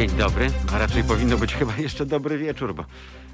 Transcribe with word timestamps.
Dzień 0.00 0.10
dobry, 0.10 0.50
a 0.74 0.78
raczej 0.78 1.04
powinno 1.04 1.36
być 1.36 1.54
chyba 1.54 1.76
jeszcze 1.76 2.06
dobry 2.06 2.38
wieczór, 2.38 2.74
bo 2.74 2.84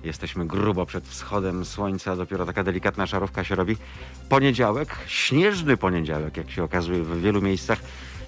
jesteśmy 0.04 0.46
grubo 0.46 0.86
przed 0.86 1.04
wschodem 1.04 1.64
słońca, 1.64 2.16
dopiero 2.16 2.46
taka 2.46 2.64
delikatna 2.64 3.06
szarówka 3.06 3.44
się 3.44 3.54
robi. 3.54 3.76
Poniedziałek, 4.28 4.96
śnieżny 5.06 5.76
poniedziałek, 5.76 6.36
jak 6.36 6.50
się 6.50 6.64
okazuje 6.64 7.02
w 7.02 7.20
wielu 7.20 7.42
miejscach 7.42 7.78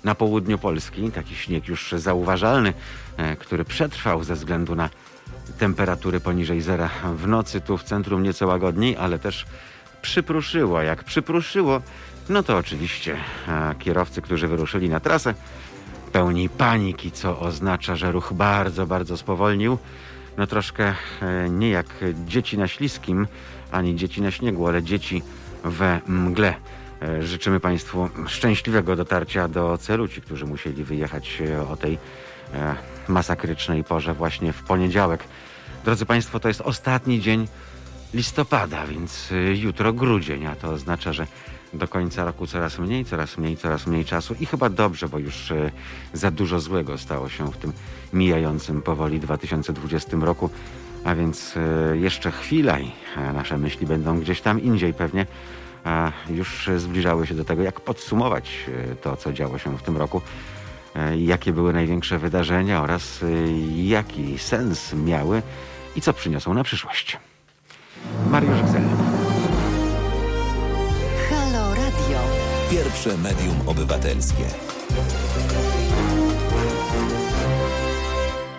na 0.05 0.15
południu 0.15 0.59
Polski. 0.59 1.11
Taki 1.11 1.35
śnieg 1.35 1.69
już 1.69 1.93
zauważalny, 1.93 2.73
e, 3.17 3.37
który 3.37 3.65
przetrwał 3.65 4.25
ze 4.25 4.35
względu 4.35 4.75
na 4.75 4.91
temperatury 5.59 6.21
poniżej 6.21 6.61
zera 6.61 6.91
w 7.17 7.27
nocy. 7.27 7.61
Tu 7.61 7.79
w 7.79 7.85
centrum 7.85 8.23
nieco 8.23 8.47
łagodniej, 8.47 8.97
ale 8.97 9.19
też 9.19 9.47
przypruszyło. 10.03 10.83
Jak 10.83 11.05
przypruszyło, 11.05 11.81
no 12.29 12.43
to 12.43 12.57
oczywiście 12.57 13.17
e, 13.49 13.75
kierowcy, 13.79 14.23
którzy 14.23 14.49
wyruszyli 14.49 14.89
na 14.89 15.01
trasę, 15.01 15.35
pełni 16.19 16.49
paniki, 16.49 17.13
co 17.13 17.41
oznacza, 17.41 17.97
że 17.97 18.13
ruch 18.13 18.33
bardzo, 18.33 18.87
bardzo 18.87 19.17
spowolnił. 19.17 19.79
No 20.37 20.47
troszkę 20.47 20.85
e, 21.23 21.51
nie 21.51 21.71
jak 21.71 21.87
dzieci 22.27 22.59
na 22.59 22.69
śliskim, 22.69 23.27
ani 23.73 23.97
dzieci 23.97 24.23
na 24.23 24.31
śniegu, 24.31 24.67
ale 24.67 24.83
dzieci 24.83 25.23
we 25.65 26.01
mgle. 26.07 26.55
E, 27.03 27.23
Życzymy 27.23 27.61
Państwu 27.61 28.09
szczęśliwego 28.27 28.97
dotarcia 28.97 29.49
do 29.49 29.79
celu. 29.79 30.09
Ci, 30.09 30.21
którzy 30.21 30.47
musieli 30.47 30.85
wyjechać 30.85 31.43
e, 31.43 31.69
o 31.69 31.77
tej 31.77 31.99
masakrycznej 33.09 33.85
porze 33.85 34.15
właśnie 34.15 34.53
w 34.53 34.63
poniedziałek. 34.63 35.25
Drodzy 35.85 36.07
Państwo, 36.07 36.41
to 36.41 36.49
jest 36.49 36.61
ostatni 36.61 37.21
dzień 37.21 37.49
listopada, 38.15 38.87
więc 38.87 39.33
jutro 39.55 39.93
grudzień, 39.93 40.47
a 40.47 40.55
to 40.55 40.71
oznacza, 40.71 41.13
że 41.13 41.27
do 41.73 41.89
końca 41.89 42.25
roku 42.25 42.47
coraz 42.47 42.79
mniej, 42.79 43.05
coraz 43.05 43.39
mniej, 43.39 43.57
coraz 43.57 43.87
mniej 43.87 44.05
czasu 44.05 44.35
i 44.41 44.47
chyba 44.47 44.69
dobrze, 44.69 45.09
bo 45.09 45.19
już 45.19 45.51
y, 45.51 45.71
za 46.13 46.31
dużo 46.31 46.61
złego 46.61 46.99
stało 46.99 47.29
się 47.29 47.53
w 47.53 47.57
tym 47.57 47.73
mijającym 48.13 48.83
powoli 48.83 49.21
2020 49.21 50.17
roku, 50.21 50.51
a 51.05 51.15
więc 51.15 51.57
y, 51.57 51.99
jeszcze 51.99 52.31
chwila 52.31 52.79
i 52.79 52.93
e, 53.17 53.33
nasze 53.33 53.59
myśli 53.59 53.87
będą 53.87 54.21
gdzieś 54.21 54.41
tam 54.41 54.63
indziej 54.63 54.95
pewnie. 54.95 55.27
A 55.85 56.13
już 56.31 56.71
zbliżały 56.77 57.27
się 57.27 57.35
do 57.35 57.45
tego, 57.45 57.63
jak 57.63 57.81
podsumować 57.81 58.67
to, 59.03 59.17
co 59.17 59.33
działo 59.33 59.59
się 59.59 59.79
w 59.79 59.83
tym 59.83 59.97
roku, 59.97 60.23
e, 60.97 61.19
jakie 61.19 61.53
były 61.53 61.73
największe 61.73 62.19
wydarzenia 62.19 62.83
oraz 62.83 63.21
jaki 63.77 64.39
sens 64.39 64.93
miały 64.93 65.43
i 65.97 66.01
co 66.01 66.13
przyniosą 66.13 66.55
na 66.55 66.65
przyszłość. 66.65 67.19
Mariusz 68.31 68.63
Gzel. 68.63 69.38
Pierwsze 72.71 73.19
medium 73.19 73.69
obywatelskie. 73.69 74.45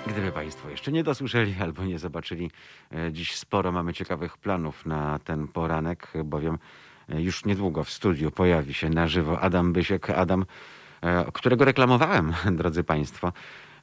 Gdyby 0.08 0.32
Państwo 0.32 0.70
jeszcze 0.70 0.92
nie 0.92 1.04
dosłyszeli 1.04 1.56
albo 1.62 1.84
nie 1.86 2.00
zobaczyli, 2.00 2.52
e, 2.92 3.12
dziś 3.12 3.36
sporo 3.36 3.72
mamy 3.72 3.94
ciekawych 3.94 4.38
planów 4.38 4.86
na 4.86 5.20
ten 5.20 5.48
poranek, 5.48 6.14
bowiem 6.24 6.58
e, 7.10 7.22
już 7.22 7.46
niedługo 7.46 7.84
w 7.84 7.90
studiu 7.90 8.32
pojawi 8.32 8.74
się 8.74 8.90
na 8.90 9.08
żywo 9.08 9.42
Adam 9.42 9.74
Bysiek. 9.74 10.10
Adam, 10.10 10.46
e, 11.02 11.32
którego 11.34 11.66
reklamowałem, 11.66 12.34
drodzy 12.60 12.84
Państwo, 12.84 13.34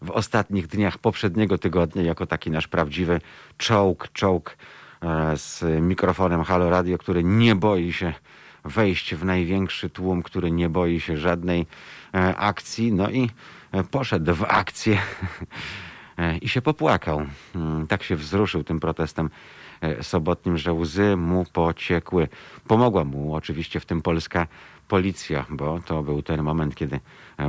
w 0.03 0.11
ostatnich 0.11 0.67
dniach 0.67 0.99
poprzedniego 0.99 1.59
tygodnia 1.59 2.03
jako 2.03 2.27
taki 2.27 2.51
nasz 2.51 2.69
prawdziwy 2.69 3.21
czołg, 3.59 4.09
czołg 4.13 4.57
z 5.37 5.65
mikrofonem 5.81 6.45
Halo 6.45 6.71
Radio, 6.71 6.99
który 6.99 7.25
nie 7.25 7.55
boi 7.55 7.93
się 7.93 8.13
wejść 8.67 9.15
w 9.15 9.25
największy 9.25 9.91
tłum, 9.91 10.23
który 10.23 10.51
nie 10.51 10.69
boi 10.69 11.01
się 11.01 11.17
żadnej 11.17 11.67
e, 12.15 12.37
akcji. 12.37 12.93
No 12.93 13.11
i 13.11 13.31
e, 13.73 13.85
poszedł 13.85 14.35
w 14.35 14.45
akcję 14.45 14.99
e, 16.19 16.39
i 16.39 16.49
się 16.49 16.63
popłakał. 16.63 17.27
Mm, 17.55 17.87
Tak 17.87 18.03
się 18.03 18.17
wzruszył 18.17 18.65
tym 18.65 18.81
protestem 18.81 19.31
sobotnim, 20.03 20.59
że 20.59 20.73
łzy 20.73 21.17
mu 21.17 21.45
pociekły. 21.53 22.29
Pomogła 22.67 23.05
mu 23.05 23.35
oczywiście 23.35 23.81
w 23.81 23.87
tym 23.87 24.03
polska 24.03 24.47
policja, 24.89 25.45
bo 25.51 25.81
to 25.87 26.03
był 26.03 26.23
ten 26.23 26.43
moment, 26.43 26.75
kiedy 26.75 27.01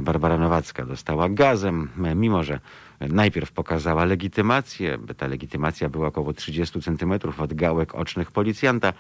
Barbara 0.02 0.38
Nowacka 0.38 0.86
dostała 0.86 1.30
gazem, 1.30 1.90
mimo 2.16 2.44
że 2.44 2.60
najpierw 3.00 3.52
pokazała 3.52 4.06
legitymację. 4.06 4.98
Ta 5.18 5.28
legitymacja 5.28 5.90
była 5.90 6.08
około 6.08 6.34
30 6.34 6.82
centymetrów 6.82 7.42
od 7.42 7.54
gałek 7.54 7.96
ocznych 7.96 8.32
policjanta. 8.32 8.94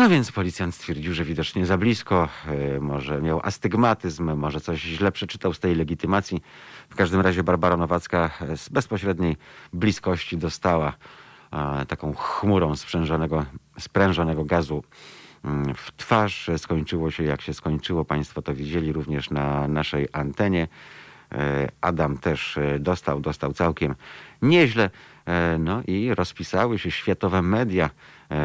No 0.00 0.08
więc 0.08 0.32
policjant 0.32 0.74
stwierdził, 0.74 1.14
że 1.14 1.24
widocznie 1.24 1.66
za 1.66 1.78
blisko, 1.78 2.28
e, 2.46 2.80
może 2.80 3.22
miał 3.22 3.40
astygmatyzm, 3.42 4.34
może 4.36 4.60
coś 4.60 4.80
źle 4.80 5.12
przeczytał 5.12 5.54
z 5.54 5.58
tej 5.58 5.74
legitymacji. 5.74 6.42
W 6.88 6.94
każdym 6.94 7.20
razie 7.20 7.42
Barbara 7.42 7.76
Nowacka 7.76 8.30
z 8.56 8.68
bezpośredniej 8.68 9.36
bliskości 9.72 10.36
dostała 10.36 10.92
e, 11.52 11.86
taką 11.86 12.14
chmurą 12.14 12.76
sprzężonego, 12.76 13.44
sprężonego 13.78 14.44
gazu 14.44 14.84
mm, 15.44 15.74
w 15.74 15.92
twarz. 15.96 16.50
Skończyło 16.56 17.10
się 17.10 17.24
jak 17.24 17.40
się 17.40 17.54
skończyło. 17.54 18.04
Państwo 18.04 18.42
to 18.42 18.54
widzieli 18.54 18.92
również 18.92 19.30
na 19.30 19.68
naszej 19.68 20.08
antenie. 20.12 20.68
E, 21.32 21.68
Adam 21.80 22.18
też 22.18 22.58
dostał, 22.78 23.20
dostał 23.20 23.52
całkiem 23.52 23.94
nieźle. 24.42 24.90
No 25.58 25.82
i 25.86 26.14
rozpisały 26.14 26.78
się 26.78 26.90
światowe 26.90 27.42
media 27.42 27.90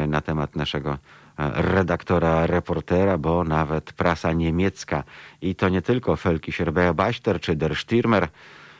na 0.07 0.21
temat 0.21 0.55
naszego 0.55 0.97
redaktora, 1.37 2.47
reportera, 2.47 3.17
bo 3.17 3.43
nawet 3.43 3.93
prasa 3.93 4.33
niemiecka 4.33 5.03
i 5.41 5.55
to 5.55 5.69
nie 5.69 5.81
tylko 5.81 6.15
Völkischer 6.15 6.71
Beobachter 6.71 7.39
czy 7.39 7.55
Der 7.55 7.71
Stürmer 7.71 8.27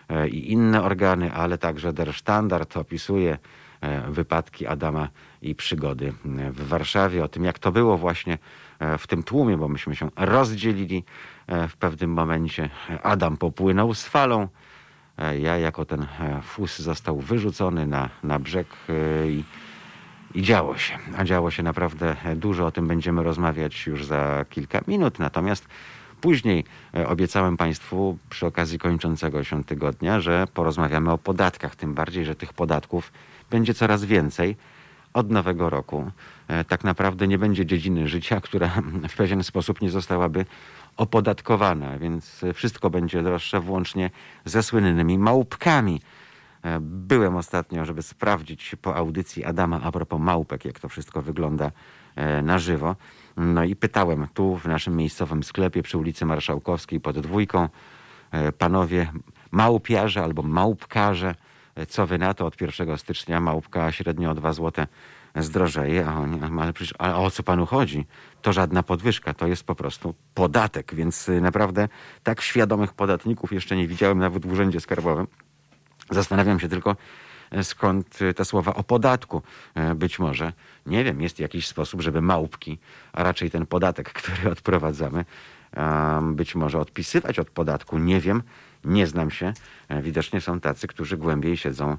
e, 0.10 0.28
i 0.28 0.52
inne 0.52 0.84
organy, 0.84 1.34
ale 1.34 1.58
także 1.58 1.94
Der 1.94 2.14
Standard 2.14 2.78
opisuje 2.78 3.38
e, 3.82 4.12
wypadki 4.12 4.68
Adama 4.68 5.10
i 5.42 5.56
przygody 5.56 6.08
e, 6.08 6.52
w 6.52 6.68
Warszawie, 6.68 7.24
o 7.24 7.28
tym 7.28 7.44
jak 7.44 7.60
to 7.60 7.72
było 7.72 7.98
właśnie 7.98 8.38
w 8.98 9.08
tym 9.08 9.24
tłumie, 9.24 9.58
bo 9.58 9.68
myśmy 9.68 9.96
się 9.96 10.10
rozdzielili 10.16 11.04
w 11.48 11.78
pewnym 11.80 12.10
momencie. 12.14 12.70
Adam 13.04 13.38
popłynął 13.38 13.94
z 13.94 14.04
falą, 14.04 14.48
ja 15.40 15.58
jako 15.58 15.86
ten 15.86 16.06
fus 16.44 16.80
został 16.80 17.20
wyrzucony 17.20 17.88
na, 17.88 18.10
na 18.24 18.40
brzeg 18.40 18.68
i 19.28 19.44
i 20.36 20.42
działo 20.42 20.78
się, 20.78 20.98
a 21.18 21.24
działo 21.24 21.52
się 21.52 21.64
naprawdę 21.64 22.16
dużo. 22.36 22.66
O 22.66 22.72
tym 22.72 22.88
będziemy 22.88 23.24
rozmawiać 23.24 23.88
już 23.88 24.06
za 24.06 24.46
kilka 24.50 24.82
minut. 24.88 25.20
Natomiast 25.20 25.68
później 26.22 26.64
e, 26.96 27.08
obiecałem 27.08 27.58
Państwu 27.58 28.18
przy 28.30 28.46
okazji 28.46 28.80
kończącego 28.80 29.44
się 29.44 29.64
tygodnia, 29.64 30.20
że 30.20 30.48
porozmawiamy 30.54 31.12
o 31.12 31.18
podatkach. 31.18 31.76
Tym 31.76 31.94
bardziej, 31.94 32.26
że 32.26 32.36
tych 32.36 32.54
podatków 32.54 33.12
będzie 33.50 33.74
coraz 33.74 34.06
więcej 34.06 34.56
od 35.14 35.32
nowego 35.32 35.70
roku. 35.70 36.12
E, 36.48 36.64
Tak 36.64 36.84
naprawdę 36.84 37.28
nie 37.28 37.38
będzie 37.38 37.66
dziedziny 37.66 38.08
życia, 38.08 38.42
która 38.42 38.68
w 39.10 39.16
pewien 39.16 39.44
sposób 39.44 39.82
nie 39.82 39.90
zostałaby 39.90 40.46
opodatkowana, 40.98 41.98
więc 41.98 42.42
wszystko 42.54 42.90
będzie 42.90 43.24
droższe, 43.24 43.60
włącznie 43.60 44.10
ze 44.46 44.64
słynnymi 44.64 45.18
małpkami. 45.18 46.02
E, 46.66 46.80
Byłem 46.82 47.36
ostatnio, 47.36 47.86
żeby 47.86 48.02
sprawdzić 48.02 48.76
po 48.82 48.96
audycji 48.96 49.44
Adama 49.46 49.82
a 49.84 49.92
propos 49.92 50.22
małpek, 50.22 50.66
jak 50.66 50.80
to 50.80 50.90
wszystko 50.90 51.22
wygląda 51.22 51.72
e, 52.16 52.42
na 52.42 52.60
żywo. 52.60 52.96
No 53.38 53.64
i 53.64 53.76
pytałem 53.76 54.28
tu 54.34 54.56
w 54.56 54.66
naszym 54.66 54.96
miejscowym 54.96 55.44
sklepie 55.44 55.84
przy 55.84 55.98
ulicy 55.98 56.26
Marszałkowskiej 56.26 57.00
pod 57.00 57.20
dwójką, 57.20 57.70
e, 58.32 58.52
panowie 58.52 59.12
małpiarze 59.52 60.24
albo 60.24 60.42
małpkarze, 60.42 61.36
co 61.88 62.08
wy 62.08 62.18
na 62.18 62.34
to 62.34 62.46
od 62.46 62.62
1 62.62 62.98
stycznia 62.98 63.40
małpka 63.40 63.92
średnio 63.92 64.32
o 64.32 64.36
2 64.36 64.54
zł 64.54 64.86
zdrożeje, 65.36 66.06
a 66.08 66.20
oni, 66.20 66.40
ale 66.60 66.74
przecież, 66.74 66.94
o 67.00 67.32
co 67.32 67.44
panu 67.44 67.66
chodzi? 67.66 68.06
To 68.42 68.54
żadna 68.54 68.84
podwyżka, 68.84 69.34
to 69.34 69.48
jest 69.48 69.64
po 69.64 69.76
prostu 69.76 70.16
podatek, 70.34 70.96
więc 70.96 71.30
y, 71.30 71.42
naprawdę 71.42 71.88
tak 72.24 72.42
świadomych 72.42 72.94
podatników 72.94 73.54
jeszcze 73.54 73.76
nie 73.76 73.88
widziałem 73.88 74.18
nawet 74.18 74.46
w 74.46 74.52
Urzędzie 74.52 74.80
Skarbowym. 74.80 75.28
Zastanawiam 76.10 76.60
się 76.60 76.68
tylko, 76.70 76.96
e, 77.52 77.64
skąd 77.64 78.22
e, 78.22 78.34
te 78.34 78.46
słowa 78.46 78.74
o 78.76 78.84
podatku. 78.84 79.42
E, 79.76 79.96
Być 79.96 80.20
może, 80.20 80.54
nie 80.86 81.04
wiem, 81.04 81.22
jest 81.22 81.40
jakiś 81.40 81.68
sposób, 81.68 82.02
żeby 82.02 82.22
małpki, 82.22 82.78
a 83.14 83.24
raczej 83.24 83.52
ten 83.52 83.66
podatek, 83.66 84.14
który 84.22 84.52
odprowadzamy, 84.52 85.26
być 86.22 86.56
może 86.56 86.80
odpisywać 86.80 87.40
od 87.40 87.50
podatku. 87.50 87.98
Nie 87.98 88.20
wiem, 88.20 88.44
nie 88.86 89.08
znam 89.08 89.32
się. 89.32 89.54
Widocznie 90.02 90.42
są 90.42 90.60
tacy, 90.60 90.88
którzy 90.88 91.18
głębiej 91.18 91.58
siedzą 91.58 91.98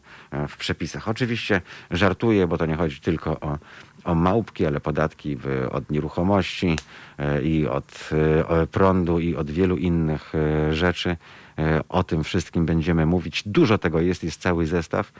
w 0.49 0.57
przepisach. 0.57 1.09
Oczywiście 1.09 1.61
żartuję, 1.91 2.47
bo 2.47 2.59
to 2.59 2.67
nie 2.67 2.77
chodzi 2.77 3.01
tylko 3.01 3.41
o, 3.41 3.59
o 4.05 4.15
małpki, 4.15 4.67
ale 4.67 4.81
podatki 4.81 5.39
od 5.71 5.91
nieruchomości 5.91 6.79
i 7.43 7.67
od 7.67 8.11
prądu 8.73 9.19
i 9.19 9.37
od 9.37 9.51
wielu 9.51 9.77
innych 9.77 10.33
rzeczy. 10.71 11.17
E, 11.59 11.83
O 11.89 12.05
tym 12.05 12.25
wszystkim 12.25 12.67
będziemy 12.67 13.07
mówić. 13.07 13.43
Dużo 13.47 13.79
tego 13.79 14.01
jest, 14.01 14.25
jest 14.25 14.41
cały 14.41 14.67
zestaw, 14.67 15.13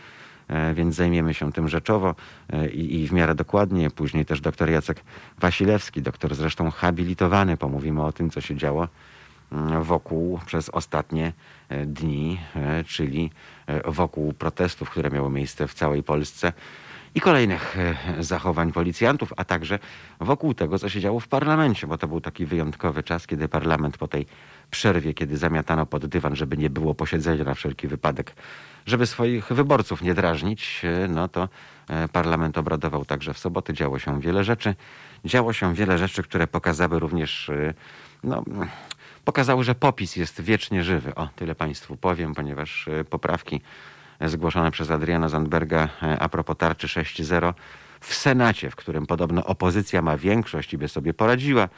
e, 0.49 0.75
więc 0.75 0.95
zajmiemy 0.95 1.35
się 1.35 1.53
tym 1.53 1.69
rzeczowo 1.69 2.15
e, 2.53 2.69
i, 2.69 3.01
i 3.03 3.09
w 3.09 3.13
miarę 3.13 3.35
dokładnie. 3.35 3.91
Później 3.91 4.25
też 4.25 4.41
doktor 4.41 4.71
Jacek 4.71 5.03
Wasilewski, 5.39 6.03
doktor 6.03 6.35
zresztą 6.35 6.71
habilitowany, 6.71 7.57
pomówimy 7.57 8.05
o 8.05 8.13
tym, 8.13 8.31
co 8.31 8.41
się 8.41 8.57
działo 8.57 8.89
mm, 9.53 9.83
wokół 9.83 10.41
przez 10.47 10.69
ostatnie 10.69 11.33
dni, 11.87 12.41
czyli 12.87 13.31
wokół 13.85 14.33
protestów, 14.33 14.91
które 14.91 15.11
miały 15.11 15.31
miejsce 15.31 15.69
w 15.69 15.75
całej 15.75 16.03
Polsce 16.03 16.53
i 17.15 17.21
kolejnych 17.21 17.77
zachowań 18.21 18.73
policjantów, 18.73 19.33
a 19.37 19.45
także 19.45 19.79
wokół 20.21 20.55
tego, 20.55 20.79
co 20.79 20.89
się 20.89 21.01
działo 21.01 21.21
w 21.21 21.29
parlamencie, 21.29 21.87
bo 21.87 21.99
to 21.99 22.09
był 22.09 22.21
taki 22.21 22.47
wyjątkowy 22.47 23.03
czas, 23.03 23.27
kiedy 23.27 23.49
parlament 23.49 23.99
po 23.99 24.09
tej 24.09 24.27
przerwie, 24.71 25.15
kiedy 25.15 25.37
zamiatano 25.37 25.87
pod 25.87 26.07
dywan, 26.07 26.37
żeby 26.37 26.57
nie 26.57 26.71
było 26.71 26.95
posiedzenia 26.95 27.45
na 27.45 27.55
wszelki 27.55 27.89
wypadek, 27.89 28.33
żeby 28.87 29.07
swoich 29.07 29.45
wyborców 29.45 30.03
nie 30.03 30.15
drażnić, 30.15 30.83
e, 30.85 31.09
no 31.09 31.29
to 31.29 31.49
e, 31.89 32.09
parlament 32.09 32.59
obradował 32.59 33.05
także 33.05 33.35
w 33.35 33.39
sobotę. 33.39 33.75
Działo 33.75 33.99
się 33.99 34.21
wiele 34.21 34.45
rzeczy. 34.45 34.75
Działo 35.25 35.53
się 35.53 35.75
wiele 35.75 35.99
rzeczy, 35.99 36.23
które 36.23 36.47
pokazały 36.47 36.99
również, 36.99 37.49
e, 37.49 37.75
no, 38.25 38.45
pokazały, 39.25 39.65
że 39.65 39.75
popis 39.75 40.17
jest 40.17 40.41
wiecznie 40.41 40.85
żywy. 40.85 41.15
O, 41.15 41.29
tyle 41.37 41.55
Państwu 41.55 41.97
powiem, 41.97 42.35
ponieważ 42.35 42.89
poprawki 43.11 43.61
zgłoszone 44.21 44.71
przez 44.71 44.91
Adriana 44.91 45.29
Zandberga 45.29 45.89
a 46.19 46.29
propos 46.29 46.57
tarczy 46.57 46.87
6.0 46.87 47.55
w 48.01 48.15
Senacie, 48.15 48.71
w 48.71 48.77
którym 48.77 49.07
podobno 49.07 49.45
opozycja 49.45 50.03
ma 50.03 50.17
większość 50.17 50.73
i 50.73 50.79
by 50.79 50.89
sobie 50.89 51.15
poradziła, 51.15 51.69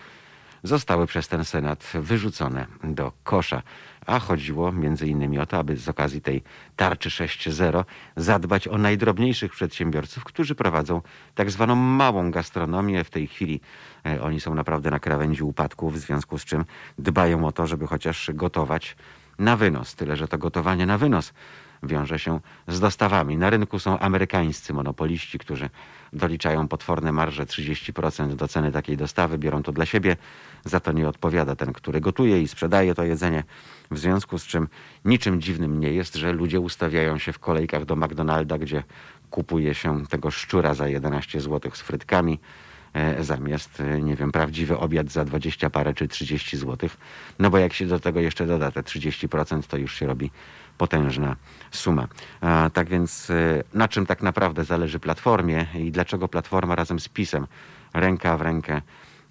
zostały 0.63 1.07
przez 1.07 1.29
ten 1.29 1.45
Senat 1.45 1.93
wyrzucone 1.95 2.67
do 2.85 3.13
kosza. 3.25 3.63
A 4.07 4.19
chodziło 4.19 4.73
innymi 5.07 5.39
o 5.39 5.47
to, 5.47 5.59
aby 5.59 5.77
z 5.77 5.89
okazji 5.89 6.21
tej 6.21 6.43
tarczy 6.77 7.09
6.0 7.09 7.85
zadbać 8.17 8.69
o 8.69 8.79
najdrobniejszych 8.79 9.53
przedsiębiorców, 9.53 10.25
którzy 10.25 10.55
prowadzą 10.55 11.03
tak 11.35 11.51
zwaną 11.51 11.75
małą 11.77 12.31
gastronomię. 12.31 13.05
W 13.05 13.11
tej 13.11 13.27
chwili 13.27 13.61
e, 14.07 14.23
oni 14.23 14.41
są 14.41 14.55
naprawdę 14.55 14.91
na 14.91 14.99
krawędzi 14.99 15.43
upadku, 15.43 15.91
w 15.91 15.99
związku 15.99 16.39
z 16.39 16.45
czym 16.45 16.65
dbają 16.99 17.47
o 17.47 17.53
to, 17.53 17.67
żeby 17.67 17.87
chociaż 17.87 18.31
gotować 18.35 18.97
na 19.39 19.57
wynos. 19.57 19.95
Tyle, 19.95 20.17
że 20.17 20.29
to 20.29 20.39
gotowanie 20.39 20.87
na 20.87 20.99
wynos 20.99 21.33
wiąże 21.83 22.19
się 22.19 22.41
z 22.69 22.81
dostawami. 22.81 23.37
Na 23.37 23.51
rynku 23.51 23.79
są 23.79 23.99
amerykańscy 23.99 24.73
monopoliści, 24.73 25.39
którzy 25.39 25.71
doliczają 26.13 26.69
potworne 26.69 27.13
marże 27.13 27.45
30% 27.45 28.35
do 28.35 28.49
ceny 28.49 28.73
takiej 28.73 28.97
dostawy, 28.97 29.39
biorą 29.39 29.63
to 29.63 29.73
dla 29.73 29.87
siebie, 29.87 30.17
za 30.65 30.81
to 30.81 30.93
nie 30.93 31.09
odpowiada 31.09 31.57
ten, 31.57 31.73
który 31.73 32.01
gotuje 32.01 32.43
i 32.43 32.49
sprzedaje 32.49 32.95
to 32.95 33.05
jedzenie. 33.05 33.45
W 33.91 33.99
związku 33.99 34.39
z 34.39 34.47
czym 34.47 34.69
niczym 35.05 35.41
dziwnym 35.41 35.81
nie 35.81 35.93
jest, 35.93 36.15
że 36.15 36.33
ludzie 36.33 36.61
ustawiają 36.61 37.19
się 37.19 37.33
w 37.33 37.39
kolejkach 37.39 37.85
do 37.85 37.97
McDonalda, 37.97 38.59
gdzie 38.59 38.83
kupuje 39.31 39.75
się 39.75 40.07
tego 40.07 40.31
szczura 40.31 40.75
za 40.75 40.89
11 40.89 41.41
zł 41.41 41.71
z 41.75 41.81
frytkami 41.81 42.39
e, 42.95 43.25
zamiast, 43.25 43.81
e, 43.81 44.01
nie 44.01 44.17
wiem, 44.17 44.33
prawdziwy 44.33 44.79
obiad 44.79 45.11
za 45.11 45.25
20 45.25 45.71
parę 45.71 45.95
czy 45.95 46.09
30 46.09 46.57
zł. 46.57 46.91
No 47.39 47.51
bo 47.51 47.59
jak 47.59 47.73
się 47.73 47.87
do 47.87 48.01
tego 48.01 48.21
jeszcze 48.21 48.47
doda 48.47 48.71
te 48.71 48.81
30%, 48.81 49.63
to 49.67 49.77
już 49.77 49.95
się 49.95 50.07
robi 50.07 50.31
potężna 50.79 51.37
suma. 51.71 52.09
Tak 52.73 52.89
więc 52.89 53.31
e, 53.31 53.63
na 53.75 53.89
czym 53.89 54.07
tak 54.07 54.23
naprawdę 54.23 54.65
zależy 54.65 54.99
Platformie 54.99 55.67
i 55.75 55.93
dlaczego 55.93 56.29
Platforma 56.29 56.75
razem 56.75 57.01
z 57.01 57.09
PiSem 57.09 57.47
ręka 57.95 58.37
w 58.37 58.43
rękę 58.43 58.83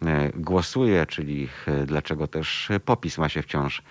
e, 0.01 0.31
głosuje, 0.35 1.05
czyli 1.05 1.49
e, 1.67 1.85
dlaczego 1.85 2.27
też 2.27 2.69
popis 2.85 3.17
ma 3.17 3.29
się 3.29 3.41
wciąż 3.41 3.81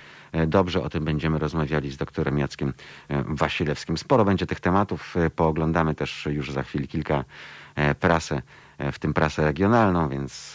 dobrze. 0.47 0.83
O 0.83 0.91
tym 0.91 1.05
będziemy 1.05 1.39
rozmawiali 1.39 1.91
z 1.91 1.97
doktorem 1.97 2.39
Jackiem 2.39 2.73
Wasilewskim. 3.11 3.99
Sporo 3.99 4.25
będzie 4.25 4.47
tych 4.47 4.61
tematów. 4.61 5.15
Pooglądamy 5.37 5.95
też 5.95 6.27
już 6.27 6.53
za 6.53 6.63
chwilę 6.63 6.87
kilka 6.87 7.25
prasę, 8.01 8.43
w 8.93 8.99
tym 8.99 9.15
prasę 9.15 9.45
regionalną, 9.45 10.09
więc 10.09 10.55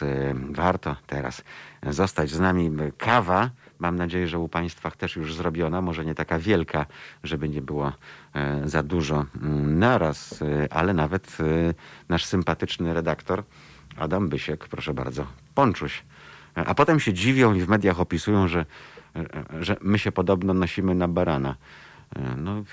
warto 0.50 0.96
teraz 1.08 1.44
zostać 1.84 2.30
z 2.30 2.40
nami. 2.40 2.72
Kawa, 2.98 3.50
mam 3.82 3.96
nadzieję, 3.96 4.28
że 4.28 4.40
u 4.40 4.50
Państwa 4.50 4.92
też 4.92 5.16
już 5.16 5.36
zrobiona, 5.36 5.82
może 5.82 6.06
nie 6.06 6.16
taka 6.16 6.40
wielka, 6.40 6.86
żeby 7.24 7.50
nie 7.50 7.62
było 7.62 7.92
e, 8.34 8.62
za 8.70 8.84
dużo 8.84 9.26
mm, 9.42 9.80
naraz, 9.80 10.42
e, 10.42 10.74
ale 10.74 10.94
nawet 10.94 11.38
e, 11.40 11.74
nasz 12.10 12.26
sympatyczny 12.26 12.94
redaktor 12.94 13.44
Adam 13.98 14.30
Bysiek, 14.30 14.68
proszę 14.68 14.94
bardzo, 14.94 15.26
ponczuś. 15.56 16.04
A 16.56 16.76
potem 16.76 17.00
się 17.00 17.14
dziwią 17.14 17.54
i 17.54 17.62
w 17.62 17.70
mediach 17.70 18.00
opisują, 18.00 18.48
że, 18.48 18.66
że 19.60 19.78
my 19.82 20.00
się 20.00 20.12
podobno 20.12 20.54
nosimy 20.54 20.96
na 20.96 21.08
barana. 21.08 21.56
No, 22.38 22.64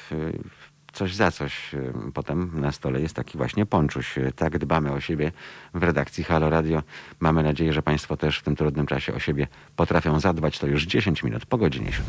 coś 0.99 1.15
za 1.15 1.31
coś. 1.31 1.75
E, 1.75 1.79
Potem 2.15 2.61
na 2.61 2.73
stole 2.73 3.01
jest 3.01 3.15
taki 3.15 3.39
właśnie 3.39 3.67
ponczuś. 3.67 4.19
E, 4.19 4.33
Tak 4.33 4.59
dbamy 4.59 4.93
o 4.93 5.01
siebie 5.01 5.33
w 5.75 5.83
redakcji 5.83 6.25
Halo 6.25 6.51
Radio. 6.51 6.83
Mamy 7.21 7.43
nadzieję, 7.43 7.73
że 7.73 7.83
Państwo 7.83 8.17
też 8.17 8.39
w 8.39 8.43
tym 8.43 8.57
trudnym 8.57 8.87
czasie 8.87 9.15
o 9.15 9.19
siebie 9.19 9.47
potrafią 9.77 10.21
zadbać. 10.21 10.59
To 10.59 10.67
już 10.67 10.87
10 10.87 11.23
minut 11.23 11.47
po 11.47 11.59
godzinie 11.59 11.93
7. 11.93 12.05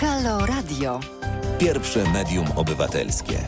Halo 0.00 0.46
Radio. 0.46 1.00
Pierwsze 1.58 2.04
medium 2.12 2.46
obywatelskie. 2.56 3.38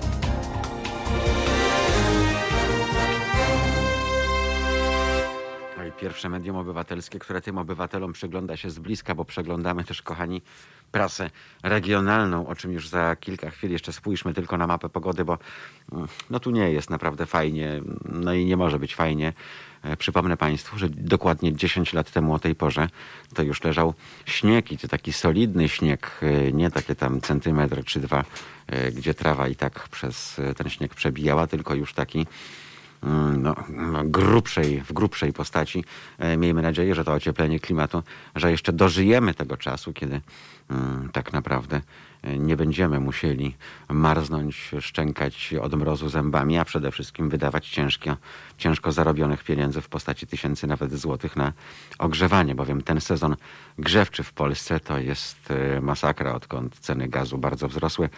Pierwsze 6.01 6.29
medium 6.29 6.57
obywatelskie, 6.57 7.19
które 7.19 7.41
tym 7.41 7.59
obywatelom 7.59 8.13
przygląda 8.13 8.57
się 8.57 8.71
z 8.71 8.79
bliska, 8.79 9.15
bo 9.15 9.25
przeglądamy 9.25 9.85
też, 9.85 10.03
kochani, 10.03 10.43
prasę 10.93 11.31
regionalną, 11.63 12.47
o 12.47 12.55
czym 12.55 12.73
już 12.73 12.89
za 12.89 13.17
kilka 13.17 13.51
chwil 13.51 13.71
jeszcze 13.71 13.93
spójrzmy 13.93 14.35
tylko 14.35 14.57
na 14.57 14.67
mapę 14.67 14.89
pogody, 14.89 15.25
bo 15.25 15.39
mm, 15.93 16.09
no 16.31 16.41
tu 16.41 16.51
nie 16.51 16.73
jest 16.73 16.91
naprawdę 16.91 17.27
fajnie, 17.27 17.83
no 18.05 18.33
i 18.35 18.45
nie 18.45 18.57
może 18.57 18.79
być 18.79 18.95
fajnie. 18.95 19.33
E, 19.83 19.97
Przypomnę 19.97 20.37
Państwu, 20.37 20.79
że 20.79 20.89
dokładnie 20.89 21.57
10 21.57 21.93
lat 21.93 22.11
temu 22.11 22.35
o 22.35 22.39
tej 22.39 22.55
porze 22.55 22.89
to 23.35 23.43
już 23.43 23.65
leżał 23.65 23.95
śnieg 24.27 24.73
i 24.73 24.79
to 24.79 24.89
taki 24.89 25.13
solidny 25.13 25.69
śnieg, 25.69 26.21
e, 26.23 26.53
nie 26.53 26.71
takie 26.71 26.95
tam 26.95 27.21
centymetr 27.21 27.85
czy 27.85 28.01
dwa, 28.01 28.25
e, 28.67 28.93
gdzie 28.93 29.15
trawa 29.15 29.49
i 29.49 29.57
tak 29.57 29.89
przez 29.89 30.41
ten 30.57 30.71
śnieg 30.71 30.95
przebijała, 30.95 31.47
tylko 31.47 31.75
już 31.75 31.95
taki 31.95 32.27
no, 33.03 33.55
no, 33.69 34.05
grubszej, 34.05 34.81
w 34.81 34.93
grubszej 34.93 35.33
postaci. 35.33 35.85
E, 36.19 36.37
Miejmy 36.37 36.63
nadzieję, 36.63 36.95
że 36.95 37.05
to 37.05 37.13
ocieplenie 37.13 37.61
klimatu, 37.61 38.03
że 38.35 38.51
jeszcze 38.51 38.73
dożyjemy 38.73 39.35
tego 39.35 39.57
czasu, 39.57 39.93
kiedy 39.93 40.21
mm, 40.71 41.09
tak 41.13 41.33
naprawdę 41.33 41.81
e, 42.23 42.39
nie 42.39 42.57
będziemy 42.57 43.01
musieli 43.01 43.57
marznąć, 43.89 44.71
szczękać 44.81 45.55
od 45.63 45.75
mrozu 45.75 46.09
zębami, 46.09 46.59
a 46.59 46.65
przede 46.65 46.91
wszystkim 46.91 47.29
wydawać 47.29 47.69
ciężko, 47.69 48.17
ciężko 48.59 48.93
zarobionych 48.93 49.45
pieniędzy 49.45 49.81
w 49.81 49.89
postaci 49.89 50.27
tysięcy 50.27 50.67
nawet 50.67 50.93
złotych 50.93 51.37
na 51.37 51.53
ogrzewanie, 51.99 52.55
bowiem 52.55 52.83
ten 52.83 53.01
sezon 53.01 53.37
grzewczy 53.79 54.23
w 54.23 54.33
Polsce 54.33 54.81
to 54.81 54.99
jest 54.99 55.51
e, 55.51 55.81
masakra, 55.81 56.35
odkąd 56.35 56.79
ceny 56.79 57.09
gazu 57.09 57.39
bardzo 57.39 57.69
wzrosły, 57.69 58.09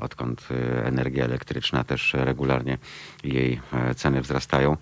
odkąd 0.00 0.48
e, 0.50 0.86
energia 0.86 1.24
elektryczna 1.24 1.84
też 1.84 2.14
regularnie 2.14 2.78
jej 3.24 3.60
e, 3.72 3.94
ceny 3.94 4.20
wzrastają, 4.20 4.76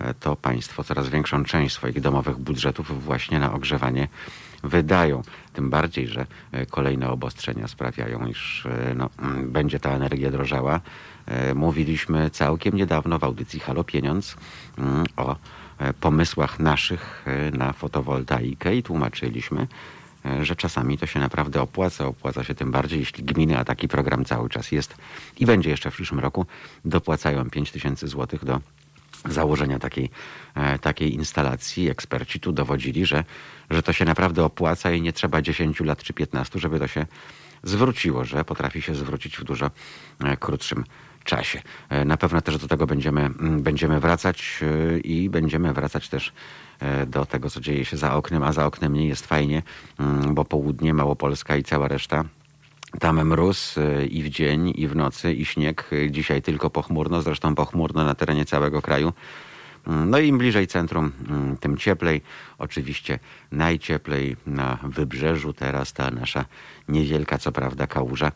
e, 0.00 0.14
to 0.14 0.36
państwo 0.36 0.84
coraz 0.84 1.08
większą 1.08 1.44
część 1.44 1.74
swoich 1.74 2.00
domowych 2.00 2.38
budżetów 2.38 3.04
właśnie 3.04 3.38
na 3.38 3.52
ogrzewanie 3.52 4.08
wydają. 4.64 5.22
Tym 5.52 5.70
bardziej, 5.70 6.08
że 6.08 6.26
e, 6.52 6.66
kolejne 6.66 7.10
obostrzenia 7.10 7.68
sprawiają, 7.68 8.26
iż 8.26 8.68
no, 8.94 9.10
mm, 9.18 9.52
będzie 9.52 9.80
ta 9.80 9.90
energia 9.90 10.30
drożała. 10.30 10.80
Mówiliśmy 11.54 12.30
całkiem 12.30 12.76
niedawno 12.76 13.18
w 13.18 13.24
audycji 13.24 13.60
Halo 13.60 13.84
Pieniądz 13.84 14.36
mm, 14.78 15.06
o 15.16 15.36
pomysłach 16.00 16.58
naszych 16.58 17.24
na 17.52 17.72
fotowoltaikę 17.72 18.76
i 18.76 18.82
tłumaczyliśmy, 18.82 19.66
że 20.42 20.56
czasami 20.56 20.98
to 20.98 21.06
się 21.06 21.20
naprawdę 21.20 21.62
opłaca. 21.62 22.06
Opłaca 22.06 22.44
się 22.44 22.54
tym 22.54 22.70
bardziej, 22.70 22.98
jeśli 22.98 23.24
gminy, 23.24 23.58
a 23.58 23.64
taki 23.64 23.88
program 23.88 24.24
cały 24.24 24.48
czas 24.48 24.72
jest 24.72 24.94
i 25.38 25.46
będzie 25.46 25.70
jeszcze 25.70 25.90
w 25.90 25.94
przyszłym 25.94 26.20
roku, 26.20 26.46
dopłacają 26.84 27.50
5 27.50 27.70
tysięcy 27.70 28.08
złotych 28.08 28.44
do 28.44 28.60
założenia 29.28 29.78
takiej, 29.78 30.10
e, 30.54 30.78
takiej 30.78 31.14
instalacji. 31.14 31.90
Eksperci 31.90 32.40
tu 32.40 32.52
dowodzili, 32.52 33.06
że, 33.06 33.24
że 33.70 33.82
to 33.82 33.92
się 33.92 34.04
naprawdę 34.04 34.44
opłaca 34.44 34.92
i 34.92 35.02
nie 35.02 35.12
trzeba 35.12 35.42
10 35.42 35.80
lat 35.80 36.02
czy 36.02 36.12
15, 36.12 36.58
żeby 36.58 36.78
to 36.78 36.86
się 36.86 37.06
zwróciło, 37.62 38.24
że 38.24 38.44
potrafi 38.44 38.82
się 38.82 38.94
zwrócić 38.94 39.36
w 39.38 39.44
dużo 39.44 39.70
e, 40.24 40.36
krótszym 40.36 40.84
czasie. 41.24 41.62
E, 41.88 42.04
Na 42.04 42.16
pewno 42.16 42.40
też 42.40 42.58
do 42.58 42.68
tego 42.68 42.86
będziemy, 42.86 43.30
będziemy 43.40 44.00
wracać 44.00 44.60
e, 44.62 44.98
i 44.98 45.30
będziemy 45.30 45.72
wracać 45.72 46.08
też 46.08 46.28
e, 46.28 46.32
do 47.06 47.26
tego, 47.26 47.50
co 47.50 47.60
dzieje 47.60 47.84
się 47.84 47.96
za 47.96 48.14
oknem, 48.14 48.42
a 48.42 48.52
za 48.52 48.66
oknem 48.66 48.94
nie 48.94 49.06
jest 49.08 49.26
fajnie, 49.26 49.62
mm, 49.98 50.34
bo 50.34 50.44
południe, 50.44 50.94
Małopolska 50.94 51.56
i 51.56 51.62
cała 51.62 51.88
reszta 51.88 52.24
tam 52.98 53.24
mróz 53.24 53.76
y, 53.76 54.06
i 54.06 54.22
w 54.22 54.28
dzień, 54.28 54.72
i 54.76 54.88
w 54.88 54.96
nocy, 54.96 55.32
i 55.32 55.44
śnieg. 55.44 55.88
Y, 55.92 56.10
Dzisiaj 56.10 56.42
tylko 56.42 56.70
pochmurno, 56.70 57.22
zresztą 57.22 57.54
pochmurno 57.54 58.04
na 58.04 58.14
terenie 58.14 58.44
całego 58.44 58.82
kraju. 58.82 59.12
Mm, 59.86 60.10
No 60.10 60.18
i 60.18 60.28
im 60.28 60.38
bliżej 60.38 60.66
centrum, 60.66 61.12
mm, 61.28 61.56
tym 61.56 61.76
cieplej. 61.76 62.22
Oczywiście 62.58 63.18
najcieplej 63.52 64.36
na 64.46 64.78
wybrzeżu 64.82 65.52
teraz 65.52 65.92
ta 65.92 66.10
nasza 66.10 66.44
niewielka, 66.88 67.38
co 67.38 67.52
prawda, 67.52 67.86
kałuża 67.86 68.32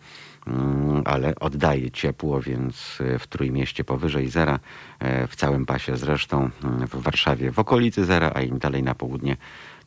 ale 1.04 1.34
oddaje 1.34 1.90
ciepło, 1.90 2.40
więc 2.40 2.98
e, 3.00 3.18
w 3.18 3.26
Trójmieście 3.26 3.84
powyżej 3.84 4.28
zera, 4.28 4.58
e, 4.98 5.26
w 5.26 5.36
całym 5.36 5.66
pasie 5.66 5.96
zresztą, 5.96 6.50
mm, 6.64 6.86
w 6.86 6.94
Warszawie 6.96 7.52
w 7.52 7.58
okolicy 7.58 8.04
zera, 8.04 8.32
a 8.34 8.42
im 8.42 8.58
dalej 8.58 8.82
na 8.82 8.94
południe, 8.94 9.36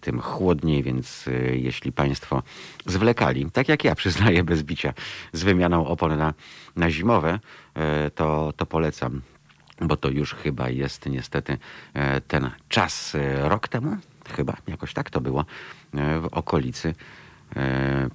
tym 0.02 0.22
chłodniej, 0.22 0.84
więc 0.84 1.28
e, 1.28 1.58
jeśli 1.58 1.92
Państwo 1.92 2.44
zwlekali, 2.86 3.52
tak 3.52 3.70
jak 3.70 3.84
ja 3.84 3.96
przyznaję 4.02 4.44
bez 4.44 4.64
bicia, 4.64 4.94
z 5.34 5.44
wymianą 5.44 5.88
opon 5.88 6.18
na, 6.18 6.34
na 6.76 6.92
zimowe, 6.92 7.40
to, 8.16 8.54
to 8.58 8.66
polecam 8.66 9.22
bo 9.82 9.98
to 9.98 10.10
już 10.10 10.34
chyba 10.34 10.70
jest 10.70 11.06
niestety 11.06 11.58
ten 12.28 12.50
czas 12.70 13.18
rok 13.42 13.68
temu, 13.68 13.98
chyba 14.36 14.58
jakoś 14.68 14.94
tak 14.94 15.10
to 15.10 15.22
było, 15.22 15.46
w 15.94 16.28
okolicy 16.32 16.96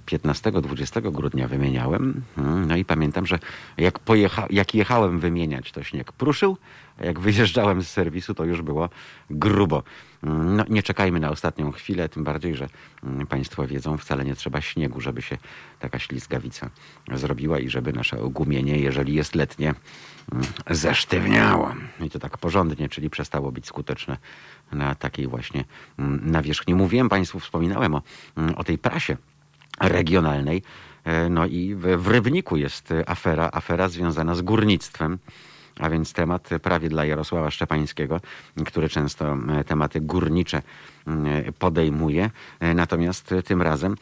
15-20 0.07 1.12
grudnia 1.12 1.49
wymieniałem. 1.49 2.23
Mm, 2.39 2.67
No 2.67 2.77
i 2.77 2.85
pamiętam, 2.85 3.27
że 3.27 3.39
jak, 3.79 3.99
pojecha, 3.99 4.47
jak 4.51 4.75
jechałem 4.75 5.21
wymieniać, 5.21 5.73
to 5.73 5.83
śnieg 5.83 6.12
pruszył, 6.12 6.57
a 6.99 7.05
jak 7.05 7.21
wyjeżdżałem 7.21 7.83
z 7.83 7.89
serwisu, 7.89 8.35
to 8.35 8.45
już 8.45 8.62
było 8.62 8.89
grubo. 9.31 9.83
No, 10.23 10.64
nie 10.69 10.83
czekajmy 10.83 11.21
na 11.21 11.31
ostatnią 11.31 11.73
chwilę, 11.73 12.09
tym 12.09 12.25
bardziej, 12.25 12.55
że 12.57 12.69
mm, 13.05 13.26
Państwo 13.26 13.67
wiedzą, 13.67 13.99
wcale 13.99 14.25
nie 14.25 14.35
trzeba 14.35 14.61
śniegu, 14.61 15.00
żeby 15.00 15.23
się 15.23 15.38
taka 15.79 15.99
ślizgawica 15.99 16.71
zrobiła 17.14 17.59
i 17.59 17.69
żeby 17.69 17.93
nasze 17.93 18.21
ogumienie, 18.21 18.79
jeżeli 18.79 19.14
jest 19.14 19.35
letnie, 19.35 19.75
mm, 20.33 20.45
zesztywniało. 20.71 21.75
I 22.00 22.11
to 22.11 22.19
tak 22.19 22.38
porządnie, 22.38 22.88
czyli 22.88 23.11
przestało 23.11 23.52
być 23.52 23.67
skuteczne 23.67 24.17
na 24.73 24.95
takiej 24.95 25.26
właśnie 25.26 25.64
mm, 25.99 26.31
nawierzchni. 26.31 26.75
Mówiłem 26.75 27.09
Państwu, 27.09 27.41
wspominałem 27.41 27.95
o, 27.95 28.02
o 28.57 28.64
tej 28.64 28.79
prasie 28.79 29.17
regionalnej. 29.81 30.62
E, 31.05 31.29
No 31.29 31.47
i 31.47 31.75
w, 31.75 32.09
Rybniku 32.09 32.57
jest 32.57 32.95
afera, 33.07 33.50
afera 33.52 33.88
związana 33.88 34.35
z 34.35 34.43
górnictwem. 34.43 35.19
A 35.79 35.91
więc 35.91 36.12
temat 36.12 36.49
prawie 36.62 36.88
dla 36.88 37.05
Jarosława 37.05 37.50
Szczepańskiego, 37.50 38.21
który 38.67 38.88
często 38.88 39.37
e, 39.49 39.64
tematy 39.64 40.00
górnicze 40.00 40.62
mm, 41.07 41.52
podejmuje. 41.59 42.31
E, 42.61 42.75
Natomiast 42.75 43.33
e, 43.33 43.43
tym 43.43 43.62
razem 43.62 43.97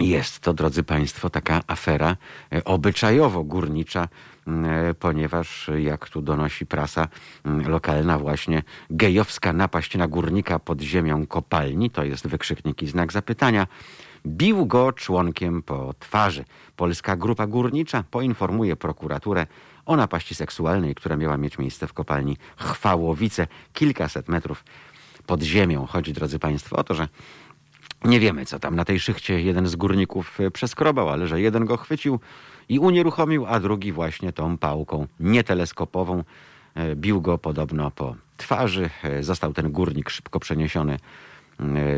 jest 0.00 0.40
to, 0.40 0.54
drodzy 0.54 0.82
Państwo, 0.82 1.30
taka 1.30 1.60
afera 1.66 2.16
e, 2.52 2.64
obyczajowo-górnicza, 2.64 4.08
m, 4.46 4.64
e, 4.64 4.94
ponieważ, 4.94 5.68
e, 5.68 5.82
jak 5.82 6.08
tu 6.08 6.22
donosi 6.22 6.66
prasa 6.66 7.08
m, 7.44 7.68
lokalna, 7.68 8.18
właśnie 8.18 8.62
gejowska 8.90 9.52
napaść 9.52 9.96
na 9.96 10.08
górnika 10.08 10.58
pod 10.58 10.80
ziemią 10.80 11.26
kopalni, 11.26 11.90
to 11.90 12.04
jest 12.04 12.26
wykrzyknik 12.26 12.82
i 12.82 12.86
znak 12.86 13.12
zapytania, 13.12 13.66
bił 14.26 14.66
go 14.66 14.92
członkiem 14.92 15.62
po 15.62 15.94
twarzy. 15.98 16.44
Polska 16.76 17.16
Grupa 17.16 17.46
Górnicza 17.46 18.04
poinformuje 18.10 18.76
prokuraturę 18.76 19.46
o 19.86 19.96
napaści 19.96 20.34
seksualnej, 20.34 20.94
która 20.94 21.16
miała 21.16 21.36
mieć 21.36 21.58
miejsce 21.58 21.86
w 21.86 21.92
kopalni 21.92 22.36
Chwałowice, 22.56 23.46
kilkaset 23.72 24.28
metrów 24.28 24.64
pod 25.26 25.42
ziemią. 25.42 25.86
Chodzi, 25.86 26.12
drodzy 26.12 26.38
Państwo, 26.38 26.76
o 26.76 26.84
to, 26.84 26.94
że 26.94 27.08
nie 28.04 28.20
wiemy, 28.20 28.46
co 28.46 28.58
tam 28.58 28.76
na 28.76 28.84
tej 28.84 29.00
szychcie 29.00 29.42
jeden 29.42 29.66
z 29.66 29.76
górników 29.76 30.40
e, 30.40 30.50
przeskrobał, 30.50 31.08
ale 31.08 31.26
że 31.26 31.40
jeden 31.40 31.64
go 31.64 31.76
chwycił 31.76 32.20
i 32.68 32.78
unieruchomił, 32.78 33.46
a 33.46 33.60
drugi 33.60 33.92
właśnie 33.92 34.32
tą 34.32 34.58
pałką 34.58 35.06
nieteleskopową 35.20 36.24
e, 36.74 36.96
bił 36.96 37.20
go 37.20 37.38
podobno 37.38 37.90
po 37.90 38.16
twarzy. 38.36 38.90
E, 39.04 39.22
Został 39.22 39.52
ten 39.52 39.72
górnik 39.72 40.10
szybko 40.10 40.40
przeniesiony 40.40 40.98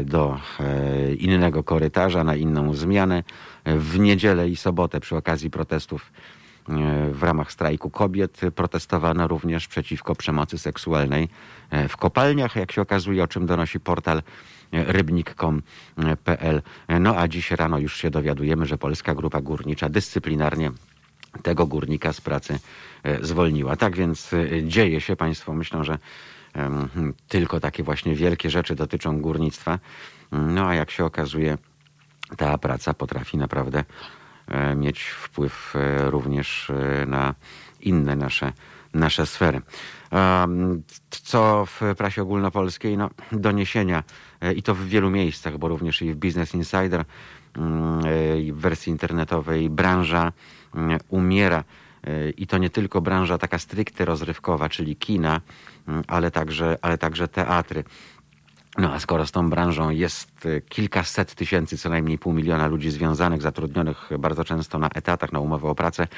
do 0.05 0.39
innego 1.19 1.63
korytarza 1.63 2.25
na 2.25 2.37
inną 2.37 2.75
zmianę. 2.75 3.23
W 3.65 3.99
niedzielę 3.99 4.49
i 4.49 4.57
sobotę 4.57 5.01
przy 5.01 5.17
okazji 5.17 5.51
protestów 5.51 6.13
w 7.13 7.23
ramach 7.23 7.53
strajku 7.53 7.91
kobiet 7.91 8.41
protestowano 8.55 9.29
również 9.29 9.69
przeciwko 9.69 10.15
przemocy 10.15 10.59
seksualnej 10.59 11.29
e, 11.71 11.89
w 11.89 11.97
kopalniach, 11.97 12.57
jak 12.57 12.73
się 12.73 12.83
okazuje, 12.83 13.23
o 13.23 13.29
czym 13.29 13.47
donosi 13.47 13.81
portal 13.81 14.19
e, 14.19 14.23
rybnik.com.pl. 14.93 16.63
No 17.01 17.17
a 17.17 17.29
dziś 17.29 17.51
rano 17.51 17.79
już 17.79 17.97
się 17.97 18.11
dowiadujemy, 18.11 18.67
że 18.67 18.79
Polska 18.79 19.15
Grupa 19.15 19.41
Górnicza 19.41 19.89
dyscyplinarnie 19.89 20.71
tego 21.43 21.67
górnika 21.67 22.13
z 22.13 22.21
pracy 22.21 22.59
e, 23.03 23.27
zwolniła. 23.27 23.77
Tak 23.77 23.97
więc 23.97 24.33
e, 24.33 24.65
dzieje 24.65 25.01
się, 25.01 25.17
Państwo 25.17 25.55
myślą, 25.55 25.85
że 25.85 25.99
tylko 27.29 27.61
takie 27.61 27.83
właśnie 27.83 28.15
wielkie 28.15 28.51
rzeczy 28.51 28.75
dotyczą 28.75 29.21
górnictwa. 29.21 29.79
No 30.33 30.67
a 30.69 30.75
jak 30.75 30.91
się 30.91 31.05
okazuje, 31.05 31.59
ta 32.37 32.59
praca 32.59 32.95
potrafi 32.95 33.39
naprawdę 33.39 33.79
e, 33.79 33.85
mieć 34.77 35.03
wpływ 35.03 35.77
e, 35.77 36.11
również 36.11 36.71
e, 36.71 37.07
na 37.07 37.35
inne 37.81 38.17
nasze, 38.17 38.53
nasze 38.95 39.27
sfery. 39.27 39.61
Co 41.11 41.67
w 41.67 41.81
prasie 41.97 42.23
ogólnopolskiej? 42.23 42.99
No, 42.99 43.11
doniesienia 43.33 44.03
e, 44.41 44.53
i 44.53 44.63
to 44.63 44.75
w 44.75 44.85
wielu 44.85 45.11
miejscach, 45.11 45.59
bo 45.59 45.69
również 45.69 46.03
i 46.03 46.13
w 46.13 46.17
Business 46.17 46.55
Insider, 46.55 47.05
mm, 47.57 47.99
e, 47.99 48.53
w 48.53 48.61
wersji 48.61 48.91
internetowej 48.91 49.71
branża 49.71 50.33
mm, 50.75 50.99
umiera. 51.09 51.65
E, 52.05 52.31
I 52.31 52.47
to 52.47 52.59
nie 52.59 52.71
tylko 52.71 53.01
branża 53.01 53.39
taka 53.39 53.59
stricte 53.59 54.05
rozrywkowa, 54.05 54.69
czyli 54.69 54.97
kina, 54.97 55.41
mm, 55.89 56.03
ale 56.07 56.31
także, 56.31 56.79
ale 56.83 56.99
także 56.99 57.29
teatry. 57.29 57.85
No 58.79 58.93
a 58.93 59.01
skoro 59.01 59.27
z 59.27 59.33
tą 59.33 59.51
branżą 59.51 59.91
jest 59.91 60.47
e, 60.47 60.61
kilkaset 60.61 61.35
tysięcy, 61.35 61.79
co 61.79 61.89
najmniej 61.89 62.19
pół 62.19 62.33
miliona 62.33 62.67
ludzi 62.67 62.91
związanych, 62.91 63.43
zatrudnionych 63.43 64.11
bardzo 64.19 64.45
często 64.45 64.79
na 64.79 64.89
etatach, 64.89 65.33
na 65.33 65.41
umowę 65.41 65.69
o 65.69 65.75
pracę, 65.75 66.09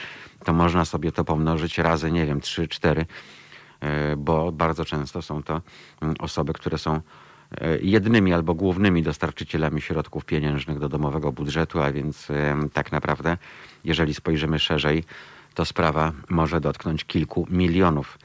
to 0.45 0.53
można 0.53 0.85
sobie 0.85 1.13
to 1.13 1.25
pomnożyć 1.25 1.79
razy, 1.79 2.11
nie 2.11 2.27
wiem, 2.27 2.41
trzy, 2.41 2.69
cztery, 2.69 3.07
e, 3.81 4.17
bo 4.17 4.53
bardzo 4.53 4.85
często 4.85 5.23
są 5.23 5.43
to 5.43 5.63
mm, 6.01 6.15
osoby, 6.19 6.53
które 6.53 6.79
są 6.79 6.95
e, 6.95 7.01
jednymi 7.79 8.35
albo 8.35 8.55
głównymi 8.55 9.03
dostarczycielami 9.03 9.81
środków 9.81 10.25
pieniężnych 10.25 10.79
do 10.79 10.89
domowego 10.89 11.33
budżetu, 11.33 11.83
a 11.83 11.93
więc 11.93 12.29
tak 12.73 12.93
naprawdę, 12.93 13.37
jeżeli 13.85 14.15
spojrzymy 14.15 14.59
szerzej, 14.59 15.05
to 15.55 15.65
sprawa 15.65 16.13
może 16.29 16.61
dotknąć 16.61 17.05
kilku 17.05 17.47
milionów 17.51 18.19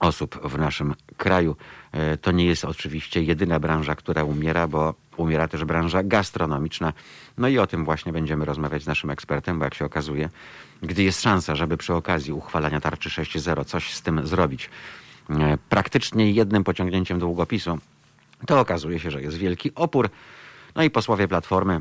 osób 0.00 0.40
w 0.44 0.58
naszym 0.58 0.94
kraju. 1.16 1.56
E, 1.92 2.16
To 2.16 2.32
nie 2.32 2.44
jest 2.46 2.64
oczywiście 2.64 3.22
jedyna 3.22 3.60
branża, 3.60 3.94
która 3.94 4.24
umiera, 4.24 4.68
bo 4.68 4.94
umiera 5.16 5.48
też 5.48 5.64
branża 5.64 6.02
gastronomiczna. 6.02 6.92
No 7.38 7.48
i 7.48 7.58
o 7.58 7.66
tym 7.66 7.84
właśnie 7.84 8.12
będziemy 8.12 8.44
rozmawiać 8.44 8.82
z 8.82 8.86
naszym 8.86 9.10
ekspertem, 9.10 9.58
bo 9.58 9.64
jak 9.64 9.74
się 9.74 9.84
okazuje, 9.84 10.28
gdy 10.82 11.02
jest 11.02 11.22
szansa, 11.22 11.54
żeby 11.54 11.76
przy 11.76 11.94
okazji 11.94 12.32
uchwalania 12.32 12.80
tarczy 12.80 13.08
6.0 13.08 13.64
coś 13.64 13.94
z 13.94 14.02
tym 14.02 14.26
zrobić, 14.26 14.70
e, 15.30 15.58
praktycznie 15.68 16.30
jednym 16.30 16.64
pociągnięciem 16.64 17.18
długopisu, 17.18 17.78
to 18.46 18.60
okazuje 18.60 18.98
się, 18.98 19.10
że 19.10 19.22
jest 19.22 19.36
wielki 19.36 19.74
opór. 19.74 20.10
No 20.74 20.82
i 20.82 20.90
posłowie 20.90 21.28
Platformy 21.28 21.80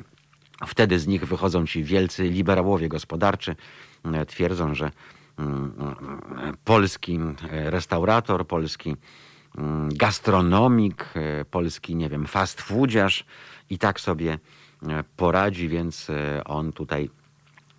Wtedy 0.66 1.00
z 1.00 1.08
nich 1.08 1.26
wychodzą 1.26 1.66
ci 1.66 1.84
wielcy 1.84 2.24
liberałowie 2.24 2.90
gospodarczy. 2.90 3.56
e, 4.14 4.26
Twierdzą, 4.26 4.76
że 4.76 4.92
mm, 5.38 5.74
e, 6.38 6.54
polski 6.66 7.20
e, 7.52 7.70
restaurator, 7.70 8.48
polski 8.48 8.90
mm, 8.90 9.02
gastronomik, 9.88 11.06
e, 11.16 11.46
polski, 11.46 11.96
nie 11.96 12.10
wiem, 12.10 12.28
fast 12.28 12.62
foodziarz 12.62 13.26
i 13.70 13.78
tak 13.78 14.00
sobie 14.00 14.40
e, 14.84 15.04
poradzi, 15.18 15.70
więc 15.70 16.10
e, 16.10 16.44
on 16.44 16.74
tutaj 16.74 17.10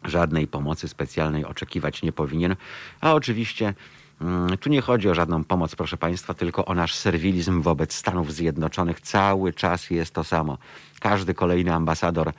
żadnej 0.04 0.46
pomocy 0.46 0.88
specjalnej 0.88 1.44
oczekiwać 1.44 2.02
nie 2.02 2.12
powinien. 2.12 2.56
A 3.00 3.14
oczywiście 3.14 3.74
mm, 4.20 4.58
tu 4.58 4.70
nie 4.70 4.80
chodzi 4.80 5.08
o 5.08 5.14
żadną 5.14 5.44
pomoc, 5.44 5.76
proszę 5.76 5.96
Państwa, 5.96 6.34
tylko 6.34 6.64
o 6.64 6.74
nasz 6.74 6.94
serwilizm 6.94 7.62
wobec 7.62 7.94
Stanów 7.94 8.32
Zjednoczonych. 8.34 9.00
Cały 9.00 9.52
czas 9.52 9.90
jest 9.90 10.14
to 10.14 10.24
samo. 10.24 10.58
Każdy 11.00 11.34
kolejny 11.34 11.74
ambasador 11.74 12.32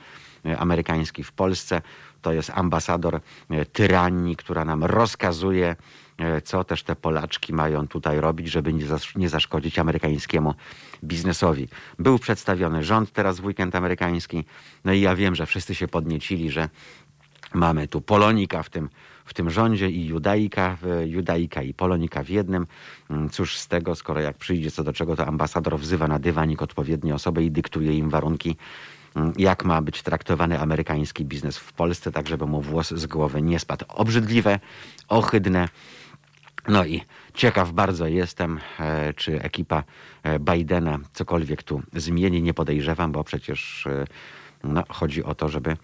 amerykański 0.57 1.23
w 1.23 1.31
Polsce 1.31 1.81
to 2.21 2.33
jest 2.33 2.51
ambasador 2.55 3.19
tyranii, 3.73 4.35
która 4.35 4.65
nam 4.65 4.83
rozkazuje, 4.83 5.75
co 6.43 6.63
też 6.63 6.83
te 6.83 6.95
Polaczki 6.95 7.53
mają 7.53 7.87
tutaj 7.87 8.19
robić, 8.21 8.47
żeby 8.47 8.73
nie, 8.73 8.85
zasz- 8.85 9.17
nie 9.17 9.29
zaszkodzić 9.29 9.79
amerykańskiemu 9.79 10.53
biznesowi. 11.03 11.67
Był 11.99 12.19
przedstawiony 12.19 12.83
rząd 12.83 13.11
teraz 13.11 13.39
w 13.39 13.45
weekend 13.45 13.75
amerykański, 13.75 14.45
no 14.85 14.93
i 14.93 15.01
ja 15.01 15.15
wiem, 15.15 15.35
że 15.35 15.45
wszyscy 15.45 15.75
się 15.75 15.87
podniecili, 15.87 16.51
że 16.51 16.69
Mamy 17.53 17.87
tu 17.87 18.01
Polonika 18.01 18.63
w 18.63 18.69
tym, 18.69 18.89
w 19.25 19.33
tym 19.33 19.49
rządzie 19.49 19.89
i 19.89 20.05
Judaika, 20.05 20.77
Judaika 21.05 21.61
i 21.61 21.73
Polonika 21.73 22.23
w 22.23 22.29
jednym. 22.29 22.67
Mm, 23.09 23.29
Cóż 23.29 23.57
z 23.57 23.67
tego, 23.67 23.95
skoro 23.95 24.21
jak 24.21 24.37
przyjdzie 24.37 24.71
co 24.71 24.83
do 24.83 24.93
czego, 24.93 25.15
to 25.15 25.27
ambasador 25.27 25.79
wzywa 25.79 26.07
na 26.07 26.19
dywanik 26.19 26.61
odpowiednie 26.61 27.15
osoby 27.15 27.43
i 27.43 27.51
dyktuje 27.51 27.97
im 27.97 28.09
warunki, 28.09 28.55
mm, 29.15 29.33
jak 29.37 29.65
ma 29.65 29.81
być 29.81 30.01
traktowany 30.01 30.59
amerykański 30.59 31.25
biznes 31.25 31.57
w 31.57 31.73
Polsce, 31.73 32.11
tak 32.11 32.27
żeby 32.27 32.45
mu 32.45 32.61
włos 32.61 32.89
z 32.89 33.05
głowy 33.05 33.41
nie 33.41 33.59
spadł. 33.59 33.85
Obrzydliwe, 33.87 34.59
ohydne. 35.07 35.69
No 36.67 36.85
i 36.85 37.01
ciekaw 37.33 37.71
bardzo 37.71 38.07
jestem, 38.07 38.59
e, 38.79 39.13
czy 39.13 39.41
ekipa 39.41 39.83
e, 40.23 40.39
Bidena 40.39 40.99
cokolwiek 41.13 41.63
tu 41.63 41.81
zmieni. 41.93 42.41
Nie 42.41 42.53
podejrzewam, 42.53 43.11
bo 43.11 43.23
przecież 43.23 43.87
e, 43.87 44.05
no, 44.63 44.83
chodzi 44.89 45.23
o 45.23 45.35
to, 45.35 45.49
żeby, 45.49 45.77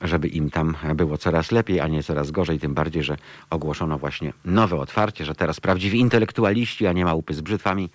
żeby 0.00 0.28
im 0.28 0.50
tam 0.50 0.76
było 0.94 1.18
coraz 1.18 1.52
lepiej, 1.52 1.80
a 1.80 1.88
nie 1.88 2.02
coraz 2.02 2.30
gorzej, 2.30 2.58
tym 2.58 2.74
bardziej, 2.74 3.02
że 3.02 3.16
ogłoszono 3.50 3.98
właśnie 3.98 4.32
nowe 4.44 4.76
otwarcie, 4.76 5.24
że 5.24 5.34
teraz 5.34 5.60
prawdziwi 5.60 6.00
intelektualiści, 6.00 6.86
a 6.86 6.92
nie 6.92 7.04
małpy 7.04 7.34
z 7.34 7.40
brzytwami 7.40 7.90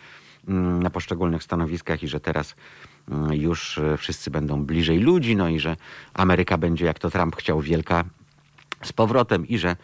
mm, 0.48 0.84
na 0.84 0.90
poszczególnych 0.90 1.44
stanowiskach 1.44 2.04
i 2.04 2.08
że 2.08 2.20
teraz 2.20 2.56
mm, 3.12 3.34
już 3.34 3.80
wszyscy 3.98 4.32
będą 4.32 4.66
bliżej 4.66 5.00
ludzi, 5.00 5.36
no 5.36 5.50
i 5.50 5.60
że 5.60 5.75
Ameryka 6.13 6.58
będzie, 6.58 6.86
jak 6.86 7.00
to 7.00 7.10
Trump 7.10 7.36
chciał, 7.36 7.62
wielka 7.62 8.04
z 8.84 8.94
powrotem 8.94 9.48
i 9.48 9.58
że 9.58 9.75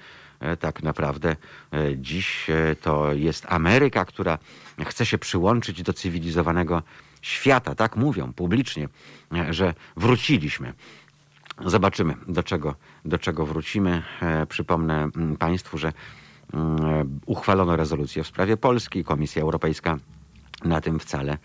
tak 0.59 0.83
naprawdę 0.83 1.35
e, 1.73 1.97
dziś 1.97 2.49
e, 2.49 2.75
to 2.75 3.13
jest 3.13 3.45
Ameryka, 3.49 4.05
która 4.05 4.37
chce 4.85 5.05
się 5.05 5.17
przyłączyć 5.17 5.83
do 5.83 5.93
cywilizowanego 5.93 6.83
świata. 7.21 7.75
Tak 7.75 7.95
mówią 7.95 8.33
publicznie, 8.33 8.89
e, 9.33 9.53
że 9.53 9.73
wróciliśmy. 9.97 10.73
Zobaczymy, 11.65 12.15
do 12.27 12.43
czego, 12.43 12.75
do 13.05 13.19
czego 13.19 13.45
wrócimy. 13.45 14.03
E, 14.21 14.45
Przypomnę 14.45 15.09
mm, 15.15 15.37
Państwu, 15.37 15.77
że 15.77 15.93
mm, 16.53 16.85
e, 16.85 17.05
uchwalono 17.25 17.75
rezolucję 17.75 18.23
w 18.23 18.27
sprawie 18.27 18.57
Polski. 18.57 19.03
Komisja 19.03 19.41
Europejska 19.41 19.97
na 20.65 20.81
tym 20.81 20.99
wcale 20.99 21.37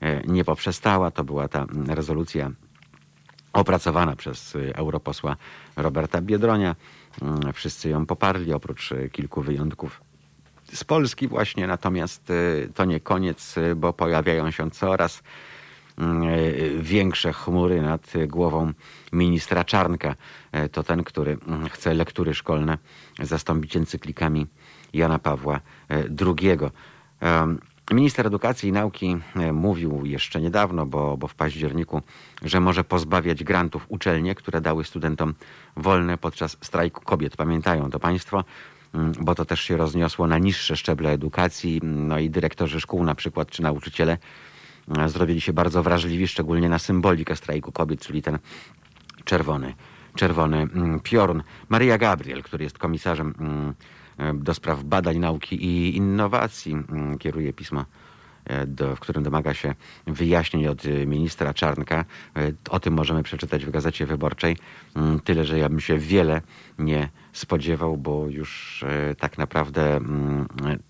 e, 0.00 0.22
nie 0.26 0.44
poprzestała. 0.44 1.10
To 1.10 1.24
była 1.24 1.48
ta 1.48 1.62
mm, 1.62 1.90
rezolucja 1.90 2.50
opracowana 3.52 4.16
przez 4.16 4.56
europosła 4.74 5.36
Roberta 5.76 6.20
Biedronia. 6.22 6.76
Mm, 7.22 7.52
Wszyscy 7.52 7.88
ją 7.88 8.06
poparli, 8.06 8.52
oprócz 8.52 8.92
y, 8.92 9.10
kilku 9.12 9.42
wyjątków 9.42 10.00
z 10.72 10.84
Polski 10.84 11.28
właśnie. 11.28 11.66
Natomiast 11.66 12.30
y, 12.30 12.70
to 12.74 12.84
nie 12.84 13.00
koniec, 13.00 13.56
y, 13.56 13.76
bo 13.76 13.92
pojawiają 13.92 14.50
się 14.50 14.70
coraz 14.70 15.22
mm, 15.98 16.22
większe 16.82 17.32
chmury 17.32 17.82
nad 17.82 18.12
głową 18.26 18.72
ministra 19.12 19.64
Czarnka. 19.64 20.14
E, 20.52 20.68
To 20.68 20.82
ten, 20.82 21.04
który 21.04 21.38
mm, 21.46 21.68
chce 21.68 21.94
lektury 21.94 22.34
szkolne 22.34 22.78
zastąpić 23.22 23.76
encyklikami 23.76 24.46
Jana 24.92 25.18
Pawła 25.18 25.60
e, 25.90 25.94
II. 26.26 26.58
Minister 27.90 28.26
Edukacji 28.26 28.68
i 28.68 28.72
Nauki 28.72 29.16
e, 29.36 29.52
mówił 29.52 30.06
jeszcze 30.06 30.40
niedawno, 30.40 30.86
bo, 30.86 31.16
bo 31.16 31.26
w 31.26 31.34
październiku, 31.34 32.02
że 32.42 32.60
może 32.60 32.84
pozbawiać 32.84 33.44
grantów 33.44 33.86
uczelnie, 33.88 34.34
które 34.34 34.60
dały 34.60 34.84
studentom 34.84 35.34
wolne 35.76 36.18
podczas 36.18 36.56
strajku 36.60 37.04
kobiet. 37.04 37.36
Pamiętają 37.36 37.90
to 37.90 38.00
Państwo, 38.00 38.44
Mm, 38.96 39.12
bo 39.20 39.34
to 39.34 39.44
też 39.44 39.60
się 39.60 39.76
rozniosło 39.76 40.26
na 40.26 40.38
niższe 40.38 40.76
szczeble 40.76 41.10
edukacji. 41.10 41.80
No 41.82 42.18
i 42.18 42.30
dyrektorzy 42.30 42.80
szkół 42.80 43.04
na 43.04 43.14
przykład, 43.14 43.50
czy 43.50 43.62
nauczyciele 43.62 44.18
e, 44.98 45.08
zrobili 45.08 45.40
się 45.40 45.52
bardzo 45.52 45.82
wrażliwi, 45.82 46.28
szczególnie 46.28 46.68
na 46.68 46.78
symbolikę 46.78 47.36
strajku 47.36 47.72
kobiet, 47.72 48.00
czyli 48.00 48.22
ten 48.22 48.38
czerwony, 49.24 49.74
czerwony 50.14 50.56
mm, 50.56 51.00
piorun. 51.00 51.42
Maria 51.68 51.98
Gabriel, 51.98 52.42
który 52.42 52.64
jest 52.64 52.78
komisarzem 52.78 53.34
mm, 53.38 53.74
do 54.34 54.54
spraw 54.54 54.84
badań, 54.84 55.18
nauki 55.18 55.64
i 55.64 55.96
innowacji, 55.96 56.72
mm, 56.72 57.18
kieruje 57.18 57.52
pismo, 57.52 57.84
e, 58.44 58.66
do, 58.66 58.96
w 58.96 59.00
którym 59.00 59.22
domaga 59.22 59.54
się 59.54 59.74
wyjaśnień 60.06 60.66
od 60.66 60.86
e, 60.86 61.06
ministra 61.06 61.54
Czarnka. 61.54 62.04
E, 62.36 62.52
O 62.70 62.80
tym 62.80 62.94
możemy 62.94 63.22
przeczytać 63.22 63.64
w 63.64 63.70
Gazecie 63.70 64.06
Wyborczej. 64.06 64.56
Mm, 64.96 65.20
Tyle, 65.20 65.44
że 65.44 65.58
ja 65.58 65.68
bym 65.68 65.80
się 65.80 65.98
wiele 65.98 66.40
nie 66.78 67.08
spodziewał, 67.32 67.96
bo 67.96 68.26
już 68.28 68.82
e, 68.88 69.14
tak 69.14 69.38
naprawdę 69.38 69.96
mm, 69.96 70.48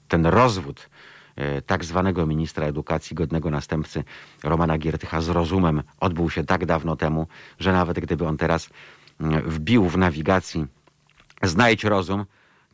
ten 0.09 0.27
rozwód 0.27 0.89
e, 1.37 1.63
tak 1.63 1.85
zwanego 1.85 2.27
ministra 2.27 2.67
edukacji, 2.67 3.17
godnego 3.17 3.51
następcy 3.51 4.05
Romana 4.45 4.79
Giertycha 4.79 5.21
z 5.21 5.29
rozumem 5.29 5.83
odbył 6.01 6.31
się 6.31 6.45
tak 6.45 6.67
dawno 6.67 6.97
temu, 6.97 7.27
że 7.59 7.73
nawet 7.73 8.01
gdyby 8.01 8.27
on 8.27 8.37
teraz 8.37 8.71
wbił 9.45 9.89
w 9.89 9.99
nawigacji 9.99 10.67
znajdź 11.43 11.85
rozum, 11.85 12.25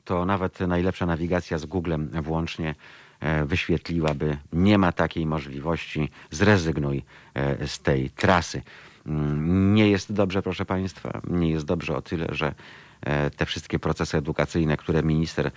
to 0.05 0.25
nawet 0.27 0.61
najlepsza 0.61 1.07
nawigacja 1.07 1.59
z 1.59 1.67
Googlem 1.67 2.11
włącznie 2.23 2.75
e, 3.21 3.45
wyświetliłaby, 3.45 4.39
nie 4.53 4.79
ma 4.79 4.93
takiej 4.93 5.27
możliwości, 5.27 6.11
zrezygnuj 6.31 7.03
e, 7.35 7.69
z 7.69 7.81
tej 7.81 8.11
trasy. 8.11 8.63
Mm, 9.07 9.75
Nie 9.75 9.91
jest 9.91 10.13
dobrze, 10.13 10.43
proszę 10.43 10.65
Państwa, 10.65 11.21
nie 11.31 11.51
jest 11.51 11.65
dobrze 11.65 11.97
o 11.97 12.03
tyle, 12.03 12.27
że 12.33 12.55
e, 13.01 13.31
te 13.31 13.47
wszystkie 13.47 13.79
procesy 13.79 14.17
edukacyjne, 14.19 14.77
które 14.77 15.03
minister 15.03 15.51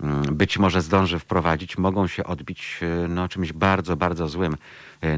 mm, 0.00 0.22
być 0.36 0.58
może 0.58 0.82
zdąży 0.82 1.18
wprowadzić, 1.18 1.78
mogą 1.78 2.06
się 2.06 2.24
odbić 2.24 2.80
no, 3.08 3.28
czymś 3.28 3.52
bardzo, 3.52 3.96
bardzo 3.96 4.28
złym 4.28 4.56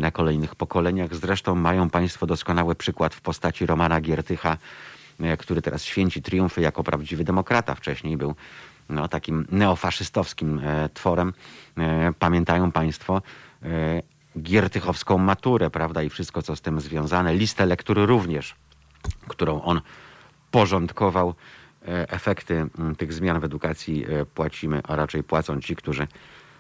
na 0.01 0.11
kolejnych 0.11 0.55
pokoleniach. 0.55 1.15
Zresztą 1.15 1.55
mają 1.55 1.91
Państwo 1.91 2.27
doskonały 2.27 2.75
przykład 2.75 3.15
w 3.15 3.21
postaci 3.21 3.67
Romana 3.67 4.01
Giertycha, 4.01 4.57
który 5.39 5.63
teraz 5.63 5.85
święci 5.85 6.23
triumfy 6.23 6.61
jako 6.61 6.85
prawdziwy 6.85 7.25
demokrata. 7.25 7.75
Wcześniej 7.75 8.17
był 8.17 8.35
no, 8.89 9.09
takim 9.09 9.47
neofaszystowskim 9.51 10.61
e, 10.65 10.89
tworem. 10.89 11.33
E, 11.79 12.13
pamiętają 12.19 12.73
Państwo 12.73 13.23
e, 13.63 14.03
giertychowską 14.43 15.19
maturę, 15.19 15.71
prawda, 15.71 16.03
i 16.03 16.09
wszystko, 16.09 16.43
co 16.43 16.57
z 16.57 16.61
tym 16.61 16.81
związane. 16.81 17.35
Listę 17.35 17.67
lektury 17.67 18.07
również, 18.07 18.55
którą 19.29 19.63
on 19.63 19.81
porządkował. 20.51 21.35
Efekty 21.87 22.67
tych 22.99 23.13
zmian 23.13 23.41
w 23.41 23.45
edukacji 23.45 24.07
płacimy, 24.35 24.81
a 24.85 24.97
raczej 24.97 25.23
płacą 25.23 25.61
ci, 25.61 25.77
którzy 25.77 26.07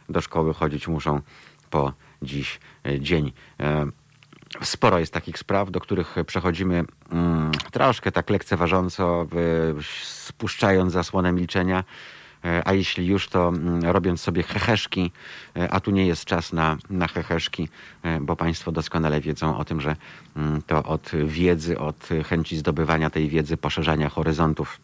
do 0.08 0.20
szkoły 0.20 0.54
chodzić 0.54 0.88
muszą 0.88 1.20
po 1.70 1.92
dziś 2.22 2.60
dzień. 2.98 3.32
Sporo 4.62 4.98
jest 4.98 5.12
takich 5.12 5.38
spraw, 5.38 5.70
do 5.70 5.80
których 5.80 6.16
przechodzimy 6.26 6.84
mm, 7.10 7.52
troszkę 7.72 8.12
tak 8.12 8.30
lekceważąco, 8.30 9.26
spuszczając 10.22 10.92
zasłonę 10.92 11.32
milczenia. 11.32 11.84
E, 12.44 12.68
A 12.68 12.72
jeśli 12.72 13.06
już, 13.06 13.28
to 13.28 13.48
mm, 13.48 13.84
robiąc 13.84 14.20
sobie 14.20 14.42
heheszki, 14.42 15.10
e, 15.56 15.70
a 15.70 15.80
tu 15.80 15.90
nie 15.90 16.06
jest 16.06 16.24
czas 16.24 16.52
na, 16.52 16.76
na 16.90 17.08
heheszki, 17.08 17.68
e, 18.02 18.20
bo 18.20 18.36
Państwo 18.36 18.72
doskonale 18.72 19.20
wiedzą 19.20 19.58
o 19.58 19.64
tym, 19.64 19.80
że 19.80 19.96
mm, 20.36 20.62
to 20.62 20.84
od 20.84 21.10
wiedzy, 21.24 21.78
od 21.78 22.08
chęci 22.28 22.56
zdobywania 22.56 23.10
tej 23.10 23.28
wiedzy, 23.28 23.56
poszerzania 23.56 24.08
horyzontów 24.08 24.80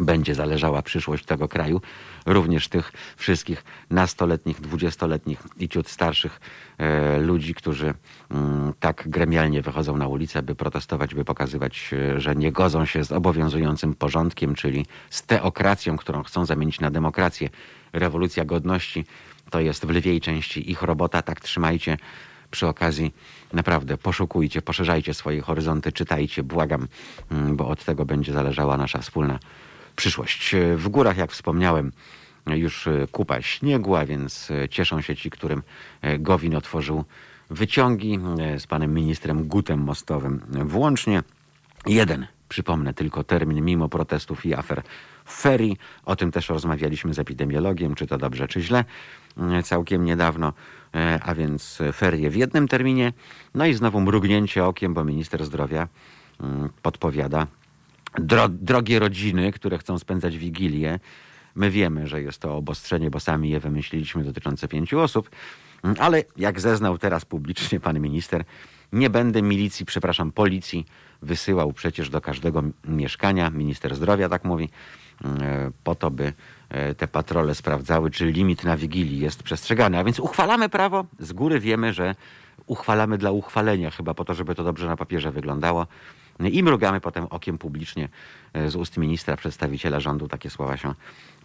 będzie 0.00 0.34
zależała 0.34 0.82
przyszłość 0.82 1.24
tego 1.24 1.48
kraju, 1.48 1.80
również 2.26 2.68
tych 2.68 2.92
wszystkich 3.16 3.64
nastoletnich, 3.90 4.60
dwudziestoletnich 4.60 5.42
i 5.58 5.68
ciut 5.68 5.88
starszych 5.88 6.40
e, 6.78 7.18
ludzi, 7.18 7.54
którzy 7.54 7.94
mm, 8.30 8.72
tak 8.80 9.08
gremialnie 9.08 9.62
wychodzą 9.62 9.96
na 9.96 10.08
ulicę, 10.08 10.42
by 10.42 10.54
protestować, 10.54 11.14
by 11.14 11.24
pokazywać, 11.24 11.90
e, 11.92 12.20
że 12.20 12.36
nie 12.36 12.52
godzą 12.52 12.84
się 12.84 13.04
z 13.04 13.12
obowiązującym 13.12 13.94
porządkiem, 13.94 14.54
czyli 14.54 14.86
z 15.10 15.22
teokracją, 15.22 15.96
którą 15.96 16.22
chcą 16.22 16.46
zamienić 16.46 16.80
na 16.80 16.90
demokrację. 16.90 17.48
Rewolucja 17.92 18.44
godności 18.44 19.04
to 19.50 19.60
jest 19.60 19.86
w 19.86 19.90
lwiej 19.90 20.20
części 20.20 20.70
ich 20.70 20.82
robota, 20.82 21.22
tak 21.22 21.40
trzymajcie 21.40 21.96
przy 22.50 22.66
okazji 22.66 23.14
naprawdę 23.52 23.98
poszukujcie, 23.98 24.62
poszerzajcie 24.62 25.14
swoje 25.14 25.40
horyzonty, 25.40 25.92
czytajcie, 25.92 26.42
błagam, 26.42 26.88
mm, 27.30 27.56
bo 27.56 27.68
od 27.68 27.84
tego 27.84 28.04
będzie 28.04 28.32
zależała 28.32 28.76
nasza 28.76 28.98
wspólna 28.98 29.38
przyszłość. 29.96 30.54
E, 30.54 30.76
W 30.76 30.88
górach, 30.88 31.16
jak 31.16 31.32
wspomniałem, 31.32 31.92
już 32.46 32.86
e, 32.86 33.06
kupa 33.12 33.42
śniegu, 33.42 33.96
a 33.96 34.06
więc 34.06 34.50
e, 34.50 34.68
cieszą 34.68 35.00
się 35.00 35.16
ci, 35.16 35.30
którym 35.30 35.62
Gowin 36.18 36.56
otworzył 36.56 37.04
wyciągi 37.50 38.18
z 38.58 38.66
panem 38.66 38.94
ministrem 38.94 39.48
Gutem 39.48 39.80
Mostowym 39.80 40.40
włącznie. 40.48 41.22
Jeden, 41.86 42.26
przypomnę 42.48 42.94
tylko 42.94 43.24
termin, 43.24 43.64
mimo 43.64 43.88
protestów 43.88 44.46
i 44.46 44.54
afer 44.54 44.82
w 45.24 45.40
ferii. 45.40 45.76
O 46.04 46.16
tym 46.16 46.30
też 46.32 46.48
rozmawialiśmy 46.48 47.14
z 47.14 47.18
epidemiologiem, 47.18 47.94
czy 47.94 48.06
to 48.06 48.18
dobrze, 48.18 48.48
czy 48.48 48.60
źle, 48.60 48.84
całkiem 49.64 50.04
niedawno. 50.04 50.52
A 51.22 51.34
więc 51.34 51.78
ferie 51.92 52.30
w 52.30 52.36
jednym 52.36 52.68
terminie. 52.68 53.12
No 53.54 53.66
i 53.66 53.74
znowu 53.74 54.00
mrugnięcie 54.00 54.64
okiem, 54.64 54.94
bo 54.94 55.04
minister 55.04 55.44
zdrowia 55.44 55.88
mm, 56.40 56.68
podpowiada, 56.82 57.46
Dro, 58.18 58.48
drogie 58.48 58.98
rodziny, 58.98 59.52
które 59.52 59.78
chcą 59.78 59.98
spędzać 59.98 60.38
wigilię, 60.38 60.98
my 61.54 61.70
wiemy, 61.70 62.06
że 62.06 62.22
jest 62.22 62.38
to 62.38 62.56
obostrzenie, 62.56 63.10
bo 63.10 63.20
sami 63.20 63.50
je 63.50 63.60
wymyśliliśmy 63.60 64.24
dotyczące 64.24 64.68
pięciu 64.68 65.00
osób, 65.00 65.30
Mm, 65.86 65.96
ale 65.98 66.24
jak 66.36 66.60
zeznał 66.60 66.98
teraz 66.98 67.24
publicznie 67.24 67.80
pan 67.80 68.00
minister, 68.00 68.44
nie 68.92 69.10
będę 69.10 69.42
milicji, 69.42 69.86
przepraszam, 69.86 70.32
policji 70.32 70.86
wysyłał 71.22 71.72
przecież 71.72 72.10
do 72.10 72.20
każdego 72.20 72.62
mieszkania, 72.84 73.50
minister 73.50 73.94
zdrowia 73.94 74.28
tak 74.28 74.44
mówi, 74.44 74.68
mm, 75.24 75.42
e, 75.42 75.70
po 75.84 75.94
to, 75.94 76.10
by 76.10 76.32
e, 76.68 76.94
te 76.94 77.08
patrole 77.08 77.54
sprawdzały, 77.54 78.10
czy 78.10 78.26
limit 78.26 78.64
na 78.64 78.76
wigilii 78.76 79.20
jest 79.20 79.42
przestrzegany. 79.42 79.98
A 79.98 80.04
więc 80.04 80.20
uchwalamy 80.20 80.68
prawo, 80.68 81.04
z 81.18 81.32
góry 81.32 81.60
wiemy, 81.60 81.92
że 81.92 82.14
uchwalamy 82.66 83.18
dla 83.18 83.30
uchwalenia, 83.30 83.90
chyba 83.90 84.14
po 84.14 84.24
to, 84.24 84.34
żeby 84.34 84.54
to 84.54 84.64
dobrze 84.64 84.86
na 84.86 84.96
papierze 84.96 85.32
wyglądało. 85.32 85.86
I 86.40 86.62
mrugamy 86.62 87.00
potem 87.00 87.26
okiem 87.30 87.58
publicznie 87.58 88.08
e, 88.52 88.70
z 88.70 88.76
ust 88.76 88.96
ministra, 88.96 89.36
przedstawiciela 89.36 90.00
rządu. 90.00 90.28
Takie 90.28 90.50
słowa 90.50 90.76
się 90.76 90.94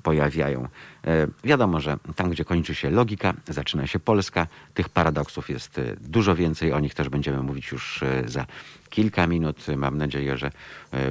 pojawiają. 0.03 0.67
E, 1.05 1.27
Wiadomo, 1.43 1.79
że 1.79 1.97
tam, 2.15 2.29
gdzie 2.29 2.45
kończy 2.45 2.75
się 2.75 2.89
logika, 2.89 3.33
zaczyna 3.47 3.87
się 3.87 3.99
Polska. 3.99 4.47
Tych 4.73 4.89
paradoksów 4.89 5.49
jest 5.49 5.81
dużo 6.01 6.35
więcej. 6.35 6.73
O 6.73 6.79
nich 6.79 6.93
też 6.93 7.09
będziemy 7.09 7.43
mówić 7.43 7.71
już 7.71 8.03
za 8.25 8.45
kilka 8.89 9.27
minut. 9.27 9.65
Mam 9.77 9.97
nadzieję, 9.97 10.37
że 10.37 10.51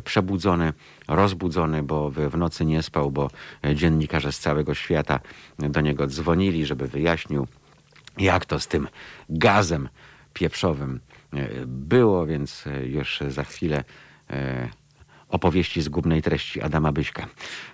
przebudzony, 0.05 0.73
rozbudzony, 1.09 1.83
bo 1.83 2.11
w, 2.11 2.37
nocy 2.37 2.64
nie 2.64 2.83
spał, 2.83 3.11
bo 3.11 3.31
dziennikarze 3.75 4.33
z 4.33 4.38
całego 4.38 4.75
świata 4.75 5.21
do 5.59 5.81
niego 5.81 6.07
dzwonili, 6.07 6.66
żeby 6.66 6.88
wyjaśnił, 6.88 7.47
jak 8.19 8.47
to 8.47 8.61
z 8.61 8.69
tym 8.69 8.88
gazem 9.29 9.88
pieprzowym 10.35 11.01
było, 11.66 12.27
więc 12.27 12.66
e, 12.66 12.87
już 12.87 13.21
za 13.29 13.45
chwilę 13.45 13.85
e, 14.31 14.69
opowieści 15.29 15.83
zgubnej 15.83 16.23
treści 16.23 16.62
Adama 16.62 16.93
Byśka, 16.93 17.27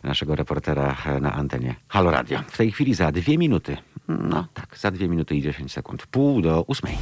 naszego 0.02 0.36
reportera 0.36 0.96
e, 1.06 1.20
na 1.20 1.32
antenie 1.32 1.74
Halo 1.88 2.10
Radio. 2.10 2.42
W 2.48 2.56
tej 2.56 2.72
chwili 2.72 2.94
za 2.94 3.12
dwie 3.12 3.38
minuty, 3.38 3.76
no 4.08 4.46
tak, 4.54 4.78
za 4.78 4.90
dwie 4.90 5.08
minuty 5.08 5.36
i 5.36 5.42
dziesięć 5.42 5.72
sekund, 5.72 6.06
pół 6.06 6.42
do 6.42 6.62
ósmej. 6.62 6.98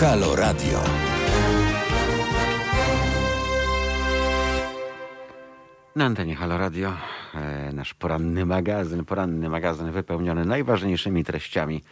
Halo 0.00 0.36
Radio. 0.36 1.07
Na 5.98 6.04
antenie 6.04 6.36
Halo 6.36 6.58
Radio 6.58 6.92
e, 7.34 7.72
nasz 7.72 7.94
poranny 7.94 8.46
magazyn, 8.46 9.04
poranny 9.04 9.48
magazyn 9.48 9.90
wypełniony 9.90 10.44
najważniejszymi 10.44 11.24
treściami 11.24 11.82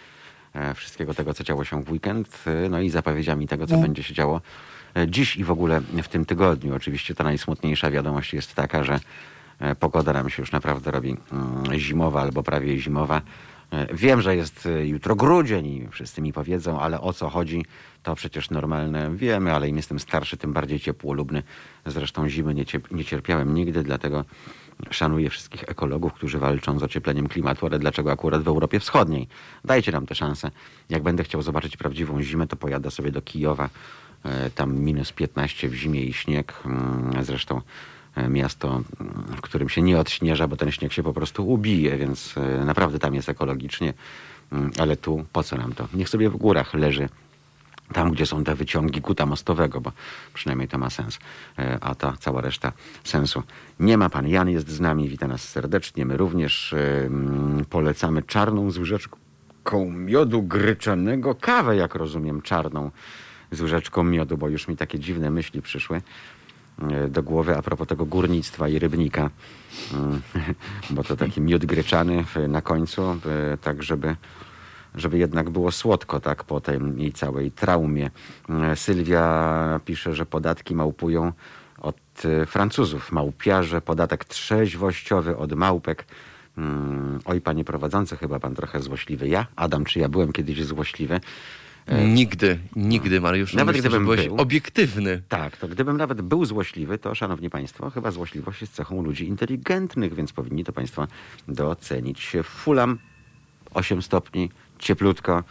e, 0.55 0.75
wszystkiego 0.75 1.14
tego, 1.14 1.35
co 1.35 1.45
działo 1.45 1.64
się 1.64 1.83
w 1.83 1.90
weekend, 1.90 2.42
e, 2.47 2.69
no 2.69 2.81
i 2.81 2.90
zapowiedziami 2.90 3.49
tego, 3.49 3.66
co 3.66 3.77
będzie 3.77 4.03
się 4.03 4.14
działo 4.14 4.40
dziś 5.09 5.37
i 5.37 5.45
w 5.45 5.51
ogóle 5.51 5.81
w 5.81 6.09
tym 6.09 6.25
tygodniu. 6.25 6.75
Oczywiście 6.75 7.14
ta 7.14 7.25
najsmutniejsza 7.25 7.90
wiadomość 7.90 8.35
jest 8.35 8.55
taka, 8.55 8.85
że 8.85 9.01
pogoda 9.81 10.12
nam 10.12 10.31
się 10.31 10.42
już 10.42 10.53
naprawdę 10.53 10.90
robi 10.90 11.16
mm, 11.33 11.79
zimowa 11.79 12.21
albo 12.21 12.42
prawie 12.42 12.79
zimowa. 12.79 13.23
E, 13.70 13.94
Wiem, 13.94 14.20
że 14.20 14.37
jest 14.37 14.66
e, 14.66 14.87
jutro 14.87 15.16
grudzień 15.16 15.66
i 15.66 15.88
wszyscy 15.90 16.22
mi 16.22 16.33
powiedzą, 16.33 16.81
ale 16.81 17.00
o 17.00 17.12
co 17.12 17.29
chodzi, 17.31 17.64
to 18.02 18.14
przecież 18.14 18.50
normalne 18.50 19.16
wiemy, 19.16 19.55
ale 19.55 19.68
im 19.68 19.76
jestem 19.76 19.98
starszy, 19.98 20.37
tym 20.37 20.52
bardziej 20.52 20.81
ciepłolubny. 20.81 21.42
Zresztą 21.87 22.29
zimy 22.29 22.55
nie, 22.55 22.64
nie 22.90 23.05
cierpiałem 23.05 23.55
nigdy, 23.55 23.83
dlatego 23.83 24.24
szanuję 24.90 25.31
wszystkich 25.31 25.62
ekologów, 25.68 26.12
którzy 26.12 26.38
walczą 26.38 26.79
z 26.79 26.83
ociepleniem 26.83 27.29
klimatu, 27.29 27.66
ale 27.66 27.79
dlaczego 27.79 28.12
akurat 28.12 28.42
w 28.42 28.48
Europie 28.48 28.81
Wschodniej? 28.81 29.29
Dajcie 29.64 29.92
nam 29.92 30.07
tę 30.07 30.14
szansę. 30.14 30.50
Jak 30.90 31.02
będę 31.02 31.24
chciał 31.24 31.42
zobaczyć 31.42 31.76
prawdziwą 31.76 32.22
zimę, 32.22 32.46
to 32.46 32.57
pojadę 32.57 32.90
sobie 32.90 33.11
do 33.12 33.22
Kijowa. 33.22 33.68
E, 34.24 34.50
Tam 34.50 34.74
minus 34.79 35.12
15 35.12 35.68
w 35.68 35.74
zimie 35.74 36.05
i 36.05 36.12
śnieg. 36.12 36.55
Mm, 36.66 37.24
Zresztą 37.24 37.61
miasto, 38.29 38.68
mm, 38.68 38.85
w 39.37 39.40
którym 39.40 39.68
się 39.68 39.83
nie 39.83 39.98
odśnieża, 39.98 40.48
bo 40.48 40.57
ten 40.57 40.70
śnieg 40.70 40.92
się 40.92 41.02
po 41.02 41.12
prostu 41.12 41.48
ubije, 41.48 41.96
więc 41.96 42.35
e, 42.37 42.64
naprawdę 42.64 42.98
tam 42.98 43.14
jest 43.14 43.29
ekologicznie. 43.29 43.94
Mm, 44.52 44.70
Ale 44.79 44.96
tu 44.96 45.24
po 45.33 45.42
co 45.42 45.57
nam 45.57 45.72
to? 45.72 45.88
Niech 45.94 46.09
sobie 46.09 46.31
w 46.31 46.37
górach 46.37 46.74
leży 46.74 47.09
tam, 47.92 48.11
gdzie 48.11 48.26
są 48.26 48.44
te 48.44 48.55
wyciągi 48.55 49.00
kuta 49.00 49.26
mostowego, 49.26 49.81
bo 49.81 49.92
przynajmniej 50.35 50.68
to 50.68 50.79
ma 50.79 50.90
sens, 50.90 51.18
E, 51.59 51.79
a 51.81 51.94
ta 51.94 52.12
cała 52.20 52.40
reszta 52.40 52.72
sensu 53.05 53.42
nie 53.81 53.98
ma. 53.98 54.11
Pan 54.11 54.29
Jan 54.29 54.48
jest 54.48 54.68
z 54.68 54.81
nami, 54.81 55.09
wita 55.09 55.29
nas 55.29 55.48
serdecznie. 55.48 56.07
My 56.07 56.16
również 56.16 56.72
e, 56.72 57.07
mm, 57.07 57.64
polecamy 57.64 58.22
czarną 58.22 58.70
z 58.70 58.79
łyżeczką 58.79 59.18
miodu 59.90 60.42
gryczanego, 60.42 61.35
kawę, 61.35 61.76
jak 61.76 61.94
rozumiem, 61.94 62.42
czarną 62.42 62.90
z 63.50 63.61
łyżeczką 63.61 64.02
miodu, 64.02 64.37
bo 64.37 64.48
już 64.48 64.68
mi 64.68 64.76
takie 64.76 64.98
dziwne 64.98 65.31
myśli 65.31 65.62
przyszły 65.62 65.96
e, 65.96 66.02
do 67.09 67.23
głowy 67.23 67.57
a 67.57 67.62
propos 67.62 67.89
tego 67.89 68.07
górnictwa 68.07 68.69
i 68.69 68.79
rybnika, 68.79 69.31
Mm, 69.93 70.23
bo 70.91 71.05
to 71.05 71.17
taki 71.17 71.41
miód 71.41 71.67
gryczany 71.67 72.25
na 72.49 72.62
końcu, 72.62 73.03
e, 73.11 73.17
tak 73.57 73.83
żeby 73.83 74.17
żeby 74.95 75.19
jednak 75.19 75.51
było 75.51 75.73
słodko, 75.73 76.21
tak, 76.21 76.45
po 76.45 76.61
tej 76.61 77.12
całej 77.12 77.53
traumie. 77.53 78.11
E, 78.51 78.77
Sylwia 78.77 79.81
pisze, 79.85 80.15
że 80.15 80.27
podatki 80.27 80.75
małpują 80.75 81.33
od 81.79 81.97
e, 82.25 82.47
Francuzów. 82.47 83.12
Małpiarze, 83.12 83.81
podatek 83.81 84.25
trzeźwościowy 84.25 85.37
od 85.37 85.53
małpek. 85.53 86.05
Mm, 86.59 87.21
Oj, 87.25 87.41
panie 87.41 87.65
prowadzący, 87.65 88.17
chyba 88.17 88.41
pan 88.41 88.55
trochę 88.55 88.81
złośliwy. 88.81 89.29
Ja? 89.29 89.47
Adam, 89.57 89.85
czy 89.85 89.99
ja 89.99 90.09
byłem 90.09 90.33
kiedyś 90.33 90.65
złośliwy? 90.65 91.21
Nigdy, 92.07 92.59
nigdy, 92.77 93.20
Mariusz. 93.20 93.55
Nawet 93.55 93.77
Myślę, 93.77 93.88
gdybym 93.88 94.05
byłeś 94.05 94.27
był. 94.27 94.37
obiektywny. 94.37 95.22
Tak, 95.29 95.57
to 95.57 95.68
gdybym 95.68 95.96
nawet 95.96 96.20
był 96.22 96.44
złośliwy, 96.44 96.99
to 96.99 97.14
szanowni 97.14 97.51
państwo, 97.51 97.90
chyba 97.90 98.11
złośliwość 98.11 98.61
jest 98.61 98.75
cechą 98.75 99.03
ludzi 99.03 99.27
inteligentnych, 99.29 100.14
więc 100.14 100.33
powinni 100.33 100.64
to 100.64 100.72
państwo 100.72 101.07
docenić. 101.49 102.37
Fulam 102.44 102.99
8 103.75 104.03
stopni, 104.03 104.51
cieplutko, 104.79 105.44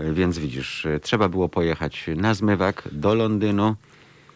y, 0.00 0.14
więc 0.14 0.38
widzisz, 0.38 0.84
y, 0.84 1.00
trzeba 1.02 1.28
było 1.28 1.48
pojechać 1.48 2.06
na 2.16 2.34
zmywak 2.34 2.88
do 2.92 3.14
Londynu 3.14 3.76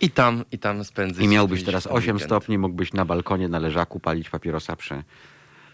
I 0.01 0.11
tam, 0.11 0.45
i 0.53 0.59
tam 0.59 0.85
spędzić. 0.85 1.23
i 1.25 1.29
miałbyś 1.29 1.63
teraz 1.65 1.85
ten 1.85 1.93
8 1.93 2.17
weekend. 2.17 2.23
stopni, 2.31 2.59
mógłbyś 2.59 2.93
na 2.93 3.05
balkonie, 3.05 3.49
na 3.49 3.59
leżaku 3.59 4.01
palić 4.01 4.31
papierosa 4.31 4.77
przy, 4.77 5.03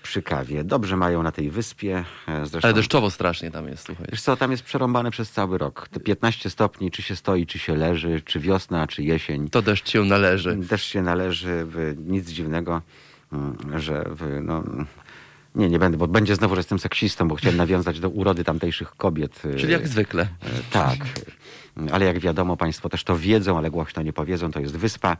przy 0.02 0.22
kawie. 0.22 0.64
Dobrze 0.64 0.96
mają 0.96 1.22
na 1.22 1.32
tej 1.32 1.50
wyspie, 1.50 2.04
e, 2.28 2.46
zresztą... 2.46 2.66
Ale 2.68 2.74
deszczowo 2.74 3.10
strasznie 3.10 3.50
tam 3.50 3.68
jest, 3.68 3.86
słuchaj. 3.86 4.06
Wiesz 4.12 4.22
co, 4.22 4.36
tam 4.36 4.50
jest 4.50 4.62
przerąbane 4.62 5.10
przez 5.10 5.30
cały 5.30 5.58
rok. 5.58 5.88
Te 5.88 6.00
15 6.00 6.50
stopni, 6.50 6.90
czy 6.90 7.02
się 7.02 7.16
stoi, 7.16 7.46
czy 7.46 7.58
się 7.58 7.76
leży, 7.76 8.20
czy 8.24 8.40
wiosna, 8.40 8.86
czy 8.86 9.02
jesień. 9.02 9.48
To 9.50 9.62
deszcz 9.62 9.90
się 9.90 10.04
należy. 10.04 10.56
Też 10.68 10.82
się 10.84 11.02
należy, 11.02 11.66
nic 12.06 12.30
dziwnego, 12.30 12.82
mm, 13.32 13.56
że 13.80 14.04
no, 14.42 14.64
nie, 15.54 15.68
nie 15.68 15.78
będę, 15.78 15.98
bo 15.98 16.08
będzie 16.08 16.36
znowu, 16.36 16.54
że 16.54 16.58
jestem 16.58 16.78
seksistą, 16.78 17.28
bo 17.28 17.34
chciałem 17.34 17.56
nawiązać 17.56 18.00
do 18.00 18.08
urody 18.08 18.44
tamtejszych 18.44 18.90
kobiet. 18.96 19.42
y, 19.44 19.54
Czyli 19.54 19.72
jak 19.72 19.88
zwykle. 19.88 20.22
e, 20.22 20.48
Tak, 20.70 20.98
ale 21.92 22.04
jak 22.04 22.18
wiadomo, 22.20 22.56
Państwo 22.56 22.88
też 22.88 23.04
to 23.04 23.16
wiedzą, 23.18 23.58
ale 23.58 23.70
głośno 23.70 24.02
nie 24.02 24.12
powiedzą, 24.12 24.50
to 24.50 24.60
jest 24.60 24.76
wyspa. 24.76 25.16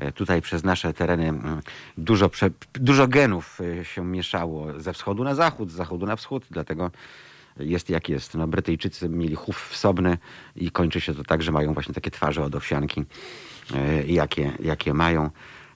E, 0.00 0.12
Tutaj 0.12 0.42
przez 0.42 0.64
nasze 0.64 0.92
tereny 0.94 1.28
mm, 1.28 1.60
dużo, 1.98 2.28
prze, 2.28 2.50
dużo 2.74 3.08
genów 3.08 3.60
y, 3.60 3.84
się 3.84 4.04
mieszało 4.04 4.80
ze 4.80 4.92
wschodu 4.92 5.24
na 5.24 5.34
zachód, 5.34 5.70
z 5.70 5.74
zachodu 5.74 6.06
na 6.06 6.16
wschód, 6.16 6.44
dlatego 6.50 6.90
jest 7.56 7.90
jak 7.90 8.08
jest. 8.08 8.34
No, 8.34 8.46
Brytyjczycy 8.46 9.08
mieli 9.08 9.34
chów 9.34 9.68
wsobny 9.68 10.18
i 10.56 10.70
kończy 10.70 11.00
się 11.00 11.14
to 11.14 11.24
tak, 11.24 11.42
że 11.42 11.52
mają 11.52 11.74
właśnie 11.74 11.94
takie 11.94 12.10
twarze 12.10 12.42
od 12.44 12.54
owsianki, 12.54 13.04
e, 13.74 14.06
jakie, 14.06 14.52
jakie 14.60 14.94
mają. 14.94 15.30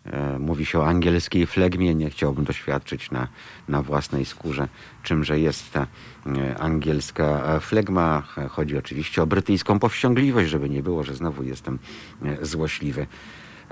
E, 0.07 0.39
Mówi 0.39 0.67
się 0.67 0.79
o 0.81 0.87
angielskiej 0.87 1.47
flegmie. 1.47 1.95
Nie 1.95 2.11
chciałbym 2.11 2.45
doświadczyć 2.45 3.11
na, 3.11 3.29
na 3.69 3.83
własnej 3.83 4.25
skórze, 4.25 4.69
czymże 5.03 5.41
jest 5.41 5.73
ta 5.73 5.87
e, 6.27 6.59
angielska 6.59 7.25
e, 7.57 7.61
flegma. 7.61 8.23
E, 8.39 8.49
Chodzi 8.49 8.79
oczywiście 8.79 9.23
o 9.23 9.27
brytyjską 9.27 9.79
powściągliwość, 9.79 10.51
żeby 10.51 10.71
nie 10.71 10.83
było, 10.83 11.05
że 11.05 11.15
znowu 11.15 11.43
jestem 11.43 11.79
e, 12.25 12.47
złośliwy. 12.47 13.07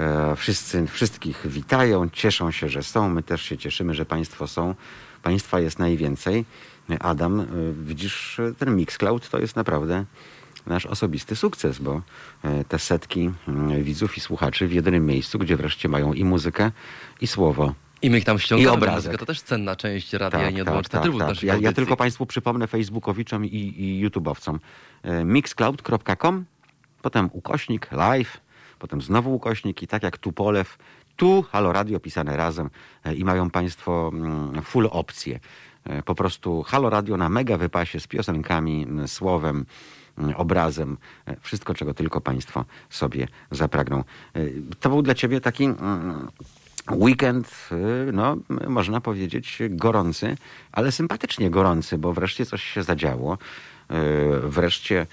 E, 0.02 0.36
Wszyscy, 0.36 0.86
wszystkich 0.86 1.42
witają, 1.44 2.10
cieszą 2.10 2.50
się, 2.50 2.68
że 2.68 2.82
są. 2.82 3.08
My 3.08 3.22
też 3.22 3.42
się 3.42 3.58
cieszymy, 3.58 3.94
że 3.94 4.04
Państwo 4.04 4.46
są. 4.46 4.74
Państwa 5.22 5.60
jest 5.60 5.78
najwięcej. 5.78 6.44
Adam, 7.00 7.40
e, 7.40 7.44
widzisz, 7.84 8.38
e, 8.40 8.54
ten 8.58 8.76
Mixcloud 8.76 9.28
to 9.28 9.38
jest 9.38 9.56
naprawdę 9.56 10.04
nasz 10.66 10.86
osobisty 10.86 11.36
sukces, 11.36 11.78
bo 11.78 12.02
e, 12.44 12.64
te 12.64 12.78
setki 12.78 13.30
widzów 13.82 14.16
i 14.16 14.20
słuchaczy 14.20 14.68
w 14.68 14.72
jedynym 14.72 15.06
miejscu, 15.06 15.38
gdzie 15.38 15.56
wreszcie 15.56 15.88
mają 15.88 16.12
i 16.12 16.24
muzykę, 16.24 16.70
i 17.20 17.26
słowo. 17.26 17.74
I 18.02 18.10
my 18.10 18.18
ich 18.18 18.24
tam 18.24 18.38
ściągamy. 18.38 18.86
I. 19.14 19.18
To 19.18 19.26
też 19.26 19.42
cenna 19.42 19.76
część 19.76 20.12
radia 20.12 20.50
i 20.50 20.54
nieodłączny 20.54 21.00
trybut 21.00 21.20
naszych 21.20 21.42
Ja, 21.42 21.48
ja 21.48 21.54
audycji. 21.54 21.74
tylko 21.74 21.96
Państwu 21.96 22.26
przypomnę 22.26 22.66
Facebookowiczom 22.66 23.44
i, 23.44 23.74
i 23.78 23.98
YouTubeowcom. 23.98 24.60
E, 25.02 25.24
Mixcloud.com, 25.24 26.44
potem 27.02 27.30
ukośnik 27.32 27.92
live, 27.92 28.40
potem 28.82 29.02
znowu 29.02 29.34
ukośnik 29.34 29.82
i 29.82 29.86
tak 29.86 30.02
jak 30.02 30.18
tu 30.18 30.32
polew, 30.32 30.78
tu 31.16 31.42
Halo 31.42 31.72
Radio 31.72 32.00
pisane 32.00 32.36
razem 32.36 32.70
e, 33.04 33.14
i 33.14 33.24
mają 33.24 33.50
Państwo 33.50 34.10
mm, 34.14 34.62
full 34.62 34.88
opcje. 34.90 35.40
E, 35.84 36.02
Po 36.02 36.14
prostu 36.14 36.62
Halo 36.62 36.90
Radio 36.90 37.16
na 37.16 37.28
mega 37.28 37.56
wypasie 37.56 38.00
z 38.00 38.06
piosenkami, 38.06 38.86
słowem, 39.06 39.64
obrazem, 40.36 40.98
e, 41.26 41.36
wszystko 41.40 41.74
czego 41.74 41.94
tylko 41.94 42.20
Państwo 42.20 42.64
sobie 42.90 43.28
zapragną. 43.50 44.04
To 44.80 44.88
był 44.88 45.02
dla 45.02 45.14
Ciebie 45.14 45.40
taki 45.40 45.64
mm, 45.64 46.28
weekend, 46.90 47.68
no 48.12 48.36
można 48.68 49.00
powiedzieć 49.00 49.58
gorący, 49.70 50.36
ale 50.72 50.92
sympatycznie 50.92 51.50
gorący, 51.50 51.98
bo 51.98 52.12
wreszcie 52.12 52.46
coś 52.46 52.62
się 52.62 52.82
zadziało. 52.82 53.38
Wreszcie 54.42 55.06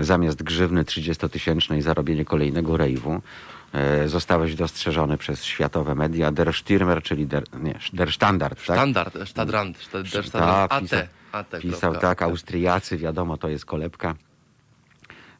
zamiast 0.00 0.42
grzywny 0.42 0.84
30-tysięcznej 0.84 1.80
za 1.82 1.94
robienie 1.94 2.24
kolejnego 2.24 2.76
rejwu 2.76 3.22
e, 3.72 4.08
zostałeś 4.08 4.54
dostrzeżony 4.54 5.18
przez 5.18 5.44
światowe 5.44 5.94
media 5.94 6.32
Der 6.32 6.48
Stürmer, 6.48 7.02
czyli 7.02 7.26
Der, 7.26 7.44
nie, 7.60 7.78
der 7.92 8.12
Standard, 8.12 8.66
tak? 8.66 8.76
Standard, 8.76 9.14
Stadrand, 9.28 9.78
Stadrand, 9.78 10.32
Tak, 10.32 10.80
pisał- 10.82 11.02
AT. 11.32 11.60
Pisał 11.60 11.90
kropka, 11.90 12.00
tak. 12.08 12.22
Austriacy, 12.22 12.98
wiadomo, 12.98 13.36
to 13.36 13.48
jest 13.48 13.64
kolebka. 13.64 14.14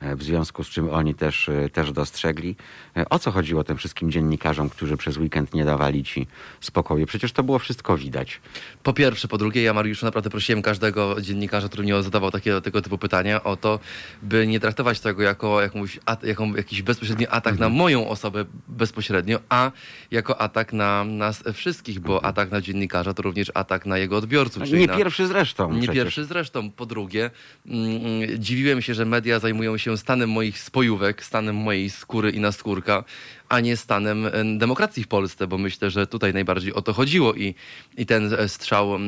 E, 0.00 0.16
W 0.16 0.22
związku 0.22 0.64
z 0.64 0.68
czym 0.68 0.90
oni 0.90 1.14
też, 1.14 1.48
e, 1.48 1.68
też 1.68 1.92
dostrzegli. 1.92 2.56
E, 2.96 3.08
O 3.08 3.18
co 3.18 3.30
chodziło 3.30 3.64
tym 3.64 3.76
wszystkim 3.76 4.10
dziennikarzom, 4.10 4.70
którzy 4.70 4.96
przez 4.96 5.16
weekend 5.16 5.54
nie 5.54 5.64
dawali 5.64 6.04
ci 6.04 6.26
spokoju? 6.60 7.06
Przecież 7.06 7.32
to 7.32 7.42
było 7.42 7.58
wszystko 7.58 7.96
widać. 7.96 8.40
Po 8.82 8.92
pierwsze, 8.92 9.28
po 9.28 9.38
drugie, 9.38 9.62
ja 9.62 9.74
Mariuszu 9.74 10.06
naprawdę 10.06 10.30
prosiłem 10.30 10.62
każdego 10.62 11.20
dziennikarza, 11.20 11.68
który 11.68 11.82
mnie 11.82 12.02
zadawał 12.02 12.30
takie, 12.30 12.60
tego 12.60 12.82
typu 12.82 12.98
pytania 12.98 13.44
o 13.44 13.56
to, 13.56 13.78
by 14.22 14.46
nie 14.46 14.60
traktować 14.60 15.00
tego 15.00 15.22
jako 15.22 15.60
jakąś, 15.60 15.98
jaką, 16.22 16.54
jakiś 16.54 16.82
bezpośredni 16.82 17.26
atak 17.26 17.58
na 17.58 17.68
moją 17.68 18.08
osobę 18.08 18.44
bezpośrednio, 18.68 19.40
a 19.48 19.70
jako 20.10 20.40
atak 20.40 20.72
na 20.72 21.04
nas 21.04 21.44
wszystkich, 21.52 22.00
bo 22.00 22.24
atak 22.24 22.50
na 22.50 22.60
dziennikarza 22.60 23.14
to 23.14 23.22
również 23.22 23.50
atak 23.54 23.86
na 23.86 23.98
jego 23.98 24.16
odbiorców. 24.16 24.70
Nie 24.70 24.86
na, 24.86 24.96
pierwszy 24.96 25.26
zresztą. 25.26 25.72
Nie 25.72 25.78
przecież. 25.82 25.94
pierwszy 25.94 26.24
zresztą. 26.24 26.70
Po 26.70 26.86
drugie, 26.86 27.30
mm, 27.66 27.86
mm, 28.06 28.38
dziwiłem 28.38 28.82
się, 28.82 28.94
że 28.94 29.04
media 29.04 29.38
zajmują 29.38 29.78
się 29.78 29.89
stanem 29.96 30.30
moich 30.30 30.58
spojówek, 30.58 31.24
stanem 31.24 31.56
mojej 31.56 31.90
skóry 31.90 32.30
i 32.30 32.40
naskórka, 32.40 33.04
a 33.50 33.60
nie 33.60 33.76
stanem 33.76 34.26
e, 34.26 34.30
demokracji 34.58 35.04
w 35.04 35.08
Polsce, 35.08 35.46
bo 35.46 35.58
myślę, 35.58 35.90
że 35.90 36.06
tutaj 36.06 36.32
najbardziej 36.32 36.74
o 36.74 36.82
to 36.82 36.92
chodziło. 36.92 37.34
I, 37.34 37.54
i 37.96 38.06
ten 38.06 38.36
strzał 38.46 38.94
e, 38.94 38.98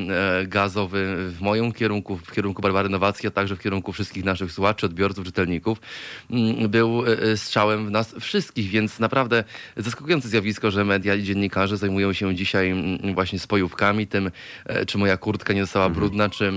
gazowy 0.47 1.31
w 1.31 1.41
moim 1.41 1.73
kierunku, 1.73 2.17
w 2.17 2.33
kierunku 2.33 2.63
Barbary 2.63 2.89
Nowackiej, 2.89 3.29
a 3.29 3.31
także 3.31 3.57
w 3.57 3.61
kierunku 3.61 3.93
wszystkich 3.93 4.25
naszych 4.25 4.53
słuchaczy, 4.53 4.87
odbiorców, 4.87 5.25
czytelników, 5.25 5.79
był 6.69 7.05
e, 7.07 7.37
strzałem 7.37 7.87
w 7.87 7.91
nas 7.91 8.15
wszystkich, 8.21 8.71
więc 8.71 9.01
naprawdę 9.01 9.45
zaskakujące 9.77 10.29
zjawisko, 10.29 10.71
że 10.71 10.85
media 10.85 11.15
i 11.15 11.23
dziennikarze 11.23 11.77
zajmują 11.77 12.13
się 12.13 12.35
dzisiaj 12.35 12.75
właśnie 13.15 13.39
spojówkami, 13.39 14.07
tym, 14.07 14.31
czy 14.87 14.99
moja 14.99 15.17
kurtka 15.17 15.53
nie 15.53 15.61
została 15.61 15.89
brudna, 15.89 16.29
czy 16.29 16.53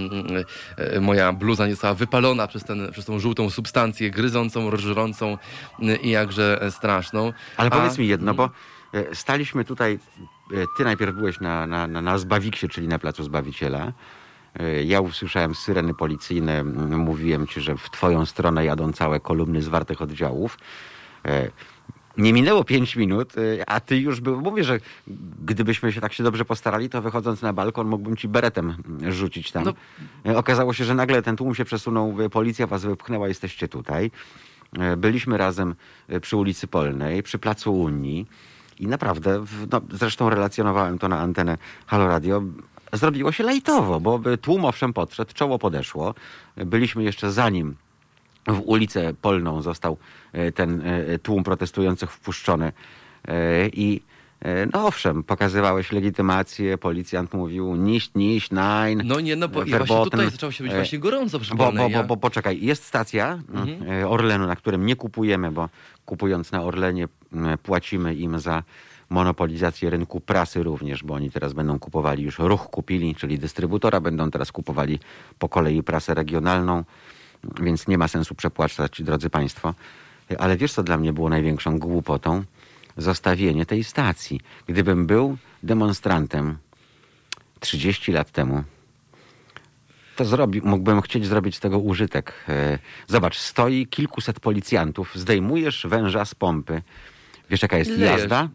moja 1.02 1.34
bluza 1.34 1.68
nie 1.68 1.74
została 1.74 1.94
wypalona 1.94 2.48
przez, 2.48 2.64
ten, 2.64 2.92
przez 2.92 3.06
tą 3.06 3.20
żółtą 3.20 3.50
substancję 3.50 4.12
gryzącą, 4.12 4.78
żrącą 4.78 5.38
mm, 5.80 6.02
i 6.02 6.10
jakże 6.10 6.72
straszną. 6.72 7.34
Ale 7.58 7.75
powiedz 7.78 7.98
mi 7.98 8.08
jedno, 8.08 8.34
bo 8.34 8.50
e, 8.94 9.16
staliśmy 9.16 9.66
tutaj, 9.66 10.00
e, 10.54 10.66
ty 10.78 10.84
najpierw 10.84 11.16
byłeś 11.16 11.40
na, 11.40 11.68
na, 11.68 11.88
na, 11.88 12.18
Zbawiksie, 12.18 12.70
czyli 12.70 12.88
na 12.88 13.00
Placu 13.00 13.24
Zbawiciela. 13.24 13.94
E, 14.60 14.84
Ja 14.84 15.02
usłyszałem 15.02 15.56
syreny 15.56 15.94
policyjne, 15.94 16.64
mówiłem 16.98 17.48
ci, 17.48 17.62
że 17.62 17.78
w 17.78 17.90
twoją 17.90 18.26
stronę 18.26 18.66
jadą 18.66 18.92
całe 18.92 19.20
kolumny 19.20 19.62
zwartych 19.62 20.02
oddziałów. 20.02 20.58
Nie 22.18 22.34
minęło 22.34 22.64
pięć 22.64 22.96
minut, 22.96 23.34
a 23.68 23.80
ty 23.80 23.98
już 23.98 24.22
był. 24.22 24.42
Mówię, 24.42 24.64
że 24.64 24.80
gdybyśmy 25.46 25.92
się 25.92 26.02
tak 26.02 26.14
się 26.14 26.24
dobrze 26.24 26.46
postarali, 26.46 26.90
to 26.90 27.02
wychodząc 27.02 27.42
na 27.42 27.54
balkon 27.54 27.88
mógłbym 27.88 28.18
ci 28.18 28.28
beretem 28.28 28.76
rzucić 29.10 29.52
tam. 29.52 29.64
No. 30.26 30.38
Okazało 30.38 30.74
się, 30.74 30.84
że 30.86 30.96
nagle 30.96 31.22
ten 31.22 31.36
tłum 31.36 31.56
się 31.56 31.66
przesunął, 31.66 32.16
policja 32.32 32.68
was 32.68 32.86
wypchnęła, 32.86 33.28
jesteście 33.28 33.68
tutaj. 33.68 34.12
E, 34.80 34.98
Byliśmy 34.98 35.38
razem 35.38 35.76
e, 36.08 36.20
przy 36.20 36.38
ulicy 36.38 36.68
Polnej, 36.68 37.24
przy 37.24 37.40
Placu 37.40 37.74
Unii 37.82 38.28
i 38.80 38.88
naprawdę, 38.88 39.46
no, 39.72 39.82
zresztą 39.92 40.30
relacjonowałem 40.30 41.00
to 41.00 41.08
na 41.08 41.20
antenę 41.20 41.58
Halo 41.86 42.08
Radio, 42.08 42.44
zrobiło 42.94 43.32
się 43.32 43.44
lejtowo, 43.44 44.00
bo 44.00 44.20
tłum 44.42 44.66
owszem 44.66 44.94
podszedł, 44.94 45.34
czoło 45.34 45.60
podeszło. 45.60 46.16
Byliśmy 46.58 47.04
jeszcze 47.04 47.32
zanim 47.32 47.76
w 48.48 48.62
ulicę 48.66 49.14
Polną 49.22 49.62
został 49.62 49.98
e, 50.34 50.52
ten 50.52 50.84
tłum 51.24 51.44
protestujących 51.44 52.12
wpuszczony 52.12 52.72
i 53.74 54.02
no 54.74 54.88
owszem, 54.88 55.24
pokazywałeś 55.24 55.92
legitymację, 55.92 56.78
policjant 56.78 57.34
mówił 57.34 57.76
niść, 57.76 58.12
niść, 58.16 58.52
nein. 58.52 59.02
No 59.06 59.20
nie, 59.20 59.36
no 59.36 59.48
bo 59.48 59.64
i 59.64 59.72
właśnie 59.72 60.04
tutaj 60.04 60.32
zaczęło 60.32 60.52
się 60.52 60.64
być 60.64 60.74
E, 60.74 60.76
właśnie 60.76 61.00
gorąco 61.00 61.40
przy 61.40 61.56
bo, 61.56 61.72
bo, 61.72 61.90
bo, 61.90 62.04
bo 62.04 62.18
poczekaj, 62.18 62.62
jest 62.62 62.84
stacja 62.86 63.40
e, 64.02 64.08
Orlenu, 64.10 64.48
na 64.48 64.56
którym 64.56 64.86
nie 64.86 64.96
kupujemy, 64.96 65.52
bo 65.52 65.70
kupując 66.06 66.52
na 66.52 66.64
Orlenie 66.64 67.08
m, 67.34 67.58
płacimy 67.64 68.16
im 68.16 68.40
za 68.40 68.64
monopolizację 69.10 69.90
rynku 69.90 70.22
prasy 70.22 70.64
również, 70.64 71.04
bo 71.04 71.14
oni 71.14 71.32
teraz 71.32 71.54
będą 71.54 71.80
kupowali, 71.80 72.24
już 72.24 72.40
ruch 72.40 72.70
kupili, 72.70 73.16
czyli 73.16 73.40
dystrybutora, 73.40 74.00
będą 74.00 74.32
teraz 74.32 74.52
kupowali 74.52 75.00
po 75.40 75.50
kolei 75.50 75.84
prasę 75.84 76.14
regionalną, 76.14 76.84
więc 77.62 77.88
nie 77.88 77.98
ma 77.98 78.08
sensu 78.08 78.36
przepłacać, 78.36 79.02
drodzy 79.02 79.30
Państwo. 79.30 79.74
Ale 80.40 80.58
wiesz, 80.58 80.74
co 80.74 80.84
dla 80.84 80.98
mnie 80.98 81.14
było 81.14 81.30
największą 81.30 81.80
głupotą? 81.80 82.44
Zostawienie 82.98 83.66
tej 83.66 83.84
stacji. 83.84 84.40
Gdybym 84.68 85.06
był 85.08 85.38
demonstrantem 85.64 86.58
30 87.60 88.12
lat 88.12 88.32
temu, 88.32 88.64
to 90.16 90.26
zrobi, 90.26 90.62
mógłbym 90.62 91.02
chcieć 91.02 91.26
zrobić 91.26 91.56
z 91.56 91.60
tego 91.60 91.80
użytek. 91.80 92.34
E, 92.50 92.80
Zobacz, 93.08 93.38
stoi 93.38 93.88
kilkuset 93.88 94.40
policjantów, 94.40 95.12
zdejmujesz 95.16 95.86
węża 95.90 96.26
z 96.26 96.36
pompy. 96.36 96.82
Wiesz, 97.50 97.62
jaka 97.62 97.78
jest 97.78 97.92
Lejesz. 97.92 98.20
jazda? 98.20 98.50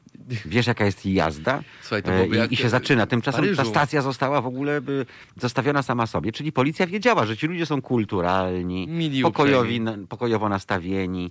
Wiesz, 0.44 0.66
jaka 0.66 0.85
jest 0.85 1.07
jazda? 1.07 1.62
Słuchaj, 1.83 2.03
E, 2.07 2.46
I, 2.46 2.55
I 2.55 2.57
się 2.57 2.68
zaczyna. 2.68 3.07
Tymczasem 3.07 3.40
ta 3.40 3.46
Paryżu. 3.57 3.70
stacja 3.70 4.03
została 4.03 4.40
w 4.40 4.46
ogóle 4.46 4.81
by, 4.81 5.07
zostawiona 5.37 5.83
sama 5.83 6.07
sobie. 6.07 6.33
Czyli 6.33 6.53
policja 6.53 6.87
wiedziała, 6.87 7.26
że 7.26 7.37
ci 7.37 7.46
ludzie 7.46 7.66
są 7.66 7.83
kulturalni, 7.83 8.88
pokojowi, 9.22 9.81
pokojowo 10.09 10.48
nastawieni. 10.48 11.31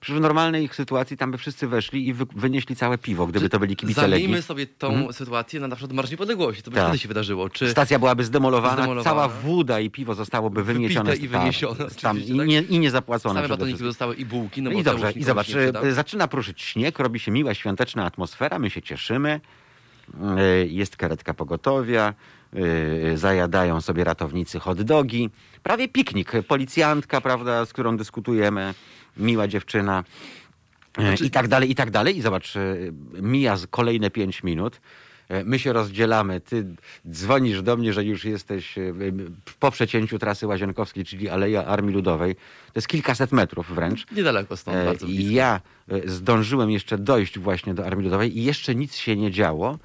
Przecież 0.00 0.18
w 0.18 0.22
normalnej 0.22 0.64
ich 0.64 0.74
sytuacji 0.74 1.16
tam 1.16 1.30
by 1.30 1.38
wszyscy 1.38 1.66
weszli 1.68 2.08
i 2.08 2.12
wy, 2.14 2.24
wynieśli 2.36 2.76
całe 2.76 2.98
piwo, 2.98 3.26
gdyby 3.26 3.44
Czy 3.44 3.48
to 3.50 3.58
byli 3.58 3.76
kibice 3.76 4.00
Legii. 4.08 4.24
Zamiejmy 4.26 4.42
sobie 4.42 4.66
tą 4.66 5.12
sytuację 5.12 5.60
na 5.60 5.68
na 5.68 5.76
przykład 5.76 5.92
Marsz 5.96 6.10
Niepodległości. 6.10 6.62
To 6.62 6.70
by 6.70 6.74
Tak. 6.76 6.84
wtedy 6.84 6.98
się 6.98 7.08
wydarzyło. 7.08 7.50
Czy 7.50 7.70
Stacja 7.70 7.98
byłaby 7.98 8.24
zdemolowana, 8.24 8.76
Zdemolowana. 8.76 9.10
cała 9.10 9.28
woda 9.28 9.80
i 9.80 9.90
piwo 9.90 10.14
zostałoby 10.14 10.64
wymiecione 10.64 11.16
i 11.16 11.28
tak, 11.28 11.40
wyniesione, 11.40 11.76
tam, 12.02 12.16
i, 12.16 12.20
oczywiście, 12.20 12.36
tak? 12.38 12.46
nie, 12.48 12.60
i 12.60 12.78
nie 12.78 12.90
zapłacone 12.90 13.34
same 13.34 13.46
przede 13.48 13.58
batoniki 13.58 13.84
zostały 13.84 14.14
i 14.14 14.24
bułki, 14.24 14.62
no 14.62 14.70
bo 14.70 14.78
I 14.78 14.82
dobrze, 14.82 15.12
i 15.12 15.24
zobacz, 15.24 15.46
przyda. 15.46 15.80
e, 15.80 15.92
zaczyna 15.92 16.28
pruszyć 16.28 16.62
śnieg, 16.62 16.98
robi 16.98 17.20
się 17.20 17.30
miła, 17.32 17.54
świąteczna 17.54 18.04
atmosfera, 18.04 18.58
my 18.58 18.70
się 18.70 18.82
cieszymy, 18.82 19.40
e, 20.38 20.66
jest 20.66 20.96
karetka 20.96 21.34
pogotowia, 21.34 22.14
e, 23.12 23.16
zajadają 23.16 23.80
sobie 23.80 24.04
ratownicy 24.04 24.58
hot 24.60 24.82
dogi, 24.82 25.30
prawie 25.62 25.88
piknik, 25.88 26.32
policjantka, 26.48 27.20
prawda, 27.20 27.66
z 27.66 27.72
którą 27.72 27.96
dyskutujemy, 27.96 28.74
miła 29.16 29.48
dziewczyna 29.48 30.04
e, 30.98 31.02
Znaczy- 31.02 31.24
i 31.24 31.30
tak 31.30 31.48
dalej, 31.48 31.70
i 31.70 31.74
tak 31.74 31.90
dalej. 31.90 32.18
I 32.18 32.22
zobacz, 32.22 32.56
e, 32.56 32.76
mija 33.22 33.56
kolejne 33.70 34.10
pięć 34.10 34.42
minut, 34.42 34.80
e, 35.28 35.44
my 35.44 35.58
się 35.58 35.72
rozdzielamy, 35.72 36.40
ty 36.40 36.66
dzwonisz 37.10 37.62
do 37.62 37.76
mnie, 37.76 37.92
że 37.92 38.04
już 38.04 38.24
jesteś 38.24 38.74
po 39.60 39.70
przecięciu 39.70 40.18
trasy 40.18 40.46
Łazienkowskiej, 40.46 41.04
czyli 41.04 41.28
Aleja 41.28 41.64
Armii 41.64 41.94
Ludowej, 41.94 42.34
to 42.34 42.72
jest 42.74 42.88
kilkaset 42.88 43.32
metrów 43.32 43.74
wręcz. 43.74 44.06
Niedaleko 44.12 44.56
stąd, 44.56 44.76
bardzo 44.84 45.06
I 45.06 45.14
blisko. 45.14 45.34
ja 45.34 45.60
zdążyłem 46.04 46.70
jeszcze 46.70 46.98
dojść 46.98 47.38
właśnie 47.38 47.74
do 47.74 47.86
Armii 47.86 48.04
Ludowej 48.04 48.38
i 48.38 48.44
jeszcze 48.44 48.74
nic 48.74 48.96
się 48.96 49.16
nie 49.16 49.30
działo. 49.30 49.78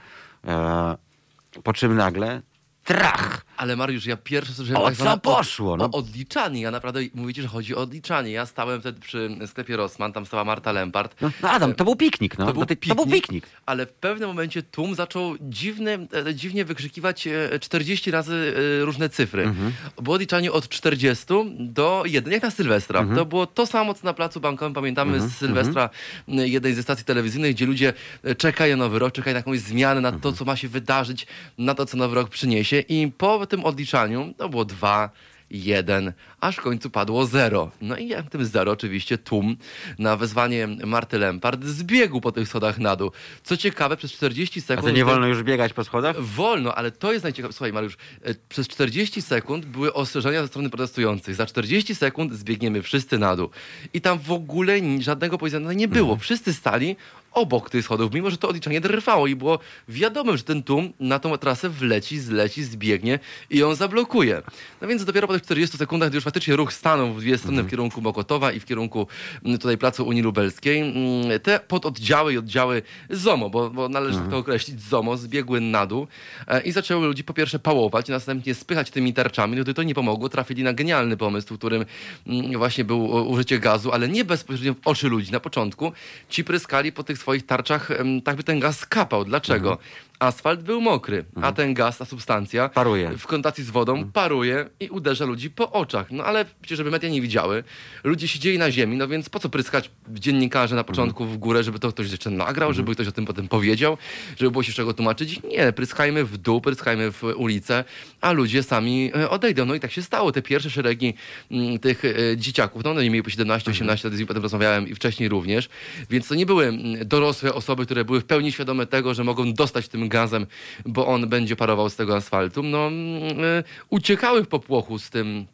Po 1.63 1.73
czym 1.73 1.95
nagle 1.95 2.41
trach! 2.83 3.45
Ale 3.61 3.75
Mariusz, 3.75 4.05
ja 4.05 4.17
pierwszy 4.17 4.53
słyszałem 4.53 4.81
O 4.81 4.85
tak 4.85 4.95
co 4.97 5.17
poszło, 5.17 5.77
no? 5.77 5.85
o 5.85 5.91
odliczanie. 5.91 6.61
Ja 6.61 6.71
naprawdę 6.71 6.99
mówicie, 7.13 7.41
że 7.41 7.47
chodzi 7.47 7.75
o 7.75 7.79
odliczanie. 7.79 8.31
Ja 8.31 8.45
stałem 8.45 8.79
wtedy 8.81 8.99
przy 9.01 9.29
sklepie 9.47 9.77
Rossmann, 9.77 10.13
tam 10.13 10.25
stała 10.25 10.43
Marta 10.43 10.71
Lempart. 10.71 11.21
No, 11.21 11.31
no 11.43 11.49
Adam, 11.49 11.73
to 11.75 11.83
był 11.83 11.95
piknik, 11.95 12.37
no. 12.37 12.45
To 12.45 12.53
był, 12.53 12.61
No 12.61 12.67
piknik, 12.67 12.89
to 12.97 13.05
był 13.05 13.13
piknik. 13.13 13.45
ale 13.65 13.85
w 13.85 13.91
pewnym 13.93 14.29
momencie 14.29 14.63
tłum 14.63 14.95
zaczął 14.95 15.35
dziwny, 15.41 16.07
e, 16.27 16.35
dziwnie 16.35 16.65
wykrzykiwać 16.65 17.27
e, 17.27 17.59
40 17.59 18.11
razy 18.11 18.53
e, 18.81 18.85
różne 18.85 19.09
cyfry. 19.09 19.43
Mhm. 19.43 19.71
Było 20.01 20.15
odliczanie 20.15 20.51
od 20.51 20.69
40 20.69 21.25
do 21.59 22.03
1, 22.05 22.33
jak 22.33 22.43
na 22.43 22.51
Sylwestra. 22.51 22.99
Mhm. 22.99 23.17
To 23.17 23.25
było 23.25 23.45
to 23.47 23.65
samo, 23.65 23.93
co 23.93 24.05
na 24.05 24.13
Placu 24.13 24.39
Bankowym. 24.39 24.73
Pamiętamy 24.73 25.21
z 25.21 25.35
Sylwestra 25.37 25.89
m, 26.27 26.35
jednej 26.37 26.73
ze 26.73 26.83
stacji 26.83 27.05
telewizyjnych, 27.05 27.55
gdzie 27.55 27.65
ludzie 27.65 27.93
e, 28.23 28.35
czekają 28.35 28.77
na 28.77 28.83
nowy 28.83 28.99
rok, 28.99 29.13
czekają 29.13 29.33
na 29.33 29.39
jakąś 29.39 29.59
zmianę, 29.59 30.01
na 30.01 30.09
Mhm. 30.09 30.21
to, 30.21 30.33
co 30.33 30.45
ma 30.45 30.55
się 30.55 30.67
wydarzyć, 30.67 31.27
na 31.57 31.75
to, 31.75 31.85
co 31.85 31.97
nowy 31.97 32.15
rok 32.15 32.29
przyniesie. 32.29 32.79
I 32.79 33.11
po 33.17 33.39
tym 33.51 33.65
odliczaniu 33.65 34.33
to 34.37 34.49
było 34.49 34.65
2, 34.65 35.09
jeden, 35.51 36.13
aż 36.39 36.55
w 36.55 36.61
końcu 36.61 36.89
padło 36.89 37.25
zero. 37.25 37.71
No 37.81 37.97
i 37.97 38.07
jak 38.07 38.29
tym 38.29 38.45
zero 38.45 38.71
oczywiście 38.71 39.17
tłum 39.17 39.57
na 39.99 40.17
wezwanie 40.17 40.67
Marty 40.67 41.19
Lempart 41.19 41.63
zbiegł 41.63 42.21
po 42.21 42.31
tych 42.31 42.47
schodach 42.47 42.79
na 42.79 42.95
dół. 42.95 43.11
Co 43.43 43.57
ciekawe, 43.57 43.97
przez 43.97 44.11
40 44.11 44.59
A 44.59 44.63
sekund... 44.63 44.87
to 44.87 44.91
nie 44.91 45.05
wolno 45.05 45.27
już 45.27 45.43
biegać 45.43 45.73
po 45.73 45.83
schodach? 45.83 46.21
Wolno, 46.21 46.75
ale 46.75 46.91
to 46.91 47.13
jest 47.13 47.23
najciekawsze. 47.23 47.57
Słuchaj, 47.57 47.73
Mariusz, 47.73 47.97
e, 48.21 48.35
przez 48.49 48.67
40 48.67 49.21
sekund 49.21 49.65
były 49.65 49.93
ostrzeżenia 49.93 50.41
ze 50.41 50.47
strony 50.47 50.69
protestujących. 50.69 51.35
Za 51.35 51.45
40 51.45 51.95
sekund 51.95 52.33
zbiegniemy 52.33 52.81
wszyscy 52.81 53.17
na 53.17 53.35
dół. 53.35 53.49
I 53.93 54.01
tam 54.01 54.19
w 54.19 54.31
ogóle 54.31 54.73
żadnego 54.99 55.37
policjanta 55.37 55.73
nie 55.73 55.87
było. 55.87 56.17
Wszyscy 56.17 56.53
stali, 56.53 56.95
obok 57.31 57.69
tych 57.69 57.85
schodów, 57.85 58.13
mimo 58.13 58.29
że 58.29 58.37
to 58.37 58.47
odliczanie 58.47 58.81
trwało 58.81 59.27
i 59.27 59.35
było 59.35 59.59
wiadomo, 59.87 60.37
że 60.37 60.43
ten 60.43 60.63
tłum 60.63 60.93
na 60.99 61.19
tą 61.19 61.37
trasę 61.37 61.69
wleci, 61.69 62.19
zleci, 62.19 62.63
zbiegnie 62.63 63.19
i 63.49 63.57
ją 63.57 63.75
zablokuje. 63.75 64.41
No 64.81 64.87
więc 64.87 65.05
dopiero 65.05 65.27
po 65.27 65.33
tych 65.33 65.41
40 65.41 65.77
sekundach, 65.77 66.09
gdy 66.09 66.17
już 66.17 66.23
faktycznie 66.23 66.55
ruch 66.55 66.73
stanął 66.73 67.13
w 67.13 67.21
dwie 67.21 67.37
strony, 67.37 67.63
w 67.63 67.69
kierunku 67.69 68.01
Mokotowa 68.01 68.51
i 68.51 68.59
w 68.59 68.65
kierunku 68.65 69.07
mm, 69.45 69.57
tutaj 69.57 69.77
Placu 69.77 70.07
Unii 70.07 70.21
Lubelskiej, 70.21 70.79
mm, 70.81 71.39
te 71.39 71.59
pododdziały 71.59 72.33
i 72.33 72.37
oddziały 72.37 72.81
ZOMO, 73.09 73.49
bo, 73.49 73.69
bo 73.69 73.89
należy 73.89 74.19
to 74.29 74.37
określić, 74.37 74.81
ZOMO, 74.81 75.17
zbiegły 75.17 75.61
na 75.61 75.85
dół 75.85 76.07
e, 76.47 76.61
i 76.61 76.71
zaczęły 76.71 77.07
ludzi 77.07 77.23
po 77.23 77.33
pierwsze 77.33 77.59
pałować, 77.59 78.07
następnie 78.07 78.55
spychać 78.55 78.91
tymi 78.91 79.13
tarczami. 79.13 79.57
No 79.57 79.63
to, 79.63 79.73
to 79.73 79.83
nie 79.83 79.95
pomogło, 79.95 80.29
trafili 80.29 80.63
na 80.63 80.73
genialny 80.73 81.17
pomysł, 81.17 81.55
w 81.55 81.57
którym 81.57 81.85
mm, 82.27 82.57
właśnie 82.57 82.83
był 82.83 83.17
e, 83.17 83.21
użycie 83.21 83.59
gazu, 83.59 83.91
ale 83.91 84.09
nie 84.09 84.25
bezpośrednio 84.25 84.73
w 84.73 84.87
oczy 84.87 85.09
ludzi 85.09 85.31
na 85.31 85.39
początku. 85.39 85.91
Ci 86.29 86.43
pryskali 86.43 86.91
po 86.91 87.03
tych 87.03 87.20
swoich 87.21 87.45
tarczach, 87.45 87.89
tak 88.23 88.35
by 88.35 88.43
ten 88.43 88.59
gaz 88.59 88.85
kapał. 88.85 89.25
Dlaczego? 89.25 89.77
Asfalt 90.21 90.61
był 90.61 90.81
mokry, 90.81 91.25
a 91.41 91.51
ten 91.51 91.73
gaz, 91.73 91.97
ta 91.97 92.05
substancja 92.05 92.69
Paruje. 92.69 93.17
w 93.17 93.27
kontakcie 93.27 93.63
z 93.63 93.69
wodą 93.69 94.11
paruje 94.11 94.69
i 94.79 94.89
uderza 94.89 95.25
ludzi 95.25 95.49
po 95.49 95.71
oczach. 95.71 96.11
No 96.11 96.23
ale 96.23 96.45
przecież, 96.61 96.77
żeby 96.77 96.91
media 96.91 97.09
nie 97.09 97.21
widziały, 97.21 97.63
ludzie 98.03 98.27
siedzieli 98.27 98.57
na 98.57 98.71
ziemi, 98.71 98.97
no 98.97 99.07
więc 99.07 99.29
po 99.29 99.39
co 99.39 99.49
pryskać 99.49 99.91
dziennikarze 100.09 100.75
na 100.75 100.83
początku 100.83 101.25
w 101.25 101.37
górę, 101.37 101.63
żeby 101.63 101.79
to 101.79 101.91
ktoś 101.91 102.11
jeszcze 102.11 102.29
nagrał, 102.29 102.73
żeby 102.73 102.93
ktoś 102.93 103.07
o 103.07 103.11
tym 103.11 103.25
potem 103.25 103.47
powiedział, 103.47 103.97
żeby 104.37 104.51
było 104.51 104.63
się 104.63 104.73
czego 104.73 104.93
tłumaczyć? 104.93 105.43
Nie, 105.43 105.73
pryskajmy 105.73 106.25
w 106.25 106.37
dół, 106.37 106.61
pryskajmy 106.61 107.11
w 107.11 107.23
ulicę, 107.23 107.83
a 108.21 108.31
ludzie 108.31 108.63
sami 108.63 109.11
e, 109.15 109.29
odejdą. 109.29 109.65
No 109.65 109.75
i 109.75 109.79
tak 109.79 109.91
się 109.91 110.01
stało. 110.01 110.31
Te 110.31 110.41
pierwsze 110.41 110.69
szeregi 110.69 111.13
mm, 111.51 111.79
tych 111.79 112.05
e, 112.05 112.37
dzieciaków, 112.37 112.83
no 112.83 112.91
one 112.91 113.03
mieli 113.03 113.23
po 113.23 113.29
17-18 113.29 113.85
lat, 113.87 114.13
z 114.13 114.15
nimi 114.15 114.25
potem 114.25 114.43
rozmawiałem 114.43 114.87
i 114.87 114.95
wcześniej 114.95 115.29
również, 115.29 115.69
więc 116.09 116.27
to 116.27 116.35
nie 116.35 116.45
były 116.45 116.65
mm, 116.65 117.07
dorosłe 117.07 117.53
osoby, 117.53 117.85
które 117.85 118.05
były 118.05 118.21
w 118.21 118.25
pełni 118.25 118.51
świadome 118.51 118.85
tego, 118.85 119.13
że 119.13 119.23
mogą 119.23 119.53
dostać 119.53 119.87
tym 119.87 120.10
gazem, 120.11 120.47
bo 120.85 121.07
on 121.07 121.29
będzie 121.29 121.55
parował 121.55 121.89
z 121.89 121.95
tego 121.95 122.15
asfaltu. 122.15 122.63
No, 122.63 122.87
mm, 122.87 123.23
e, 123.23 123.63
uciekały 123.89 124.43
w 124.43 124.47
popłochu 124.47 124.99
z 124.99 125.09
tym 125.09 125.45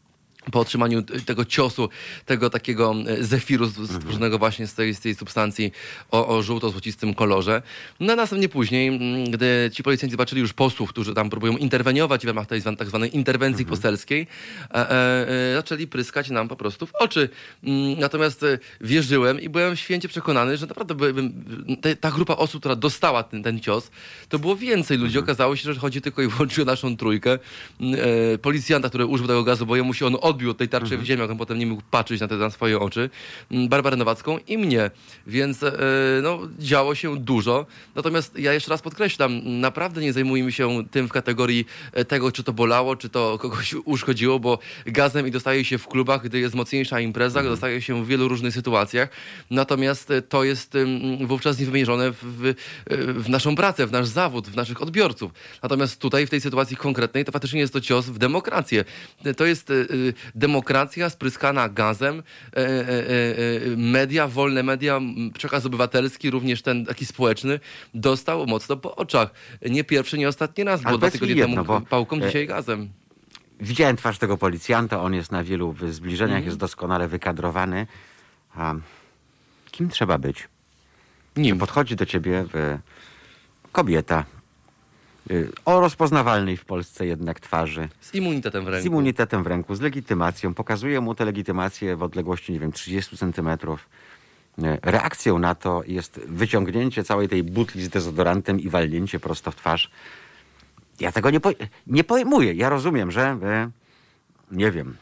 po 0.52 0.60
otrzymaniu 0.60 1.04
tego 1.04 1.46
ciosu, 1.46 1.90
tego 2.26 2.50
takiego 2.50 2.96
e, 3.08 3.24
zefiru 3.24 3.70
stworzonego 3.70 4.38
właśnie 4.38 4.68
z 4.68 4.74
tej, 4.74 4.94
z 4.94 5.00
tej 5.00 5.16
substancji 5.16 5.72
o, 6.12 6.28
o 6.28 6.42
żółto-złocistym 6.44 7.14
kolorze. 7.14 7.62
No 8.00 8.14
a 8.14 8.16
następnie 8.16 8.50
później, 8.50 8.88
mm, 8.88 9.32
gdy 9.32 9.70
ci 9.74 9.84
policjanci 9.84 10.12
zobaczyli 10.12 10.42
już 10.42 10.54
posłów, 10.54 10.90
którzy 10.90 11.14
tam 11.14 11.30
próbują 11.30 11.58
interweniować 11.58 12.24
w 12.24 12.28
ramach 12.28 12.48
tej 12.48 12.62
tak 12.62 12.88
zwanej 12.88 13.16
interwencji 13.16 13.66
poselskiej, 13.66 14.28
e, 14.72 14.76
e, 14.76 15.28
e, 15.52 15.56
zaczęli 15.56 15.88
pryskać 15.88 16.30
nam 16.30 16.48
po 16.48 16.56
prostu 16.56 16.88
w 16.88 16.96
oczy. 16.96 17.30
Mm, 17.64 18.00
Natomiast 18.00 18.44
e, 18.44 18.60
wierzyłem 18.82 19.42
i 19.42 19.50
byłem 19.50 19.76
święcie 19.76 20.08
przekonany, 20.08 20.58
że 20.58 20.66
naprawdę 20.66 20.96
by, 20.96 21.14
by, 21.14 21.32
te, 21.82 21.96
ta 21.96 22.12
grupa 22.12 22.36
osób, 22.36 22.62
która 22.62 22.76
dostała 22.76 23.24
ten, 23.24 23.44
ten 23.44 23.60
cios, 23.60 23.92
to 24.30 24.40
było 24.40 24.56
więcej 24.56 24.98
ludzi. 24.98 25.20
Okazało 25.20 25.56
się, 25.56 25.74
że 25.74 25.80
chodzi 25.80 26.02
tylko 26.02 26.22
i 26.22 26.28
wyłącznie 26.28 26.64
o 26.64 26.66
naszą 26.66 26.98
trójkę. 26.98 27.40
Mm, 27.82 27.98
E, 28.08 28.38
policjanta, 28.38 28.90
który 28.90 29.06
użył 29.06 29.28
tego 29.28 29.44
gazu, 29.44 29.66
bo 29.66 29.76
jemu 29.76 29.94
się 29.94 30.06
on 30.06 30.18
odbił 30.38 30.52
od 30.52 30.58
tej 30.58 30.70
tarczy 30.70 30.98
w 30.98 31.04
ziemię, 31.04 31.24
on 31.24 31.38
potem 31.38 31.60
nie 31.60 31.66
mógł 31.66 31.82
patrzeć 31.92 32.22
na 32.22 32.28
te 32.28 32.36
na 32.36 32.50
swoje 32.50 32.80
oczy. 32.80 33.10
Mm, 33.52 33.70
Barbarę 33.70 33.98
Nowacką 33.98 34.38
i 34.48 34.58
mnie. 34.58 34.92
Więc 35.28 35.64
e, 35.64 35.72
no, 36.24 36.40
działo 36.60 36.96
się 36.96 37.18
dużo. 37.18 37.66
Natomiast 37.96 38.40
ja 38.40 38.54
jeszcze 38.54 38.72
raz 38.72 38.82
podkreślam, 38.82 39.42
naprawdę 39.44 40.02
nie 40.02 40.14
zajmujmy 40.14 40.52
się 40.52 40.84
tym 40.92 41.08
w 41.08 41.12
kategorii 41.12 41.66
e, 41.94 42.06
tego, 42.06 42.32
czy 42.32 42.44
to 42.44 42.54
bolało, 42.54 42.96
czy 42.96 43.10
to 43.10 43.38
kogoś 43.38 43.74
uszkodziło, 43.74 44.40
bo 44.40 44.60
gazem 44.86 45.28
i 45.28 45.32
dostaje 45.32 45.66
się 45.66 45.78
w 45.78 45.88
klubach, 45.88 46.24
gdy 46.24 46.40
jest 46.40 46.56
mocniejsza 46.56 47.00
impreza, 47.00 47.44
dostaje 47.44 47.82
się 47.82 48.04
w 48.04 48.08
wielu 48.08 48.28
różnych 48.28 48.54
sytuacjach. 48.54 49.10
Natomiast 49.52 50.12
e, 50.12 50.22
to 50.22 50.44
jest 50.44 50.78
wówczas 51.26 51.60
niewymierzone 51.60 52.12
w, 52.12 52.54
w, 53.26 53.30
naszą 53.30 53.56
pracę, 53.56 53.88
w 53.88 53.92
nasz 53.92 54.08
zawód, 54.08 54.48
w 54.48 54.56
naszych 54.56 54.82
odbiorców. 54.82 55.32
Natomiast 55.64 56.02
tutaj, 56.02 56.28
w 56.28 56.30
tej 56.30 56.42
sytuacji 56.42 56.78
konkretnej, 56.78 57.26
to 57.26 57.32
faktycznie 57.32 57.60
jest 57.60 57.74
to 57.74 57.82
cios 57.82 58.06
w 58.06 58.18
demokrację. 58.18 58.86
To 59.38 59.46
jest 59.46 59.72
demokracja 60.36 61.10
spryskana 61.10 61.70
gazem. 61.70 62.24
E, 62.54 62.58
e, 62.58 62.62
e, 62.62 62.74
e, 63.74 63.78
Media, 63.78 64.28
wolne 64.28 64.64
media, 64.64 65.00
przekaz 65.34 65.66
obywatelski, 65.66 66.32
również 66.32 66.62
ten 66.62 66.86
taki 66.86 67.06
społeczny, 67.06 67.60
dostał 67.94 68.46
mocno 68.48 68.78
po 68.78 68.96
oczach. 68.96 69.30
Nie 69.70 69.84
pierwszy, 69.84 70.18
nie 70.18 70.28
ostatni 70.28 70.64
raz, 70.64 70.82
bo 70.84 70.98
dwa 70.98 71.12
tygodnie 71.12 71.36
jedno, 71.36 71.64
temu 71.66 71.82
pałką, 71.82 72.18
e, 72.18 72.22
dzisiaj 72.22 72.48
gazem. 72.48 72.90
Widziałem 73.60 73.98
twarz 73.98 74.18
tego 74.18 74.38
policjanta, 74.38 75.02
on 75.02 75.14
jest 75.14 75.32
na 75.32 75.44
wielu 75.44 75.76
zbliżeniach, 75.90 76.36
Mhm. 76.38 76.46
jest 76.46 76.58
doskonale 76.58 77.08
wykadrowany. 77.08 77.88
A 78.56 78.74
kim 79.72 79.90
trzeba 79.90 80.18
być? 80.18 80.48
Nim. 81.36 81.58
Podchodzi 81.60 81.96
do 81.96 82.06
ciebie 82.06 82.40
y, 82.42 82.80
kobieta 83.72 84.26
o 85.66 85.80
rozpoznawalnej 85.80 86.58
w 86.58 86.66
Polsce 86.66 87.06
jednak 87.06 87.40
twarzy, 87.40 87.90
Z 88.02 88.16
immunitetem 88.16 88.66
w 88.66 88.68
ręku. 88.68 88.84
z 88.84 88.86
immunitetem 88.86 89.44
w 89.44 89.48
ręku, 89.48 89.76
z 89.76 89.82
legitymacją. 89.82 90.54
Pokazuje 90.54 91.02
mu 91.02 91.16
tę 91.16 91.26
legitymację 91.26 91.96
w 91.96 92.04
odległości, 92.04 92.54
nie 92.54 92.60
wiem, 92.60 92.72
30 92.72 93.18
centymetrów. 93.18 93.90
Y, 94.60 94.64
Reakcją 94.82 95.40
na 95.40 95.56
to 95.56 95.84
jest 95.88 96.20
wyciągnięcie 96.28 97.04
całej 97.04 97.30
tej 97.30 97.44
butli 97.44 97.84
z 97.84 97.90
dezodorantem 97.90 98.60
i 98.60 98.70
walnięcie 98.70 99.20
prosto 99.20 99.52
w 99.52 99.56
twarz. 99.56 99.92
Ja 101.00 101.12
tego 101.12 101.30
nie, 101.30 101.40
po, 101.40 101.50
nie 101.88 102.04
pojmuję. 102.04 102.54
Ja 102.54 102.70
rozumiem, 102.70 103.12
że 103.12 103.38
y, 104.52 104.56
nie 104.56 104.72
wiem, 104.72 104.96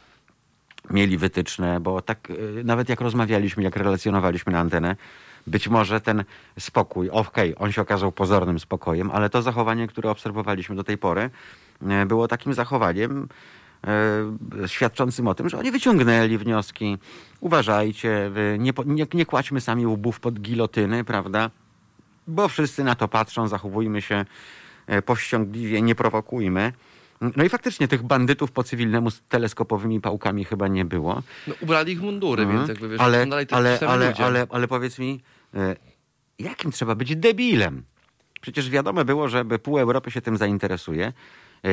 mieli 0.89 1.17
wytyczne, 1.17 1.79
bo 1.79 2.01
tak 2.01 2.29
y, 2.29 2.61
nawet 2.63 2.89
jak 2.89 3.01
rozmawialiśmy, 3.01 3.63
jak 3.63 3.75
relacjonowaliśmy 3.75 4.53
na 4.53 4.59
antenę, 4.59 4.95
być 5.47 5.67
może 5.67 6.01
ten 6.01 6.23
spokój, 6.59 7.09
okej, 7.09 7.55
on 7.57 7.71
się 7.71 7.81
okazał 7.81 8.11
pozornym 8.11 8.59
spokojem, 8.59 9.11
ale 9.11 9.29
to 9.29 9.41
zachowanie, 9.41 9.87
które 9.87 10.09
obserwowaliśmy 10.09 10.75
do 10.75 10.83
tej 10.83 10.97
pory, 10.97 11.29
y, 12.03 12.05
było 12.05 12.27
takim 12.27 12.53
zachowaniem 12.53 13.27
y, 14.63 14.67
świadczącym 14.67 15.27
o 15.27 15.35
tym, 15.35 15.49
że 15.49 15.59
oni 15.59 15.71
wyciągnęli 15.71 16.37
wnioski. 16.37 16.97
Uważajcie, 17.39 18.31
nie, 18.59 18.71
nie, 18.85 19.05
nie 19.13 19.25
kładźmy 19.25 19.61
sami 19.61 19.87
łbów 19.87 20.19
pod 20.19 20.39
gilotyny, 20.39 21.03
prawda? 21.03 21.49
Bo 22.27 22.47
wszyscy 22.47 22.83
na 22.83 22.95
to 22.95 23.07
patrzą, 23.07 23.47
zachowujmy 23.47 24.01
się 24.01 24.25
e, 24.87 25.01
powściągliwie, 25.01 25.81
nie 25.81 25.95
prowokujmy. 25.95 26.73
No 27.35 27.43
i 27.43 27.49
faktycznie 27.49 27.87
tych 27.87 28.03
bandytów 28.03 28.51
po 28.51 28.63
cywilnemu 28.63 29.11
z 29.11 29.21
teleskopowymi 29.29 30.01
pałkami 30.01 30.45
chyba 30.45 30.67
nie 30.67 30.85
było. 30.85 31.21
No, 31.47 31.53
ubrali 31.61 31.93
ich 31.93 32.01
mundury, 32.01 32.43
Mhm. 32.43 32.59
więc 32.59 32.69
jakby 32.69 32.89
wiesz, 32.89 32.99
ale, 33.01 33.27
te 33.27 33.55
ale, 33.55 33.79
ale, 33.87 34.13
ale, 34.19 34.47
ale 34.49 34.67
powiedz 34.67 34.99
mi, 34.99 35.11
e, 35.13 35.34
jakim 36.39 36.71
trzeba 36.71 36.95
być 36.95 37.15
debilem? 37.15 37.83
Przecież 38.41 38.69
wiadomo 38.69 39.05
było, 39.05 39.29
że 39.29 39.45
pół 39.45 39.79
Europy 39.79 40.11
się 40.11 40.21
tym 40.21 40.37
zainteresuje. 40.37 41.13
E, 41.65 41.69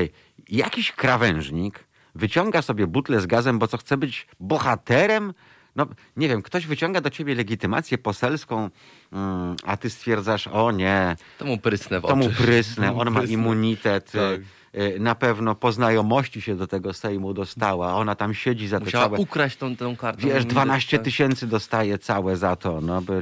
Jakiś 0.49 0.93
krawężnik 0.93 1.85
wyciąga 2.15 2.63
sobie 2.63 2.87
butlę 2.87 3.21
z 3.21 3.27
gazem, 3.27 3.59
bo 3.59 3.67
co 3.69 3.77
chce 3.79 3.97
być 3.97 4.27
bohaterem? 4.41 5.35
No, 5.77 5.87
nie 6.17 6.29
wiem, 6.29 6.43
ktoś 6.43 6.67
wyciąga 6.67 7.01
do 7.01 7.11
ciebie 7.11 7.35
legitymację 7.35 7.99
poselską, 7.99 8.71
mm, 9.13 9.57
a 9.65 9.77
ty 9.77 9.91
stwierdzasz, 9.91 10.47
o 10.47 10.71
nie, 10.71 11.17
To 11.39 11.45
mu 11.45 11.59
prysnę 11.59 12.01
w 12.01 12.03
to 12.03 12.17
mu 12.17 12.27
oczy. 12.27 12.35
prysnę, 12.37 12.87
To 12.89 12.93
mu 12.95 13.01
on 13.01 13.11
ma 13.11 13.19
prysnę. 13.21 13.35
immunitet. 13.35 14.13
Tak. 14.13 14.41
Y, 14.75 15.01
Na 15.01 15.15
pewno 15.15 15.55
po 15.55 15.73
znajomości 15.73 16.41
się 16.41 16.57
do 16.57 16.67
tego 16.67 16.93
Sejmu 16.93 17.35
dostała. 17.35 17.95
Ona 17.95 18.15
tam 18.15 18.35
siedzi 18.35 18.69
za 18.69 18.79
te 18.79 18.85
Musiała 18.85 19.05
całe... 19.05 19.19
ukraść 19.19 19.57
tą, 19.57 19.77
tą 19.77 19.97
kartę. 19.97 20.23
Wiesz, 20.23 20.45
No, 20.45 20.51
12 20.51 20.99
tak. 20.99 21.05
tysięcy 21.05 21.47
dostaje 21.47 21.99
całe 21.99 22.37
za 22.37 22.57
to. 22.57 22.81
No, 22.81 23.03
by, 23.03 23.13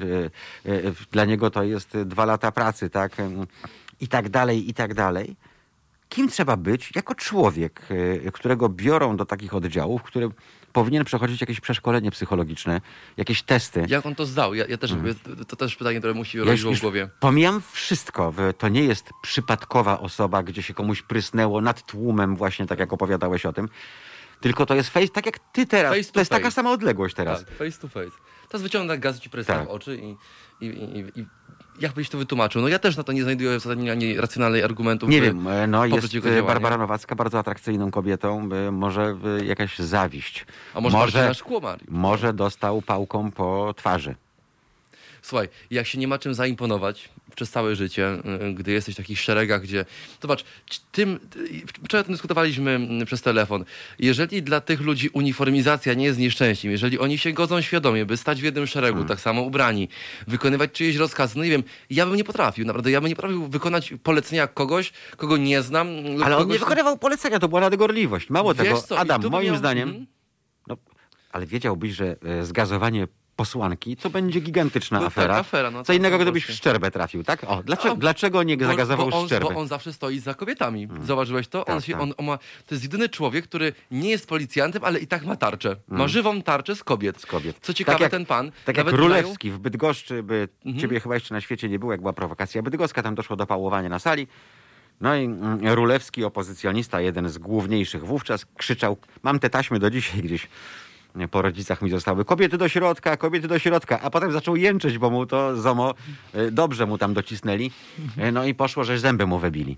y, 0.66 0.70
y, 0.70 0.92
dla 1.12 1.24
niego 1.24 1.50
to 1.50 1.62
jest 1.62 1.98
dwa 1.98 2.24
lata 2.24 2.52
pracy, 2.52 2.90
tak? 2.90 3.16
I 4.00 4.08
tak 4.08 4.28
dalej, 4.28 4.70
i 4.70 4.74
tak 4.74 4.94
dalej. 4.94 5.36
Kim 6.08 6.28
trzeba 6.28 6.56
być 6.56 6.92
jako 6.96 7.14
człowiek, 7.14 7.82
którego 8.32 8.68
biorą 8.68 9.16
do 9.16 9.24
takich 9.24 9.54
oddziałów, 9.54 10.02
który 10.02 10.28
powinien 10.72 11.04
przechodzić 11.04 11.40
jakieś 11.40 11.60
przeszkolenie 11.60 12.10
psychologiczne, 12.10 12.80
jakieś 13.16 13.42
testy. 13.42 13.84
Jak 13.88 14.06
on 14.06 14.14
to 14.14 14.26
zdał? 14.26 14.54
Ja, 14.54 14.64
ja 14.66 14.78
też, 14.78 14.94
to, 15.38 15.44
to 15.44 15.56
też 15.56 15.76
pytanie, 15.76 15.98
które 15.98 16.14
musi 16.14 16.38
Ja 16.38 16.44
w 16.74 16.80
głowie. 16.80 17.08
pomijam 17.20 17.62
wszystko. 17.72 18.34
To 18.58 18.68
nie 18.68 18.84
jest 18.84 19.10
przypadkowa 19.22 20.00
osoba, 20.00 20.42
gdzie 20.42 20.62
się 20.62 20.74
komuś 20.74 21.02
prysnęło 21.02 21.60
nad 21.60 21.86
tłumem, 21.86 22.36
właśnie 22.36 22.66
tak 22.66 22.78
jak 22.78 22.92
opowiadałeś 22.92 23.46
o 23.46 23.52
tym. 23.52 23.68
Tylko 24.40 24.66
to 24.66 24.74
jest 24.74 24.90
face, 24.90 25.08
tak 25.08 25.26
jak 25.26 25.38
ty 25.38 25.66
teraz. 25.66 25.92
Face 25.96 26.04
to 26.08 26.12
to 26.12 26.20
jest 26.20 26.30
taka 26.30 26.50
sama 26.50 26.70
odległość 26.72 27.14
teraz. 27.14 27.44
Tak, 27.44 27.54
face 27.54 27.78
to 27.80 27.88
face. 27.88 28.10
Teraz 28.48 28.62
wyciąga 28.62 28.96
gaz 28.96 29.20
ci 29.20 29.30
pryska 29.30 29.54
Tak. 29.54 29.66
w 29.68 29.70
oczy 29.70 29.96
i, 29.96 30.16
i, 30.60 30.66
i, 30.66 31.20
i 31.20 31.26
jak 31.80 31.92
byś 31.92 32.08
to 32.08 32.18
wytłumaczył? 32.18 32.62
No 32.62 32.68
ja 32.68 32.78
też 32.78 32.96
na 32.96 33.02
to 33.02 33.12
nie 33.12 33.22
znajduję 33.22 33.58
w 33.58 33.62
zasadzie 33.62 33.92
ani 33.92 34.16
racjonalnych 34.16 34.64
argumentów. 34.64 35.08
Nie 35.08 35.20
wiem, 35.20 35.46
e, 35.46 35.66
no 35.66 35.86
jest 35.86 36.14
e. 36.14 36.42
Barbara 36.42 36.78
Nowacka 36.78 37.14
bardzo 37.14 37.38
atrakcyjną 37.38 37.90
kobietą, 37.90 38.48
może 38.72 39.16
e, 39.40 39.44
jakaś 39.44 39.78
zawiść. 39.78 40.46
A 40.74 40.80
może, 40.80 40.96
może, 40.96 41.28
na 41.28 41.34
szkło, 41.34 41.60
Mariusz? 41.60 41.88
może 41.90 42.32
dostał 42.32 42.82
pałką 42.82 43.30
po 43.30 43.74
twarzy. 43.76 44.14
Słuchaj, 45.22 45.48
jak 45.70 45.86
się 45.86 45.98
nie 45.98 46.08
ma 46.08 46.18
czym 46.18 46.34
zaimponować 46.34 47.08
przez 47.36 47.50
całe 47.50 47.76
życie, 47.76 48.08
y, 48.48 48.54
gdy 48.54 48.72
jesteś 48.72 48.94
w 48.94 48.96
takich 48.96 49.20
szeregach, 49.20 49.62
gdzie... 49.62 49.84
Zobacz, 50.22 50.44
tym... 50.92 51.20
Wczoraj 51.84 52.00
o 52.00 52.04
tym 52.04 52.14
dyskutowaliśmy 52.14 52.70
mm, 52.70 53.06
przez 53.06 53.22
telefon. 53.22 53.64
Jeżeli 53.98 54.42
dla 54.42 54.60
tych 54.60 54.80
ludzi 54.80 55.08
uniformizacja 55.08 55.94
nie 55.94 56.04
jest 56.04 56.18
nieszczęściem, 56.18 56.70
jeżeli 56.70 56.98
oni 56.98 57.18
się 57.18 57.32
godzą 57.32 57.60
świadomie, 57.60 58.06
by 58.06 58.16
stać 58.16 58.40
w 58.40 58.44
jednym 58.44 58.66
szeregu, 58.66 58.94
Hmm. 58.94 59.08
tak 59.08 59.20
samo 59.20 59.42
ubrani, 59.42 59.88
wykonywać 60.26 60.72
czyjeś 60.72 60.96
rozkazy, 60.96 61.38
no 61.38 61.44
nie 61.44 61.50
wiem, 61.50 61.62
ja 61.90 62.06
bym 62.06 62.16
nie 62.16 62.24
potrafił, 62.24 62.66
naprawdę, 62.66 62.90
ja 62.90 63.00
bym 63.00 63.08
nie 63.08 63.16
potrafił 63.16 63.48
wykonać 63.48 63.94
polecenia 64.02 64.46
kogoś, 64.46 64.92
kogo 65.16 65.36
nie 65.36 65.62
znam. 65.62 65.88
Ale 66.24 66.36
on 66.36 66.48
nie 66.48 66.58
wykonywał 66.58 66.98
polecenia, 66.98 67.38
to 67.38 67.48
była 67.48 67.60
nadgorliwość. 67.60 68.30
Mało 68.30 68.54
Wiesz 68.54 68.64
tego, 68.66 68.82
co, 68.82 68.98
Adam, 68.98 69.22
moim 69.30 69.46
miał- 69.46 69.56
zdaniem, 69.56 69.88
Mhm. 69.88 70.06
no, 70.66 70.76
ale 71.32 71.46
wiedziałbyś, 71.46 71.92
że 71.92 72.16
e, 72.24 72.44
zgazowanie 72.44 73.08
posłanki 73.44 73.96
to 73.96 74.10
będzie 74.10 74.40
gigantyczna 74.40 75.00
No 75.00 75.06
afera. 75.06 75.34
tak, 75.34 75.40
afera, 75.40 75.70
no 75.70 75.78
Co 75.82 75.84
tak, 75.86 75.96
innego, 75.96 76.16
tak, 76.16 76.22
gdybyś 76.26 76.46
w 76.46 76.50
szczerbę 76.52 76.90
trafił, 76.90 77.24
tak? 77.24 77.44
O, 77.46 77.62
dlaczego, 77.62 77.94
A, 77.94 77.96
dlaczego 77.96 78.42
nie 78.42 78.56
zagazował 78.66 79.10
bo 79.10 79.20
on, 79.20 79.26
szczerbę? 79.26 79.54
Bo 79.54 79.60
on 79.60 79.68
zawsze 79.68 79.92
stoi 79.92 80.18
za 80.18 80.34
kobietami. 80.34 80.88
Zauważyłeś 81.04 81.48
to? 81.48 81.66
on 81.66 81.76
Tak, 81.76 81.84
się, 81.84 81.92
tak. 81.92 82.02
on, 82.02 82.12
on 82.16 82.26
ma, 82.26 82.38
to 82.38 82.74
jest 82.74 82.82
jedyny 82.84 83.08
człowiek, 83.08 83.44
który 83.44 83.72
nie 83.90 84.10
jest 84.10 84.28
policjantem, 84.28 84.84
ale 84.84 84.98
i 84.98 85.06
tak 85.06 85.24
ma 85.24 85.36
tarczę. 85.36 85.76
Ma 85.88 85.94
Mm. 85.96 86.08
żywą 86.08 86.42
tarczę 86.42 86.76
z 86.76 86.84
kobiet. 86.84 87.20
Z 87.20 87.26
kobiet. 87.26 87.56
Co 87.60 87.74
ciekawe, 87.74 87.94
Tak 87.94 88.00
jak- 88.02 88.10
ten 88.10 88.26
pan. 88.26 88.52
Tak 88.64 88.76
jak 88.76 88.86
Królewski 88.86 89.50
w 89.50 89.58
Bydgoszczy, 89.58 90.22
by 90.22 90.48
Mhm. 90.66 90.80
ciebie 90.82 91.00
chyba 91.00 91.14
jeszcze 91.14 91.34
na 91.34 91.40
świecie 91.40 91.68
nie 91.68 91.78
było, 91.78 91.92
jak 91.92 92.00
była 92.00 92.12
prowokacja 92.12 92.62
bydgoska, 92.62 93.02
tam 93.02 93.14
doszło 93.14 93.36
do 93.36 93.46
pałowania 93.46 93.88
na 93.88 93.98
sali. 93.98 94.26
No 95.00 95.16
i 95.16 95.24
mm, 95.24 95.68
Rulewski, 95.68 96.24
opozycjonista, 96.24 97.00
jeden 97.00 97.28
z 97.28 97.38
główniejszych 97.38 98.06
wówczas, 98.06 98.46
krzyczał, 98.56 98.96
mam 99.22 99.38
te 99.38 99.50
taśmy 99.50 99.78
do 99.78 99.90
dzisiaj 99.90 100.22
gdzieś 100.22 100.48
po 101.30 101.42
rodzicach 101.42 101.82
mi 101.82 101.90
zostały, 101.90 102.24
kobiety 102.24 102.58
do 102.58 102.68
środka, 102.68 103.16
kobiety 103.16 103.48
do 103.48 103.58
środka, 103.58 104.00
a 104.00 104.10
potem 104.10 104.32
zaczął 104.32 104.56
jęczeć, 104.56 104.98
bo 104.98 105.10
mu 105.10 105.26
to 105.26 105.56
ZOMO 105.56 105.94
y, 106.34 106.50
dobrze 106.50 106.86
mu 106.86 106.98
tam 106.98 107.14
docisnęli, 107.14 107.70
Y, 108.18 108.32
no 108.32 108.44
i 108.44 108.54
poszło, 108.54 108.84
że 108.84 108.98
zęby 108.98 109.26
mu 109.26 109.38
wybili. 109.38 109.76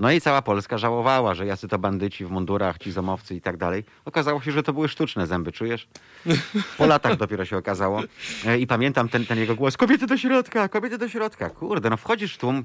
No 0.00 0.12
i 0.12 0.20
cała 0.20 0.42
Polska 0.42 0.78
żałowała, 0.78 1.34
że 1.34 1.46
jacy 1.46 1.68
to 1.68 1.78
bandyci 1.78 2.24
w 2.24 2.30
mundurach, 2.30 2.78
ci 2.78 2.92
zomowcy 2.92 3.34
i 3.34 3.40
tak 3.40 3.56
dalej. 3.56 3.84
Okazało 4.04 4.40
się, 4.40 4.52
że 4.52 4.62
to 4.62 4.72
były 4.72 4.88
sztuczne 4.88 5.26
zęby, 5.26 5.52
czujesz? 5.52 5.88
Po 6.78 6.86
latach 6.86 7.16
dopiero 7.16 7.44
się 7.44 7.56
okazało. 7.56 8.02
E, 8.46 8.58
I 8.58 8.66
pamiętam 8.66 9.08
ten, 9.08 9.26
ten 9.26 9.38
jego 9.38 9.54
głos, 9.54 9.76
kobiety 9.76 10.06
do 10.06 10.16
środka, 10.16 10.68
kobiety 10.68 10.98
do 10.98 11.08
środka. 11.08 11.50
Kurde, 11.50 11.90
no 11.90 11.96
wchodzisz 11.96 12.34
w 12.34 12.38
tłum, 12.38 12.64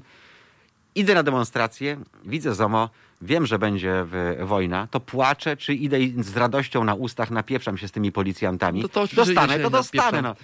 idę 0.98 1.14
na 1.14 1.22
demonstrację, 1.22 1.96
widzę 2.24 2.54
ZOMO, 2.54 2.90
wiem, 3.22 3.46
że 3.46 3.58
będzie 3.58 4.06
wojna, 4.42 4.88
to 4.90 5.00
płaczę, 5.00 5.56
czy 5.56 5.74
idę 5.74 5.96
z 6.22 6.36
radością 6.36 6.84
na 6.84 6.94
ustach 6.94 7.30
napieprzam 7.30 7.78
się 7.78 7.88
z 7.88 7.92
tymi 7.92 8.12
policjantami. 8.12 8.82
To 8.82 8.88
to 8.88 9.06
dostanę, 9.16 9.58
to 9.58 9.70
dostanę. 9.70 10.22
No. 10.22 10.34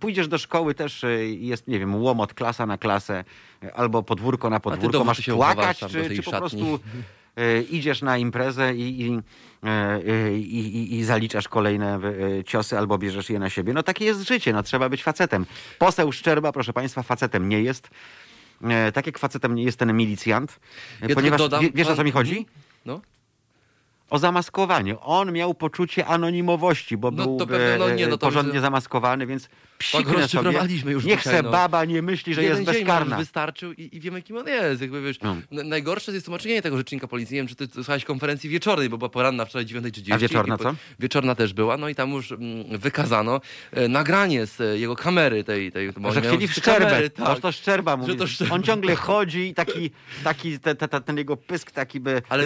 Pójdziesz 0.00 0.28
do 0.28 0.38
szkoły 0.38 0.74
też, 0.74 1.04
e, 1.04 1.26
jest, 1.26 1.68
nie 1.68 1.78
wiem, 1.78 2.02
łomot, 2.02 2.34
klasa 2.34 2.66
na 2.66 2.78
klasę, 2.78 3.24
e, 3.62 3.74
albo 3.74 4.02
podwórko 4.02 4.50
na 4.50 4.60
podwórko, 4.60 5.04
masz 5.04 5.26
płakać, 5.26 5.78
czy, 5.78 6.16
czy 6.16 6.22
po 6.22 6.30
prostu 6.30 6.80
e, 7.36 7.62
idziesz 7.62 8.02
na 8.02 8.18
imprezę 8.18 8.74
i, 8.74 9.00
i, 9.00 9.20
i, 10.36 10.98
i, 10.98 11.04
zaliczasz 11.04 11.48
kolejne 11.48 12.00
ciosy 12.46 12.78
albo 12.78 12.98
bierzesz 12.98 13.30
je 13.30 13.38
na 13.38 13.50
siebie. 13.50 13.72
No 13.72 13.82
takie 13.82 14.04
jest 14.04 14.28
życie, 14.28 14.52
no 14.52 14.62
trzeba 14.62 14.88
być 14.88 15.02
facetem. 15.02 15.46
Poseł 15.78 16.12
Szczerba, 16.12 16.52
proszę 16.52 16.72
państwa, 16.72 17.02
facetem 17.02 17.48
nie 17.48 17.62
jest. 17.62 17.90
E, 18.62 18.92
tak 18.92 19.06
jak 19.06 19.18
facetem 19.18 19.58
jest 19.58 19.78
ten 19.78 19.96
milicjant, 19.96 20.60
e, 21.02 21.08
Ja 21.08 21.14
ponieważ 21.14 21.38
dodam, 21.38 21.62
wie, 21.62 21.70
wiesz 21.74 21.88
o 21.88 21.96
co 21.96 22.04
mi 22.04 22.10
chodzi? 22.10 22.46
No. 22.84 23.00
O 24.10 24.18
zamaskowanie. 24.18 25.00
On 25.00 25.32
miał 25.32 25.54
poczucie 25.54 26.06
anonimowości, 26.06 26.96
bo 26.96 27.10
No 27.10 27.24
był 27.24 27.46
pewnie, 27.46 27.76
no 27.78 27.90
e, 27.90 27.94
nie, 27.94 28.06
no 28.06 28.18
porządnie 28.18 28.60
zamaskowany, 28.60 29.26
więc 29.26 29.48
psiknę 29.78 30.04
sobie. 30.04 30.20
rozczytywaliśmy 30.22 30.92
już 30.92 31.04
Niech 31.04 31.18
dzisiaj, 31.18 31.34
se 31.34 31.42
no. 31.42 31.50
baba 31.50 31.84
nie 31.84 32.02
myśli, 32.02 32.34
że 32.34 32.42
Jeden 32.42 32.58
jest 32.58 32.72
bezkarna. 32.72 33.10
nam 33.10 33.18
wystarczył 33.18 33.72
i, 33.72 33.88
i 33.96 34.00
wiemy, 34.00 34.22
kim 34.22 34.36
on 34.36 34.46
jest. 34.46 34.80
Jakby, 34.82 35.02
wiesz, 35.02 35.16
No. 35.22 35.36
Najgorsze 35.50 36.12
jest 36.12 36.26
tłumaczenie 36.26 36.62
tego 36.62 36.76
rzecznika 36.76 37.08
policji. 37.08 37.34
Nie 37.34 37.40
wiem, 37.40 37.48
czy 37.48 37.54
ty 37.56 37.66
słuchałeś 37.74 38.04
konferencji 38.04 38.50
wieczornej, 38.50 38.88
bo 38.88 38.98
była 38.98 39.08
poranna 39.08 39.44
wczoraj 39.44 39.66
9.30. 39.66 40.12
A 40.14 40.18
wieczorna 40.18 40.56
po- 40.58 40.64
co? 40.64 40.74
Wieczorna 41.00 41.34
też 41.34 41.52
była. 41.52 41.76
No 41.76 41.88
i 41.88 41.94
tam 41.94 42.10
już 42.10 42.32
mm, 42.32 42.78
wykazano 42.78 43.40
e, 43.72 43.88
nagranie 43.88 44.46
z 44.46 44.60
e, 44.60 44.78
jego 44.78 44.96
kamery 44.96 45.44
tej. 45.44 45.72
tej 45.72 45.92
bo 45.92 46.12
Że 46.12 46.20
chcieli 46.20 46.48
w 46.48 46.52
szczerbę. 46.52 46.86
kamery, 46.86 47.10
tak. 47.10 47.28
Aż 47.28 47.40
to 47.40 47.52
szczerba 47.52 47.96
mówi. 47.96 48.16
to 48.16 48.26
szczerba. 48.26 48.54
On 48.54 48.62
ciągle 48.62 48.94
chodzi 48.96 49.48
i 49.48 49.54
taki, 49.54 49.90
taki 50.24 50.58
te, 50.60 50.74
te, 50.74 50.88
te, 50.88 51.00
ten 51.00 51.16
jego 51.16 51.36
pysk 51.36 51.70
taki 51.70 52.00
by 52.00 52.22
Ale 52.28 52.44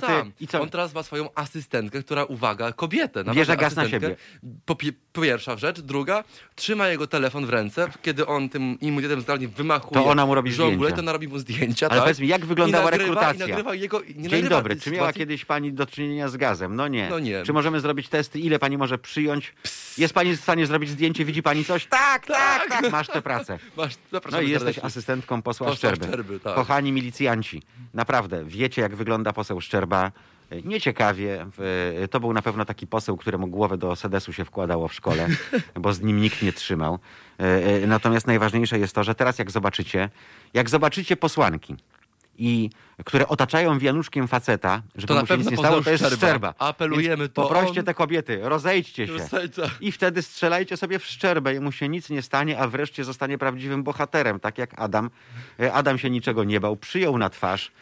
sam. 0.00 0.32
I 0.40 0.46
co? 0.46 0.60
On 0.60 0.68
teraz 0.70 0.94
ma 0.94 1.02
swoją 1.02 1.28
asystentkę, 1.34 2.02
która, 2.02 2.24
uwaga, 2.24 2.72
kobietę. 2.72 3.24
Bierze 3.34 3.56
gaz 3.56 3.76
na 3.76 3.88
siebie. 3.88 4.16
Po, 4.64 4.74
pi- 4.74 4.92
pierwsza 5.22 5.56
rzecz. 5.56 5.80
Druga, 5.80 6.24
trzyma 6.64 6.88
jego 6.88 7.06
telefon 7.06 7.46
w 7.46 7.50
ręce, 7.50 7.88
kiedy 8.02 8.26
on 8.26 8.48
tym 8.48 8.80
immunitetem 8.80 9.20
zdalnie 9.20 9.48
wymachuje. 9.48 10.02
To 10.02 10.06
ona 10.06 10.26
mu 10.26 10.34
robi 10.34 10.52
żongluje, 10.52 10.76
zdjęcia. 10.76 10.96
to 10.96 11.02
ona 11.02 11.12
robi 11.12 11.28
mu 11.28 11.38
zdjęcia. 11.38 11.86
Ale 11.86 11.96
tak? 11.96 12.04
powiedz 12.04 12.18
mi, 12.20 12.28
jak 12.28 12.46
wyglądała 12.46 12.82
I 12.82 12.90
nagrywa, 12.90 13.14
rekrutacja? 13.14 13.46
I 13.46 13.48
nagrywa 13.48 13.74
jego, 13.74 14.00
nie 14.00 14.06
Dzień 14.14 14.22
nagrywa 14.22 14.48
dobry, 14.48 14.76
czy 14.76 14.90
miała 14.90 15.12
kiedyś 15.12 15.44
pani 15.44 15.72
do 15.72 15.86
czynienia 15.86 16.28
z 16.28 16.36
gazem? 16.36 16.76
No 16.76 16.88
nie. 16.88 17.08
No 17.10 17.18
nie. 17.18 17.42
Czy 17.42 17.52
możemy 17.52 17.80
zrobić 17.80 18.08
testy? 18.08 18.40
Ile 18.40 18.58
pani 18.58 18.78
może 18.78 18.98
przyjąć? 18.98 19.54
Jest 19.98 20.14
pani 20.14 20.36
w 20.36 20.40
stanie 20.40 20.66
zrobić 20.66 20.90
zdjęcie? 20.90 21.24
Widzi 21.24 21.42
pani 21.42 21.64
coś? 21.64 21.86
Tak, 22.04 22.26
tak, 22.26 22.68
tak. 22.68 22.90
Masz 22.92 23.06
tę 23.08 23.22
pracę. 23.22 23.58
Masz, 23.76 23.92
No 24.32 24.40
i 24.40 24.50
jesteś 24.50 24.78
asystentką 24.78 25.42
posła, 25.42 25.66
Posła 25.66 25.76
Szczerby. 25.76 26.06
Szczerby, 26.06 26.40
tak. 26.40 26.54
Kochani 26.54 26.92
milicjanci, 26.92 27.62
naprawdę, 27.94 28.44
wiecie 28.44 28.82
jak 28.82 28.96
wygląda 28.96 29.32
poseł 29.32 29.60
Szczerba. 29.60 30.12
Nieciekawie. 30.64 31.46
To 32.10 32.20
był 32.20 32.32
na 32.32 32.42
pewno 32.42 32.64
taki 32.64 32.86
poseł, 32.86 33.16
któremu 33.16 33.46
głowę 33.46 33.76
do 33.78 33.96
sedesu 33.96 34.32
się 34.32 34.44
wkładało 34.44 34.88
w 34.88 34.94
szkole, 34.94 35.28
bo 35.80 35.92
z 35.92 36.00
nim 36.00 36.20
nikt 36.20 36.42
nie 36.42 36.52
trzymał. 36.52 36.98
E, 37.40 37.82
e, 37.82 37.86
Natomiast 37.86 38.26
najważniejsze 38.26 38.78
jest 38.78 38.94
to, 38.94 39.04
że 39.04 39.14
teraz 39.14 39.38
jak 39.38 39.50
zobaczycie, 39.50 40.10
jak 40.54 40.70
zobaczycie 40.70 41.16
posłanki, 41.16 41.76
i 42.38 42.70
które 43.04 43.28
otaczają 43.28 43.78
wianuszkiem 43.78 44.28
faceta, 44.28 44.82
żeby 44.96 45.14
To 45.14 45.20
mu 45.20 45.26
się 45.26 45.38
nic 45.38 45.50
nie 45.50 45.56
stało, 45.56 45.82
to 45.82 45.90
jest 45.90 46.06
Szczerba. 46.16 46.54
Apelujemy, 46.58 47.16
Więc 47.16 47.32
to 47.32 47.42
Poproście 47.42 47.80
on. 47.80 47.86
te 47.86 47.94
kobiety, 47.94 48.40
rozejdźcie 48.42 49.06
się. 49.06 49.12
I 49.80 49.92
wtedy 49.92 50.22
strzelajcie 50.22 50.76
sobie 50.76 50.98
w 50.98 51.04
szczerbę, 51.06 51.60
mu 51.60 51.72
się 51.72 51.88
nic 51.88 52.10
nie 52.10 52.22
stanie, 52.22 52.58
a 52.58 52.68
wreszcie 52.68 53.04
zostanie 53.04 53.38
prawdziwym 53.38 53.82
bohaterem, 53.82 54.40
tak 54.40 54.58
jak 54.58 54.80
Adam. 54.80 55.10
E, 55.60 55.72
Adam 55.72 55.98
się 55.98 56.10
niczego 56.10 56.44
nie 56.44 56.60
bał, 56.60 56.76
przyjął 56.76 57.18
na 57.18 57.30
twarz, 57.30 57.72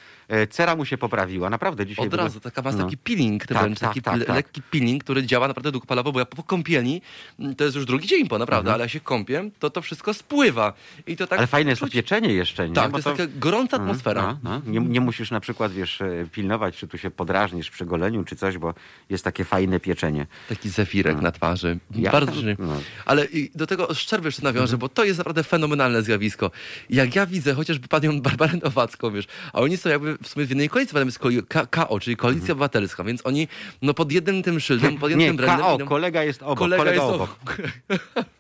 cera 0.50 0.76
mu 0.76 0.84
się 0.84 0.98
poprawiła, 0.98 1.50
naprawdę 1.50 1.86
dzisiaj... 1.86 2.06
Od 2.06 2.14
razu, 2.14 2.40
taka 2.40 2.62
masz 2.62 2.74
No. 2.74 2.84
taki 2.84 2.96
peeling 2.96 3.46
Tak, 3.46 3.58
wręcz, 3.58 3.78
tak, 3.78 3.88
taki 3.88 4.02
tak, 4.02 4.18
tak. 4.26 4.36
lekki 4.36 4.62
peeling, 4.62 5.04
który 5.04 5.26
działa 5.26 5.48
naprawdę 5.48 5.72
długopalowo, 5.72 6.12
bo 6.12 6.18
ja 6.18 6.24
po, 6.26 6.42
kąpieli, 6.42 7.02
mm, 7.40 7.54
to 7.54 7.64
jest 7.64 7.76
już 7.76 7.86
drugi 7.86 8.08
dzień 8.08 8.28
po 8.28 8.38
naprawdę, 8.38 8.68
Mhm. 8.70 8.74
ale 8.74 8.84
jak 8.84 8.90
się 8.90 9.00
kąpię, 9.00 9.50
to 9.58 9.70
to 9.70 9.82
wszystko 9.82 10.14
spływa. 10.14 10.72
I 11.06 11.16
to 11.16 11.26
tak 11.26 11.38
Ale 11.38 11.46
fajne 11.46 11.70
jest 11.70 11.80
to 11.80 11.86
czuć- 11.86 11.92
pieczenie 11.92 12.32
jeszcze, 12.34 12.68
nie? 12.68 12.74
Tak, 12.74 12.90
Bo 12.90 13.02
to 13.02 13.10
jest 13.10 13.20
taka 13.22 13.32
gorąca 13.38 13.76
Mm, 13.76 13.88
atmosfera. 13.90 14.38
No, 14.42 14.60
no. 14.64 14.72
Nie, 14.72 14.80
nie 14.88 15.00
musisz 15.00 15.30
na 15.30 15.40
przykład, 15.40 15.72
wiesz, 15.72 16.00
e, 16.00 16.26
pilnować, 16.32 16.76
czy 16.76 16.88
tu 16.88 16.98
się 16.98 17.10
podrażnisz 17.10 17.70
przy 17.70 17.86
goleniu, 17.86 18.24
czy 18.24 18.36
coś, 18.36 18.58
bo 18.58 18.74
jest 19.10 19.24
takie 19.24 19.44
fajne 19.44 19.80
pieczenie. 19.80 20.26
Taki 20.48 20.68
zefirek 20.68 21.20
na 21.20 21.32
twarzy. 21.32 21.78
Ja- 21.94 22.12
Bardzo 22.12 22.34
żywy. 22.34 22.56
no. 22.58 22.80
Ale 23.06 23.24
i 23.24 23.50
do 23.54 23.66
tego 23.66 23.94
szczerze 23.94 24.22
jeszcze 24.24 24.42
nawiążę, 24.42 24.76
bo 24.78 24.88
to 24.88 25.04
jest 25.04 25.18
naprawdę 25.18 25.42
fenomenalne 25.44 26.02
zjawisko. 26.02 26.50
Jak 26.90 27.14
ja 27.16 27.26
widzę 27.26 27.54
chociażby 27.54 27.88
panią 27.88 28.20
Barbarę 28.20 28.58
Nowacką, 28.62 29.10
wiesz, 29.10 29.26
a 29.52 29.60
oni 29.60 29.76
są 29.76 29.88
jakby 29.90 30.18
w 30.22 30.28
sumie 30.28 30.46
w 30.46 30.48
jednej 30.48 30.68
koalicji, 30.68 30.92
potem 30.92 31.08
jest 31.08 31.18
koli- 31.18 31.42
K- 31.48 31.66
KO, 31.66 32.00
czyli 32.00 32.16
Koalicja 32.16 32.52
Obywatelska, 32.52 33.04
więc 33.04 33.26
oni 33.26 33.48
no 33.82 33.94
pod 33.94 34.12
jednym 34.12 34.42
tym 34.42 34.60
szyldem, 34.60 34.98
pod 34.98 35.10
jednym 35.10 35.36
brandem... 35.36 35.66
KO, 35.66 35.74
idą- 35.76 35.86
kolega 35.88 36.24
jest 36.24 36.42
obok, 36.42 36.58
kolega 36.58 36.82
kolega, 36.84 37.02
jest 37.02 37.14
obok. 37.14 37.36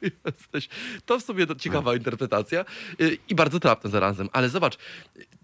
Jesteś. 0.26 0.68
To 1.06 1.18
w 1.18 1.22
sobie 1.22 1.46
to 1.46 1.54
ciekawa 1.54 1.94
interpretacja 1.94 2.64
y, 3.00 3.18
i 3.28 3.34
bardzo 3.34 3.60
trafna 3.60 3.90
zarazem. 3.90 4.28
Ale 4.32 4.48
zobacz, 4.48 4.78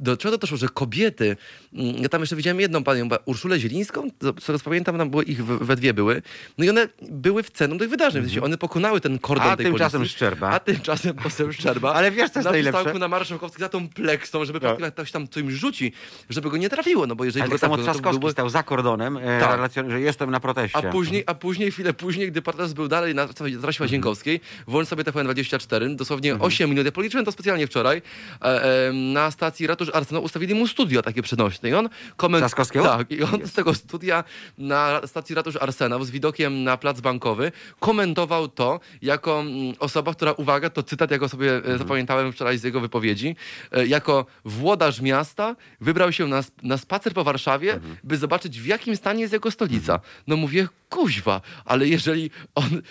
do 0.01 0.17
czego 0.17 0.33
to 0.33 0.39
doszło, 0.41 0.57
że 0.57 0.69
kobiety, 0.69 1.37
mm, 1.73 1.97
ja 1.97 2.09
tam 2.09 2.21
jeszcze 2.21 2.37
widziałem 2.37 2.61
jedną 2.61 2.85
panią, 2.85 3.09
Urszulę 3.25 3.59
Zielińską, 3.61 4.09
co 4.43 4.59
pamiętam, 4.65 4.99
tam 4.99 5.11
było 5.11 5.23
ich 5.23 5.45
we, 5.45 5.77
dwie 5.77 5.95
były, 5.95 6.23
no 6.59 6.65
i 6.65 6.71
one 6.71 6.89
były 7.11 7.43
w 7.43 7.51
ceną 7.51 7.79
tych 7.79 7.89
wydarzeń, 7.91 8.23
w 8.23 8.25
sensie 8.27 8.43
one 8.43 8.59
pokonały 8.59 9.01
ten 9.01 9.19
kordon 9.19 9.39
Mhm. 9.39 9.53
A 9.53 9.57
tej 9.57 9.67
tymczasem 9.67 10.01
policji. 10.01 10.17
Szczerba. 10.17 10.51
A 10.51 10.61
tymczasem 10.61 11.15
poseł 11.15 11.53
Szczerba. 11.53 11.95
Ale 11.99 12.11
wiesz, 12.11 12.31
co 12.31 12.39
jest 12.39 12.45
na 12.45 12.51
najlepsze? 12.51 12.95
na 12.99 13.09
Marszałkowskiej 13.09 13.61
za 13.61 13.69
tą 13.69 13.89
pleksą, 13.89 14.45
żeby 14.45 14.61
No. 14.63 14.91
ktoś 14.93 15.13
tam 15.13 15.29
co 15.29 15.41
im 15.41 15.51
rzuci, 15.51 15.93
żeby 16.31 16.51
go 16.51 16.57
nie 16.57 16.69
trafiło, 16.69 17.07
no 17.07 17.17
bo 17.17 17.25
jeżeli 17.25 17.43
Ale 17.43 17.51
tak 17.51 17.61
samo 17.61 17.79
Trzaskowski 17.79 18.21
byłby- 18.21 18.33
stał 18.33 18.49
za 18.49 18.63
kordonem, 18.63 19.17
e, 19.17 19.41
Tak. 19.41 19.61
relacjon- 19.61 19.91
że 19.91 20.01
jestem 20.01 20.31
na 20.31 20.41
proteście. 20.41 20.79
a 20.79 20.83
później, 20.93 21.23
a 21.27 21.35
później, 21.35 21.71
chwilę 21.73 21.93
później, 21.95 22.31
gdy 22.33 22.43
protest 22.43 22.75
był 22.75 22.89
dalej 22.89 23.15
na 23.15 23.29
trasie 23.63 23.83
Łazienkowskiej, 23.83 24.41
włącz 24.67 24.89
sobie 24.89 25.05
TVN24, 25.05 25.97
dosłownie 25.97 26.35
8 26.39 26.71
minut, 26.71 26.87
ja 26.87 26.93
policzyłem 26.93 27.25
to 27.25 27.33
specjalnie 27.33 27.67
wczoraj, 27.67 28.03
e, 28.43 28.45
e, 28.89 28.93
na 28.93 29.31
stacji 29.31 29.67
Ratusz 29.67 29.88
Arsenał 29.95 30.25
ustawili 30.25 30.55
mu 30.55 30.67
studio 30.67 31.03
takie 31.03 31.23
przenośne 31.23 31.69
i 31.69 31.75
on 31.75 31.89
koment... 32.17 32.43
Trzaskowskiego? 32.43 32.85
Tak, 32.85 33.11
i 33.11 33.23
on 33.23 33.47
z 33.47 33.53
tego 33.53 33.75
studia 33.75 34.25
na 34.59 35.01
stacji 35.07 35.35
Ratusz 35.35 35.57
Arsenał 35.57 36.05
z 36.05 36.11
widokiem 36.11 36.65
na 36.65 36.77
plac 36.77 37.01
bankowy 37.01 37.53
komentował 37.81 38.49
to 38.49 38.81
jako 39.03 39.41
mm, 39.41 39.75
osoba, 39.79 40.15
która, 40.15 40.33
uwaga, 40.33 40.71
to 40.71 40.83
cytat, 40.83 41.11
jak 41.11 41.21
go 41.21 41.29
sobie 41.29 41.65
e, 41.65 41.79
zapamiętałem 41.79 42.33
wczoraj 42.33 42.59
z 42.59 42.65
jego 42.65 42.81
wypowiedzi, 42.81 43.37
e, 43.73 43.87
jako 43.87 44.27
włodarz 44.45 45.01
miasta 45.01 45.57
wybrał 45.81 46.13
się 46.13 46.27
na, 46.27 46.45
na 46.63 46.79
spacer 46.79 47.13
po 47.13 47.25
Warszawie, 47.25 47.81
by 48.05 48.17
zobaczyć 48.17 48.61
w 48.61 48.67
jakim 48.67 48.97
stanie 48.97 49.21
jest 49.21 49.33
jego 49.33 49.51
stolica. 49.51 50.01
No 50.27 50.37
mówię, 50.37 50.69
kuźwa, 50.89 51.41
ale 51.65 51.89
jeżeli 51.89 52.31
on 52.55 52.83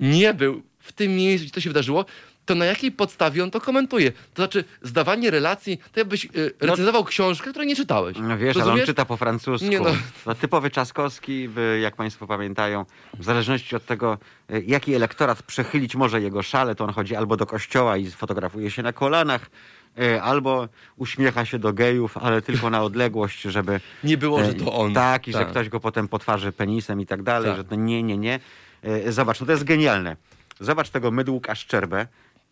nie 0.00 0.34
był 0.34 0.62
w 0.78 0.92
tym 0.92 1.16
miejscu, 1.16 1.44
gdzie 1.44 1.54
to 1.54 1.60
się 1.60 1.70
wydarzyło, 1.70 2.04
to 2.46 2.54
na 2.54 2.64
jakiej 2.64 2.92
podstawie 2.92 3.42
on 3.44 3.50
to 3.50 3.60
komentuje? 3.60 4.12
To 4.12 4.42
znaczy, 4.42 4.64
zdawanie 4.82 5.30
relacji, 5.30 5.78
to 5.92 6.00
jakbyś 6.00 6.24
y, 6.24 6.54
recenzował 6.60 7.04
książkę, 7.04 7.50
której 7.50 7.68
nie 7.68 7.76
czytałeś. 7.76 8.16
No 8.20 8.38
wiesz, 8.38 8.56
ale 8.56 8.64
on 8.64 8.68
Rozumiesz? 8.68 8.86
czyta 8.86 9.04
po 9.04 9.16
francusku. 9.16 9.68
Nie 9.68 9.80
no. 9.80 9.90
No, 10.26 10.34
typowy 10.34 10.70
Trzaskowski, 10.70 11.48
by, 11.48 11.78
jak 11.82 11.96
Państwo 11.96 12.26
pamiętają, 12.26 12.84
w 13.18 13.24
zależności 13.24 13.76
od 13.76 13.86
tego, 13.86 14.18
e, 14.50 14.60
jaki 14.60 14.94
elektorat 14.94 15.42
przechylić 15.42 15.94
może 15.96 16.20
jego 16.20 16.42
szale, 16.42 16.74
to 16.74 16.84
on 16.84 16.92
chodzi 16.92 17.16
albo 17.16 17.36
do 17.36 17.46
kościoła 17.46 17.96
i 17.96 18.10
fotografuje 18.10 18.70
się 18.70 18.82
na 18.82 18.92
kolanach, 18.92 19.50
e, 19.98 20.22
albo 20.22 20.68
uśmiecha 20.96 21.44
się 21.44 21.58
do 21.58 21.72
gejów, 21.72 22.18
ale 22.18 22.42
tylko 22.42 22.70
na 22.70 22.82
odległość, 22.82 23.42
żeby... 23.42 23.80
Nie 24.04 24.18
było, 24.18 24.44
że 24.44 24.54
to 24.54 24.72
on. 24.72 24.94
Tak, 24.94 25.28
i 25.28 25.32
że 25.32 25.38
Tak. 25.38 25.50
ktoś 25.50 25.68
go 25.68 25.80
potem 25.80 26.08
po 26.08 26.18
twarzy 26.18 26.52
penisem 26.52 27.00
i 27.00 27.06
tak 27.06 27.22
dalej, 27.22 27.48
Tak. 27.50 27.56
że 27.56 27.64
to 27.64 27.74
nie, 27.74 28.02
nie, 28.02 28.18
nie. 28.18 28.40
Zobacz, 29.08 29.40
no 29.40 29.46
to 29.46 29.52
jest 29.52 29.64
genialne. 29.64 30.16
Zobacz 30.60 30.90
tego 30.90 31.10
mydłka 31.10 31.54
Szczerbę. 31.54 32.06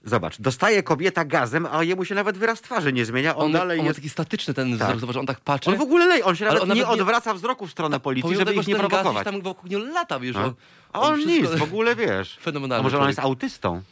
Zobacz, 0.05 0.41
dostaje 0.41 0.83
kobieta 0.83 1.25
gazem, 1.25 1.67
a 1.71 1.83
jemu 1.85 2.05
się 2.05 2.15
nawet 2.15 2.39
wyraz 2.39 2.61
twarzy 2.61 2.93
nie 2.93 3.05
zmienia. 3.05 3.37
On, 3.37 3.45
On, 3.47 3.53
dalej 3.53 3.81
on 3.81 3.87
jest 3.87 3.97
taki 3.99 4.09
statyczny 4.09 4.55
ten 4.55 4.79
Tak. 4.79 4.97
wzrok, 4.97 5.17
on 5.17 5.27
tak 5.27 5.41
patrzy. 5.41 5.71
on 5.71 5.77
w 5.77 5.81
ogóle 5.81 6.07
leje, 6.07 6.25
on 6.25 6.37
się 6.37 6.45
nawet, 6.45 6.63
on 6.63 6.69
nie 6.69 6.75
nawet 6.75 6.97
nie- 6.97 7.03
odwraca 7.03 7.35
wzroku 7.35 7.67
w 7.67 7.71
stronę 7.71 8.01
policji, 8.01 8.23
Pomimo 8.23 8.39
żeby 8.39 8.51
tego, 8.51 8.61
ich 8.61 8.69
nie 8.69 8.75
prowokować. 8.77 9.25
tam 9.25 9.43
wokół 9.43 9.71
niego 9.71 9.85
lata, 9.85 10.21
wiesz. 10.21 10.37
A? 10.37 10.45
On, 10.45 10.55
on 10.93 11.15
wszystko- 11.21 11.51
nic, 11.51 11.61
w 11.61 11.63
ogóle 11.73 11.97
wiesz. 11.97 12.39
Fenomenalny 12.43 12.81
A 12.81 12.83
może 12.83 12.97
on 12.97 13.01
człowiek. 13.01 13.17
jest 13.17 13.25
autystą? 13.27 13.83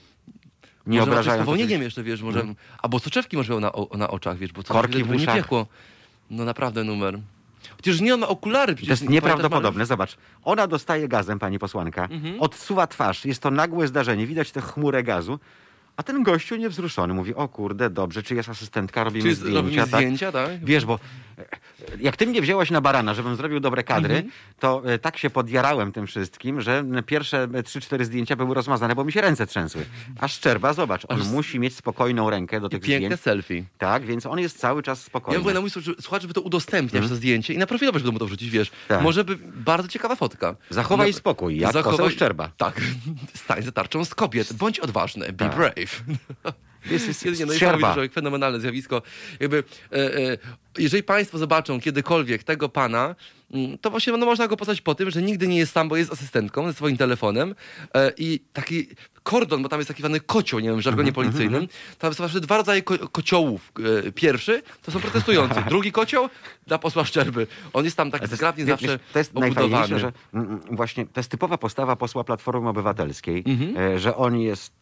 Nie 0.87 0.99
może 0.99 1.01
coś 1.01 1.09
obrażając. 1.09 1.41
powolnieniem 1.41 1.69
oczywiście. 1.81 1.85
jeszcze, 1.85 2.03
wiesz, 2.03 2.23
może... 2.23 2.45
Albo 2.83 2.99
soczewki 2.99 3.37
może 3.37 3.53
miał 3.53 3.61
na, 3.61 3.73
o- 3.73 3.97
na 3.97 4.09
oczach, 4.11 4.39
wiesz, 4.39 4.53
bo 4.53 4.63
co 4.63 4.75
Korki 4.75 5.05
w 5.05 5.09
nie 5.11 5.17
uszach. 5.17 5.35
piekło. 5.37 5.67
No 6.31 6.45
naprawdę 6.45 6.85
numer. 6.85 7.19
Chociaż 7.77 8.01
nie 8.01 8.15
on 8.15 8.21
ma 8.21 8.29
okulary 8.29 8.75
To 8.75 8.81
jest 8.87 9.03
nie 9.03 9.09
nieprawdopodobne. 9.09 9.87
Zobacz, 9.87 10.17
ona 10.45 10.67
dostaje 10.67 11.09
gazem, 11.09 11.39
pani 11.39 11.59
posłanka, 11.59 12.05
Mhm. 12.11 12.41
odsuwa 12.41 12.87
twarz, 12.87 13.25
jest 13.25 13.43
to 13.43 13.51
nagłe 13.51 13.89
zdarzenie, 13.89 14.27
widać 14.27 14.53
tę 14.53 14.61
chmurę 14.61 15.03
gazu, 15.03 15.39
a 15.99 16.03
ten 16.03 16.23
gościu 16.23 16.57
niewzruszony 16.57 17.15
mówi, 17.15 17.35
o 17.35 17.49
kurde, 17.49 17.91
dobrze, 17.91 18.23
czy 18.23 18.35
jest 18.35 18.49
asystentka, 18.49 19.05
robimy 19.05 19.23
Czy 19.23 19.29
jest, 19.29 19.41
zdjęcia. 19.41 19.61
robimy 19.61 19.77
tak? 19.77 19.87
zdjęcia, 19.89 20.33
tak? 20.33 20.65
Wiesz, 20.65 20.85
bo 20.85 20.99
e, 21.39 21.45
jak 22.01 22.17
ty 22.17 22.27
mnie 22.27 22.43
wzięłaś 22.43 22.71
na 22.71 22.81
barana, 22.81 23.15
żebym 23.15 23.37
zrobił 23.37 23.61
dobre 23.61 23.85
kadry, 23.85 24.15
Mhm. 24.15 24.33
to 24.59 24.83
e, 24.87 24.99
tak 24.99 25.19
się 25.19 25.31
podjarałem 25.31 25.93
tym 25.93 26.07
wszystkim, 26.07 26.61
że 26.61 26.85
pierwsze 27.07 27.43
e, 27.43 27.47
3-4 27.63 28.05
zdjęcia 28.05 28.37
były 28.37 28.55
rozmazane, 28.55 28.95
bo 28.95 29.05
mi 29.05 29.13
się 29.13 29.21
ręce 29.21 29.47
trzęsły. 29.47 29.85
A 30.21 30.29
Szczerba, 30.29 30.73
zobacz, 30.73 31.03
on 31.09 31.21
Aż- 31.21 31.29
musi 31.29 31.59
mieć 31.61 31.77
spokojną 31.77 32.31
rękę 32.31 32.61
do 32.61 32.69
tych 32.69 32.81
piękne 32.81 33.07
zdjęć. 33.07 33.21
selfie. 33.23 33.65
Tak, 33.79 34.05
więc 34.07 34.27
on 34.27 34.39
jest 34.39 34.59
cały 34.59 34.83
czas 34.83 34.99
Ja 35.01 35.07
spokojny. 35.07 35.39
w 35.39 35.41
ogóle 35.41 35.55
na 35.55 35.61
mój 35.61 35.71
słuch- 35.71 35.85
słuchacz, 36.01 36.23
żeby 36.23 36.35
to 36.35 36.41
udostępniasz, 36.41 37.09
to 37.09 37.15
zdjęcie 37.17 37.55
i 37.55 37.59
na 37.59 37.67
profilowe, 37.67 37.99
żeby 37.99 38.13
mu 38.13 38.19
to 38.19 38.27
wrzucić, 38.27 38.51
wiesz. 38.51 38.71
Tak. 38.89 39.03
Może 39.03 39.25
by 39.25 39.37
bardzo 39.55 39.89
ciekawa 39.89 40.17
fotka. 40.17 40.57
Zachowaj 40.71 41.11
No, 41.11 41.17
spokój, 41.17 41.59
jak 41.59 41.73
poseł 41.85 42.11
Szczerba. 42.11 42.51
Tak. 42.57 42.81
Stań 43.45 43.63
za 43.63 43.73
tarczą 43.73 44.05
z 44.05 44.15
kobiet. 44.15 44.53
Bądź 44.53 44.81
odważny. 44.81 45.33
Be 45.33 45.49
Tak. 45.49 45.57
brave. 45.57 45.88
Jest, 46.91 47.07
jest, 47.09 47.25
Jedynie, 47.25 47.47
no 47.47 47.53
Szczerba. 47.53 47.73
niesamowity 47.73 47.95
człowiek, 47.95 48.13
fenomenalne 48.13 48.61
zjawisko. 48.61 49.03
Jakby, 49.41 49.65
e, 49.93 49.97
e, 49.97 50.39
jeżeli 50.79 51.03
państwo 51.03 51.39
zobaczą 51.39 51.81
kiedykolwiek 51.81 52.43
tego 52.43 52.69
pana, 52.69 53.15
to 53.81 53.91
właśnie 53.91 54.13
no, 54.13 54.27
można 54.27 54.49
go 54.49 54.57
poznać 54.57 54.81
po 54.81 54.95
tym, 54.95 55.11
że 55.11 55.23
nigdy 55.23 55.49
nie 55.49 55.57
jest 55.57 55.73
sam, 55.73 55.89
bo 55.89 55.97
jest 55.97 56.13
asystentką 56.13 56.67
ze 56.67 56.75
swoim 56.75 56.97
telefonem 56.97 57.55
e, 57.95 58.13
i 58.17 58.41
taki 58.53 58.87
kordon, 59.23 59.63
bo 59.63 59.69
tam 59.69 59.81
jest 59.81 59.89
taki 59.89 60.03
zwany 60.03 60.21
kocioł, 60.21 60.61
nie 60.61 60.69
wiem, 60.69 60.79
w 60.79 60.81
żargonie 60.83 61.09
Mhm, 61.09 61.15
policyjnym. 61.27 61.69
Tam 61.99 62.15
są 62.15 62.25
zawsze 62.25 62.41
dwa 62.41 62.57
rodzaje 62.57 62.83
ko- 62.83 63.09
kociołów. 63.09 63.73
E, 64.09 64.13
pierwszy 64.13 64.63
to 64.83 64.93
są 64.93 65.01
protestujący. 65.01 65.63
Drugi 65.69 65.93
kocioł 65.93 66.29
dla 66.67 66.79
posła 66.79 67.05
Szczerby. 67.05 67.47
On 67.73 67.85
jest 67.85 67.97
tam 67.97 68.11
tak 68.11 68.21
jest- 68.23 68.35
zgrabnie 68.35 68.65
wiesz, 68.65 68.81
zawsze 68.81 68.99
To 69.13 69.19
jest 69.19 69.35
najfajniejsze, 69.35 69.99
że 69.99 70.13
mm, 70.35 70.47
mm, 70.47 70.61
właśnie 70.71 71.07
to 71.07 71.21
jest 71.21 71.31
typowa 71.31 71.59
postawa 71.59 71.97
posła 71.97 72.25
Platformy 72.25 72.69
Obywatelskiej, 72.69 73.45
Mhm. 73.47 73.77
e, 73.95 73.99
że 73.99 74.17
on 74.17 74.39
jest 74.39 74.73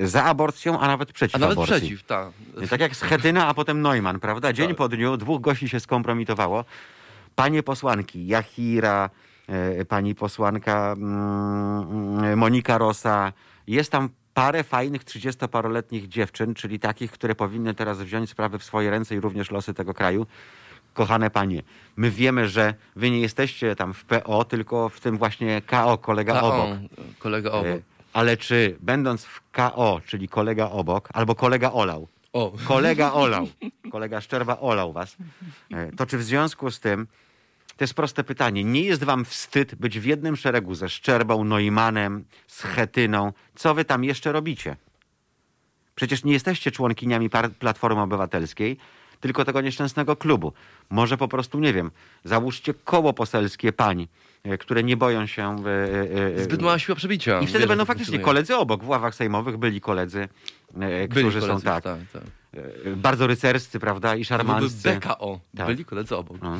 za 0.00 0.24
aborcją, 0.24 0.80
a 0.80 0.86
nawet 0.86 1.12
przeciw 1.12 1.34
A 1.36 1.38
nawet 1.38 1.52
aborcji. 1.58 1.76
przeciw, 1.76 2.02
tak. 2.02 2.28
Tak 2.70 2.80
jak 2.80 2.96
Schetyna, 2.96 3.46
a 3.46 3.54
potem 3.54 3.82
Neumann, 3.82 4.20
prawda? 4.20 4.52
Dzień 4.52 4.68
Tak. 4.68 4.76
po 4.76 4.88
dniu 4.88 5.16
dwóch 5.16 5.40
gości 5.40 5.68
się 5.68 5.80
skompromitowało. 5.80 6.64
Panie 7.36 7.62
posłanki, 7.62 8.26
Jachira, 8.26 9.10
e, 9.48 9.84
pani 9.84 10.14
posłanka 10.14 10.92
mm, 10.98 12.18
mm, 12.18 12.38
Monika 12.38 12.78
Rosa, 12.78 13.32
jest 13.66 13.92
tam 13.92 14.08
parę 14.34 14.64
fajnych 14.64 15.04
30-paroletnich 15.04 16.08
dziewczyn, 16.08 16.54
czyli 16.54 16.78
takich, 16.78 17.10
które 17.12 17.34
powinny 17.34 17.74
teraz 17.74 17.98
wziąć 18.02 18.30
sprawy 18.30 18.58
w 18.58 18.64
swoje 18.64 18.90
ręce 18.90 19.14
i 19.14 19.20
również 19.20 19.50
losy 19.50 19.74
tego 19.74 19.94
kraju. 19.94 20.26
Kochane 20.94 21.30
panie, 21.30 21.62
my 21.96 22.10
wiemy, 22.10 22.48
że 22.48 22.74
wy 22.96 23.10
nie 23.10 23.20
jesteście 23.20 23.76
tam 23.76 23.94
w 23.94 24.04
PO, 24.04 24.44
tylko 24.44 24.88
w 24.88 25.00
tym 25.00 25.18
właśnie 25.18 25.62
KO, 25.62 25.98
kolega 25.98 26.32
Ta, 26.34 26.42
obok. 26.42 26.78
kolega 27.18 27.50
obok. 27.50 27.66
E, 27.66 27.80
Ale 28.12 28.36
czy 28.36 28.76
będąc 28.80 29.24
w 29.24 29.40
KO, 29.50 30.00
czyli 30.06 30.28
kolega 30.28 30.70
obok, 30.70 31.08
albo 31.12 31.34
kolega 31.34 31.72
olał, 31.72 32.08
O. 32.32 32.52
kolega 32.68 33.12
olał, 33.12 33.48
kolega 33.92 34.20
Szczerba 34.20 34.58
olał 34.60 34.92
was, 34.92 35.16
e, 35.72 35.92
to 35.92 36.06
czy 36.06 36.18
w 36.18 36.22
związku 36.22 36.70
z 36.70 36.80
tym, 36.80 37.06
to 37.76 37.84
jest 37.84 37.94
proste 37.94 38.24
pytanie, 38.24 38.64
nie 38.64 38.80
jest 38.82 39.04
wam 39.04 39.24
wstyd 39.24 39.74
być 39.74 40.00
w 40.00 40.04
jednym 40.04 40.36
szeregu 40.36 40.74
ze 40.74 40.88
Szczerbą, 40.88 41.44
Neumannem, 41.44 42.24
z 42.46 42.62
Chetyną? 42.62 43.32
Co 43.54 43.74
wy 43.74 43.84
tam 43.84 44.04
jeszcze 44.04 44.32
robicie? 44.32 44.76
Przecież 45.94 46.24
nie 46.24 46.32
jesteście 46.32 46.70
członkiniami 46.70 47.30
Platformy 47.58 48.00
Obywatelskiej, 48.00 48.76
tylko 49.20 49.44
tego 49.44 49.60
nieszczęsnego 49.60 50.16
klubu. 50.16 50.52
Może 50.90 51.16
po 51.16 51.28
prostu, 51.28 51.60
nie 51.60 51.72
wiem, 51.72 51.90
załóżcie 52.24 52.74
koło 52.74 53.12
poselskie 53.12 53.72
pań, 53.72 54.08
e, 54.44 54.58
które 54.58 54.82
nie 54.82 54.96
boją 54.96 55.26
się... 55.26 55.56
e, 55.66 56.36
e, 56.36 56.44
Zbyt 56.44 56.62
mała 56.62 56.78
siła 56.78 56.96
przebicia. 56.96 57.40
I 57.40 57.46
wtedy 57.46 57.58
Wiesz, 57.58 57.68
będą 57.68 57.84
faktycznie 57.84 58.18
koledzy 58.18 58.56
obok. 58.56 58.84
W 58.84 58.88
ławach 58.88 59.14
sejmowych 59.14 59.56
byli 59.56 59.80
koledzy, 59.80 60.28
Byli 60.74 61.08
którzy 61.08 61.40
są 61.40 61.46
koledzy, 61.46 61.64
tak, 61.64 61.84
tak, 61.84 61.98
tak. 62.12 62.22
E, 62.56 62.96
bardzo 62.96 63.26
rycerscy, 63.26 63.80
prawda, 63.80 64.08
i 64.16 64.24
To 64.24 64.36
byłby 64.36 64.44
szarmanccy. 64.44 64.90
BKO. 65.00 65.40
Tak. 65.56 65.66
Byli 65.66 65.84
koledzy 65.84 66.16
obok. 66.16 66.36
No. 66.42 66.58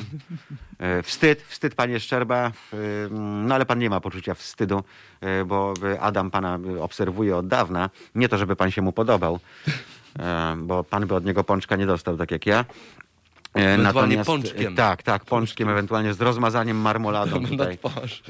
E, 0.79 1.03
Wstyd, 1.03 1.43
wstyd 1.43 1.75
panie 1.75 2.01
Szczerba, 2.01 2.47
e, 2.47 2.53
no 3.11 3.55
ale 3.55 3.67
pan 3.67 3.79
nie 3.79 3.91
ma 3.91 4.01
poczucia 4.01 4.35
wstydu, 4.35 4.83
bo 5.47 5.75
Adam 6.01 6.31
pana 6.31 6.59
obserwuje 6.81 7.37
od 7.37 7.49
dawna. 7.49 7.91
Nie 8.15 8.29
to, 8.29 8.39
żeby 8.39 8.57
pan 8.57 8.71
się 8.71 8.83
mu 8.83 8.93
podobał, 8.93 9.39
bo 10.57 10.85
pan 10.85 11.07
by 11.07 11.15
od 11.15 11.25
niego 11.25 11.45
pączka 11.45 11.77
nie 11.77 11.87
dostał, 11.87 12.17
tak 12.17 12.31
jak 12.31 12.47
ja. 12.47 12.65
E, 13.57 13.75
Ewentualnie 13.75 14.25
pączkiem. 14.25 14.73
e, 14.73 14.77
Tak, 14.77 15.03
tak, 15.03 15.25
pączkiem, 15.25 15.69
ewentualnie 15.69 16.15
z 16.15 16.21
rozmazaniem 16.21 16.77
marmoladą 16.77 17.45
tutaj. 17.47 17.79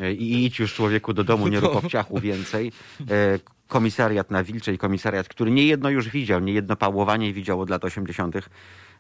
E, 0.01 0.13
I 0.13 0.45
idź 0.45 0.59
już 0.59 0.75
człowieku 0.75 1.13
do 1.13 1.25
domu, 1.25 1.49
nie 1.49 1.61
rób 1.61 1.77
obciachu 1.77 2.21
więcej. 2.21 2.73
Komisariat 3.69 4.31
na 4.31 4.45
Wilczej, 4.45 4.79
komisariat, 4.79 5.29
który 5.29 5.51
niejedno 5.51 5.91
już 5.91 6.09
widział, 6.09 6.41
niejedno 6.41 6.77
pałowanie 6.77 7.33
widział 7.33 7.61
od 7.61 7.71
lat 7.71 7.85
80., 7.85 8.37
e, 8.37 8.41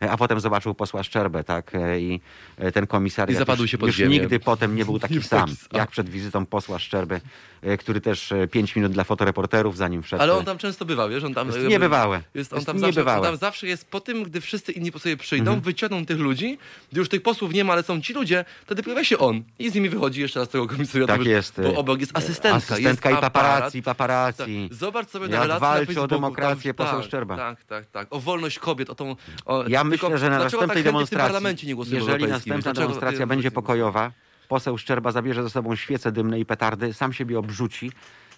a 0.00 0.16
potem 0.16 0.40
zobaczył 0.40 0.74
posła 0.74 1.02
Szczerbę, 1.02 1.44
tak? 1.44 1.74
e, 1.74 2.00
I 2.00 2.20
e, 2.58 2.72
ten 2.72 2.86
komisariat 2.86 3.30
I 3.30 3.38
zapadł 3.38 3.62
już, 3.62 3.70
się 3.70 3.78
pod 3.78 3.86
już 3.86 3.96
ziemię. 3.96 4.18
nigdy 4.18 4.40
potem 4.40 4.76
nie 4.76 4.84
był 4.84 4.98
taki 5.08 5.22
sam, 5.22 5.50
jak 5.72 5.90
przed 5.90 6.08
wizytą 6.08 6.46
posła 6.46 6.78
Szczerby, 6.78 7.20
e, 7.62 7.76
który 7.76 8.00
też 8.00 8.32
e, 8.32 8.48
pięć 8.48 8.76
minut 8.76 8.92
dla 8.92 9.04
fotoreporterów, 9.04 9.76
zanim 9.76 10.02
wszedł. 10.02 10.22
Ale 10.22 10.34
on 10.34 10.44
tam 10.44 10.58
często 10.58 10.84
bywał, 10.84 11.10
wiesz? 11.10 11.24
On 11.24 11.34
tam, 11.34 11.46
Jest 11.48 11.58
niebywałe. 11.68 12.22
Jest, 12.34 12.52
on, 12.52 12.56
Jest 12.56 12.66
tam 12.66 12.78
zawsze, 12.78 13.00
on. 13.00 13.08
Mhm. 13.08 13.22
tam 13.24 13.36
zawsze 13.36 13.66
jest 13.66 13.90
po 13.90 14.00
tym, 14.00 14.22
gdy 14.24 14.40
wszyscy 14.40 14.72
inni 14.72 14.92
po 14.92 14.98
sobie 14.98 15.16
przyjdą, 15.16 15.60
wyciągną 15.60 16.06
tych 16.06 16.18
ludzi, 16.18 16.58
gdy 16.92 17.00
już 17.00 17.08
tych 17.08 17.22
posłów 17.22 17.52
nie 17.52 17.64
ma, 17.64 17.72
ale 17.72 17.82
są 17.82 18.00
ci 18.00 18.12
ludzie, 18.12 18.44
wtedy 18.66 18.82
pojawia 18.82 19.04
się 19.04 19.18
on 19.18 19.42
i 19.58 19.70
z 19.70 19.74
nimi 19.74 19.88
wychodzi 19.88 20.20
jeszcze 20.20 20.40
raz 20.40 20.48
z 20.48 20.52
tego 20.52 20.66
komisariatu. 20.66 21.12
Tak 21.12 21.24
jest. 21.26 21.60
Bo 21.62 21.74
obok 21.74 22.00
jest 22.00 22.16
asystentka, 22.16 22.74
Asystentka 22.74 23.10
jest 23.10 23.20
i 23.20 23.22
paparazzi, 23.22 23.82
paparazzi. 23.82 24.68
Tak. 24.68 24.78
Zobacz 24.78 25.08
sobie 25.08 25.28
na 25.28 25.40
relacje 25.42 25.60
walczy 25.60 25.78
na 25.78 25.82
o 25.82 25.86
Facebooku, 25.86 26.08
demokrację 26.08 26.74
tam, 26.74 26.86
poseł 26.86 27.00
tak, 27.00 27.08
Szczerba. 27.08 27.36
Tak, 27.36 27.64
tak, 27.64 27.86
tak. 27.86 28.06
O 28.10 28.20
wolność 28.20 28.58
kobiet, 28.58 28.90
o 28.90 28.94
tą... 28.94 29.16
O, 29.46 29.64
Ja 29.68 29.84
tylko 29.90 30.06
myślę, 30.06 30.18
że 30.18 30.30
na 30.30 30.36
dlaczego 30.36 30.66
następnej 30.66 30.84
tak 30.84 30.92
demonstracji, 30.92 31.76
jeżeli 31.86 32.26
następna 32.26 32.72
demonstracja 32.72 33.26
będzie 33.26 33.50
pokojowa, 33.50 34.12
poseł 34.48 34.78
Szczerba 34.78 35.12
zabierze 35.12 35.42
ze 35.42 35.50
sobą 35.50 35.76
świece 35.76 36.12
dymne 36.12 36.40
i 36.40 36.46
petardy, 36.46 36.94
sam 36.94 37.12
siebie 37.12 37.38
obrzuci 37.38 37.92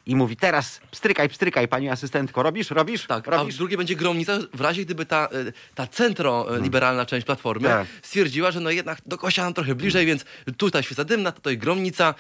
i 0.09 0.17
mówi 0.17 0.37
teraz 0.37 0.81
pstrykaj, 0.91 1.29
pstrykaj, 1.29 1.69
pani 1.69 1.89
asystentko, 1.89 2.43
robisz, 2.43 2.71
robisz, 2.71 3.07
Tak, 3.07 3.29
a 3.29 3.31
robisz? 3.31 3.55
w 3.55 3.59
drugiej 3.59 3.77
będzie 3.79 3.97
gromnica, 3.97 4.39
w 4.55 4.61
razie 4.61 4.85
gdyby 4.85 5.07
ta, 5.07 5.29
e, 5.33 5.53
ta 5.75 5.87
centro-liberalna 5.87 7.07
część 7.07 7.27
Platformy 7.27 7.69
Tak. 7.69 7.87
stwierdziła, 8.03 8.51
że 8.51 8.61
no 8.61 8.71
jednak 8.71 8.99
do 9.07 9.19
kościoła 9.19 9.47
nam 9.47 9.55
trochę 9.55 9.75
bliżej, 9.75 10.07
więc 10.07 10.25
tutaj 10.57 10.83
świeca 10.83 11.05
dymna, 11.05 11.33
tutaj 11.33 11.59
gromnica, 11.59 12.09
e, 12.11 12.15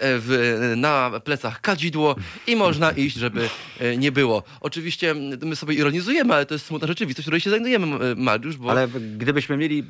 w, 0.00 0.72
na 0.76 1.20
plecach 1.24 1.60
kadzidło 1.60 2.16
i 2.46 2.56
można 2.56 2.90
iść, 2.90 3.16
żeby 3.16 3.48
e, 3.80 3.96
nie 3.96 4.12
było. 4.12 4.42
Oczywiście 4.60 5.14
my 5.42 5.56
sobie 5.56 5.74
ironizujemy, 5.74 6.34
ale 6.34 6.46
to 6.46 6.54
jest 6.54 6.66
smutna 6.66 6.88
rzeczywistość, 6.88 7.26
której 7.26 7.40
się 7.40 7.50
znajdujemy, 7.50 8.14
Mariusz, 8.16 8.56
bo 8.56 8.70
Ale 8.70 8.86
w- 8.86 9.16
gdybyśmy 9.18 9.56
mieli 9.56 9.84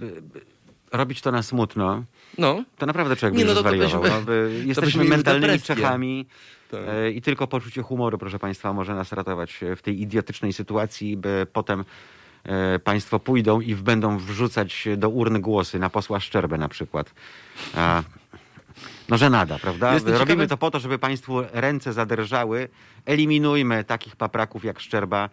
robić 0.92 1.20
to 1.20 1.32
na 1.32 1.42
smutno, 1.42 2.05
no, 2.38 2.64
to 2.78 2.86
naprawdę 2.86 3.16
człowiek 3.16 3.38
Nie, 3.38 3.44
by 3.44 3.49
no 3.49 3.55
no, 3.55 3.62
to- 3.62 3.70
to 3.70 3.76
byśmy- 3.76 4.01
no, 4.26 4.32
jesteśmy 4.66 5.05
mentalnymi 5.05 5.53
depresję. 5.53 5.76
Czechami 5.76 6.26
Tak. 6.70 6.80
e, 6.88 7.10
i 7.10 7.22
tylko 7.22 7.46
poczucie 7.46 7.82
humoru, 7.82 8.18
proszę 8.18 8.38
państwa, 8.38 8.72
może 8.72 8.94
nas 8.94 9.12
ratować 9.12 9.60
w 9.76 9.82
tej 9.82 10.00
idiotycznej 10.00 10.52
sytuacji, 10.52 11.16
by 11.16 11.46
potem 11.52 11.84
e, 12.44 12.78
państwo 12.78 13.18
pójdą 13.20 13.60
i 13.60 13.74
będą 13.74 14.18
wrzucać 14.18 14.88
do 14.96 15.08
urny 15.08 15.40
głosy 15.40 15.78
na 15.78 15.90
posła 15.90 16.20
Szczerbę 16.20 16.58
na 16.58 16.68
przykład. 16.68 17.14
A, 17.74 18.02
no 19.08 19.16
żenada, 19.16 19.58
prawda? 19.58 19.98
Robimy 20.04 20.46
to 20.46 20.56
po 20.56 20.70
to, 20.70 20.80
żeby 20.80 20.98
państwu 20.98 21.42
ręce 21.52 21.92
zadrżały. 21.92 22.68
Eliminujmy 23.04 23.84
takich 23.84 24.16
papraków 24.16 24.64
jak 24.64 24.80
Szczerba. 24.80 25.28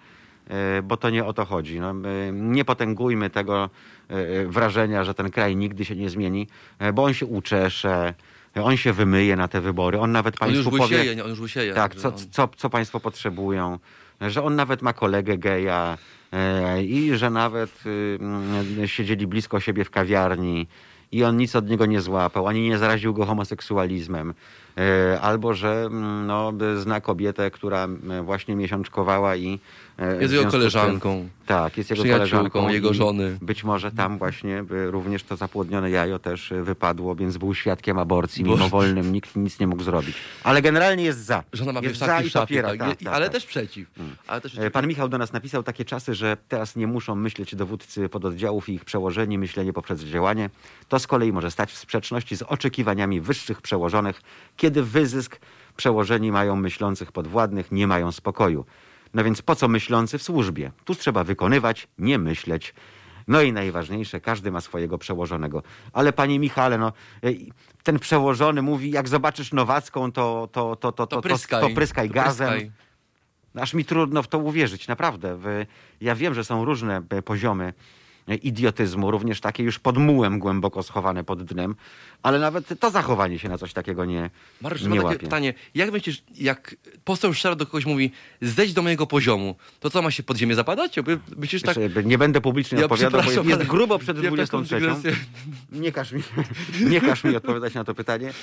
e, 0.48 0.82
bo 0.82 0.98
to 0.98 1.10
nie 1.10 1.26
o 1.26 1.34
to 1.34 1.46
chodzi. 1.46 1.80
No, 1.80 1.90
e, 1.92 2.32
nie 2.32 2.66
potęgujmy 2.66 3.30
tego 3.30 3.70
e, 4.08 4.46
wrażenia, 4.46 5.04
że 5.04 5.14
ten 5.14 5.32
kraj 5.32 5.56
nigdy 5.56 5.86
się 5.86 5.96
nie 5.96 6.10
zmieni, 6.10 6.48
e, 6.80 6.94
bo 6.94 7.04
on 7.04 7.14
się 7.14 7.26
uczesze, 7.26 8.14
on 8.56 8.78
się 8.78 8.94
wymyje 8.94 9.36
na 9.36 9.48
te 9.48 9.62
wybory, 9.62 10.00
on 10.00 10.12
nawet 10.12 10.36
On 10.42 10.48
już 10.50 10.56
państwu 10.58 10.78
powie... 10.78 10.98
łysieje, 10.98 11.16
nie? 11.16 11.24
on 11.24 11.30
już 11.30 11.40
łysieje. 11.40 11.74
Tak, 11.74 11.96
co, 11.96 12.08
on- 12.08 12.14
co, 12.32 12.48
co 12.58 12.70
państwo 12.70 13.00
potrzebują, 13.00 13.80
że 14.22 14.44
on 14.44 14.56
nawet 14.56 14.82
ma 14.82 14.94
kolegę 14.94 15.38
geja 15.38 15.98
e, 16.34 16.84
i 16.84 17.18
że 17.18 17.30
nawet 17.30 17.86
y, 17.86 18.18
mm, 18.22 18.88
siedzieli 18.88 19.28
blisko 19.28 19.60
siebie 19.60 19.84
w 19.84 19.90
kawiarni 19.90 20.68
i 21.12 21.24
on 21.24 21.38
nic 21.38 21.56
od 21.56 21.70
niego 21.70 21.86
nie 21.86 22.02
złapał, 22.02 22.48
ani 22.48 22.70
nie 22.70 22.78
zaraził 22.78 23.14
go 23.14 23.26
homoseksualizmem. 23.26 24.34
E, 24.78 25.22
Albo, 25.22 25.54
że 25.54 25.84
mm, 25.86 26.28
no, 26.28 26.54
zna 26.80 27.02
kobietę, 27.02 27.52
która 27.52 27.84
mm, 27.84 28.26
właśnie 28.26 28.56
miesiączkowała 28.56 29.36
i... 29.36 29.60
e, 30.00 30.22
Jest 30.22 30.34
jego 30.34 30.42
z 30.42 30.42
tym- 30.42 30.52
koleżanką. 30.52 31.30
Tak, 31.46 31.78
jest 31.78 31.90
jego 31.90 32.04
koleżanką. 32.04 32.70
jego 32.70 32.94
żony. 32.94 33.38
Być 33.42 33.64
może 33.64 33.92
tam 33.92 34.18
właśnie 34.18 34.64
również 34.70 35.24
to 35.24 35.36
zapłodnione 35.36 35.90
jajo 35.92 36.20
też 36.20 36.52
y, 36.52 36.64
wypadło, 36.64 37.16
więc 37.16 37.38
był 37.38 37.54
świadkiem 37.54 38.00
aborcji 38.00 38.44
Boże. 38.44 38.58
mimowolnym, 38.58 39.12
nikt 39.12 39.36
nic 39.36 39.60
nie 39.60 39.68
mógł 39.68 39.84
zrobić. 39.84 40.16
Ale 40.44 40.62
generalnie 40.62 41.04
jest 41.04 41.26
za. 41.26 41.44
Żona 41.54 41.72
ma 41.74 41.80
jest 41.82 42.04
w 42.04 42.26
i 42.28 42.32
popiera, 42.32 42.70
tak, 42.70 42.80
tak, 42.80 42.96
tak, 42.96 43.14
ale 43.14 43.26
tak. 43.26 43.34
też 43.34 43.46
przeciw. 43.46 43.88
Ale 44.28 44.42
też 44.42 44.58
E, 44.58 44.72
Pan 44.72 44.88
Michał 44.88 45.10
do 45.10 45.18
nas 45.18 45.34
napisał 45.34 45.64
takie 45.64 45.86
czasy, 45.86 46.16
że 46.16 46.38
teraz 46.50 46.76
nie 46.76 46.88
muszą 46.88 47.16
myśleć 47.16 47.56
dowódcy 47.56 48.10
pododdziałów 48.10 48.70
i 48.70 48.74
ich 48.74 48.86
przełożeni, 48.86 49.38
myślenie 49.38 49.74
poprzez 49.74 50.04
działanie. 50.04 50.50
To 50.90 51.00
z 51.00 51.08
kolei 51.08 51.34
może 51.34 51.52
stać 51.52 51.72
w 51.72 51.78
sprzeczności 51.78 52.36
z 52.36 52.42
oczekiwaniami 52.42 53.22
wyższych 53.22 53.62
przełożonych, 53.62 54.22
kiedy 54.64 54.84
wyzysk 54.84 55.40
przełożeni 55.76 56.32
mają 56.32 56.56
myślących 56.56 57.12
podwładnych, 57.12 57.72
nie 57.72 57.88
mają 57.88 58.12
spokoju. 58.12 58.66
No 59.14 59.24
więc 59.24 59.42
po 59.42 59.56
co 59.56 59.68
myślący 59.68 60.18
w 60.18 60.24
służbie? 60.24 60.72
Tu 60.86 60.96
trzeba 60.96 61.24
wykonywać, 61.24 61.88
nie 61.98 62.18
myśleć. 62.18 62.74
No 63.28 63.42
i 63.42 63.54
najważniejsze, 63.54 64.22
każdy 64.22 64.52
ma 64.52 64.62
swojego 64.62 64.98
przełożonego. 64.98 65.64
Ale 65.94 66.14
panie 66.14 66.40
Michale, 66.40 66.78
no, 66.78 66.94
e, 67.24 67.30
ten 67.84 68.00
przełożony 68.00 68.62
mówi, 68.62 68.92
jak 68.92 69.08
zobaczysz 69.08 69.54
Nowacką, 69.54 70.12
to, 70.12 70.50
to, 70.52 70.76
to, 70.76 70.92
to, 70.92 71.08
To 71.08 71.22
pryskaj. 71.22 71.62
to, 71.62 71.68
to 71.70 71.76
pryskaj 71.76 72.08
To 72.08 72.14
gazem. 72.14 72.50
pryskaj. 72.50 72.72
Aż 73.56 73.74
mi 73.74 73.86
trudno 73.86 74.24
w 74.24 74.28
to 74.28 74.38
uwierzyć, 74.38 74.88
naprawdę. 74.88 75.38
Ja 76.02 76.16
wiem, 76.16 76.34
że 76.34 76.44
są 76.44 76.66
różne 76.66 77.02
e, 77.10 77.22
poziomy 77.22 77.74
idiotyzmu, 78.28 79.12
również 79.12 79.42
takie 79.42 79.64
już 79.64 79.80
pod 79.80 79.98
mułem 79.98 80.40
głęboko 80.40 80.84
schowane 80.84 81.24
pod 81.24 81.44
dnem, 81.44 81.76
ale 82.24 82.40
nawet 82.40 82.80
to 82.80 82.90
zachowanie 82.90 83.40
się 83.40 83.50
na 83.50 83.58
coś 83.58 83.74
takiego 83.74 84.06
nie, 84.06 84.30
Mariusz, 84.62 84.82
nie 84.82 84.90
mam 84.90 84.98
takie 84.98 85.06
łapie. 85.08 85.20
pytanie. 85.20 85.54
Jak 85.76 85.92
myślisz, 85.92 86.24
jak 86.36 86.76
poseł 87.04 87.34
Szczero 87.34 87.56
do 87.56 87.66
kogoś 87.66 87.86
mówi, 87.86 88.12
zejdź 88.42 88.74
do 88.74 88.82
mojego 88.82 89.08
poziomu, 89.08 89.56
to 89.80 89.90
co, 89.90 90.02
ma 90.02 90.12
się 90.12 90.24
pod 90.24 90.38
ziemię 90.38 90.56
zapadać? 90.56 90.96
Myślisz 91.38 91.62
tak... 91.62 91.78
Nie 92.06 92.18
będę 92.18 92.42
publicznie 92.42 92.78
Ja 92.80 92.86
odpowiadał, 92.86 93.22
bo 93.24 93.32
jest, 93.50 93.64
grubo 93.64 94.00
przed 94.00 94.18
ja 94.18 94.24
taką 94.24 94.36
23. 94.64 94.76
dygresję- 94.76 95.16
Nie 95.72 95.92
każ, 95.92 96.12
mi, 96.12 96.22
nie 96.90 97.02
każ 97.02 97.24
mi 97.24 97.36
odpowiadać 97.36 97.74
na 97.74 97.84
to 97.84 97.96
pytanie. 97.96 98.34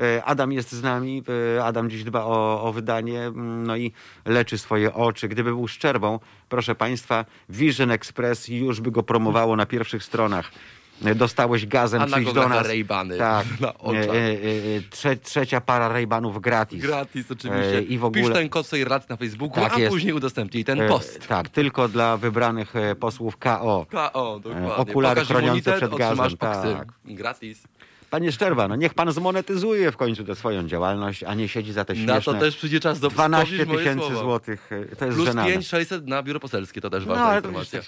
E, 0.00 0.24
Adam 0.24 0.52
jest 0.52 0.72
z 0.72 0.82
nami. 0.82 1.22
e, 1.56 1.64
Adam 1.64 1.90
dziś 1.90 2.04
dba 2.04 2.24
o, 2.24 2.62
o 2.62 2.72
wydanie, 2.72 3.20
mm, 3.22 3.66
no 3.66 3.76
i 3.76 3.92
leczy 4.24 4.58
swoje 4.58 4.94
oczy. 4.94 5.28
Gdyby 5.28 5.50
był 5.50 5.68
szczerbą, 5.68 6.18
proszę 6.48 6.74
Państwa, 6.74 7.24
Vision 7.48 7.90
Express 7.90 8.48
już 8.48 8.80
by 8.80 8.90
go 8.90 9.02
promowało 9.02 9.56
na 9.56 9.66
pierwszych 9.66 10.04
stronach. 10.04 10.50
E, 11.04 11.14
Dostałeś 11.14 11.66
gazem, 11.66 12.06
przyjdź 12.06 12.32
do 12.32 12.48
nas. 12.48 12.66
Tak. 13.18 13.46
na 13.60 13.68
E, 13.68 13.78
oczach. 13.78 14.04
e, 14.04 14.16
e, 14.16 14.80
trze, 14.90 15.16
trzecia 15.16 15.60
para 15.60 15.88
Raybanów 15.88 16.40
gratis. 16.40 16.82
Gratis 16.82 17.30
oczywiście. 17.30 17.78
E, 17.78 17.82
I 17.82 17.98
w 17.98 18.04
ogóle... 18.04 18.24
Pisz 18.24 18.32
ten 18.32 18.48
kod 18.48 18.66
swojej 18.66 18.84
relacji 18.84 19.06
na 19.10 19.16
Facebooku, 19.16 19.60
Tak 19.60 19.74
a 19.74 19.78
jest. 19.78 19.92
później 19.92 20.12
udostępnij 20.12 20.64
ten 20.64 20.80
E, 20.80 20.88
post. 20.88 21.26
Tak, 21.28 21.48
tylko 21.48 21.88
dla 21.88 22.16
wybranych 22.16 22.76
e, 22.76 22.94
posłów 22.94 23.36
KO. 23.36 23.86
K.O. 23.90 24.40
dokładnie. 24.40 24.74
okulary 24.74 25.20
Pokaż 25.20 25.28
chroniące 25.36 25.72
przed 25.76 25.94
gazem, 25.94 26.36
tak. 26.36 26.88
Gratis. 27.04 27.62
Panie 28.10 28.32
Szczerba, 28.32 28.68
no 28.68 28.76
niech 28.76 28.94
pan 28.94 29.12
zmonetyzuje 29.12 29.92
w 29.92 29.96
końcu 29.96 30.24
tę 30.24 30.34
swoją 30.34 30.66
działalność, 30.68 31.24
a 31.24 31.34
nie 31.34 31.48
siedzi 31.48 31.72
za 31.72 31.84
te 31.84 31.96
śmieszne 31.96 32.14
Na 32.14 32.20
to 32.20 32.34
też 32.34 32.56
przyjdzie 32.56 32.80
czas 32.80 33.00
do 33.00 33.08
12 33.10 33.46
wspomnieć 33.46 33.68
moje 33.68 33.78
tysięcy 33.78 34.16
złotych. 34.20 34.70
To 34.98 35.04
jest 35.04 35.16
Plus 35.16 35.28
żenada. 35.28 35.48
5 35.50 35.66
600 35.68 36.06
na 36.06 36.22
biuro 36.22 36.40
poselskie, 36.40 36.80
to 36.80 36.90
też 36.90 37.06
No, 37.06 37.14
ważna 37.14 37.30
to 37.30 37.36
informacja. 37.36 37.80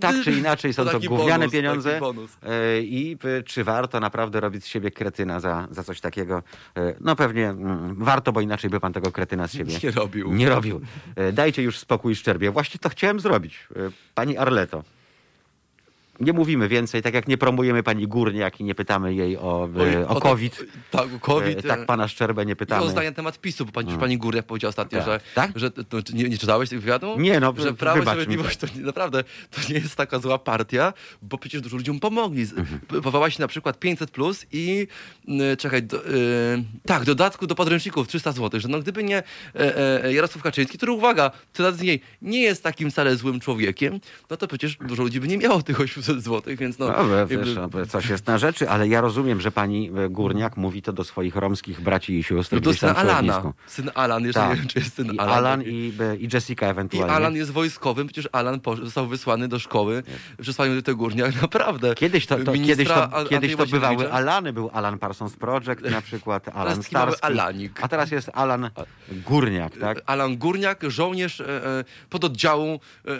tak 0.00 0.16
czy 0.24 0.32
inaczej 0.32 0.74
są 0.74 0.84
To 0.84 0.90
to, 0.90 1.00
gówniane 1.00 1.38
bonus, 1.38 1.52
pieniądze 1.52 2.00
e, 2.42 2.80
i 2.82 3.16
e, 3.38 3.42
czy 3.42 3.64
warto 3.64 4.00
naprawdę 4.00 4.40
robić 4.40 4.64
z 4.64 4.66
siebie 4.66 4.90
kretyna 4.90 5.40
za, 5.40 5.68
za 5.70 5.84
coś 5.84 6.00
takiego? 6.00 6.42
E, 6.76 6.94
No 7.00 7.16
pewnie 7.16 7.48
mm, 7.48 7.94
warto, 8.04 8.32
bo 8.32 8.40
inaczej 8.40 8.70
by 8.70 8.80
pan 8.80 8.92
tego 8.92 9.12
kretyna 9.12 9.46
z 9.46 9.52
siebie 9.52 9.74
Nie 9.84 9.90
robił. 9.90 10.32
Nie 10.32 10.48
robił. 10.48 10.80
E, 11.16 11.32
Dajcie 11.32 11.62
już 11.62 11.78
spokój 11.78 12.14
Szczerbie. 12.16 12.50
Właśnie 12.50 12.80
to 12.80 12.88
chciałem 12.88 13.20
zrobić. 13.20 13.68
E, 13.76 13.90
Pani 14.14 14.36
Arleto. 14.36 14.82
Nie 16.20 16.32
mówimy 16.32 16.68
więcej, 16.68 17.02
tak 17.02 17.14
jak 17.14 17.28
nie 17.28 17.38
promujemy 17.38 17.82
pani 17.82 18.06
Górniak 18.08 18.60
i 18.60 18.64
nie 18.64 18.74
pytamy 18.74 19.14
jej 19.14 19.36
o, 19.36 19.68
Oj, 19.78 19.92
e, 19.94 20.08
o 20.08 20.14
to- 20.14 20.20
COVID. 20.20 20.64
Tak, 20.90 21.14
o 21.16 21.20
COVID. 21.20 21.58
E, 21.58 21.62
Tak 21.62 21.86
pana 21.86 22.08
Szczerbę 22.08 22.46
nie 22.46 22.52
I 22.52 22.56
pytamy. 22.56 22.84
o 22.84 22.88
zdanie 22.88 23.08
na 23.10 23.14
temat 23.16 23.38
PiSu, 23.40 23.66
bo 23.66 23.72
pani, 23.72 23.98
pani 23.98 24.18
Górniak 24.18 24.46
powiedział 24.46 24.68
ostatnio, 24.68 24.98
Tak. 24.98 25.06
że, 25.06 25.20
Tak? 25.34 25.50
że 25.58 25.70
czy 26.04 26.14
nie, 26.14 26.28
nie 26.28 26.38
czytałeś 26.38 26.68
tych 26.70 26.80
wywiadu? 26.80 27.14
Nie, 27.20 27.40
no, 27.40 27.54
Że 27.58 27.74
Prawo 27.74 27.98
i 27.98 28.02
Sprawiedliwość 28.02 28.56
to 28.56 28.66
nie, 28.76 28.80
naprawdę 28.82 29.24
to 29.50 29.60
nie 29.68 29.74
jest 29.78 29.96
taka 29.96 30.18
zła 30.18 30.38
partia, 30.38 30.92
bo 31.22 31.38
przecież 31.38 31.60
dużo 31.60 31.76
ludziom 31.76 32.00
pomogli. 32.00 32.42
Mhm. 32.42 32.80
Powołała 33.02 33.30
się 33.30 33.40
na 33.42 33.48
przykład 33.48 33.78
500 33.78 34.10
plus 34.10 34.46
i 34.52 34.86
y, 35.52 35.56
czekaj, 35.56 35.82
do, 35.82 36.06
y, 36.08 36.10
tak, 36.86 37.04
dodatku 37.04 37.46
do 37.46 37.54
podręczników 37.54 38.08
300 38.08 38.32
zł, 38.32 38.60
że 38.60 38.68
no 38.68 38.80
gdyby 38.80 39.04
nie 39.04 39.18
e, 39.54 40.04
e, 40.04 40.12
Jarosław 40.12 40.42
Kaczyński, 40.42 40.76
który 40.78 40.92
uwaga, 40.92 41.30
cytat 41.52 41.76
z 41.76 41.80
niej, 41.82 42.00
nie 42.22 42.40
jest 42.40 42.62
takim 42.62 42.90
wcale 42.90 43.16
złym 43.16 43.40
człowiekiem, 43.40 44.00
no 44.30 44.36
to 44.36 44.48
przecież 44.48 44.76
dużo 44.76 45.02
ludzi 45.02 45.20
by 45.20 45.28
nie 45.28 45.38
miało 45.38 45.62
tych 45.62 45.80
800 45.80 46.07
zł, 46.16 46.56
więc 46.56 46.78
no... 46.78 46.88
No, 46.88 47.26
wiesz, 47.26 47.48
no, 47.54 47.86
coś 47.86 48.08
jest 48.08 48.26
na 48.26 48.38
rzeczy, 48.38 48.70
ale 48.70 48.88
ja 48.88 49.00
rozumiem, 49.00 49.40
że 49.40 49.50
pani 49.50 49.90
e, 49.96 50.08
Górniak 50.08 50.56
mówi 50.56 50.82
to 50.82 50.92
do 50.92 51.04
swoich 51.04 51.36
romskich 51.36 51.80
braci 51.80 52.18
i 52.18 52.22
sióstr. 52.22 52.56
no 52.56 52.60
to 52.60 52.74
syn 52.74 52.88
Alana. 52.88 53.52
Syn 53.66 53.90
Alan, 53.94 54.24
jeszcze 54.24 54.42
nie 54.42 54.48
Tak. 54.48 54.58
wiem, 54.58 54.68
czy 54.68 54.78
jest 54.78 54.94
syn 54.94 55.12
I 55.12 55.18
Alan. 55.18 55.36
Alan 55.36 55.60
taki. 55.60 55.70
i, 55.70 55.92
i 56.20 56.28
Jessica 56.32 56.66
I 56.66 56.70
ewentualnie. 56.70 57.12
Alan 57.12 57.36
jest 57.36 57.50
wojskowym, 57.50 58.06
przecież 58.06 58.28
Alan 58.32 58.60
został 58.82 59.06
wysłany 59.06 59.48
do 59.48 59.58
szkoły, 59.58 60.02
przesłany 60.40 60.82
do 60.82 60.96
Górniak, 60.96 61.42
naprawdę. 61.42 61.94
Kiedyś 61.94 62.26
to, 62.26 62.36
to, 62.36 62.52
kiedyś 62.52 62.88
to, 62.88 63.24
kiedyś 63.28 63.56
to 63.56 63.66
bywały. 63.66 64.12
Alany. 64.12 64.52
Był 64.52 64.70
Alan 64.72 64.98
Parsons 64.98 65.36
Project 65.36 65.82
na 65.90 66.00
przykład, 66.02 66.48
Alan 66.48 66.82
Starski. 66.82 67.24
Alanik. 67.24 67.80
A 67.82 67.88
teraz 67.88 68.10
jest 68.10 68.30
Alan 68.34 68.70
Górniak, 69.26 69.78
tak? 69.78 70.02
Alan 70.06 70.36
Górniak, 70.36 70.82
żołnierz 70.88 71.40
e, 71.40 71.78
e, 71.78 71.84
pododdziału 72.10 72.80
e, 73.06 73.10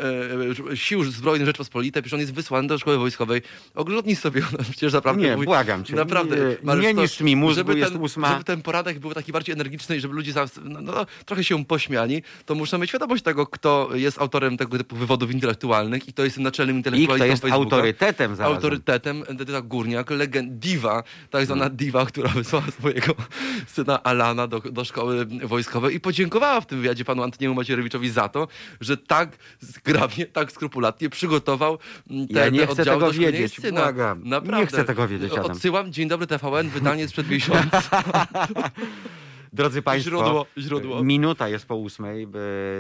e, 0.71 0.77
Sił 0.77 1.05
Zbrojnych 1.05 1.47
Rzeczpospolitej, 1.47 2.03
przecież 2.03 2.15
on 2.15 2.21
jest 2.21 2.35
wysłany 2.35 2.69
do 2.69 2.78
szkoły 2.79 2.99
wojskowej. 2.99 3.43
Oglądnij 3.75 4.17
sobie, 4.17 4.41
no, 4.53 4.59
przecież 4.71 4.93
naprawdę... 4.93 5.23
Nie, 5.23 5.37
mój- 5.37 5.45
błagam 5.47 5.85
cię. 5.85 5.97
Naprawdę. 5.97 6.37
Nie- 6.37 6.57
Mariusz, 6.63 6.85
nie 6.85 6.95
niszcz 6.95 7.21
mi 7.21 7.37
mózgu, 7.37 7.55
żeby 7.55 7.81
ten, 7.81 7.97
ósma. 7.97 8.33
Żeby 8.33 8.45
ten 8.45 8.63
poranek 8.63 8.99
był 8.99 9.15
taki 9.15 9.33
bardziej 9.33 9.53
energiczny 9.53 9.97
i 9.97 10.01
żeby 10.01 10.15
ludzie 10.15 10.33
no, 10.65 10.81
no, 10.81 11.07
trochę 11.27 11.45
się 11.45 11.65
pośmiali, 11.65 12.23
to 12.47 12.55
muszę 12.55 12.79
mieć 12.79 12.91
świadomość 12.91 13.23
tego, 13.23 13.47
kto 13.47 13.89
jest 13.95 14.19
autorem 14.21 14.57
tego 14.57 14.79
typu 14.79 14.97
wywodów 14.97 15.31
intelektualnych 15.31 16.09
i 16.09 16.13
to 16.13 16.25
jest 16.25 16.35
tym 16.35 16.45
naczelnym 16.45 16.77
I 16.77 16.79
intelektualistą 16.79 17.17
kto 17.17 17.25
jest 17.25 17.43
Facebooka. 17.43 17.77
autorytetem 17.77 18.37
zarazem. 18.37 18.57
autorytetem, 18.57 19.25
Edyta 19.29 19.63
Górniak, 19.63 20.11
legend, 20.11 20.53
diwa, 20.53 21.03
tak 21.31 21.47
zwana 21.47 21.69
diwa, 21.71 22.07
która 22.07 22.29
wysłała 22.29 22.67
swojego 22.67 23.15
syna 23.75 24.03
Alana 24.03 24.47
do, 24.47 24.61
do 24.61 24.85
szkoły 24.85 25.27
wojskowej 25.45 25.95
i 25.95 26.01
podziękowała 26.01 26.61
w 26.61 26.67
tym 26.67 26.79
wywiadzie 26.79 27.05
panu 27.05 27.23
Antoniemu 27.23 27.55
Macierewiczowi 27.55 28.11
za 28.11 28.29
to, 28.29 28.49
że 28.81 28.97
tak 28.97 29.37
zgrabnie, 29.61 30.27
tak 30.27 30.53
skrupulatnie 30.53 31.11
przygotował 31.11 31.79
mm, 32.11 32.29
te, 32.29 32.39
Ja 32.41 32.49
nie 32.49 32.61
te 32.61 32.68
chcę 32.73 32.85
tego 32.85 33.13
wiedzieć, 33.13 33.55
syna. 33.57 33.81
błagam. 33.81 34.25
Nie 34.25 34.31
Naprawdę. 34.31 34.67
chcę 34.67 34.85
tego 34.85 35.09
wiedzieć, 35.09 35.33
Adam. 35.33 35.45
Odsyłam, 35.45 35.93
Dzień 35.93 36.09
Dobry 36.09 36.27
TVN, 36.27 36.69
wydanie 36.69 37.09
sprzed 37.09 37.31
miesiąca. 37.31 38.03
Drodzy 39.53 39.83
Państwo, 39.83 40.11
Źródło, 40.11 40.47
źródło. 40.59 41.03
minuta 41.05 41.49
jest 41.49 41.67
po 41.67 41.77
ósmej 41.77 42.29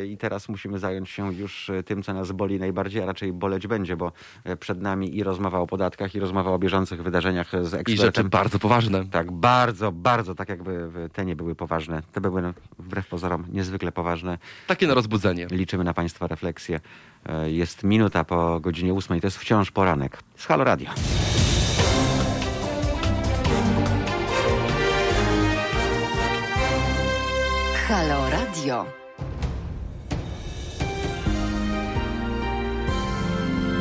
i 0.08 0.16
teraz 0.18 0.48
musimy 0.48 0.78
zająć 0.78 1.10
się 1.10 1.34
już 1.34 1.70
e, 1.70 1.82
tym, 1.82 2.02
co 2.02 2.14
nas 2.14 2.32
boli 2.32 2.58
najbardziej, 2.58 3.02
a 3.02 3.06
raczej 3.06 3.32
boleć 3.32 3.66
będzie, 3.66 3.96
bo 3.96 4.12
e, 4.44 4.56
przed 4.56 4.80
nami 4.82 5.16
i 5.16 5.22
rozmowa 5.22 5.58
o 5.58 5.66
podatkach, 5.66 6.14
i 6.14 6.20
rozmowa 6.20 6.50
o 6.50 6.58
bieżących 6.58 7.02
wydarzeniach 7.02 7.50
z 7.50 7.72
I 7.72 7.76
ekspertem. 7.76 7.96
rzeczy 7.96 8.24
bardzo 8.24 8.58
poważne. 8.58 9.06
Tak, 9.06 9.32
bardzo, 9.32 9.92
bardzo, 9.92 10.34
tak 10.34 10.48
jakby 10.48 10.90
te 11.12 11.24
nie 11.24 11.36
były 11.36 11.54
poważne. 11.54 12.02
Te 12.12 12.20
były 12.20 12.42
no, 12.42 12.54
wbrew 12.78 13.06
pozorom 13.08 13.44
niezwykle 13.52 13.92
poważne. 13.92 14.38
Takie 14.66 14.86
na 14.86 14.94
rozbudzenie. 14.94 15.46
Liczymy 15.50 15.84
na 15.84 15.94
Państwa 15.94 16.26
refleksję. 16.26 16.80
E, 17.26 17.50
Jest 17.50 17.84
minuta 17.84 18.24
po 18.24 18.60
godzinie 18.60 18.94
ósmej, 18.94 19.20
to 19.20 19.26
jest 19.26 19.38
wciąż 19.38 19.70
poranek. 19.70 20.18
Z 20.36 20.46
Halo 20.46 20.64
Radio. 20.64 20.90
Halo 27.88 28.30
Radio. 28.30 28.86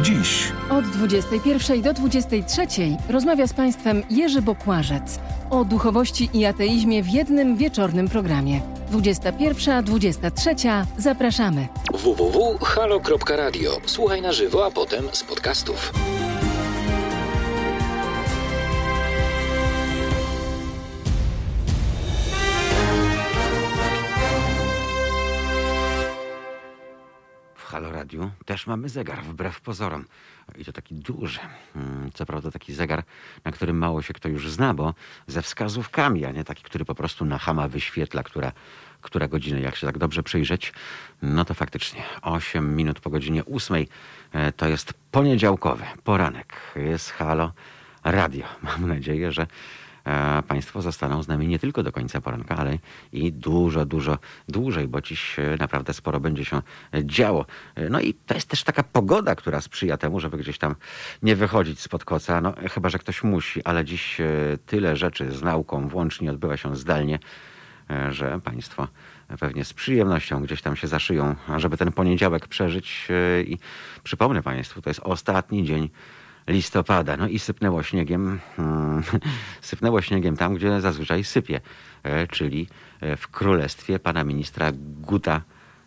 Dziś 0.02 0.52
Od 0.70 0.86
21 0.86 1.82
do 1.82 1.94
23 1.94 2.68
rozmawia 3.10 3.48
z 3.48 3.54
Państwem 3.54 4.04
Jerzy 4.10 4.42
Bokłażec 4.42 5.20
o 5.50 5.66
duchowości 5.66 6.30
i 6.34 6.46
ateizmie 6.46 7.04
w 7.04 7.10
jednym 7.10 7.58
wieczornym 7.58 8.10
programie. 8.10 8.62
21.23. 8.92 10.86
Zapraszamy. 10.98 11.68
www.halo.radio. 11.94 13.78
Słuchaj 13.86 14.22
na 14.22 14.32
żywo, 14.32 14.66
a 14.66 14.72
potem 14.72 15.06
z 15.12 15.24
podcastów. 15.24 15.94
Halo 27.68 27.92
Radiu 27.92 28.32
też 28.46 28.68
mamy 28.68 28.90
zegar, 28.90 29.24
wbrew 29.24 29.62
pozorom. 29.62 30.06
I 30.58 30.66
to 30.66 30.74
taki 30.74 30.96
duży. 30.96 31.40
Mm, 31.76 32.12
Co 32.14 32.26
prawda 32.26 32.52
taki 32.52 32.74
zegar, 32.74 33.04
na 33.46 33.52
którym 33.52 33.78
mało 33.78 34.02
się 34.02 34.14
kto 34.14 34.30
już 34.30 34.50
zna, 34.50 34.74
bo 34.74 34.94
ze 35.28 35.42
wskazówkami, 35.42 36.26
a 36.26 36.32
nie 36.32 36.44
taki, 36.44 36.64
który 36.64 36.86
po 36.86 36.96
prostu 36.96 37.26
na 37.26 37.38
hama 37.38 37.68
wyświetla, 37.68 38.24
która, 38.24 38.52
która 39.02 39.28
godzina. 39.28 39.60
Jak 39.60 39.76
się 39.76 39.88
tak 39.88 39.98
dobrze 39.98 40.24
przyjrzeć, 40.24 40.74
no 41.22 41.46
to 41.46 41.54
faktycznie 41.54 42.04
8 42.22 42.76
minut 42.76 43.00
po 43.00 43.10
godzinie 43.10 43.46
8 43.46 43.86
e, 44.32 44.52
to 44.52 44.68
jest 44.68 44.94
poniedziałkowy 45.12 45.84
poranek. 46.04 46.54
Jest 46.76 47.12
Halo 47.12 47.52
Radio. 48.04 48.46
Mam 48.62 48.88
nadzieję, 48.88 49.32
że 49.32 49.48
Państwo 50.48 50.82
zostaną 50.82 51.24
z 51.24 51.28
nami 51.28 51.48
nie 51.48 51.60
tylko 51.60 51.84
do 51.84 51.92
końca 51.92 52.22
poranka, 52.22 52.56
ale 52.56 52.78
i 53.12 53.32
dużo, 53.32 53.86
dużo 53.86 54.18
dłużej, 54.50 54.88
bo 54.88 55.02
dziś 55.02 55.40
e, 55.40 55.58
naprawdę 55.60 55.94
sporo 55.94 56.20
będzie 56.20 56.46
się 56.46 56.62
działo. 57.04 57.46
E, 57.76 57.90
No 57.90 58.00
i 58.00 58.14
to 58.14 58.34
jest 58.34 58.50
też 58.50 58.64
taka 58.64 58.84
pogoda, 58.84 59.36
która 59.36 59.62
sprzyja 59.62 59.98
temu, 59.98 60.20
żeby 60.20 60.38
gdzieś 60.38 60.58
tam 60.58 60.76
nie 61.24 61.36
wychodzić 61.36 61.80
spod 61.80 62.06
koca, 62.06 62.42
no 62.42 62.54
chyba, 62.72 62.90
że 62.90 63.00
ktoś 63.00 63.24
musi, 63.24 63.64
ale 63.64 63.86
dziś 63.86 64.22
e, 64.22 64.26
tyle 64.66 64.96
rzeczy 64.96 65.32
z 65.32 65.42
nauką 65.42 65.88
włącznie 65.88 66.32
odbywa 66.32 66.58
się 66.58 66.76
zdalnie, 66.76 67.20
że 68.10 68.40
Państwo 68.42 68.88
pewnie 69.40 69.66
z 69.66 69.74
przyjemnością 69.74 70.42
gdzieś 70.42 70.62
tam 70.62 70.76
się 70.76 70.88
zaszyją, 70.88 71.36
żeby 71.58 71.78
ten 71.78 71.92
poniedziałek 71.92 72.48
przeżyć. 72.48 73.08
I 73.46 73.58
przypomnę 74.04 74.44
Państwu, 74.44 74.82
to 74.82 74.90
jest 74.90 75.00
ostatni 75.04 75.64
dzień 75.66 75.90
listopada. 76.48 77.18
No 77.18 77.28
i 77.28 77.40
sypnęło 77.40 77.84
śniegiem, 77.84 78.40
hmm, 78.56 79.04
sypnęło 79.62 80.02
śniegiem 80.02 80.38
tam, 80.38 80.56
gdzie 80.56 80.82
zazwyczaj 80.82 81.24
sypie, 81.24 81.62
e, 82.04 82.28
czyli 82.28 82.68
e, 83.02 83.18
w 83.18 83.28
królestwie 83.28 84.00
pana 84.00 84.24
ministra 84.24 84.72
Guta 85.02 85.42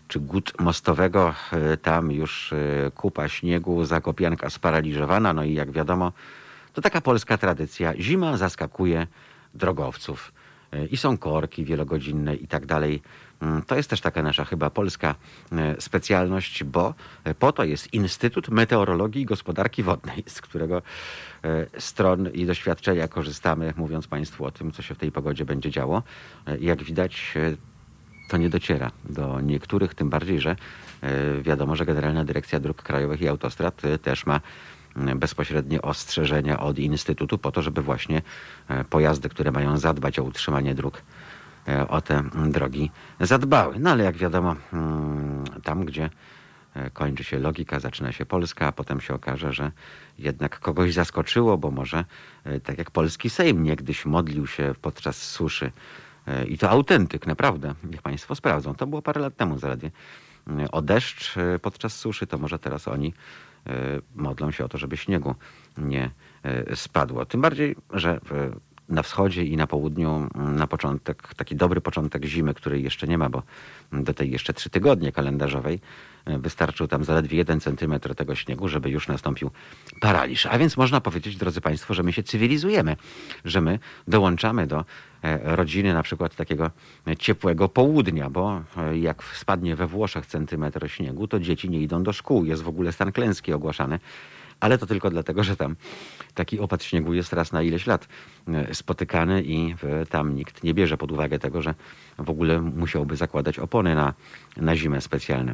czy 0.08 0.20
Gut 0.20 0.52
Mostowego. 0.61 1.34
E, 1.52 1.76
Tam 1.76 2.12
już 2.12 2.54
kupa 2.94 3.28
śniegu, 3.28 3.84
zakopianka 3.84 4.50
sparaliżowana. 4.50 5.32
No 5.32 5.44
i 5.44 5.54
jak 5.54 5.70
wiadomo, 5.70 6.12
to 6.72 6.82
taka 6.82 7.00
polska 7.00 7.38
tradycja. 7.38 7.94
Zima 7.96 8.36
zaskakuje 8.36 9.06
drogowców. 9.54 10.32
E, 10.72 10.86
I 10.86 10.96
są 10.96 11.18
korki 11.18 11.64
wielogodzinne 11.64 12.34
i 12.34 12.46
tak 12.46 12.66
dalej. 12.66 13.02
Mm, 13.40 13.62
To 13.62 13.76
jest 13.76 13.90
też 13.90 14.00
taka 14.00 14.22
nasza 14.22 14.44
chyba 14.44 14.70
polska 14.70 15.14
e, 15.52 15.80
specjalność, 15.80 16.64
bo 16.64 16.94
po 17.38 17.52
to 17.52 17.64
jest 17.64 17.94
Instytut 17.94 18.48
Meteorologii 18.48 19.22
i 19.22 19.26
Gospodarki 19.26 19.82
Wodnej, 19.82 20.24
z 20.26 20.40
którego 20.40 20.82
e, 21.44 21.66
stron 21.78 22.28
i 22.32 22.46
doświadczenia 22.46 23.08
korzystamy, 23.08 23.74
mówiąc 23.76 24.06
Państwu 24.06 24.44
o 24.44 24.50
tym, 24.50 24.72
co 24.72 24.82
się 24.82 24.94
w 24.94 24.98
tej 24.98 25.12
pogodzie 25.12 25.44
będzie 25.44 25.70
działo. 25.70 26.02
Jak 26.60 26.82
widać, 26.82 27.34
to 28.28 28.36
nie 28.36 28.48
dociera 28.48 28.90
do 29.04 29.40
niektórych, 29.40 29.94
tym 29.94 30.10
bardziej, 30.10 30.40
że 30.40 30.56
wiadomo, 31.42 31.76
że 31.76 31.86
Generalna 31.86 32.24
Dyrekcja 32.24 32.60
Dróg 32.60 32.82
Krajowych 32.82 33.20
i 33.20 33.28
Autostrad 33.28 33.82
też 34.02 34.26
ma 34.26 34.40
bezpośrednie 34.97 35.82
ostrzeżenia 35.82 36.61
od 36.61 36.78
Instytutu 36.78 37.38
po 37.38 37.53
to, 37.53 37.62
żeby 37.62 37.82
właśnie 37.82 38.22
e, 38.68 38.84
pojazdy, 38.84 39.28
które 39.28 39.53
mają 39.53 39.78
zadbać 39.78 40.18
o 40.18 40.22
utrzymanie 40.22 40.74
dróg, 40.74 41.03
e, 41.68 41.88
o 41.88 42.01
te 42.01 42.22
drogi 42.47 42.91
zadbały. 43.20 43.78
No 43.78 43.91
ale 43.91 44.05
jak 44.05 44.16
wiadomo, 44.16 44.57
mm, 44.72 45.45
tam 45.64 45.84
gdzie 45.84 46.11
e, 46.74 46.91
kończy 46.91 47.24
się 47.24 47.38
logika, 47.38 47.80
zaczyna 47.80 48.12
się 48.12 48.26
Polska, 48.26 48.66
a 48.66 48.72
potem 48.72 49.01
się 49.01 49.14
okaże, 49.14 49.53
że 49.53 49.72
jednak 50.18 50.61
kogoś 50.61 50.95
zaskoczyło, 50.95 51.59
bo 51.59 51.70
może 51.70 52.05
tak 52.64 52.78
jak 52.78 52.91
polski 52.91 53.30
Sejm 53.30 53.62
niegdyś 53.62 54.07
modlił 54.07 54.47
się 54.47 54.74
podczas 54.82 55.22
suszy 55.22 55.72
i 56.49 56.59
to 56.59 56.70
autentyk, 56.70 57.26
naprawdę, 57.26 57.74
niech 57.84 58.03
Państwo 58.03 58.34
sprawdzą. 58.34 58.74
To 58.74 58.86
było 58.86 59.03
parę 59.03 59.20
lat 59.20 59.36
temu 59.36 59.59
zaledwie. 59.59 59.91
O 60.72 60.82
deszcz 60.82 61.34
podczas 61.62 61.97
suszy, 61.97 62.26
to 62.26 62.38
może 62.38 62.59
teraz 62.59 62.88
oni 62.88 63.14
modlą 64.14 64.50
się 64.50 64.64
o 64.64 64.68
to, 64.68 64.78
żeby 64.78 64.96
śniegu 64.96 65.34
nie 65.78 66.11
e, 66.42 66.76
spadło. 66.76 67.26
Tym 67.26 67.40
bardziej, 67.40 67.76
że 67.92 68.11
e, 68.11 68.20
na 68.88 69.02
wschodzie 69.02 69.44
i 69.44 69.56
na 69.56 69.66
południu 69.66 70.28
m, 70.34 70.56
na 70.56 70.66
początek, 70.66 71.34
taki 71.34 71.56
dobry 71.56 71.80
początek 71.80 72.24
zimy, 72.24 72.54
której 72.54 72.82
jeszcze 72.82 73.06
nie 73.06 73.18
ma, 73.18 73.30
bo 73.30 73.42
do 73.92 74.14
tej 74.14 74.30
jeszcze 74.30 74.54
trzy 74.54 74.70
tygodnie 74.70 75.12
kalendarzowej 75.12 75.80
e, 76.24 76.38
wystarczył 76.38 76.88
tam 76.88 77.04
zaledwie 77.04 77.38
jeden 77.38 77.61
centymetr 77.61 78.14
tego 78.14 78.34
śniegu, 78.34 78.68
żeby 78.68 78.90
już 78.90 79.08
nastąpił 79.08 79.50
paraliż. 80.00 80.46
A 80.46 80.58
więc 80.58 80.76
można 80.76 81.00
powiedzieć, 81.00 81.36
drodzy 81.36 81.61
Państwo, 81.61 81.94
że 81.94 82.02
my 82.02 82.12
się 82.12 82.22
cywilizujemy, 82.22 82.96
że 83.44 83.61
my 83.61 83.78
dołączamy 84.08 84.66
do 84.66 84.78
e, 84.78 84.84
rodziny 85.42 85.94
na 85.94 86.02
przykład 86.02 86.36
takiego 86.36 86.70
ciepłego 87.18 87.68
południa, 87.68 88.30
bo 88.30 88.62
e, 88.76 88.98
jak 88.98 89.24
spadnie 89.24 89.76
we 89.76 89.86
Włoszech 89.86 90.26
centymetr 90.26 90.90
śniegu, 90.90 91.28
to 91.28 91.40
dzieci 91.40 91.70
nie 91.70 91.80
idą 91.80 92.02
do 92.02 92.12
szkół. 92.12 92.44
Jest 92.44 92.62
w 92.62 92.68
ogóle 92.68 92.92
stan 92.92 93.12
klęski 93.12 93.52
ogłaszany. 93.52 93.98
Ale 94.60 94.78
to 94.78 94.86
tylko 94.86 95.10
dlatego, 95.10 95.44
że 95.44 95.56
tam 95.56 95.76
taki 96.34 96.60
opad 96.60 96.82
śniegu 96.82 97.14
jest 97.14 97.32
raz 97.32 97.52
na 97.52 97.62
ileś 97.62 97.86
lat 97.86 98.08
e, 98.48 98.74
spotykany 98.74 99.42
i 99.42 99.74
e, 100.02 100.06
tam 100.06 100.34
nikt 100.34 100.64
nie 100.64 100.74
bierze 100.74 100.96
pod 100.96 101.12
uwagę 101.12 101.38
tego, 101.38 101.62
że 101.62 101.74
w 102.18 102.30
ogóle 102.30 102.60
musiałby 102.60 103.16
zakładać 103.16 103.58
opony 103.58 103.94
na, 103.94 104.14
na 104.56 104.76
zimę 104.76 105.00
specjalne. 105.00 105.52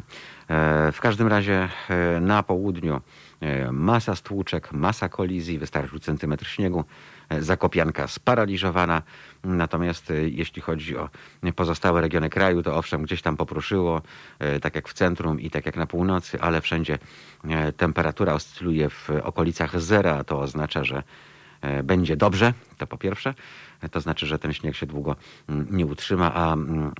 E, 0.49 0.93
W 0.93 1.01
każdym 1.01 1.29
razie 1.29 1.69
e, 1.89 2.21
na 2.21 2.43
południu 2.43 3.01
e, 3.41 3.73
masa 3.73 4.17
stłuczek, 4.17 4.73
masa 4.73 5.09
kolizji, 5.09 5.59
wystarczył 5.59 5.99
centymetr 5.99 6.47
śniegu, 6.47 6.81
e, 6.81 6.85
zakopianka 7.31 8.09
sparaliżowana. 8.09 9.03
Natomiast 9.45 10.11
e, 10.11 10.29
jeśli 10.29 10.63
chodzi 10.63 10.97
o 10.97 11.11
pozostałe 11.57 12.01
regiony 12.01 12.31
kraju, 12.31 12.63
to 12.63 12.77
owszem, 12.77 13.03
gdzieś 13.03 13.23
tam 13.23 13.37
popruszyło, 13.37 14.03
e, 14.39 14.61
tak 14.61 14.75
jak 14.75 14.89
w 14.89 14.93
centrum 14.93 15.41
i 15.41 15.51
tak 15.51 15.67
jak 15.67 15.77
na 15.77 15.87
północy, 15.87 16.41
ale 16.41 16.61
wszędzie 16.61 16.99
e, 17.45 17.73
temperatura 17.73 18.33
oscyluje 18.33 18.91
w 18.91 19.11
okolicach 19.23 19.81
zera. 19.81 20.25
To 20.25 20.41
oznacza, 20.41 20.85
że 20.85 21.03
będzie 21.85 22.17
dobrze, 22.17 22.55
to 22.79 22.87
po 22.87 22.99
pierwsze. 22.99 23.35
To 23.91 24.01
znaczy, 24.01 24.27
że 24.27 24.39
ten 24.39 24.53
śnieg 24.53 24.77
się 24.77 24.87
długo 24.87 25.17
mm, 25.49 25.67
nie 25.71 25.87
utrzyma, 25.87 26.35
a 26.35 26.53
mm, 26.53 26.93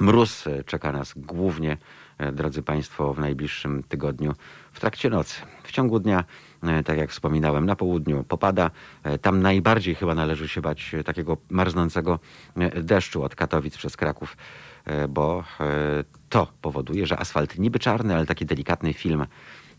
mróz 0.00 0.44
czeka 0.66 0.92
nas 0.92 1.12
głównie, 1.16 1.76
drodzy 2.32 2.62
Państwo, 2.62 3.14
w 3.14 3.18
najbliższym 3.18 3.82
tygodniu 3.82 4.34
w 4.72 4.80
trakcie 4.80 5.10
nocy. 5.10 5.40
W 5.62 5.72
ciągu 5.72 6.00
dnia, 6.00 6.24
tak 6.84 6.98
jak 6.98 7.10
wspominałem, 7.10 7.66
na 7.66 7.76
południu 7.76 8.24
popada. 8.24 8.70
E, 9.02 9.18
Tam 9.18 9.42
najbardziej 9.42 9.94
chyba 9.94 10.14
należy 10.14 10.48
się 10.48 10.60
bać 10.60 10.94
e, 10.94 11.04
takiego 11.04 11.36
marznącego 11.50 12.18
e, 12.56 12.82
deszczu 12.82 13.22
od 13.22 13.34
Katowic 13.34 13.76
przez 13.76 13.96
Kraków, 13.96 14.36
e, 14.84 15.08
bo 15.08 15.44
e, 15.60 15.64
to 16.28 16.46
powoduje, 16.62 17.06
że 17.06 17.18
asfalt 17.18 17.58
niby 17.58 17.78
czarny, 17.78 18.14
ale 18.14 18.26
taki 18.26 18.46
delikatny 18.46 18.92
film 18.92 19.26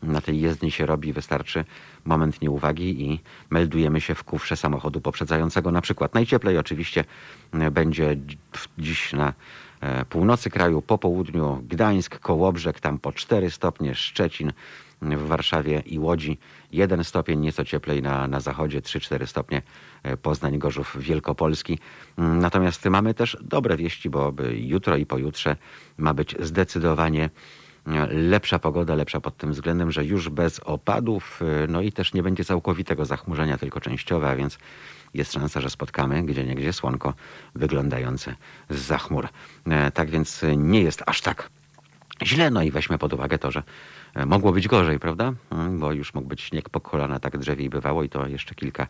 na 0.03 0.21
tej 0.21 0.41
jezdni 0.41 0.71
się 0.71 0.86
robi, 0.86 1.13
wystarczy 1.13 1.65
moment 2.05 2.41
nieuwagi 2.41 3.01
i 3.11 3.19
meldujemy 3.49 4.01
się 4.01 4.15
w 4.15 4.23
kufrze 4.23 4.57
samochodu 4.57 5.01
poprzedzającego. 5.01 5.71
Na 5.71 5.81
przykład 5.81 6.13
najcieplej 6.13 6.57
oczywiście 6.57 7.05
e, 7.53 7.71
będzie 7.71 8.15
dzi- 8.15 8.38
dziś 8.77 9.13
na 9.13 9.33
e, 9.81 10.05
północy 10.05 10.49
kraju, 10.49 10.81
po 10.81 10.97
południu 10.97 11.63
Gdańsk, 11.67 12.19
Kołobrzeg, 12.19 12.79
tam 12.79 12.99
po 12.99 13.11
4 13.11 13.51
stopnie, 13.51 13.95
Szczecin, 13.95 14.53
w 15.01 15.27
Warszawie 15.27 15.79
i 15.86 15.99
Łodzi 15.99 16.38
1 16.76 17.03
stopień, 17.03 17.39
nieco 17.39 17.65
cieplej 17.65 18.01
na, 18.01 18.28
na 18.28 18.39
zachodzie, 18.39 18.82
3-4 18.82 19.26
stopnie 19.26 19.61
e, 20.03 20.17
Poznań, 20.17 20.59
Gorzów, 20.59 20.97
Wielkopolski. 20.99 21.80
Mm, 22.17 22.39
Natomiast 22.39 22.86
mamy 22.86 23.13
też 23.13 23.38
dobre 23.41 23.78
wieści, 23.78 24.09
bo 24.09 24.34
jutro 24.53 24.97
i 24.97 25.05
pojutrze 25.05 25.55
ma 25.97 26.13
być 26.13 26.36
zdecydowanie 26.39 27.30
e, 27.88 28.07
lepsza 28.07 28.59
pogoda, 28.59 28.95
lepsza 28.95 29.19
pod 29.19 29.38
tym 29.38 29.51
względem, 29.51 29.91
że 29.91 30.05
już 30.05 30.30
bez 30.30 30.59
opadów, 30.59 31.41
e, 31.41 31.67
no 31.67 31.82
i 31.82 31.91
też 31.91 32.13
nie 32.13 32.23
będzie 32.23 32.45
całkowitego 32.45 33.05
zachmurzenia, 33.05 33.57
tylko 33.57 33.82
częściowe, 33.82 34.30
a 34.30 34.36
więc 34.36 34.57
jest 35.13 35.34
szansa, 35.34 35.61
że 35.61 35.69
spotkamy 35.69 36.23
gdzie 36.23 36.43
niegdzie 36.43 36.73
słonko 36.73 37.13
wyglądające 37.55 38.36
z 38.69 38.80
zachmur. 38.80 39.28
Tak 39.93 40.09
więc 40.09 40.41
nie 40.57 40.82
jest 40.82 41.03
aż 41.05 41.21
tak 41.21 41.49
źle, 42.23 42.51
no 42.51 42.63
i 42.63 42.71
weźmy 42.71 42.97
pod 42.97 43.13
uwagę 43.13 43.38
to, 43.38 43.51
że 43.51 43.63
mogło 44.26 44.51
być 44.51 44.68
gorzej, 44.68 44.99
prawda? 44.99 45.34
Mm, 45.51 45.80
Bo 45.80 45.91
już 45.91 46.13
mógł 46.13 46.28
być 46.28 46.41
śnieg 46.41 46.70
po 46.70 46.80
kolana, 46.82 47.20
tak 47.20 47.38
drzewiej 47.38 47.70
bywało 47.70 48.03
i 48.03 48.09
to 48.09 48.28
jeszcze 48.28 48.55
kilka 48.55 48.88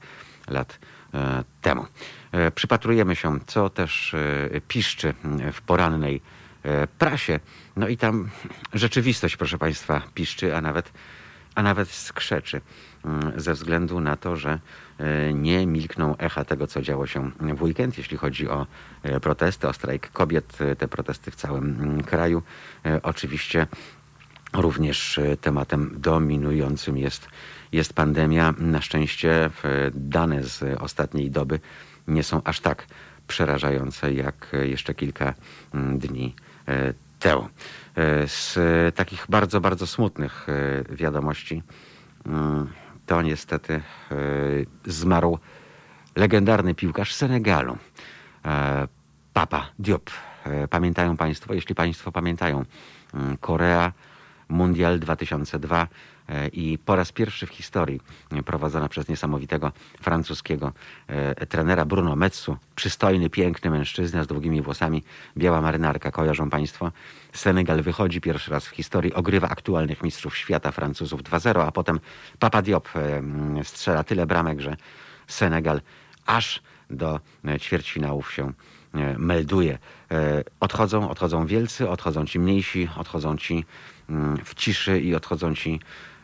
lat 0.47 0.79
e, 1.13 1.43
temu. 1.61 1.85
E, 2.31 2.51
Przypatrujemy 2.51 3.15
się, 3.15 3.39
co 3.47 3.69
też 3.69 4.13
e, 4.13 4.61
piszczy 4.67 5.13
w 5.53 5.61
porannej 5.61 6.21
e, 6.63 6.87
prasie. 6.87 7.39
No 7.75 7.87
i 7.87 7.97
tam 7.97 8.29
rzeczywistość, 8.73 9.37
proszę 9.37 9.57
Państwa, 9.57 10.01
piszczy, 10.13 10.55
a 10.55 10.61
nawet 10.61 10.91
a 11.55 11.63
nawet 11.63 11.89
skrzeczy 11.89 12.61
ze 13.35 13.53
względu 13.53 13.99
na 13.99 14.15
to, 14.15 14.35
że 14.35 14.59
e, 14.99 15.33
nie 15.33 15.67
milkną 15.67 16.17
echa 16.17 16.45
tego, 16.45 16.67
co 16.67 16.81
działo 16.81 17.07
się 17.07 17.31
w 17.39 17.61
weekend, 17.63 17.97
jeśli 17.97 18.17
chodzi 18.17 18.49
o 18.49 18.67
e, 19.03 19.19
protesty, 19.19 19.67
o 19.67 19.73
strajk 19.73 20.11
kobiet, 20.11 20.57
e, 20.61 20.75
te 20.75 20.87
protesty 20.87 21.31
w 21.31 21.35
całym 21.35 22.03
kraju. 22.03 22.43
E, 22.85 23.01
Oczywiście 23.03 23.67
również 24.61 25.17
e, 25.17 25.37
tematem 25.37 25.95
dominującym 25.97 26.97
jest, 26.97 27.27
jest 27.71 27.93
pandemia. 27.93 28.53
Na 28.57 28.81
szczęście 28.81 29.45
e, 29.45 29.51
dane 29.93 30.43
z 30.43 30.81
ostatniej 30.81 31.31
doby 31.31 31.59
nie 32.07 32.23
są 32.23 32.41
aż 32.43 32.59
tak 32.59 32.87
przerażające 33.27 34.13
jak 34.13 34.47
e, 34.53 34.67
jeszcze 34.67 34.93
kilka 34.93 35.33
mm, 35.73 35.99
dni 35.99 36.35
temu. 37.19 37.49
Z 38.27 38.57
takich 38.95 39.25
bardzo, 39.29 39.61
bardzo 39.61 39.87
smutnych 39.87 40.47
wiadomości 40.89 41.63
mm, 42.25 42.67
to 43.05 43.21
niestety 43.21 43.81
zmarł 44.85 45.39
legendarny 46.15 46.75
piłkarz 46.75 47.13
Senegalu, 47.13 47.77
Papa 49.33 49.69
Diop. 49.79 50.09
Pamiętają 50.69 51.17
Państwo, 51.17 51.53
jeśli 51.53 51.75
Państwo 51.75 52.11
pamiętają, 52.11 52.65
mm, 53.13 53.37
Korea, 53.37 53.91
Mundial 54.49 54.99
2002 54.99 55.87
e, 56.29 56.47
i 56.47 56.77
po 56.77 56.95
raz 56.95 57.11
pierwszy 57.11 57.45
w 57.45 57.49
historii 57.49 58.01
e, 58.31 58.43
prowadzona 58.43 58.89
przez 58.89 59.07
niesamowitego 59.07 59.71
francuskiego 60.01 60.71
e, 61.07 61.45
trenera 61.45 61.85
Bruno 61.85 62.15
Metsu, 62.15 62.57
przystojny, 62.75 63.29
piękny 63.29 63.69
mężczyzna 63.69 64.23
z 64.23 64.27
długimi 64.27 64.61
włosami, 64.61 65.03
biała 65.37 65.61
marynarka, 65.61 66.11
kojarzą 66.11 66.49
Państwo. 66.49 66.91
Senegal 67.33 67.81
wychodzi 67.81 68.21
pierwszy 68.21 68.51
raz 68.51 68.65
w 68.67 68.69
historii, 68.69 69.13
ogrywa 69.13 69.49
aktualnych 69.49 70.03
mistrzów 70.03 70.37
świata 70.37 70.71
Francuzów 70.71 71.23
2-0, 71.23 71.67
a 71.67 71.71
potem 71.71 71.99
Papa 72.39 72.61
Diop 72.61 72.89
strzela 73.63 74.03
tyle 74.03 74.25
bramek, 74.25 74.61
że 74.61 74.77
Senegal 75.27 75.81
aż 76.25 76.61
do 76.89 77.19
ćwierćfinałów 77.59 78.33
się 78.33 78.53
melduje. 79.17 79.77
Odchodzą, 80.59 81.09
odchodzą 81.09 81.45
wielcy, 81.45 81.89
odchodzą 81.89 82.25
ci 82.25 82.39
mniejsi, 82.39 82.89
odchodzą 82.97 83.37
ci 83.37 83.65
w 84.43 84.53
ciszy 84.55 84.99
i 84.99 85.15
odchodzą 85.15 85.55
ci, 85.55 85.79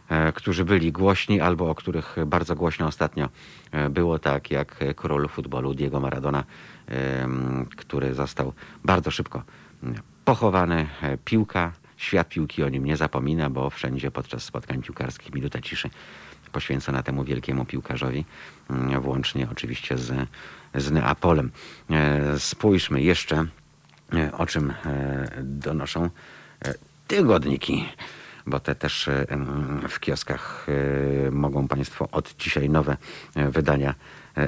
e, 0.10 0.32
którzy 0.32 0.66
byli 0.66 0.92
głośni 0.92 1.42
albo 1.42 1.70
o 1.70 1.76
których 1.76 2.16
bardzo 2.26 2.56
głośno 2.56 2.88
ostatnio 2.88 3.30
e, 3.72 3.90
było, 3.90 4.20
tak 4.20 4.52
jak 4.52 4.80
król 4.96 5.28
futbolu 5.28 5.74
Diego 5.74 6.00
Maradona, 6.00 6.44
em, 6.88 7.66
który 7.78 8.14
został 8.14 8.54
bardzo 8.84 9.12
szybko 9.12 9.44
mm, 9.84 9.96
pochowany. 10.26 10.88
E, 11.02 11.18
Piłka, 11.18 11.72
świat 11.98 12.30
piłki 12.30 12.64
o 12.64 12.70
nim 12.70 12.86
nie 12.86 12.98
zapomina, 12.98 13.50
bo 13.50 13.70
wszędzie 13.70 14.12
podczas 14.12 14.44
spotkań 14.44 14.82
piłkarskich 14.82 15.34
minuta 15.34 15.62
ciszy 15.62 15.90
poświęcona 16.52 17.04
temu 17.04 17.24
wielkiemu 17.24 17.66
piłkarzowi, 17.66 18.26
mm, 18.70 19.02
włącznie 19.02 19.48
oczywiście 19.52 19.98
z, 19.98 20.28
z 20.76 20.92
Neapolem. 20.92 21.52
E, 21.90 22.40
Spójrzmy 22.40 23.02
jeszcze, 23.02 23.46
e, 24.14 24.32
o 24.38 24.46
czym 24.46 24.72
e, 24.72 25.32
donoszą 25.44 26.10
e, 26.66 26.74
tygodniki, 27.12 27.86
bo 28.48 28.60
te 28.60 28.76
też 28.76 29.08
e, 29.08 29.26
w 29.90 30.00
kioskach 30.00 30.68
e, 31.28 31.32
mogą 31.32 31.68
Państwo 31.68 32.08
od 32.12 32.36
dzisiaj 32.40 32.70
nowe 32.70 32.98
e, 33.36 33.50
wydania 33.50 33.96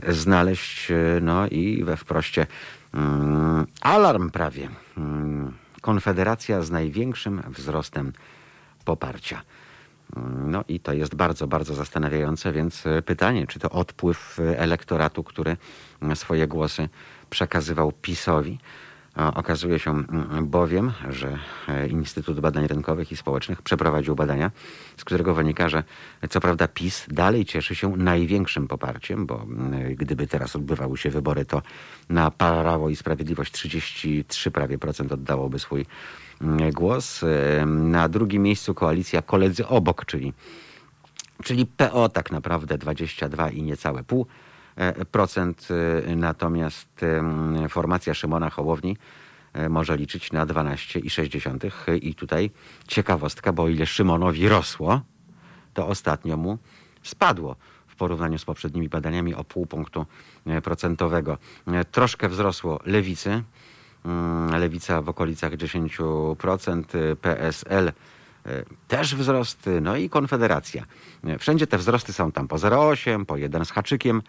znaleźć. 0.08 0.92
No 1.22 1.48
i 1.48 1.84
we 1.84 1.98
wproście 1.98 2.48
mm, 2.94 3.66
alarm 3.82 4.30
prawie. 4.30 4.70
Mm, 4.98 5.54
Konfederacja 5.82 6.62
z 6.62 6.72
największym 6.72 7.44
wzrostem 7.48 8.14
poparcia. 8.86 9.42
No 10.48 10.64
i 10.68 10.80
to 10.80 10.94
jest 10.94 11.16
bardzo, 11.16 11.48
bardzo 11.48 11.76
zastanawiające, 11.76 12.52
więc 12.52 12.84
pytanie, 13.06 13.48
czy 13.48 13.60
to 13.60 13.70
odpływ 13.70 14.40
elektoratu, 14.58 15.24
który 15.24 15.58
swoje 16.14 16.48
głosy 16.48 16.90
przekazywał 17.30 17.92
PiSowi. 17.92 18.60
Okazuje 19.16 19.80
się 19.80 19.92
mm, 19.92 20.48
bowiem, 20.48 20.92
że 21.10 21.38
e, 21.68 21.88
Instytut 21.88 22.40
Badań 22.40 22.68
Rynkowych 22.68 23.12
i 23.12 23.18
Społecznych 23.18 23.62
przeprowadził 23.62 24.16
badania, 24.16 24.52
z 24.98 25.04
którego 25.04 25.34
wynika, 25.34 25.70
że 25.70 25.84
co 26.30 26.42
prawda 26.42 26.68
PiS 26.68 27.06
dalej 27.08 27.46
cieszy 27.46 27.76
się 27.76 27.98
największym 27.98 28.68
poparciem, 28.68 29.26
bo 29.26 29.42
mm, 29.42 29.96
gdyby 29.96 30.28
teraz 30.28 30.56
odbywały 30.56 30.98
się 30.98 31.10
wybory, 31.10 31.46
to 31.46 31.62
na 32.10 32.32
Prawo 32.32 32.90
i 32.90 32.96
Sprawiedliwość 32.96 33.52
33 33.52 34.52
prawie 34.52 34.78
procent 34.78 35.12
oddałoby 35.12 35.60
swój 35.60 35.86
mm, 36.42 36.72
głos. 36.72 37.24
E, 37.24 37.66
Na 37.66 38.10
drugim 38.10 38.44
miejscu 38.44 38.74
koalicja 38.74 39.22
koledzy 39.22 39.68
obok, 39.68 40.06
czyli 40.06 40.34
czyli 41.44 41.66
PO 41.66 42.10
tak 42.10 42.32
naprawdę 42.32 42.78
22 42.78 43.50
i 43.50 43.64
niecałe 43.64 44.04
pół 44.04 44.28
natomiast 46.16 47.04
em, 47.04 47.70
formacja 47.70 48.14
Szymona 48.14 48.50
Hołowni 48.50 48.98
e, 49.54 49.70
może 49.70 49.98
liczyć 49.98 50.32
na 50.32 50.46
12,6 50.46 52.00
i 52.02 52.16
tutaj 52.16 52.52
ciekawostka, 52.88 53.54
bo 53.54 53.64
o 53.64 53.70
ile 53.70 53.86
Szymonowi 53.86 54.48
rosło, 54.48 55.02
to 55.74 55.88
ostatnio 55.88 56.38
mu 56.38 56.58
spadło 57.04 57.56
w 57.88 57.96
porównaniu 57.96 58.38
z 58.38 58.46
poprzednimi 58.46 58.90
badaniami 58.90 59.36
o 59.36 59.44
pół 59.44 59.66
punktu 59.66 60.06
e, 60.46 60.62
procentowego. 60.62 61.38
E, 61.68 61.86
Troszkę 61.86 62.30
wzrosło 62.30 62.80
lewicy, 62.86 63.44
Mm, 64.06 64.60
lewica 64.60 65.02
w 65.02 65.10
okolicach 65.10 65.54
10%, 65.54 66.96
y, 66.96 67.16
PSL 67.16 67.92
też 68.88 69.16
wzrost, 69.16 69.70
no 69.82 69.96
i 69.96 70.10
Konfederacja. 70.10 70.86
Wszędzie 71.40 71.68
te 71.68 71.78
wzrosty 71.78 72.14
są 72.14 72.32
tam 72.32 72.48
po 72.48 72.56
0,8, 72.56 73.26
po 73.26 73.38
1 73.38 73.66
z 73.66 73.72
haczykiem. 73.72 74.22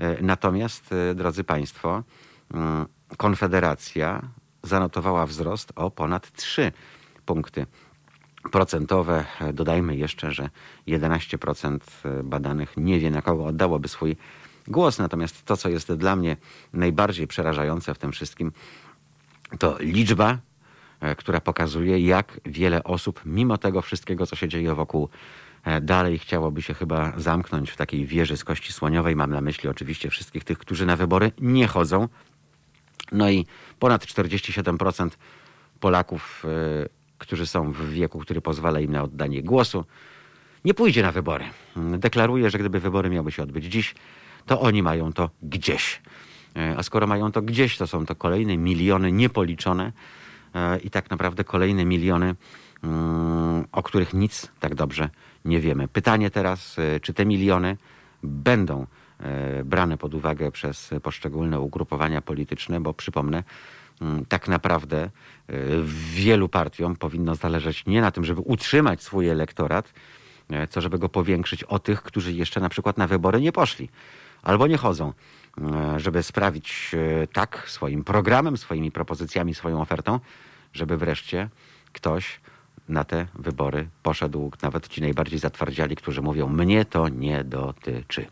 Y, 0.00 0.22
Natomiast, 0.22 0.92
y, 0.92 1.14
drodzy 1.14 1.44
Państwo, 1.44 2.02
mm, 2.54 2.86
Konfederacja 3.16 4.22
zanotowała 4.62 5.26
wzrost 5.26 5.72
o 5.76 5.90
ponad 5.90 6.32
3 6.32 6.72
punkty 7.26 7.66
procentowe. 8.52 9.24
E, 9.40 9.52
Dodajmy 9.52 9.96
jeszcze, 9.96 10.32
że 10.32 10.50
11% 10.86 12.02
badanych 12.24 12.76
nie 12.76 13.00
wie, 13.00 13.10
na 13.10 13.22
kogo 13.22 13.46
oddałoby 13.46 13.88
swój 13.88 14.16
głos. 14.68 14.98
Natomiast 14.98 15.44
to, 15.44 15.56
co 15.56 15.68
jest 15.68 15.92
dla 15.92 16.16
mnie 16.16 16.36
najbardziej 16.72 17.26
przerażające 17.26 17.94
w 17.94 17.98
tym 17.98 18.12
wszystkim, 18.12 18.52
to 19.58 19.76
liczba, 19.80 20.38
e, 21.00 21.16
która 21.16 21.40
pokazuje, 21.40 21.98
jak 21.98 22.40
wiele 22.46 22.84
osób, 22.84 23.20
mimo 23.26 23.58
tego 23.58 23.82
wszystkiego, 23.82 24.26
co 24.26 24.36
się 24.36 24.48
dzieje 24.48 24.74
wokół, 24.74 25.04
e, 25.04 25.08
dalej 25.82 26.18
chciałoby 26.18 26.62
się 26.62 26.74
chyba 26.74 27.12
zamknąć 27.16 27.70
w 27.70 27.76
takiej 27.76 28.06
wieży 28.06 28.36
z 28.36 28.44
kości 28.44 28.72
słoniowej. 28.72 29.16
Mam 29.16 29.30
na 29.30 29.40
myśli 29.40 29.68
oczywiście 29.68 30.10
wszystkich 30.10 30.44
tych, 30.44 30.58
którzy 30.58 30.86
na 30.86 30.96
wybory 30.96 31.32
nie 31.40 31.66
chodzą. 31.66 32.08
No 33.12 33.30
i 33.30 33.46
ponad 33.78 34.04
47% 34.04 35.10
Polaków, 35.80 36.44
e, 36.84 36.88
którzy 37.18 37.46
są 37.46 37.72
w 37.72 37.90
wieku, 37.90 38.18
który 38.18 38.40
pozwala 38.40 38.80
im 38.80 38.92
na 38.92 39.02
oddanie 39.02 39.42
głosu, 39.42 39.84
nie 40.64 40.74
pójdzie 40.74 41.02
na 41.02 41.12
wybory. 41.12 41.44
Deklaruje, 41.76 42.50
że 42.50 42.58
gdyby 42.58 42.80
wybory 42.80 43.10
miały 43.10 43.32
się 43.32 43.42
odbyć 43.42 43.64
dziś, 43.64 43.94
to 44.46 44.60
oni 44.60 44.82
mają 44.82 45.12
to 45.12 45.30
gdzieś. 45.42 46.02
E, 46.56 46.74
A 46.76 46.82
skoro 46.82 47.06
mają 47.06 47.32
to 47.32 47.42
gdzieś, 47.42 47.76
to 47.76 47.86
są 47.86 48.06
to 48.06 48.14
kolejne 48.14 48.56
miliony 48.56 49.12
niepoliczone 49.12 49.92
e, 50.54 50.78
i 50.78 50.90
tak 50.90 51.10
naprawdę 51.10 51.44
kolejne 51.44 51.84
miliony, 51.84 52.34
mm, 52.82 53.64
o 53.72 53.82
których 53.82 54.14
nic 54.14 54.52
tak 54.60 54.74
dobrze 54.74 55.02
nie 55.04 55.27
wiemy. 55.56 55.88
Pytanie 55.88 56.30
teraz, 56.30 56.78
e, 56.78 57.00
czy 57.00 57.14
te 57.14 57.26
miliony 57.26 57.76
będą 58.22 58.86
e, 59.20 59.64
brane 59.64 59.98
pod 59.98 60.14
uwagę 60.14 60.50
przez 60.50 60.90
poszczególne 61.02 61.60
ugrupowania 61.60 62.22
polityczne, 62.22 62.80
bo 62.80 62.94
przypomnę, 62.94 63.44
mm, 64.00 64.24
tak 64.26 64.48
naprawdę 64.48 65.02
e, 65.02 65.10
wielu 66.14 66.48
partiom 66.48 66.96
powinno 66.96 67.34
zależeć 67.34 67.86
nie 67.86 68.00
na 68.00 68.10
tym, 68.10 68.24
żeby 68.24 68.40
utrzymać 68.40 69.02
swój 69.02 69.28
elektorat, 69.28 69.92
co 70.70 70.80
żeby 70.80 70.98
go 70.98 71.08
powiększyć 71.08 71.64
o 71.64 71.78
tych, 71.78 72.02
którzy 72.02 72.32
jeszcze 72.32 72.60
na 72.60 72.68
przykład 72.68 72.98
na 72.98 73.06
wybory 73.06 73.40
nie 73.40 73.52
poszli 73.52 73.88
albo 74.42 74.66
nie 74.66 74.76
chodzą, 74.76 75.12
żeby 75.96 76.22
sprawić 76.22 76.90
tak 77.32 77.64
swoim 77.66 78.04
programem, 78.04 78.56
swoimi 78.56 78.90
propozycjami, 78.90 79.54
swoją 79.54 79.80
ofertą, 79.80 80.20
żeby 80.72 80.96
wreszcie 80.96 81.48
ktoś 81.92 82.40
na 82.88 83.04
te 83.04 83.26
wybory 83.34 83.88
poszedł, 84.02 84.52
nawet 84.62 84.88
ci 84.88 85.00
najbardziej 85.00 85.38
zatwardziali, 85.38 85.96
którzy 85.96 86.22
mówią, 86.22 86.48
mnie 86.48 86.84
to 86.84 87.08
nie 87.08 87.44
dotyczy. 87.44 88.26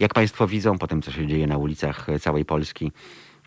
Jak 0.00 0.14
Państwo 0.14 0.46
widzą, 0.46 0.78
po 0.78 0.86
tym, 0.86 1.02
co 1.02 1.12
się 1.12 1.26
dzieje 1.26 1.46
na 1.46 1.56
ulicach 1.56 2.06
całej 2.20 2.44
Polski, 2.44 2.92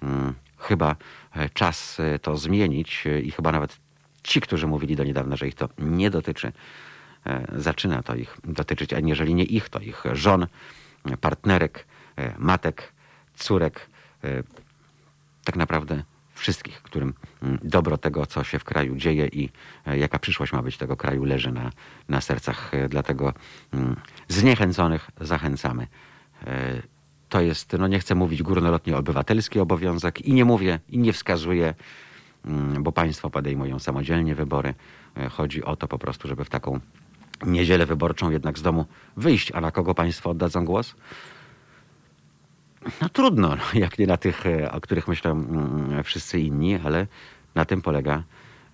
mm, 0.03 0.33
chyba 0.59 0.95
e, 1.35 1.49
czas 1.49 1.99
e, 1.99 2.19
to 2.19 2.37
zmienić 2.37 3.07
e, 3.07 3.21
i 3.21 3.31
chyba 3.31 3.51
nawet 3.51 3.77
ci, 4.23 4.41
którzy 4.41 4.67
mówili 4.67 4.95
do 4.95 5.03
niedawna, 5.03 5.35
że 5.35 5.47
ich 5.47 5.55
to 5.55 5.69
nie 5.77 6.09
dotyczy, 6.09 6.51
zaczyna 7.55 8.03
to 8.03 8.15
ich 8.15 8.37
dotyczyć, 8.43 8.93
a 8.93 8.99
jeżeli 8.99 9.35
nie 9.35 9.43
ich, 9.43 9.69
to 9.69 9.79
ich 9.79 10.03
żon, 10.13 10.47
partnerek, 11.21 11.85
matek, 12.37 12.93
córek, 13.35 13.89
tak 15.43 15.55
naprawdę 15.55 16.03
wszystkich, 16.39 16.81
którym 16.81 17.13
mm, 17.43 17.59
dobro 17.63 17.97
tego, 17.97 18.25
co 18.25 18.43
się 18.43 18.59
w 18.59 18.63
kraju 18.63 18.95
dzieje 18.95 19.27
i 19.27 19.49
e, 19.85 19.97
jaka 19.97 20.19
przyszłość 20.19 20.53
ma 20.53 20.61
być 20.61 20.77
tego 20.77 20.97
kraju, 20.97 21.25
leży 21.25 21.51
na, 21.51 21.71
na 22.09 22.21
sercach. 22.21 22.73
E, 22.73 22.89
Dlatego 22.89 23.33
mm, 23.73 23.95
zniechęconych 24.27 25.11
zachęcamy. 25.21 25.87
E, 26.47 26.81
To 27.29 27.41
jest, 27.41 27.73
no 27.79 27.87
nie 27.87 27.99
chcę 27.99 28.15
mówić 28.15 28.43
górnolotnie 28.43 28.97
obywatelski 28.97 29.59
obowiązek 29.59 30.21
i 30.21 30.33
nie 30.33 30.45
mówię 30.45 30.79
i 30.89 30.97
nie 30.97 31.13
wskazuję, 31.13 31.73
mm, 32.45 32.83
bo 32.83 32.91
państwo 32.91 33.29
podejmują 33.29 33.79
samodzielnie 33.79 34.35
wybory. 34.35 34.73
Chodzi 35.29 35.63
o 35.63 35.75
to 35.75 35.87
po 35.87 35.97
prostu, 35.97 36.27
żeby 36.27 36.45
w 36.45 36.49
taką 36.49 36.79
niedzielę 37.45 37.85
wyborczą 37.85 38.31
jednak 38.31 38.57
z 38.57 38.61
domu 38.61 38.85
wyjść. 39.17 39.51
A 39.51 39.61
na 39.61 39.71
kogo 39.71 39.93
państwo 39.93 40.29
oddadzą 40.29 40.65
głos? 40.65 40.95
No 43.01 43.09
trudno, 43.09 43.55
no, 43.55 43.63
jak 43.79 43.99
nie 43.99 44.07
na 44.07 44.17
tych, 44.17 44.45
e, 44.45 44.71
o 44.71 44.81
których 44.81 45.07
myślą 45.07 45.31
mm, 45.31 46.03
wszyscy 46.03 46.39
inni, 46.39 46.75
ale 46.75 47.07
na 47.55 47.65
tym 47.65 47.81
polega 47.81 48.23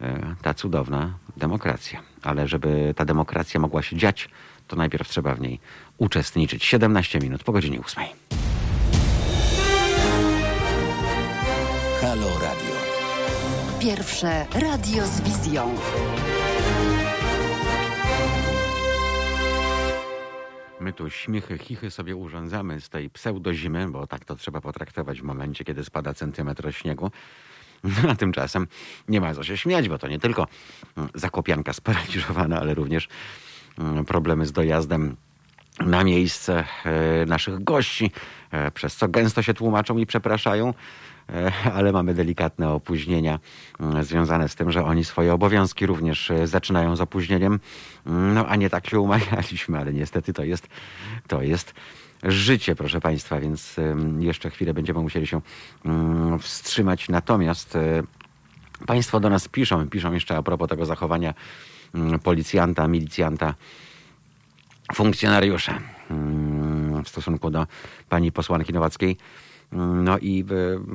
e, 0.02 0.36
ta 0.42 0.54
cudowna 0.54 1.14
demokracja. 1.38 2.02
Ale 2.24 2.48
żeby 2.48 2.94
ta 2.98 3.06
demokracja 3.06 3.60
mogła 3.60 3.82
się 3.82 3.96
dziać, 3.96 4.30
to 4.68 4.76
najpierw 4.76 5.08
trzeba 5.08 5.36
w 5.36 5.42
niej 5.42 5.60
uczestniczyć. 5.98 6.66
17 6.66 7.20
minut 7.20 7.44
po 7.44 7.52
godzinie 7.52 7.80
8. 7.80 8.04
Halo 12.02 12.40
Radio. 12.42 12.76
Pierwsze 13.80 14.46
radio 14.54 15.08
z 15.08 15.22
wizją. 15.22 15.76
My 20.80 20.94
tu 20.94 21.10
śmichy, 21.10 21.58
chichy 21.58 21.92
sobie 21.92 22.16
urządzamy 22.16 22.82
z 22.82 22.90
tej 22.90 23.10
pseudozimy, 23.10 23.88
bo 23.90 24.08
tak 24.08 24.26
to 24.26 24.36
trzeba 24.36 24.62
potraktować 24.62 25.22
w 25.22 25.24
momencie, 25.24 25.64
kiedy 25.64 25.84
spada 25.84 26.14
centymetr 26.14 26.74
śniegu. 26.74 27.12
No, 27.84 28.10
a 28.10 28.16
tymczasem 28.16 28.68
nie 29.08 29.22
ma 29.22 29.34
co 29.34 29.44
się 29.44 29.58
śmiać, 29.58 29.90
bo 29.90 29.98
to 29.98 30.08
nie 30.08 30.20
tylko 30.20 30.48
mm, 30.98 31.10
zakopianka 31.14 31.74
sparaliżowana, 31.74 32.60
ale 32.60 32.74
również 32.74 33.08
mm, 33.80 34.06
problemy 34.06 34.46
z 34.46 34.52
dojazdem 34.52 35.16
na 35.80 36.04
miejsce 36.04 36.64
e, 36.86 37.26
naszych 37.26 37.64
gości, 37.64 38.12
e, 38.52 38.72
przez 38.72 38.96
co 38.96 39.08
gęsto 39.08 39.42
się 39.42 39.54
tłumaczą 39.54 39.98
i 39.98 40.06
przepraszają, 40.06 40.74
ale 41.74 41.92
mamy 41.92 42.14
delikatne 42.14 42.70
opóźnienia 42.70 43.40
mm, 43.80 44.04
związane 44.04 44.50
z 44.50 44.56
tym, 44.56 44.72
że 44.72 44.84
oni 44.84 45.06
swoje 45.06 45.34
obowiązki 45.34 45.86
również 45.86 46.32
e, 46.32 46.48
zaczynają 46.48 46.96
z 46.96 47.02
opóźnieniem. 47.02 47.60
Mm, 48.06 48.34
No 48.34 48.48
a 48.48 48.56
nie 48.56 48.70
tak 48.70 48.90
się 48.90 49.00
umawialiśmy, 49.00 49.80
ale 49.80 49.94
niestety 49.94 50.34
to 50.34 50.44
jest, 50.44 50.68
to 51.28 51.42
jest 51.42 51.74
życie, 52.24 52.76
proszę 52.76 53.02
Państwa, 53.02 53.40
więc 53.40 53.76
jeszcze 54.20 54.50
chwilę 54.50 54.74
będziemy 54.74 55.00
musieli 55.00 55.28
się 55.28 55.42
mm, 55.86 56.40
wstrzymać. 56.40 57.10
Natomiast 57.10 57.76
e, 57.76 58.04
Państwo 58.86 59.20
do 59.20 59.30
nas 59.30 59.48
piszą, 59.48 59.90
piszą 59.90 60.14
jeszcze 60.14 60.38
a 60.38 60.44
propos 60.44 60.70
tego 60.70 60.86
zachowania 60.86 61.34
policjanta, 62.24 62.88
milicjanta, 62.88 63.54
funkcjonariusza 64.94 65.80
w 67.06 67.10
stosunku 67.10 67.52
do 67.52 67.68
pani 68.10 68.32
posłanki 68.32 68.74
Nowackiej. 68.74 69.18
No 69.72 70.18
i 70.18 70.46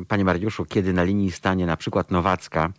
e, 0.01 0.05
panie 0.05 0.25
Mariuszu, 0.25 0.65
kiedy 0.65 0.93
na 0.93 1.03
linii 1.03 1.31
stanie 1.31 1.67
na 1.67 1.77
przykład 1.77 2.11
Nowacka, 2.11 2.73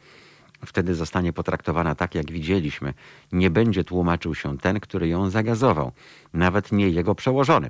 wtedy 0.65 0.95
zostanie 0.95 1.33
potraktowana 1.33 1.95
tak, 1.95 2.15
jak 2.15 2.31
widzieliśmy. 2.31 2.93
Nie 3.31 3.49
będzie 3.49 3.83
tłumaczył 3.83 4.35
się 4.35 4.57
ten, 4.57 4.79
który 4.79 5.07
ją 5.07 5.29
zagazował, 5.29 5.91
nawet 6.33 6.71
nie 6.71 6.89
jego 6.89 7.15
przełożony. 7.15 7.69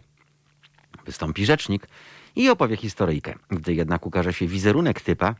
Wystąpi 1.05 1.45
rzecznik 1.45 1.87
i 2.35 2.49
opowie 2.49 2.77
historyjkę. 2.77 3.33
Gdy 3.49 3.73
jednak 3.73 4.05
ukaże 4.05 4.33
się 4.33 4.47
wizerunek 4.47 5.01
typa, 5.01 5.35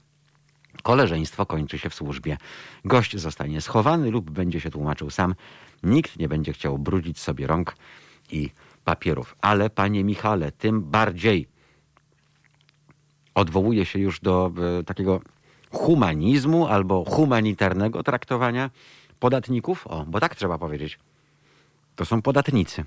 Koleżeństwo 0.84 1.46
kończy 1.46 1.78
się 1.78 1.90
w 1.90 1.96
służbie. 1.96 2.38
Gość 2.86 3.18
zostanie 3.18 3.62
schowany 3.62 4.12
lub 4.12 4.32
będzie 4.32 4.62
się 4.62 4.70
tłumaczył 4.70 5.10
sam. 5.10 5.36
Nikt 5.84 6.20
nie 6.20 6.28
będzie 6.28 6.54
chciał 6.54 6.78
brudzić 6.78 7.20
sobie 7.20 7.48
rąk 7.48 7.76
i 8.32 8.50
papierów. 8.86 9.36
Ale 9.42 9.70
panie 9.70 10.04
Michale, 10.04 10.52
tym 10.52 10.82
bardziej 10.82 11.48
odwołuje 13.36 13.86
się 13.86 14.00
już 14.00 14.20
do 14.20 14.52
e, 14.80 14.84
takiego 14.84 15.22
humanizmu 15.72 16.68
albo 16.68 17.06
humanitarnego 17.06 18.04
traktowania 18.04 18.70
podatników. 19.20 19.88
O, 19.88 20.06
bo 20.06 20.20
tak 20.20 20.36
trzeba 20.36 20.58
powiedzieć. 20.58 21.00
To 21.96 22.06
są 22.06 22.22
podatnicy. 22.22 22.86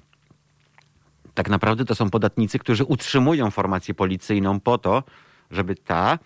Tak 1.35 1.49
naprawdę 1.49 1.85
to 1.85 1.95
są 1.95 2.11
podatnicy, 2.11 2.59
którzy 2.59 2.85
utrzymują 2.85 3.51
formację 3.51 3.95
policyjną 3.95 4.61
po 4.61 4.79
to, 4.79 5.03
żeby 5.51 5.75
ta 5.75 6.19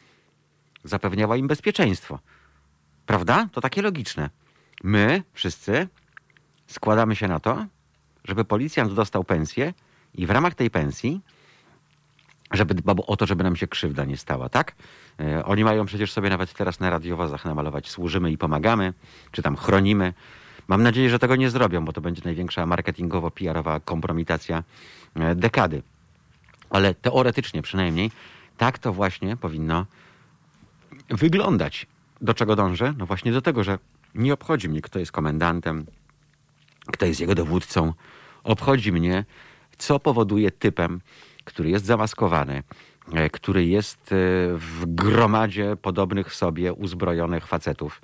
zapewniała 0.84 1.36
im 1.36 1.46
bezpieczeństwo. 1.46 2.18
Prawda? 3.06 3.48
To 3.52 3.60
takie 3.60 3.82
logiczne. 3.82 4.30
My 4.84 5.22
wszyscy 5.32 5.88
składamy 6.66 7.16
się 7.16 7.28
na 7.28 7.40
to, 7.40 7.66
żeby 8.24 8.44
policjant 8.44 8.94
dostał 8.94 9.24
pensję 9.24 9.74
i 10.14 10.26
w 10.26 10.30
ramach 10.30 10.54
tej 10.54 10.70
pensji, 10.70 11.20
żeby 12.50 12.74
dbał 12.74 13.04
o 13.06 13.16
to, 13.16 13.26
żeby 13.26 13.44
nam 13.44 13.56
się 13.56 13.66
krzywda 13.66 14.04
nie 14.04 14.16
stała, 14.16 14.48
tak? 14.48 14.74
E, 15.20 15.44
Oni 15.44 15.64
mają 15.64 15.86
przecież 15.86 16.12
sobie 16.12 16.30
nawet 16.30 16.52
teraz 16.54 16.80
na 16.80 16.90
radiowozach 16.90 17.44
namalować 17.44 17.88
służymy 17.88 18.30
i 18.30 18.38
pomagamy, 18.38 18.92
czy 19.32 19.42
tam 19.42 19.56
chronimy. 19.56 20.14
Mam 20.68 20.82
nadzieję, 20.82 21.10
że 21.10 21.18
tego 21.18 21.36
nie 21.36 21.50
zrobią, 21.50 21.84
bo 21.84 21.92
to 21.92 22.00
będzie 22.00 22.22
największa 22.24 22.66
marketingowo-PR-owa 22.66 23.80
kompromitacja 23.80 24.64
e, 25.14 25.34
dekady. 25.34 25.82
Ale 26.70 26.94
teoretycznie 26.94 27.62
przynajmniej 27.62 28.10
tak 28.56 28.78
to 28.78 28.92
właśnie 28.92 29.36
powinno 29.36 29.86
wyglądać. 31.08 31.86
Do 32.20 32.34
czego 32.34 32.56
dążę? 32.56 32.94
No 32.98 33.06
właśnie 33.06 33.32
do 33.32 33.42
tego, 33.42 33.64
że 33.64 33.78
nie 34.14 34.34
obchodzi 34.34 34.68
mnie, 34.68 34.82
kto 34.82 34.98
jest 34.98 35.12
komendantem, 35.12 35.86
kto 36.92 37.06
jest 37.06 37.20
jego 37.20 37.34
dowódcą. 37.34 37.92
Obchodzi 38.44 38.92
mnie, 38.92 39.24
co 39.78 40.00
powoduje 40.00 40.50
typem, 40.50 41.00
który 41.48 41.70
jest 41.70 41.84
zamaskowany, 41.84 42.62
e, 43.12 43.30
który 43.30 43.66
jest 43.66 44.12
e, 44.12 44.16
w 44.54 44.86
gromadzie 44.86 45.76
podobnych 45.82 46.34
sobie 46.34 46.72
uzbrojonych 46.72 47.46
facetów, 47.46 48.00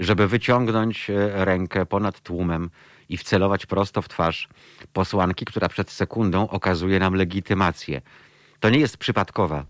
żeby 0.00 0.28
wyciągnąć 0.28 1.10
e, 1.10 1.44
rękę 1.44 1.86
ponad 1.86 2.20
tłumem 2.20 2.70
i 3.08 3.16
wcelować 3.16 3.66
prosto 3.66 4.02
w 4.02 4.08
twarz 4.08 4.48
posłanki, 4.92 5.44
która 5.44 5.68
przed 5.68 5.90
sekundą 5.90 6.48
okazuje 6.48 6.98
nam 6.98 7.14
legitymację. 7.14 8.02
To 8.60 8.70
nie 8.70 8.78
jest 8.78 8.96
przypadkowa 8.96 9.64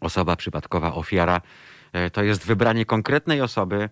osoba, 0.00 0.36
przypadkowa 0.36 0.94
ofiara. 0.94 1.40
To 2.12 2.22
jest 2.22 2.46
wybranie 2.46 2.84
konkretnej 2.84 3.40
osoby. 3.40 3.88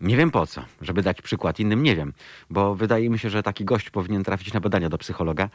Nie 0.00 0.16
wiem 0.16 0.30
po 0.30 0.46
co, 0.46 0.64
żeby 0.80 1.02
dać 1.02 1.22
przykład 1.22 1.60
innym, 1.60 1.82
nie 1.82 1.96
wiem, 1.96 2.12
bo 2.50 2.74
wydaje 2.74 3.10
mi 3.10 3.18
się, 3.18 3.30
że 3.30 3.42
taki 3.42 3.64
gość 3.64 3.90
powinien 3.90 4.24
trafić 4.24 4.52
na 4.52 4.60
badania 4.60 4.88
do 4.88 4.98
psychologa, 4.98 5.48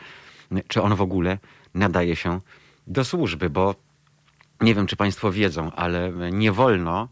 czy 0.68 0.82
on 0.82 0.96
w 0.96 1.02
ogóle 1.02 1.38
nadaje 1.74 2.16
się 2.16 2.42
do 2.88 3.06
służby, 3.06 3.50
bo 3.50 3.76
nie 4.62 4.76
wiem, 4.76 4.88
czy 4.88 4.96
Państwo 4.96 5.32
wiedzą, 5.32 5.72
ale 5.72 6.12
nie 6.32 6.52
wolno 6.52 7.08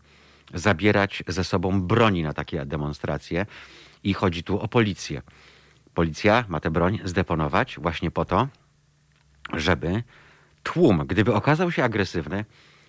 zabierać 0.54 1.24
ze 1.28 1.44
sobą 1.44 1.82
broni 1.82 2.24
na 2.24 2.34
takie 2.34 2.66
demonstracje 2.66 3.46
i 4.04 4.14
chodzi 4.14 4.44
tu 4.44 4.60
o 4.60 4.68
policję. 4.68 5.22
Policja 5.94 6.46
ma 6.48 6.60
tę 6.60 6.72
broń 6.72 7.00
zdeponować 7.04 7.80
właśnie 7.80 8.12
po 8.12 8.26
to, 8.26 8.48
żeby 9.54 10.04
tłum, 10.64 11.04
gdyby 11.08 11.34
okazał 11.34 11.72
się 11.72 11.84
agresywny, 11.84 12.46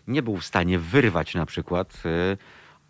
nie 0.09 0.23
był 0.23 0.37
w 0.37 0.45
stanie 0.45 0.79
wyrwać 0.79 1.35
na 1.35 1.47
przykład 1.47 2.03
y, 2.07 2.37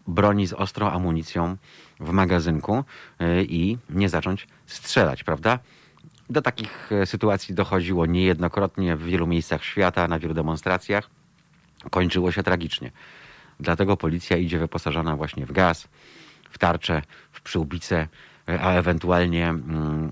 broni 0.06 0.46
z 0.46 0.52
ostrą 0.52 0.90
amunicją 0.90 1.56
w 2.00 2.10
magazynku 2.10 2.84
y, 3.20 3.44
i 3.48 3.78
nie 3.90 4.08
zacząć 4.08 4.48
strzelać, 4.66 5.24
prawda? 5.24 5.58
Do 6.30 6.42
takich 6.42 6.92
e, 6.92 7.06
sytuacji 7.06 7.54
dochodziło 7.54 8.06
niejednokrotnie 8.06 8.96
w 8.96 9.02
wielu 9.02 9.26
miejscach 9.26 9.64
świata, 9.64 10.08
na 10.08 10.18
wielu 10.18 10.34
demonstracjach. 10.34 11.10
Kończyło 11.90 12.32
się 12.32 12.42
tragicznie. 12.42 12.90
Dlatego 13.60 13.96
policja 13.96 14.36
idzie 14.36 14.58
wyposażona 14.58 15.16
właśnie 15.16 15.46
w 15.46 15.52
gaz, 15.52 15.88
w 16.50 16.58
tarcze, 16.58 17.02
w 17.32 17.40
przyłbice, 17.40 18.08
e, 18.48 18.60
a 18.60 18.72
ewentualnie 18.72 19.48
mm, 19.48 20.10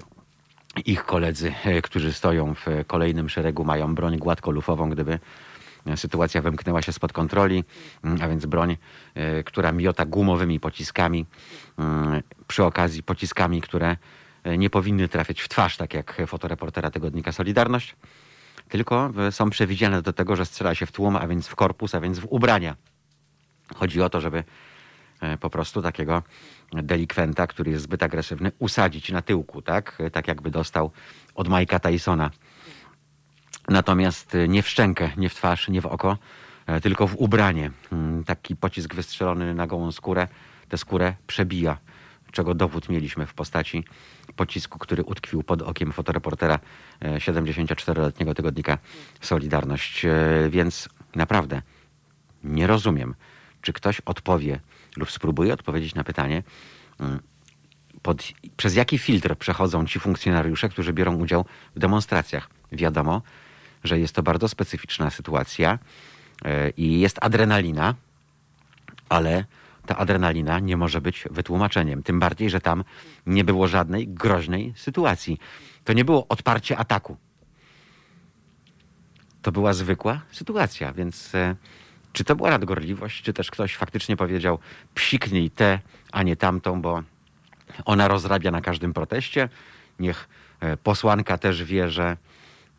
ich 0.86 1.04
koledzy, 1.04 1.54
e, 1.64 1.82
którzy 1.82 2.12
stoją 2.12 2.54
w 2.54 2.66
kolejnym 2.86 3.28
szeregu, 3.28 3.64
mają 3.64 3.94
broń 3.94 4.18
gładkolufową, 4.18 4.90
gdyby 4.90 5.18
sytuacja 5.96 6.42
wymknęła 6.42 6.82
się 6.82 6.92
spod 6.92 7.12
kontroli, 7.12 7.64
mm, 8.04 8.22
a 8.22 8.28
więc 8.28 8.46
broń, 8.46 8.76
która 9.44 9.72
miota 9.72 10.04
gumowymi 10.04 10.60
pociskami, 10.60 11.26
mm, 11.78 12.22
przy 12.46 12.64
okazji 12.64 13.02
pociskami, 13.02 13.60
które 13.60 13.96
nie 14.58 14.70
powinny 14.70 15.08
trafiać 15.08 15.40
w 15.40 15.48
twarz, 15.48 15.76
tak 15.76 15.94
jak 15.94 16.22
fotoreportera 16.26 16.90
tygodnika 16.90 17.32
Solidarność, 17.32 17.96
tylko 18.68 19.12
e, 19.18 19.32
są 19.32 19.50
przewidziane 19.50 20.02
do 20.02 20.12
tego, 20.12 20.36
że 20.36 20.46
strzela 20.46 20.74
się 20.74 20.86
w 20.86 20.92
tłum, 20.92 21.16
a 21.16 21.26
więc 21.26 21.48
w 21.48 21.54
korpus, 21.54 21.94
a 21.94 22.00
więc 22.00 22.18
w 22.18 22.26
ubrania. 22.30 22.76
Chodzi 23.74 24.02
o 24.02 24.10
to, 24.10 24.20
żeby 24.20 24.44
e, 25.20 25.38
po 25.38 25.50
prostu 25.50 25.82
takiego 25.82 26.22
delikwenta, 26.72 27.46
który 27.46 27.70
jest 27.70 27.84
zbyt 27.84 28.02
agresywny, 28.02 28.52
usadzić 28.58 29.10
na 29.10 29.22
tyłku, 29.22 29.62
tak? 29.62 29.96
E, 30.00 30.10
Tak 30.10 30.28
jakby 30.28 30.50
dostał 30.50 30.90
od 31.34 31.48
Mike'a 31.48 31.80
Tysona. 31.80 32.30
Natomiast 33.68 34.34
e, 34.34 34.48
nie 34.48 34.62
w 34.62 34.68
szczękę, 34.68 35.10
nie 35.16 35.28
w 35.28 35.34
twarz, 35.34 35.68
nie 35.68 35.80
w 35.80 35.86
oko, 35.86 36.18
e, 36.66 36.80
tylko 36.80 37.06
w 37.06 37.16
ubranie. 37.16 37.70
Mm, 37.92 38.24
Taki 38.24 38.56
pocisk 38.56 38.94
wystrzelony 38.94 39.54
na 39.54 39.66
gołą 39.66 39.92
skórę, 39.92 40.28
tę 40.68 40.78
skórę 40.78 41.14
przebija, 41.26 41.78
czego 42.32 42.54
dowód 42.54 42.88
mieliśmy 42.88 43.26
w 43.26 43.34
postaci 43.34 43.84
pocisku, 44.36 44.78
który 44.78 45.02
utkwił 45.02 45.42
pod 45.42 45.62
okiem 45.62 45.92
fotoreportera 45.92 46.58
e, 47.00 47.18
74-letniego 47.18 48.34
tygodnika 48.34 48.78
Solidarność. 49.20 50.04
E, 50.04 50.10
Więc 50.50 50.88
naprawdę 51.14 51.62
nie 52.44 52.66
rozumiem, 52.66 53.14
czy 53.62 53.72
ktoś 53.72 54.00
odpowie 54.00 54.60
lub 54.96 55.10
spróbuje 55.10 55.52
odpowiedzieć 55.52 55.94
na 55.94 56.04
pytanie, 56.04 56.42
mm, 57.00 57.20
pod, 58.02 58.22
przez 58.56 58.74
jaki 58.74 58.98
filtr 58.98 59.36
przechodzą 59.36 59.86
ci 59.86 60.00
funkcjonariusze, 60.00 60.68
którzy 60.68 60.92
biorą 60.92 61.16
udział 61.16 61.44
w 61.76 61.78
demonstracjach. 61.78 62.50
Wiadomo, 62.72 63.22
że 63.84 63.98
jest 63.98 64.14
to 64.14 64.22
bardzo 64.22 64.48
specyficzna 64.48 65.10
sytuacja 65.10 65.78
e, 66.44 66.70
i 66.70 67.00
jest 67.00 67.18
adrenalina, 67.20 67.94
ale 69.08 69.44
ta 69.86 69.96
adrenalina 69.96 70.58
nie 70.58 70.76
może 70.76 71.00
być 71.00 71.24
wytłumaczeniem. 71.30 72.02
Tym 72.02 72.20
bardziej, 72.20 72.50
że 72.50 72.60
tam 72.60 72.84
nie 73.26 73.44
było 73.44 73.68
żadnej 73.68 74.08
groźnej 74.08 74.72
sytuacji. 74.76 75.38
To 75.84 75.92
nie 75.92 76.04
było 76.04 76.28
odparcie 76.28 76.78
ataku. 76.78 77.16
To 79.42 79.52
była 79.52 79.72
zwykła 79.72 80.20
sytuacja, 80.32 80.92
więc 80.92 81.34
e, 81.34 81.56
czy 82.12 82.24
to 82.24 82.36
była 82.36 82.50
nadgorliwość, 82.50 83.22
czy 83.22 83.32
też 83.32 83.50
ktoś 83.50 83.76
faktycznie 83.76 84.16
powiedział 84.16 84.58
psiknij 84.94 85.50
tę, 85.50 85.80
a 86.12 86.22
nie 86.22 86.36
tamtą, 86.36 86.82
bo 86.82 87.02
ona 87.84 88.08
rozrabia 88.08 88.50
na 88.50 88.60
każdym 88.60 88.92
proteście. 88.92 89.48
Niech 89.98 90.28
e, 90.60 90.76
posłanka 90.76 91.38
też 91.38 91.64
wie, 91.64 91.90
że 91.90 92.16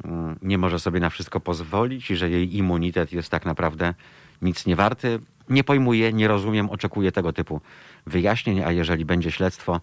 mm, 0.04 0.40
nie 0.42 0.58
może 0.58 0.80
sobie 0.80 1.00
na 1.00 1.10
wszystko 1.10 1.40
pozwolić 1.40 2.12
i 2.12 2.16
że 2.16 2.30
jej 2.30 2.58
immunitet 2.58 3.14
jest 3.14 3.30
tak 3.30 3.46
naprawdę 3.46 3.94
nic 4.42 4.66
nie 4.66 4.76
warty. 4.76 5.20
Nie 5.50 5.64
pojmuję, 5.64 6.14
nie 6.14 6.28
rozumiem, 6.28 6.70
oczekuję 6.70 7.12
tego 7.12 7.34
typu 7.34 7.62
wyjaśnień, 8.06 8.64
a 8.64 8.72
jeżeli 8.72 9.06
będzie 9.06 9.32
śledztwo, 9.32 9.82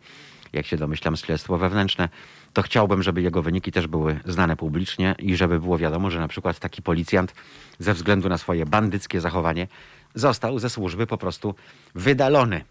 jak 0.53 0.67
się 0.67 0.77
domyślam, 0.77 1.17
śledztwo 1.17 1.59
wewnętrzne, 1.59 2.09
to 2.53 2.63
chciałbym, 2.63 3.03
żeby 3.03 3.23
jego 3.23 3.43
wyniki 3.43 3.73
też 3.73 3.87
były 3.87 4.21
znane 4.25 4.57
publicznie 4.57 5.15
i 5.19 5.37
żeby 5.37 5.61
było 5.61 5.79
wiadomo, 5.79 6.11
że 6.11 6.21
na 6.21 6.29
przykład 6.29 6.59
taki 6.59 6.83
policjant 6.83 7.35
ze 7.79 7.95
względu 7.95 8.29
na 8.29 8.39
swoje 8.39 8.67
bandyckie 8.67 9.21
zachowanie 9.21 9.69
został 10.15 10.59
ze 10.59 10.71
służby 10.71 11.07
po 11.07 11.19
prostu 11.19 11.55
wydalony. 11.95 12.65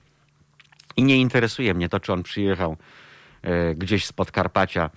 I 0.98 1.04
nie 1.04 1.18
interesuje 1.18 1.74
mnie 1.74 1.90
to, 1.90 2.00
czy 2.00 2.14
on 2.14 2.24
przyjechał 2.24 2.78
e, 3.42 3.76
gdzieś 3.76 4.06
z 4.06 4.14
Podkarpacia, 4.14 4.90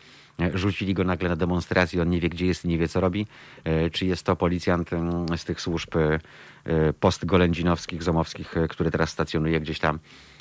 rzucili 0.54 0.94
go 0.94 1.04
nagle 1.04 1.28
na 1.28 1.36
demonstracji, 1.36 2.00
on 2.00 2.10
nie 2.10 2.20
wie, 2.20 2.28
gdzie 2.28 2.46
jest 2.46 2.64
nie 2.64 2.78
wie, 2.78 2.88
co 2.88 3.00
robi, 3.00 3.26
e, 3.64 3.90
czy 3.90 4.06
jest 4.06 4.22
to 4.22 4.36
policjant 4.36 4.92
mm, 4.92 5.38
z 5.38 5.44
tych 5.44 5.60
służb 5.60 5.96
e, 5.96 6.18
e, 6.64 6.92
postgolędzinowskich, 6.92 8.02
zomowskich, 8.02 8.56
e, 8.56 8.68
który 8.68 8.90
teraz 8.90 9.10
stacjonuje 9.10 9.60
gdzieś 9.60 9.78
tam 9.78 9.98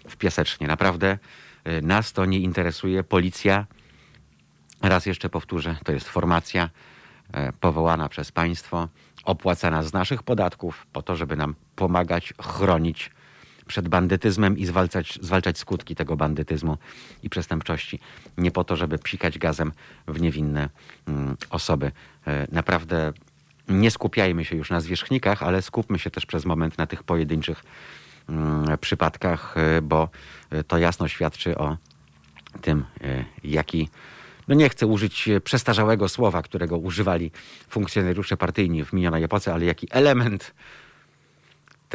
w 0.10 0.18
Piasecznie. 0.18 0.68
Naprawdę 0.68 1.18
e, 1.64 1.82
nas 1.82 2.14
to 2.14 2.26
nie 2.26 2.40
interesuje. 2.40 3.04
Policja, 3.04 3.66
raz 4.82 5.06
jeszcze 5.06 5.30
powtórzę, 5.30 5.76
to 5.84 5.92
jest 5.92 6.10
formacja 6.10 6.70
e, 7.34 7.54
powołana 7.54 8.10
przez 8.10 8.32
państwo, 8.32 8.88
opłacana 9.24 9.84
z 9.84 9.94
naszych 9.94 10.24
podatków 10.24 10.88
po 10.94 11.02
to, 11.02 11.16
żeby 11.16 11.36
nam 11.36 11.56
pomagać, 11.76 12.34
chronić 12.42 13.12
przed 13.68 13.88
bandytyzmem 13.88 14.58
i 14.58 14.66
zwalczać, 14.66 15.20
zwalczać 15.22 15.58
skutki 15.58 15.96
tego 15.96 16.18
bandytyzmu 16.18 16.78
i 17.24 17.30
przestępczości. 17.30 18.00
Nie 18.38 18.52
po 18.52 18.64
to, 18.64 18.76
żeby 18.76 18.98
psikać 18.98 19.38
gazem 19.38 19.72
w 20.08 20.22
niewinne 20.22 20.70
mm, 21.08 21.38
osoby. 21.50 21.92
E, 22.28 22.48
Naprawdę 22.52 23.14
nie 23.70 23.92
skupiajmy 23.92 24.46
się 24.46 24.56
już 24.56 24.70
na 24.70 24.82
zwierzchnikach, 24.82 25.44
ale 25.44 25.62
skupmy 25.62 26.00
się 26.00 26.10
też 26.10 26.26
przez 26.26 26.46
moment 26.46 26.78
na 26.78 26.88
tych 26.88 27.04
pojedynczych 27.04 27.64
mm, 28.30 28.78
przypadkach, 28.78 29.56
e, 29.58 29.82
bo 29.82 30.10
e, 30.50 30.64
to 30.64 30.78
jasno 30.78 31.08
świadczy 31.08 31.58
o 31.58 31.78
tym, 32.62 32.86
jaki, 33.44 33.90
no 34.48 34.56
nie 34.56 34.70
chcę 34.70 34.88
użyć 34.88 35.30
przestarzałego 35.44 36.10
słowa, 36.10 36.42
którego 36.42 36.78
używali 36.78 37.32
funkcjonariusze 37.70 38.38
partyjni 38.38 38.86
w 38.86 38.94
minionej 38.94 39.24
epoce, 39.24 39.54
ale 39.54 39.66
jaki 39.66 39.88
element 39.92 40.54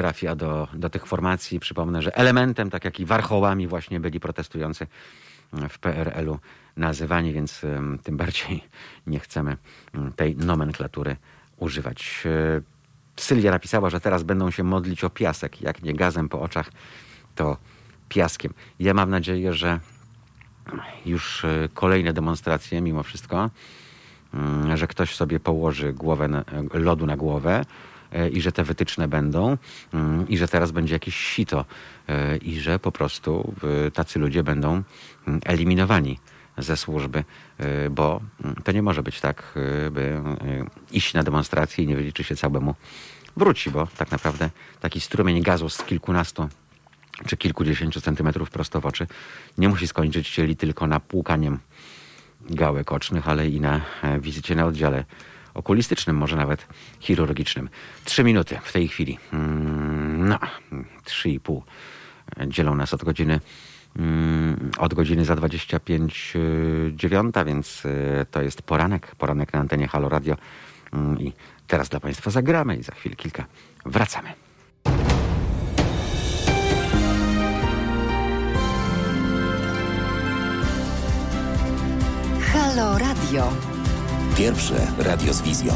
trafia 0.00 0.36
do, 0.36 0.68
do 0.74 0.90
tych 0.90 1.06
formacji. 1.06 1.60
Przypomnę, 1.60 2.02
że 2.02 2.16
elementem, 2.16 2.70
tak 2.70 2.84
jak 2.84 3.00
i 3.00 3.04
warchołami 3.04 3.66
właśnie 3.66 4.00
byli 4.00 4.20
protestujący 4.20 4.86
w 5.68 5.78
PRL-u 5.78 6.38
nazywani, 6.76 7.32
więc 7.32 7.62
tym 8.02 8.16
bardziej 8.16 8.64
nie 9.06 9.20
chcemy 9.20 9.56
em, 9.94 10.12
tej 10.12 10.36
nomenklatury 10.36 11.16
używać. 11.56 12.22
E, 12.26 12.60
Sylwia 13.16 13.50
napisała, 13.50 13.90
że 13.90 14.00
teraz 14.00 14.22
będą 14.22 14.50
się 14.50 14.64
modlić 14.64 15.04
o 15.04 15.10
piasek. 15.10 15.62
Jak 15.62 15.82
nie 15.82 15.94
gazem 15.94 16.28
po 16.28 16.40
oczach, 16.40 16.70
to 17.34 17.56
piaskiem. 18.08 18.52
Ja 18.78 18.94
mam 18.94 19.10
nadzieję, 19.10 19.52
że 19.52 19.80
już 21.06 21.44
e, 21.44 21.68
kolejne 21.74 22.12
demonstracje 22.12 22.80
mimo 22.80 23.02
wszystko, 23.02 23.50
mm, 24.34 24.76
że 24.76 24.86
ktoś 24.86 25.14
sobie 25.14 25.40
położy 25.40 25.92
głowę 25.92 26.24
e, 26.74 26.78
lodu 26.78 27.06
na 27.06 27.16
głowę 27.16 27.64
i 28.32 28.40
że 28.40 28.52
te 28.52 28.64
wytyczne 28.64 29.08
będą 29.08 29.56
mm, 29.94 30.28
i 30.28 30.38
że 30.38 30.48
teraz 30.48 30.70
będzie 30.70 30.94
jakieś 30.94 31.16
sito 31.16 31.64
e, 32.08 32.36
i 32.36 32.60
że 32.60 32.78
po 32.78 32.92
prostu 32.92 33.54
e, 33.86 33.90
tacy 33.90 34.18
ludzie 34.18 34.42
będą 34.42 34.82
mm, 35.26 35.40
eliminowani 35.44 36.18
ze 36.58 36.76
służby, 36.76 37.24
e, 37.58 37.90
bo 37.90 38.20
mm, 38.44 38.56
to 38.64 38.72
nie 38.72 38.82
może 38.82 39.02
być 39.02 39.20
tak, 39.20 39.54
by 39.90 40.22
iść 40.92 41.14
na 41.14 41.22
demonstrację 41.22 41.84
i 41.84 41.86
nie 41.86 41.96
wiedzieć, 41.96 42.16
czy 42.16 42.24
się 42.24 42.36
całemu 42.36 42.74
wróci, 43.36 43.70
bo 43.70 43.86
tak 43.96 44.10
naprawdę 44.10 44.50
taki 44.80 45.00
strumień 45.00 45.42
gazu 45.42 45.68
z 45.68 45.82
kilkunastu 45.82 46.48
czy 47.26 47.36
kilkudziesięciu 47.36 48.00
centymetrów 48.00 48.50
prosto 48.50 48.80
w 48.80 48.86
oczy 48.86 49.06
nie 49.58 49.68
musi 49.68 49.88
skończyć 49.88 50.28
się 50.28 50.54
tylko 50.54 50.86
na 50.86 51.00
płukaniem 51.00 51.58
gałek 52.50 52.92
ocznych, 52.92 53.28
ale 53.28 53.48
i 53.48 53.60
na 53.60 53.80
wizycie 54.20 54.54
na 54.54 54.66
oddziale 54.66 55.04
okulistycznym, 55.54 56.16
może 56.16 56.36
nawet 56.36 56.66
chirurgicznym. 57.00 57.68
Trzy 58.04 58.24
minuty 58.24 58.58
w 58.62 58.72
tej 58.72 58.88
chwili. 58.88 59.18
Mm, 59.32 60.28
No, 60.28 60.38
trzy 61.04 61.30
i 61.30 61.40
pół 61.40 61.62
dzielą 62.46 62.74
nas 62.74 62.94
od 62.94 63.04
godziny 63.04 63.40
mm, 63.96 64.70
od 64.78 64.94
godziny 64.94 65.24
za 65.24 65.36
25 65.36 66.32
y, 66.36 66.92
dziewiąta, 66.96 67.44
więc 67.44 67.84
y, 67.84 68.26
to 68.30 68.42
jest 68.42 68.62
poranek, 68.62 69.14
poranek 69.14 69.52
na 69.52 69.58
antenie 69.58 69.88
Halo 69.88 70.08
Radio 70.08 70.36
Mm, 70.92 71.18
i 71.20 71.32
teraz 71.66 71.88
dla 71.88 72.00
Państwa 72.00 72.30
zagramy 72.30 72.76
i 72.76 72.82
za 72.82 72.92
chwilę 72.92 73.16
kilka 73.16 73.44
wracamy. 73.86 74.28
Halo 82.52 82.98
Radio. 82.98 83.79
Pierwsze 84.36 84.86
radio 84.98 85.32
z 85.32 85.42
wizją. 85.42 85.74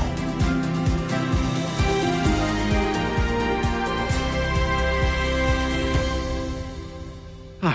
Oj, 7.62 7.72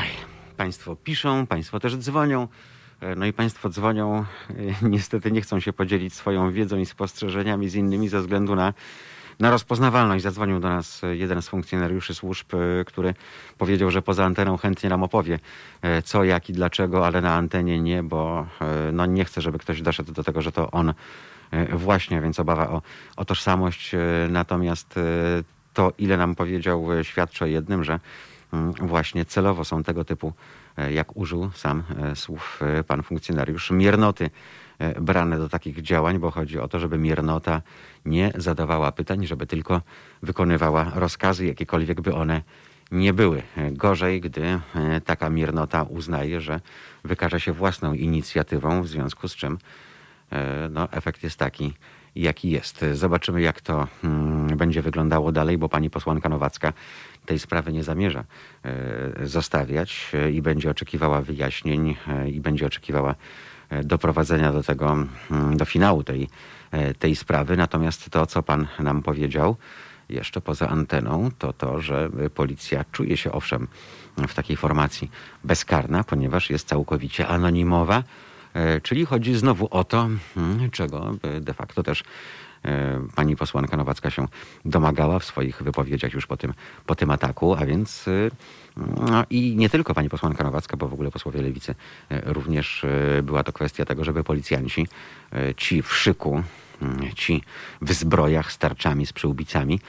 państwo 0.58 0.96
piszą, 0.96 1.48
państwo 1.48 1.80
też 1.80 1.98
dzwonią. 1.98 2.48
E, 3.02 3.16
No 3.16 3.26
i 3.26 3.34
państwo 3.34 3.70
dzwonią, 3.70 4.16
e, 4.16 4.26
niestety 4.82 5.32
nie 5.32 5.42
chcą 5.42 5.60
się 5.60 5.74
podzielić 5.74 6.14
swoją 6.14 6.52
wiedzą 6.52 6.78
i 6.78 6.86
spostrzeżeniami 6.86 7.70
z 7.70 7.76
innymi 7.76 8.10
ze 8.10 8.20
względu 8.22 8.56
na, 8.56 8.74
na 9.40 9.52
rozpoznawalność. 9.52 10.24
Zadzwonił 10.24 10.60
do 10.60 10.70
nas 10.70 11.04
e, 11.04 11.16
jeden 11.16 11.42
z 11.42 11.50
funkcjonariuszy 11.50 12.16
służb, 12.16 12.54
e, 12.54 12.86
który 12.86 13.14
powiedział, 13.58 13.92
że 13.92 14.02
poza 14.02 14.26
anteną 14.26 14.58
chętnie 14.58 14.90
nam 14.90 15.04
opowie 15.04 15.40
e, 15.82 16.02
co, 16.02 16.24
jak 16.24 16.50
i 16.50 16.54
dlaczego, 16.54 17.06
ale 17.06 17.22
na 17.22 17.34
antenie 17.36 17.80
nie, 17.80 18.04
bo 18.04 18.48
no 18.94 19.06
nie 19.06 19.26
chce, 19.26 19.42
żeby 19.42 19.60
ktoś 19.60 19.82
doszedł 19.82 20.12
do 20.14 20.24
tego, 20.24 20.42
że 20.42 20.52
to 20.52 20.72
on 20.72 20.94
właśnie, 21.74 22.22
więc 22.22 22.40
obawa 22.40 22.70
o, 22.70 22.82
o 23.16 23.26
tożsamość. 23.26 23.92
Natomiast 24.30 25.00
to, 25.74 25.94
ile 25.98 26.18
nam 26.18 26.36
powiedział, 26.36 26.88
świadczy 27.04 27.44
o 27.44 27.48
jednym, 27.48 27.84
że 27.84 28.00
mm, 28.54 28.74
właśnie 28.74 29.26
celowo 29.26 29.66
są 29.66 29.84
tego 29.84 30.06
typu, 30.06 30.34
jak 30.92 31.18
użył 31.18 31.52
sam 31.54 31.84
słów 32.16 32.60
pan 32.88 33.04
funkcjonariusz, 33.04 33.72
miernoty 33.72 34.30
brane 35.02 35.38
do 35.38 35.50
takich 35.50 35.82
działań, 35.82 36.20
bo 36.20 36.32
chodzi 36.32 36.60
o 36.60 36.68
to, 36.68 36.80
żeby 36.80 36.98
miernota 36.98 37.62
nie 38.06 38.32
zadawała 38.36 38.92
pytań, 38.92 39.28
żeby 39.28 39.48
tylko 39.48 39.82
wykonywała 40.24 40.92
rozkazy, 40.96 41.46
jakiekolwiek 41.46 42.02
by 42.02 42.16
one 42.16 42.42
nie 42.92 43.14
były. 43.14 43.42
E, 43.58 43.72
Gorzej, 43.72 44.22
gdy 44.22 44.44
e, 44.44 44.62
taka 45.06 45.30
miernota 45.30 45.84
uznaje, 45.84 46.42
że 46.42 46.60
wykaże 47.04 47.40
się 47.40 47.54
własną 47.54 47.94
inicjatywą, 47.94 48.82
w 48.82 48.88
związku 48.88 49.28
z 49.28 49.36
czym 49.36 49.58
e, 50.32 50.70
no, 50.72 50.92
efekt 50.92 51.24
jest 51.24 51.40
taki, 51.40 51.74
jaki 52.16 52.50
jest. 52.50 52.86
Zobaczymy, 52.94 53.42
jak 53.42 53.62
to 53.62 53.88
mm, 54.04 54.58
będzie 54.58 54.82
wyglądało 54.82 55.32
dalej, 55.32 55.58
bo 55.58 55.70
pani 55.70 55.90
posłanka 55.90 56.30
Nowacka 56.30 56.74
tej 57.26 57.40
sprawy 57.40 57.74
nie 57.74 57.84
zamierza 57.84 58.24
e, 58.64 59.28
zostawiać 59.28 60.12
e, 60.14 60.32
i 60.32 60.42
będzie 60.42 60.70
oczekiwała 60.70 61.22
wyjaśnień 61.22 61.96
e, 62.08 62.30
i 62.30 62.40
będzie 62.40 62.66
oczekiwała 62.66 63.12
e, 63.12 63.16
doprowadzenia 63.84 64.54
do 64.54 64.64
tego, 64.64 64.98
mm, 65.32 65.58
do 65.58 65.66
finału 65.66 66.04
tej, 66.04 66.30
e, 66.72 66.94
tej 66.94 67.16
sprawy. 67.16 67.58
Natomiast 67.58 68.10
to, 68.10 68.26
co 68.26 68.44
pan 68.44 68.68
nam 68.80 69.02
powiedział, 69.02 69.56
jeszcze 70.10 70.42
poza 70.42 70.70
anteną, 70.70 71.30
to 71.38 71.54
to, 71.54 71.82
że 71.82 72.10
policja 72.36 72.86
czuje 72.92 73.18
się 73.18 73.32
owszem 73.32 73.68
w 74.28 74.34
takiej 74.34 74.58
formacji 74.58 75.12
bezkarna, 75.44 76.04
ponieważ 76.04 76.50
jest 76.50 76.68
całkowicie 76.68 77.28
anonimowa. 77.28 78.04
E, 78.54 78.82
Czyli 78.82 79.06
chodzi 79.06 79.36
znowu 79.36 79.68
o 79.72 79.84
to, 79.84 80.10
hmm, 80.36 80.72
czego 80.72 81.16
e, 81.22 81.42
de 81.42 81.54
facto 81.54 81.84
też 81.84 82.04
e, 82.66 83.02
pani 83.16 83.36
posłanka 83.36 83.78
Nowacka 83.78 84.10
się 84.10 84.28
domagała 84.66 85.20
w 85.20 85.26
swoich 85.26 85.64
wypowiedziach 85.64 86.14
już 86.14 86.28
po 86.28 86.38
tym, 86.38 86.54
po 86.86 86.96
tym 86.96 87.12
ataku, 87.12 87.56
a 87.56 87.66
więc 87.66 88.08
e, 88.08 88.12
no 89.10 89.24
i 89.30 89.56
nie 89.56 89.70
tylko 89.70 89.94
pani 89.94 90.10
posłanka 90.10 90.44
Nowacka, 90.44 90.78
bo 90.78 90.88
w 90.88 90.94
ogóle 90.94 91.12
posłowie 91.12 91.42
lewicy 91.42 91.76
e, 92.10 92.34
również 92.34 92.84
e, 92.84 93.24
była 93.24 93.44
to 93.44 93.54
kwestia 93.54 93.86
tego, 93.86 94.04
żeby 94.04 94.24
policjanci, 94.24 94.88
e, 95.34 95.56
ci 95.56 95.82
w 95.82 95.94
szyku, 95.94 96.44
mm, 96.82 97.14
ci 97.16 97.44
w 97.82 97.94
zbrojach 97.94 98.52
z 98.52 98.58
tarczami, 98.58 99.06
z 99.06 99.14
przyłbicami, 99.14 99.80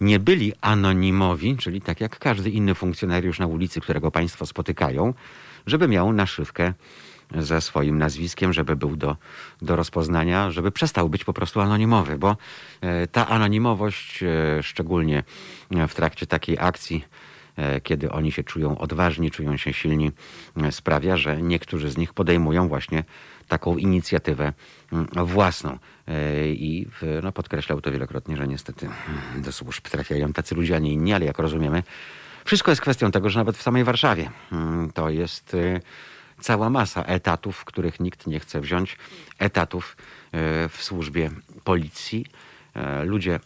nie 0.00 0.18
byli 0.18 0.52
anonimowi, 0.60 1.56
czyli 1.56 1.80
tak 1.80 2.00
jak 2.00 2.18
każdy 2.18 2.50
inny 2.50 2.74
funkcjonariusz 2.74 3.38
na 3.38 3.46
ulicy, 3.46 3.80
którego 3.80 4.10
państwo 4.10 4.46
spotykają, 4.46 5.14
żeby 5.66 5.88
miał 5.88 6.12
naszywkę 6.12 6.72
ze 7.34 7.60
swoim 7.60 7.98
nazwiskiem, 7.98 8.52
żeby 8.52 8.76
był 8.76 8.96
do, 8.96 9.16
do 9.62 9.76
rozpoznania, 9.76 10.50
żeby 10.50 10.72
przestał 10.72 11.08
być 11.08 11.24
po 11.24 11.32
prostu 11.32 11.60
anonimowy, 11.60 12.18
bo 12.18 12.36
ta 13.12 13.28
anonimowość, 13.28 14.24
szczególnie 14.62 15.22
w 15.88 15.94
trakcie 15.94 16.26
takiej 16.26 16.58
akcji, 16.58 17.04
kiedy 17.82 18.10
oni 18.10 18.32
się 18.32 18.44
czują 18.44 18.78
odważni, 18.78 19.30
czują 19.30 19.56
się 19.56 19.72
silni, 19.72 20.10
e, 20.56 20.72
sprawia, 20.72 21.16
że 21.16 21.42
niektórzy 21.42 21.90
z 21.90 21.96
nich 21.96 22.12
podejmują 22.12 22.68
właśnie 22.68 23.04
taką 23.48 23.76
inicjatywę 23.76 24.52
mm, 24.92 25.06
własną. 25.26 25.78
E, 26.08 26.48
I 26.48 26.86
no, 27.22 27.32
podkreślał 27.32 27.80
to 27.80 27.92
wielokrotnie, 27.92 28.36
że 28.36 28.48
niestety 28.48 28.86
mm, 28.86 29.42
do 29.42 29.52
służb 29.52 29.88
trafiają 29.88 30.32
tacy 30.32 30.54
ludzie, 30.54 30.76
a 30.76 30.78
nie 30.78 30.92
inni, 30.92 31.12
ale 31.12 31.24
jak 31.24 31.38
rozumiemy, 31.38 31.82
wszystko 32.44 32.70
jest 32.70 32.80
kwestią 32.80 33.10
tego, 33.10 33.30
że 33.30 33.38
nawet 33.40 33.56
w 33.56 33.62
samej 33.62 33.84
Warszawie 33.84 34.30
mm, 34.52 34.92
to 34.92 35.10
jest 35.10 35.54
e, 35.54 35.80
cała 36.40 36.70
masa 36.70 37.02
etatów, 37.02 37.64
których 37.64 38.00
nikt 38.00 38.26
nie 38.26 38.40
chce 38.40 38.60
wziąć, 38.60 38.96
etatów 39.38 39.96
e, 40.32 40.68
w 40.68 40.82
służbie 40.82 41.30
policji. 41.64 42.26
E, 42.74 43.04
Ludzie 43.04 43.40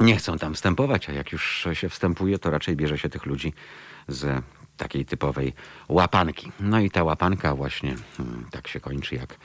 nie 0.00 0.16
chcą 0.16 0.38
tam 0.38 0.54
wstępować, 0.54 1.08
a 1.08 1.12
jak 1.12 1.32
już 1.32 1.68
się 1.72 1.88
wstępuje, 1.88 2.38
to 2.38 2.50
raczej 2.50 2.76
bierze 2.76 2.98
się 2.98 3.08
tych 3.08 3.26
ludzi 3.26 3.52
z 4.08 4.44
takiej 4.76 5.04
typowej 5.04 5.52
łapanki. 5.88 6.52
No 6.60 6.80
i 6.80 6.90
ta 6.90 7.04
łapanka 7.04 7.54
właśnie 7.54 7.94
hmm, 8.16 8.46
tak 8.50 8.68
się 8.68 8.80
kończy, 8.80 9.14
jak, 9.14 9.36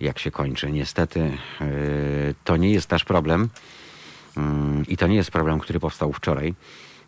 jak 0.00 0.18
się 0.18 0.30
kończy. 0.30 0.72
Niestety 0.72 1.20
yy, 1.60 2.34
to 2.44 2.56
nie 2.56 2.72
jest 2.72 2.90
nasz 2.90 3.04
problem 3.04 3.50
Mm, 4.36 4.86
i 4.86 4.96
to 4.96 5.06
nie 5.06 5.16
jest 5.16 5.30
problem, 5.30 5.58
który 5.58 5.80
powstał 5.80 6.12
wczoraj 6.12 6.54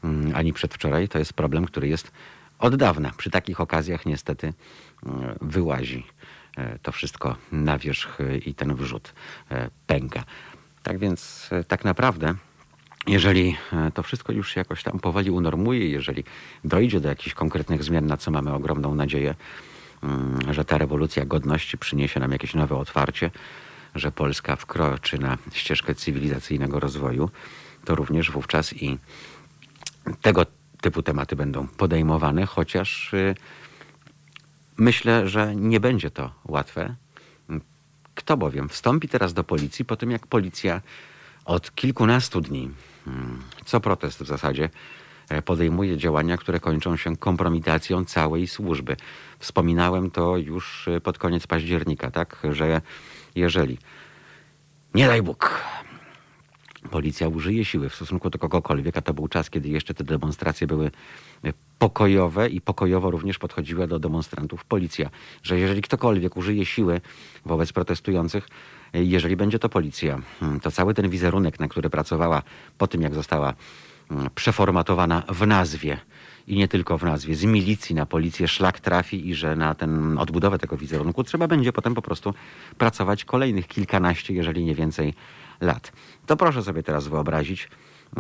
mm, 0.04 0.36
ani 0.36 0.52
przedwczoraj. 0.52 1.08
To 1.08 1.18
jest 1.18 1.32
problem, 1.32 1.64
który 1.64 1.88
jest 1.88 2.12
od 2.58 2.76
dawna. 2.76 3.10
Przy 3.16 3.30
takich 3.30 3.60
okazjach 3.60 4.06
niestety 4.06 4.54
mm, 5.06 5.38
wyłazi 5.40 6.06
e, 6.56 6.78
to 6.78 6.92
wszystko 6.92 7.36
na 7.52 7.78
wierzch 7.78 8.18
i 8.46 8.54
ten 8.54 8.74
wrzut 8.74 9.14
pęka. 9.86 10.24
Tak 10.82 10.98
więc 10.98 11.50
tak 11.68 11.84
naprawdę 11.84 12.34
jeżeli 13.06 13.56
e, 13.72 13.90
to 13.90 14.02
wszystko 14.02 14.32
już 14.32 14.56
jakoś 14.56 14.82
tam 14.82 14.98
powoli 14.98 15.30
unormuje, 15.30 15.88
jeżeli 15.88 16.24
dojdzie 16.64 17.00
do 17.00 17.08
jakichś 17.08 17.34
konkretnych 17.34 17.84
zmian, 17.84 18.06
na 18.06 18.16
co 18.16 18.30
mamy 18.30 18.52
ogromną 18.54 18.94
nadzieję, 18.94 19.34
mm, 20.02 20.54
że 20.54 20.64
ta 20.64 20.78
rewolucja 20.78 21.24
godności 21.24 21.78
przyniesie 21.78 22.20
nam 22.20 22.32
jakieś 22.32 22.54
nowe 22.54 22.76
otwarcie, 22.76 23.30
że 23.94 24.12
Polska 24.12 24.56
wkroczy 24.56 25.18
na 25.18 25.38
ścieżkę 25.52 25.94
cywilizacyjnego 25.94 26.80
rozwoju, 26.80 27.30
to 27.84 27.94
również 27.94 28.30
wówczas 28.30 28.72
i 28.72 28.98
tego 30.22 30.46
typu 30.80 31.02
tematy 31.02 31.36
będą 31.36 31.66
podejmowane, 31.66 32.46
chociaż 32.46 33.14
y, 33.14 33.34
myślę, 34.76 35.28
że 35.28 35.56
nie 35.56 35.80
będzie 35.80 36.10
to 36.10 36.32
łatwe. 36.44 36.94
Kto 38.14 38.36
bowiem 38.36 38.68
wstąpi 38.68 39.08
teraz 39.08 39.34
do 39.34 39.44
policji 39.44 39.84
po 39.84 39.96
tym, 39.96 40.10
jak 40.10 40.26
policja 40.26 40.80
od 41.44 41.74
kilkunastu 41.74 42.40
dni, 42.40 42.70
co 43.64 43.80
protest 43.80 44.22
w 44.22 44.26
zasadzie, 44.26 44.70
e, 45.28 45.42
podejmuje 45.42 45.96
działania, 45.96 46.36
które 46.36 46.60
kończą 46.60 46.96
się 46.96 47.16
kompromitacją 47.16 48.04
całej 48.04 48.46
służby. 48.46 48.96
Wspominałem 49.38 50.10
to 50.10 50.36
już 50.36 50.88
e, 50.88 51.00
pod 51.00 51.18
koniec 51.18 51.46
października, 51.46 52.10
tak, 52.10 52.42
że 52.52 52.80
jeżeli, 53.34 53.78
nie 54.94 55.06
daj 55.06 55.22
Bóg, 55.22 55.62
policja 56.90 57.28
użyje 57.28 57.64
siły 57.64 57.88
w 57.88 57.94
stosunku 57.94 58.30
do 58.30 58.38
kogokolwiek, 58.38 58.96
a 58.96 59.02
to 59.02 59.14
był 59.14 59.28
czas, 59.28 59.50
kiedy 59.50 59.68
jeszcze 59.68 59.94
te 59.94 60.04
demonstracje 60.04 60.66
były 60.66 60.90
e, 61.44 61.52
pokojowe 61.78 62.48
i 62.48 62.60
pokojowo 62.60 63.10
również 63.10 63.38
podchodziła 63.38 63.86
do 63.86 63.98
demonstrantów 63.98 64.64
policja, 64.64 65.10
że 65.42 65.58
jeżeli 65.58 65.82
ktokolwiek 65.82 66.36
użyje 66.36 66.66
siły 66.66 67.00
wobec 67.46 67.72
protestujących, 67.72 68.48
jeżeli 68.94 69.36
będzie 69.36 69.58
to 69.58 69.68
policja, 69.68 70.20
hmm, 70.40 70.60
to 70.60 70.70
cały 70.70 70.94
ten 70.94 71.08
wizerunek, 71.08 71.60
na 71.60 71.68
który 71.68 71.90
pracowała 71.90 72.42
po 72.78 72.86
tym, 72.86 73.02
jak 73.02 73.14
została 73.14 73.54
mm, 74.10 74.30
przeformatowana 74.34 75.22
w 75.28 75.46
nazwie 75.46 75.98
i 76.46 76.56
nie 76.56 76.68
tylko 76.68 76.98
w 76.98 77.02
nazwie, 77.04 77.34
z 77.34 77.44
milicji 77.44 77.94
na 77.94 78.06
policję 78.06 78.48
szlak 78.48 78.80
trafi 78.80 79.28
i 79.28 79.34
że 79.34 79.56
na 79.56 79.74
ten 79.74 80.18
odbudowę 80.18 80.58
tego 80.58 80.76
wizerunku 80.76 81.24
trzeba 81.24 81.48
będzie 81.48 81.72
potem 81.72 81.94
po 81.94 82.02
prostu 82.02 82.34
pracować 82.78 83.24
kolejnych 83.24 83.66
kilkanaście, 83.68 84.34
jeżeli 84.34 84.64
nie 84.64 84.74
więcej 84.74 85.14
lat. 85.60 85.92
To 86.26 86.36
proszę 86.36 86.62
sobie 86.62 86.82
teraz 86.82 87.08
wyobrazić, 87.08 87.68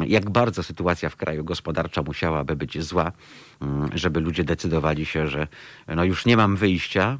jak 0.06 0.30
bardzo 0.30 0.62
sytuacja 0.62 1.08
w 1.08 1.16
kraju 1.16 1.44
gospodarcza 1.44 2.02
musiałaby 2.02 2.56
być 2.56 2.82
zła, 2.82 3.12
mm, 3.60 3.90
żeby 3.94 4.20
ludzie 4.20 4.44
decydowali 4.44 5.06
się, 5.06 5.28
że 5.28 5.48
no 5.88 6.04
już 6.04 6.26
nie 6.26 6.36
mam 6.36 6.56
wyjścia, 6.56 7.18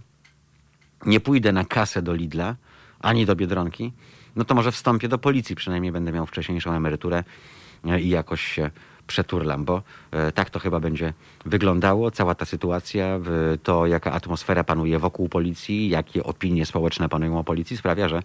nie 1.06 1.20
pójdę 1.20 1.52
na 1.52 1.64
kasę 1.64 2.02
do 2.02 2.14
Lidla, 2.14 2.56
ani 3.02 3.26
do 3.26 3.36
Biedronki, 3.36 3.92
no 4.36 4.44
to 4.44 4.54
może 4.54 4.72
wstąpię 4.72 5.08
do 5.08 5.18
policji, 5.18 5.56
przynajmniej 5.56 5.92
będę 5.92 6.12
miał 6.12 6.26
wcześniejszą 6.26 6.72
emeryturę 6.72 7.24
e, 7.84 8.00
i 8.00 8.08
jakoś 8.08 8.42
się 8.42 8.70
przeturlam, 9.06 9.64
bo 9.64 9.82
e, 10.10 10.32
tak 10.32 10.50
to 10.50 10.58
chyba 10.58 10.80
będzie 10.80 11.12
wyglądało. 11.44 12.10
Cała 12.10 12.34
ta 12.34 12.44
sytuacja, 12.44 13.20
to 13.62 13.86
jaka 13.86 14.12
atmosfera 14.12 14.64
panuje 14.64 14.98
wokół 14.98 15.28
policji, 15.28 15.88
jakie 15.88 16.24
opinie 16.24 16.66
społeczne 16.66 17.08
panują 17.08 17.38
o 17.38 17.44
policji 17.44 17.76
sprawia, 17.76 18.08
że 18.08 18.22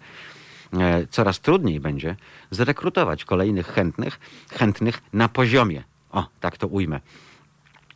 e, 0.74 1.08
coraz 1.08 1.40
trudniej 1.40 1.80
będzie 1.80 2.16
zrekrutować 2.52 3.26
kolejnych 3.26 3.68
chętnych, 3.68 4.20
chętnych 4.52 5.02
na 5.14 5.30
poziomie. 5.30 5.84
O, 6.12 6.28
tak 6.40 6.58
to 6.58 6.68
ujmę 6.68 7.00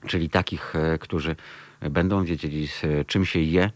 czyli 0.08 0.30
takich, 0.30 0.74
którzy 1.00 1.36
będą 1.82 2.24
wiedzieli, 2.24 2.68
z 2.68 3.08
czym 3.08 3.26
się 3.26 3.40
je 3.40 3.72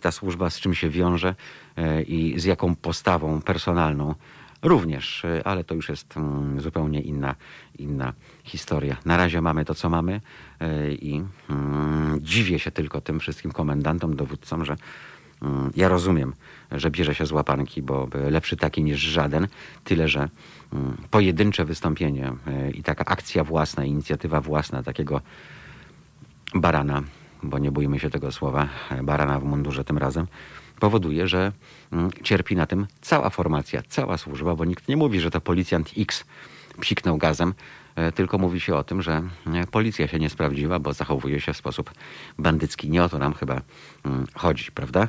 ta 0.00 0.12
służba, 0.12 0.50
z 0.50 0.60
czym 0.60 0.74
się 0.74 0.88
wiąże 0.88 1.34
e, 1.76 2.02
i 2.02 2.40
z 2.40 2.44
jaką 2.44 2.74
postawą 2.74 3.42
personalną 3.42 4.14
również, 4.62 5.24
e, 5.24 5.46
ale 5.46 5.64
to 5.64 5.74
już 5.74 5.88
jest 5.88 6.16
mm, 6.16 6.60
zupełnie 6.60 7.00
inna, 7.00 7.34
inna 7.78 8.12
historia. 8.44 8.96
Na 9.04 9.16
razie 9.16 9.40
mamy 9.40 9.64
to, 9.64 9.74
co 9.74 9.90
mamy 9.90 10.20
e, 10.60 10.92
i 10.92 11.24
mm, 11.50 12.18
dziwię 12.22 12.58
się 12.58 12.70
tylko 12.70 13.00
tym 13.00 13.20
wszystkim 13.20 13.52
komendantom, 13.52 14.16
dowódcom, 14.16 14.64
że 14.64 14.76
mm, 15.42 15.70
ja 15.76 15.88
rozumiem, 15.88 16.34
że 16.72 16.90
bierze 16.90 17.14
się 17.14 17.26
z 17.26 17.32
łapanki, 17.32 17.82
bo 17.82 18.08
lepszy 18.30 18.56
taki 18.56 18.82
niż 18.82 19.00
żaden, 19.00 19.48
tyle 19.84 20.08
że 20.08 20.28
pojedyncze 21.10 21.64
wystąpienie 21.64 22.32
e, 22.46 22.70
i 22.70 22.82
taka 22.82 23.04
akcja 23.04 23.44
własna, 23.44 23.84
inicjatywa 23.84 24.40
własna 24.40 24.82
takiego 24.82 25.20
barana, 26.54 27.02
bo 27.42 27.58
nie 27.58 27.70
bójmy 27.70 27.98
się 27.98 28.10
tego 28.10 28.32
słowa, 28.32 28.68
e, 28.90 29.02
barana 29.02 29.40
w 29.40 29.44
mundurze 29.44 29.84
tym 29.84 29.98
razem, 29.98 30.26
powoduje, 30.80 31.28
że 31.28 31.52
mm, 31.92 32.10
cierpi 32.22 32.56
na 32.56 32.66
tym 32.66 32.86
cała 33.00 33.30
formacja, 33.30 33.82
cała 33.88 34.18
służba, 34.18 34.54
bo 34.54 34.64
nikt 34.64 34.88
nie 34.88 34.96
mówi, 34.96 35.20
że 35.20 35.30
to 35.30 35.40
policjant 35.40 35.90
X 35.98 36.24
psiknął 36.80 37.18
gazem, 37.18 37.54
e, 37.96 38.12
tylko 38.12 38.38
mówi 38.38 38.60
się 38.60 38.74
o 38.74 38.84
tym, 38.84 39.02
że 39.02 39.22
e, 39.46 39.66
policja 39.66 40.08
się 40.08 40.18
nie 40.18 40.30
sprawdziła, 40.30 40.78
bo 40.78 40.92
zachowuje 40.92 41.40
się 41.40 41.52
w 41.52 41.56
sposób 41.56 41.90
bandycki. 42.38 42.90
Nie 42.90 43.04
o 43.04 43.08
to 43.08 43.18
nam 43.18 43.34
chyba 43.34 43.60
mm, 44.04 44.26
chodzi, 44.34 44.72
prawda? 44.72 45.08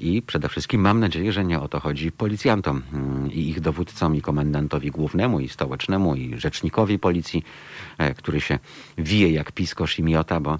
I 0.00 0.22
przede 0.22 0.48
wszystkim 0.48 0.80
mam 0.80 1.00
nadzieję, 1.00 1.32
że 1.32 1.44
nie 1.44 1.60
o 1.60 1.68
to 1.68 1.80
chodzi 1.80 2.12
policjantom 2.12 2.82
mm, 2.92 3.32
i 3.32 3.48
ich 3.48 3.60
dowódcom, 3.60 4.16
i 4.16 4.22
komendantowi 4.22 4.90
głównemu, 4.90 5.40
i 5.40 5.48
stołecznemu, 5.48 6.14
i 6.14 6.40
rzecznikowi 6.40 6.98
policji, 6.98 7.44
który 8.16 8.40
się 8.40 8.58
wije 8.98 9.32
jak 9.32 9.52
piskosz 9.52 9.98
i 9.98 10.02
miota, 10.02 10.40
bo 10.40 10.58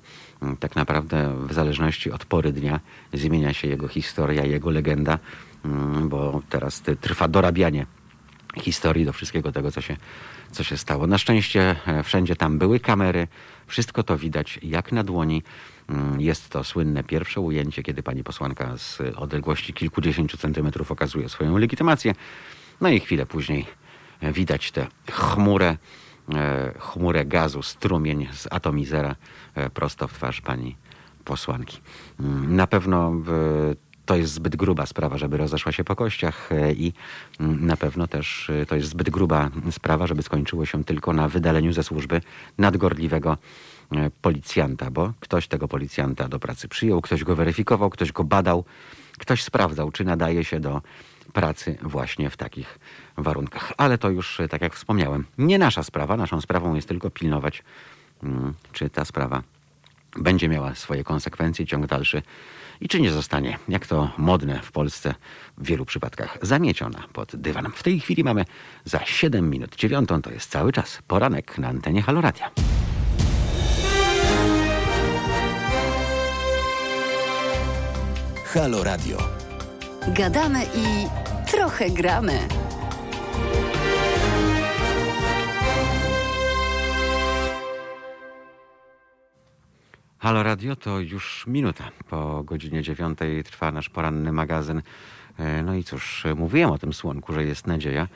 tak 0.60 0.76
naprawdę 0.76 1.46
w 1.46 1.52
zależności 1.52 2.12
od 2.12 2.24
pory 2.24 2.52
dnia 2.52 2.80
zmienia 3.12 3.52
się 3.52 3.68
jego 3.68 3.88
historia, 3.88 4.44
jego 4.44 4.70
legenda, 4.70 5.18
mm, 5.64 6.08
bo 6.08 6.42
teraz 6.48 6.82
trwa 7.00 7.28
dorabianie 7.28 7.86
historii 8.62 9.04
do 9.04 9.12
wszystkiego 9.12 9.52
tego, 9.52 9.70
co 9.70 9.80
się, 9.80 9.96
co 10.52 10.64
się 10.64 10.76
stało. 10.76 11.06
Na 11.06 11.18
szczęście 11.18 11.76
e, 11.86 12.02
wszędzie 12.02 12.36
tam 12.36 12.58
były 12.58 12.80
kamery, 12.80 13.28
wszystko 13.66 14.02
to 14.02 14.16
widać 14.18 14.58
jak 14.62 14.92
na 14.92 15.04
dłoni. 15.04 15.42
Mm, 15.88 16.20
Jest 16.20 16.48
to 16.48 16.64
słynne 16.64 17.04
pierwsze 17.04 17.40
ujęcie, 17.40 17.82
kiedy 17.82 18.02
pani 18.02 18.24
posłanka 18.24 18.76
z 18.78 18.98
odległości 19.16 19.72
kilkudziesięciu 19.74 20.36
centymetrów 20.36 20.92
okazuje 20.92 21.28
swoją 21.28 21.58
legitymację. 21.58 22.14
No 22.80 22.88
i 22.88 23.00
chwilę 23.00 23.26
później 23.26 23.66
widać 24.22 24.70
tę 24.70 24.86
chmurę 25.10 25.76
e, 26.34 26.72
chmurę 26.78 27.24
gazu, 27.24 27.62
strumień 27.62 28.28
z 28.32 28.48
atomizera 28.50 29.16
prosto 29.74 30.08
w 30.08 30.12
twarz 30.12 30.40
pani 30.40 30.76
posłanki. 31.24 31.80
Mm, 32.20 32.56
Na 32.56 32.66
pewno 32.66 33.12
to 34.08 34.16
jest 34.16 34.32
zbyt 34.32 34.56
gruba 34.56 34.86
sprawa, 34.86 35.18
żeby 35.18 35.36
rozeszła 35.36 35.72
się 35.72 35.84
po 35.84 35.96
kościach 35.96 36.52
e, 36.52 36.72
i 36.72 36.92
mm, 37.40 37.66
na 37.66 37.76
pewno 37.76 38.06
też 38.06 38.50
e, 38.50 38.66
to 38.66 38.76
jest 38.76 38.88
zbyt 38.88 39.10
gruba 39.10 39.50
sprawa, 39.70 40.06
żeby 40.06 40.22
skończyło 40.22 40.66
się 40.66 40.84
tylko 40.84 41.12
na 41.12 41.28
wydaleniu 41.28 41.72
ze 41.72 41.82
służby 41.82 42.20
nadgorliwego 42.58 43.36
e, 43.92 44.10
policjanta, 44.22 44.90
bo 44.90 45.12
ktoś 45.20 45.48
tego 45.48 45.68
policjanta 45.68 46.28
do 46.28 46.38
pracy 46.38 46.68
przyjął, 46.68 47.00
ktoś 47.00 47.24
go 47.24 47.36
weryfikował, 47.36 47.90
ktoś 47.90 48.12
go 48.12 48.24
badał, 48.24 48.64
ktoś 49.18 49.42
sprawdzał, 49.42 49.90
czy 49.90 50.04
nadaje 50.04 50.44
się 50.44 50.60
do 50.60 50.82
pracy 51.32 51.78
właśnie 51.82 52.30
w 52.30 52.36
takich 52.36 52.78
warunkach. 53.16 53.72
Ale 53.76 53.98
to 53.98 54.10
już, 54.10 54.40
e, 54.40 54.48
tak 54.48 54.60
jak 54.62 54.74
wspomniałem, 54.74 55.24
nie 55.38 55.58
nasza 55.58 55.82
sprawa. 55.82 56.16
Naszą 56.16 56.40
sprawą 56.40 56.74
jest 56.74 56.88
tylko 56.88 57.10
pilnować, 57.10 57.62
czy 58.72 58.90
ta 58.90 59.04
sprawa 59.04 59.42
będzie 60.16 60.48
miała 60.48 60.74
swoje 60.74 61.04
konsekwencje, 61.04 61.66
ciąg 61.66 61.86
dalszy 61.86 62.22
i 62.80 62.88
czy 62.88 63.00
nie 63.00 63.10
zostanie, 63.10 63.58
jak 63.68 63.86
to 63.86 64.10
modne 64.18 64.60
w 64.62 64.72
Polsce 64.72 65.14
w 65.58 65.66
wielu 65.66 65.84
przypadkach, 65.84 66.38
zamieciona 66.42 67.04
pod 67.12 67.36
dywan. 67.36 67.72
W 67.74 67.82
tej 67.82 68.00
chwili 68.00 68.24
mamy 68.24 68.44
za 68.84 69.00
7 69.04 69.50
minut 69.50 69.76
dziewiątą, 69.76 70.22
to 70.22 70.30
jest 70.30 70.50
cały 70.50 70.72
czas 70.72 70.98
poranek 71.06 71.58
na 71.58 71.68
antenie 71.68 72.02
Haloradia. 72.02 72.50
Halo 78.44 78.84
Radio. 78.84 79.18
Gadamy 80.08 80.64
i 80.64 81.06
trochę 81.50 81.90
gramy. 81.90 82.38
Halo 90.20 90.42
Radio 90.42 90.76
to 90.76 91.00
już 91.00 91.44
minuta. 91.46 91.90
Po 92.08 92.42
godzinie 92.42 92.82
dziewiątej 92.82 93.44
trwa 93.44 93.72
nasz 93.72 93.88
poranny 93.88 94.32
magazyn. 94.32 94.82
E, 95.38 95.62
No 95.62 95.74
i 95.74 95.84
cóż, 95.84 96.24
mówiłem 96.36 96.70
o 96.70 96.78
tym 96.78 96.92
słonku, 96.92 97.32
że 97.32 97.44
jest 97.44 97.66
nadzieja. 97.66 98.08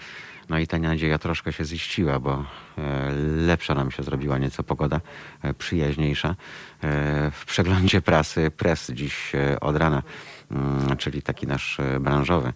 No 0.49 0.59
i 0.59 0.67
ta 0.67 0.79
nadzieja 0.79 1.19
troszkę 1.19 1.53
się 1.53 1.65
ziściła, 1.65 2.19
bo 2.19 2.45
e, 2.79 3.13
lepsza 3.37 3.75
nam 3.75 3.91
się 3.91 4.03
zrobiła 4.03 4.39
nieco 4.39 4.63
pogoda, 4.63 5.01
e, 5.43 5.55
przyjaźniejsza. 5.55 6.35
W 7.33 7.45
przeglądzie 7.47 8.01
prasy, 8.01 8.51
pres 8.51 8.91
dziś 8.95 9.33
od 9.61 9.77
rana, 9.77 10.03
czyli 10.99 11.23
taki 11.23 11.47
nasz 11.47 11.81
e, 11.81 12.01
branżowy 12.01 12.53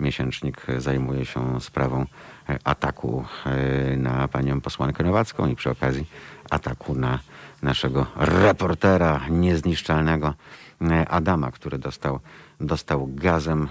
miesięcznik 0.00 0.66
zajmuje 0.78 1.24
się 1.24 1.60
sprawą 1.60 2.06
e, 2.48 2.58
ataku 2.64 3.24
e, 3.46 3.96
na 3.96 4.28
panią 4.28 4.60
posłankę 4.60 5.04
Nowacką 5.04 5.46
i 5.46 5.56
przy 5.56 5.70
okazji 5.70 6.06
ataku 6.50 6.94
na 6.94 7.18
naszego 7.62 8.06
reportera 8.16 9.20
niezniszczalnego 9.30 10.34
Adama, 11.08 11.50
który 11.50 11.78
dostał, 11.78 12.20
dostał 12.60 13.08
gazem. 13.14 13.68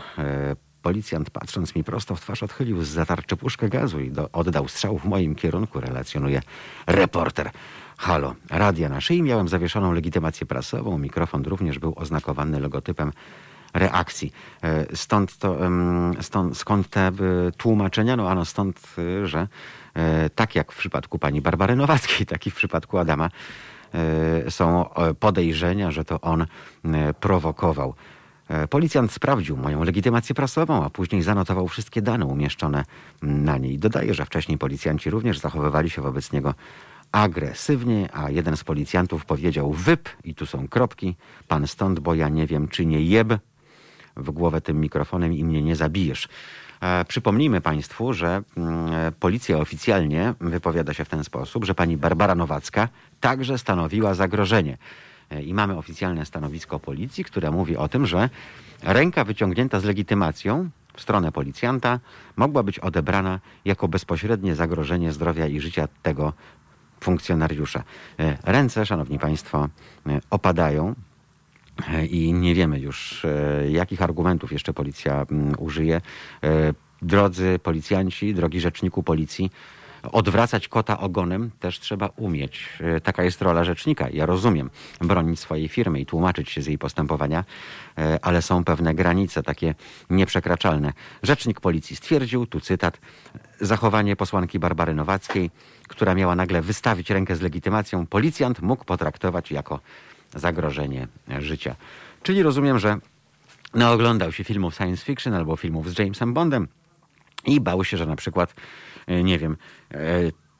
Policjant 0.81 1.29
patrząc 1.29 1.75
mi 1.75 1.83
prosto 1.83 2.15
w 2.15 2.21
twarz 2.21 2.43
odchylił 2.43 2.83
z 2.83 2.87
zatarczy 2.87 3.37
puszkę 3.37 3.69
gazu 3.69 3.99
i 3.99 4.11
do, 4.11 4.31
oddał 4.31 4.67
strzał 4.67 4.97
w 4.97 5.05
moim 5.05 5.35
kierunku, 5.35 5.79
relacjonuje 5.79 6.41
reporter. 6.87 7.51
Halo, 7.97 8.35
radia 8.49 8.89
na 8.89 9.01
szyi 9.01 9.23
miałem 9.23 9.47
zawieszoną 9.47 9.93
legitymację 9.93 10.47
prasową, 10.47 10.97
mikrofon 10.97 11.43
również 11.43 11.79
był 11.79 11.93
oznakowany 11.95 12.59
logotypem 12.59 13.11
reakcji. 13.73 14.33
E, 14.63 14.95
Stąd 14.95 15.37
to, 15.37 15.57
stąd, 16.21 16.57
skąd 16.57 16.89
te 16.89 17.07
e, 17.07 17.13
tłumaczenia? 17.57 18.15
No 18.15 18.29
ano 18.29 18.45
stąd, 18.45 18.95
e, 19.23 19.27
że 19.27 19.47
tak 20.35 20.55
jak 20.55 20.71
w 20.71 20.77
przypadku 20.77 21.19
pani 21.19 21.41
Barbary 21.41 21.75
Nowackiej, 21.75 22.25
tak 22.31 22.47
i 22.47 22.51
w 22.51 22.55
przypadku 22.55 22.97
Adama 22.97 23.29
są 24.49 24.85
podejrzenia, 25.19 25.91
że 25.91 26.05
to 26.05 26.21
on 26.21 26.45
prowokował. 27.19 27.93
Policjant 28.69 29.11
sprawdził 29.11 29.57
moją 29.57 29.83
legitymację 29.83 30.35
prasową, 30.35 30.83
a 30.83 30.89
później 30.89 31.21
zanotował 31.21 31.67
wszystkie 31.67 32.01
dane 32.01 32.25
umieszczone 32.25 32.83
na 33.21 33.57
niej. 33.57 33.77
Dodaje, 33.77 34.13
że 34.13 34.25
wcześniej 34.25 34.57
policjanci 34.57 35.09
również 35.09 35.39
zachowywali 35.39 35.89
się 35.89 36.01
wobec 36.01 36.31
niego 36.31 36.53
agresywnie, 37.11 38.09
a 38.13 38.29
jeden 38.29 38.57
z 38.57 38.63
policjantów 38.63 39.25
powiedział 39.25 39.73
wyp 39.73 40.09
i 40.23 40.35
tu 40.35 40.45
są 40.45 40.67
kropki, 40.67 41.15
pan 41.47 41.67
stąd, 41.67 41.99
bo 41.99 42.15
ja 42.15 42.29
nie 42.29 42.47
wiem, 42.47 42.67
czy 42.67 42.85
nie 42.85 43.01
jeb 43.01 43.33
w 44.19 44.31
głowę 44.31 44.61
tym 44.61 44.79
mikrofonem 44.79 45.33
i 45.33 45.43
mnie 45.43 45.61
nie 45.61 45.75
zabijesz. 45.75 46.27
E, 46.81 47.05
Przypomnijmy 47.05 47.61
Państwu, 47.61 48.13
że 48.13 48.41
mm, 48.57 48.93
e, 48.93 49.11
policja 49.11 49.57
oficjalnie 49.57 50.33
wypowiada 50.41 50.93
się 50.93 51.05
w 51.05 51.09
ten 51.09 51.23
sposób, 51.23 51.65
że 51.65 51.75
pani 51.75 51.97
Barbara 51.97 52.35
Nowacka 52.35 52.87
także 53.19 53.57
stanowiła 53.57 54.13
zagrożenie. 54.13 54.77
E, 55.29 55.41
I 55.41 55.53
mamy 55.53 55.77
oficjalne 55.77 56.25
stanowisko 56.25 56.79
policji, 56.79 57.23
które 57.23 57.51
mówi 57.51 57.77
o 57.77 57.87
tym, 57.87 58.05
że 58.05 58.29
ręka 58.83 59.23
wyciągnięta 59.23 59.79
z 59.79 59.83
legitymacją 59.83 60.69
w 60.93 61.01
stronę 61.01 61.31
policjanta 61.31 61.99
mogła 62.35 62.63
być 62.63 62.79
odebrana 62.79 63.39
jako 63.65 63.87
bezpośrednie 63.87 64.55
zagrożenie 64.55 65.11
zdrowia 65.11 65.47
i 65.47 65.59
życia 65.59 65.87
tego 66.03 66.33
funkcjonariusza. 67.01 67.83
Ręce, 68.43 68.85
szanowni 68.85 69.19
państwo, 69.19 69.69
opadają. 70.29 70.95
I 72.09 72.33
nie 72.33 72.55
wiemy 72.55 72.79
już, 72.79 73.25
e, 73.25 73.71
jakich 73.71 74.01
argumentów 74.01 74.51
jeszcze 74.51 74.73
policja 74.73 75.25
mm, 75.31 75.55
użyje. 75.57 76.01
E, 76.43 76.73
Drodzy 77.01 77.59
policjanci, 77.63 78.33
drogi 78.33 78.59
rzeczniku 78.59 79.03
policji, 79.03 79.51
odwracać 80.11 80.67
kota 80.67 80.99
ogonem 80.99 81.51
też 81.59 81.79
trzeba 81.79 82.09
umieć. 82.15 82.69
E, 82.81 83.01
Taka 83.01 83.23
jest 83.23 83.41
rola 83.41 83.63
rzecznika. 83.63 84.09
Ja 84.13 84.25
rozumiem 84.25 84.69
bronić 85.01 85.39
swojej 85.39 85.67
firmy 85.67 85.99
i 85.99 86.05
tłumaczyć 86.05 86.49
się 86.49 86.61
z 86.61 86.67
jej 86.67 86.77
postępowania, 86.77 87.43
ale 88.21 88.41
są 88.41 88.63
pewne 88.63 88.93
granice 88.95 89.43
takie 89.43 89.75
nieprzekraczalne. 90.09 90.93
Rzecznik 91.23 91.61
policji 91.61 91.95
stwierdził, 91.95 92.45
tu 92.45 92.59
cytat, 92.59 92.99
zachowanie 93.61 94.15
posłanki 94.15 94.59
Barbary 94.59 94.93
Nowackiej, 94.93 95.51
która 95.87 96.15
miała 96.15 96.35
nagle 96.35 96.61
wystawić 96.61 97.09
rękę 97.09 97.35
z 97.35 97.41
legitymacją, 97.41 98.07
policjant 98.07 98.61
mógł 98.61 98.85
potraktować 98.85 99.51
jako 99.51 99.79
zagrożenie 100.35 101.07
życia. 101.39 101.75
Czyli 102.23 102.43
rozumiem, 102.43 102.79
że 102.79 102.97
naoglądał 103.73 104.31
się 104.31 104.43
filmów 104.43 104.75
science 104.75 105.05
fiction 105.05 105.33
albo 105.33 105.55
filmów 105.55 105.89
z 105.89 105.99
Jamesem 105.99 106.33
Bondem 106.33 106.67
i 107.45 107.61
bał 107.61 107.83
się, 107.83 107.97
że 107.97 108.05
na 108.05 108.15
przykład, 108.15 108.53
e, 109.07 109.23
nie 109.23 109.39
wiem, 109.39 109.57
e, 109.91 109.97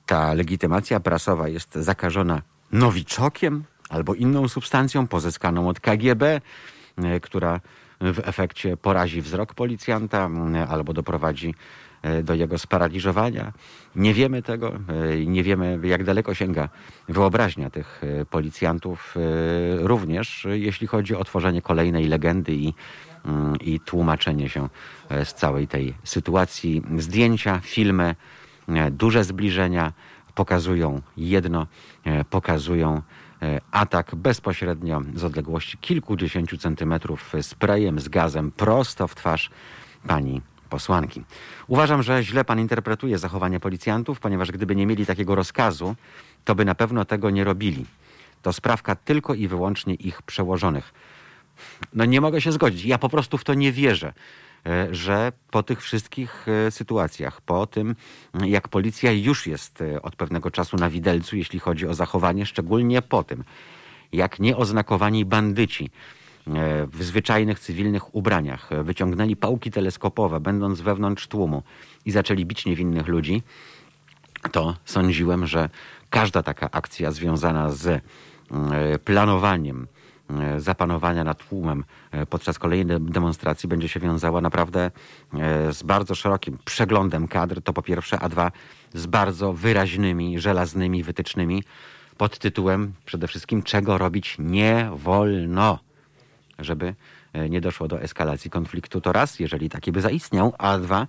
ta 0.06 0.34
legitymacja 0.34 1.00
prasowa 1.00 1.48
jest 1.48 1.76
zakażona 1.76 2.42
nowiczokiem 2.72 3.64
albo 3.90 4.14
inną 4.14 4.48
substancją 4.48 5.08
pozyskaną 5.08 5.68
od 5.68 5.80
KGB, 5.80 6.42
e, 6.98 7.20
która 7.20 7.60
w 8.02 8.20
efekcie 8.24 8.78
porazi 8.78 9.22
wzrok 9.22 9.54
policjanta 9.54 10.30
albo 10.70 10.94
doprowadzi 10.94 11.56
do 12.24 12.34
jego 12.34 12.58
sparaliżowania. 12.58 13.54
Nie 13.96 14.14
wiemy 14.14 14.42
tego, 14.42 14.74
e, 14.74 15.26
nie 15.26 15.44
wiemy 15.44 15.80
jak 15.84 16.04
daleko 16.04 16.34
sięga 16.34 16.70
wyobraźnia 17.10 17.70
tych 17.70 18.02
e, 18.04 18.26
policjantów, 18.26 19.16
e, 19.18 19.88
również 19.88 20.46
e, 20.46 20.58
jeśli 20.58 20.88
chodzi 20.88 21.16
o 21.16 21.24
tworzenie 21.24 21.62
kolejnej 21.62 22.08
legendy 22.08 22.54
i, 22.54 22.74
mm, 23.26 23.56
i 23.62 23.80
tłumaczenie 23.80 24.50
się 24.50 24.70
e, 25.10 25.26
z 25.26 25.34
całej 25.34 25.68
tej 25.68 25.94
sytuacji. 26.04 26.82
Zdjęcia, 26.98 27.60
filmy, 27.64 28.16
e, 28.68 28.92
duże 28.92 29.24
zbliżenia 29.24 29.94
pokazują 30.36 31.02
jedno, 31.18 31.68
e, 32.06 32.24
pokazują 32.24 33.02
e, 33.42 33.62
atak 33.72 34.16
bezpośrednio 34.16 35.02
z 35.16 35.24
odległości 35.24 35.78
kilkudziesięciu 35.78 36.58
centymetrów 36.58 37.34
sprayem 37.42 38.00
z 38.00 38.10
gazem 38.10 38.52
prosto 38.52 39.08
w 39.08 39.16
twarz 39.16 39.50
pani 40.08 40.42
posłanki. 40.70 41.24
Uważam, 41.68 42.04
że 42.04 42.24
źle 42.24 42.46
pan 42.46 42.60
interpretuje 42.60 43.18
zachowanie 43.18 43.60
policjantów, 43.60 44.20
ponieważ 44.20 44.52
gdyby 44.52 44.76
nie 44.76 44.86
mieli 44.86 45.06
takiego 45.06 45.36
rozkazu, 45.36 45.96
to 46.46 46.56
by 46.56 46.66
na 46.66 46.76
pewno 46.76 47.06
tego 47.06 47.30
nie 47.30 47.44
robili. 47.44 47.86
To 48.42 48.54
sprawka 48.54 48.96
tylko 48.96 49.34
i 49.34 49.48
wyłącznie 49.48 49.94
ich 49.94 50.22
przełożonych. 50.22 50.94
No 51.94 52.06
nie 52.06 52.22
mogę 52.22 52.42
się 52.42 52.52
zgodzić. 52.52 52.86
Ja 52.86 52.98
po 52.98 53.10
prostu 53.10 53.38
w 53.38 53.44
to 53.44 53.54
nie 53.54 53.72
wierzę, 53.72 54.14
e, 54.66 54.88
że 54.92 55.32
po 55.52 55.64
tych 55.64 55.82
wszystkich 55.82 56.46
e, 56.48 56.72
sytuacjach, 56.72 57.42
po 57.42 57.68
tym, 57.68 57.96
jak 58.46 58.68
policja 58.68 59.12
już 59.12 59.48
jest 59.48 59.82
e, 59.82 60.02
od 60.02 60.16
pewnego 60.16 60.52
czasu 60.52 60.78
na 60.78 60.90
widelcu, 60.90 61.38
jeśli 61.38 61.60
chodzi 61.60 61.88
o 61.88 61.94
zachowanie, 61.94 62.46
szczególnie 62.46 63.02
po 63.02 63.24
tym, 63.24 63.44
jak 64.14 64.40
nieoznakowani 64.40 65.26
bandyci 65.26 65.90
w 66.92 67.04
zwyczajnych 67.04 67.60
cywilnych 67.60 68.16
ubraniach. 68.16 68.72
E, 68.72 68.84
wyciągnęli 68.84 69.36
pałki 69.36 69.72
teleskopowe, 69.72 70.40
będąc 70.40 70.82
wewnątrz 70.82 71.28
tłumu 71.28 71.64
i 72.06 72.12
zaczęli 72.12 72.46
bić 72.46 72.66
niewinnych 72.66 73.08
ludzi, 73.08 73.44
to 74.52 74.76
sądziłem, 74.86 75.48
że 75.48 75.70
każda 76.10 76.44
taka 76.44 76.72
akcja 76.72 77.12
związana 77.12 77.72
z 77.72 77.88
mm, 77.88 78.02
planowaniem 79.06 79.88
e, 80.30 80.60
zapanowania 80.60 81.24
nad 81.24 81.48
tłumem 81.48 81.84
e, 82.12 82.26
podczas 82.26 82.60
kolejnej 82.60 83.02
demonstracji 83.02 83.70
będzie 83.70 83.90
się 83.90 84.00
wiązała 84.00 84.42
naprawdę 84.42 84.92
e, 85.34 85.74
z 85.74 85.84
bardzo 85.84 86.16
szerokim 86.16 86.58
przeglądem 86.66 87.28
kadr, 87.28 87.62
to 87.62 87.74
po 87.74 87.82
pierwsze, 87.82 88.20
a 88.20 88.30
dwa 88.30 88.52
z 88.94 89.06
bardzo 89.06 89.54
wyraźnymi, 89.54 90.40
żelaznymi 90.40 91.04
wytycznymi 91.04 91.64
pod 92.18 92.40
tytułem 92.40 92.94
przede 93.06 93.28
wszystkim 93.28 93.64
czego 93.64 93.98
robić 93.98 94.36
nie 94.40 94.90
wolno 94.96 95.80
żeby 96.60 96.96
e, 97.34 97.50
nie 97.50 97.62
doszło 97.62 97.88
do 97.88 98.02
eskalacji 98.02 98.52
konfliktu. 98.52 99.02
To 99.02 99.12
raz, 99.12 99.40
jeżeli 99.40 99.70
taki 99.70 99.92
by 99.92 100.02
zaistniał, 100.02 100.54
a 100.58 100.78
dwa, 100.78 101.08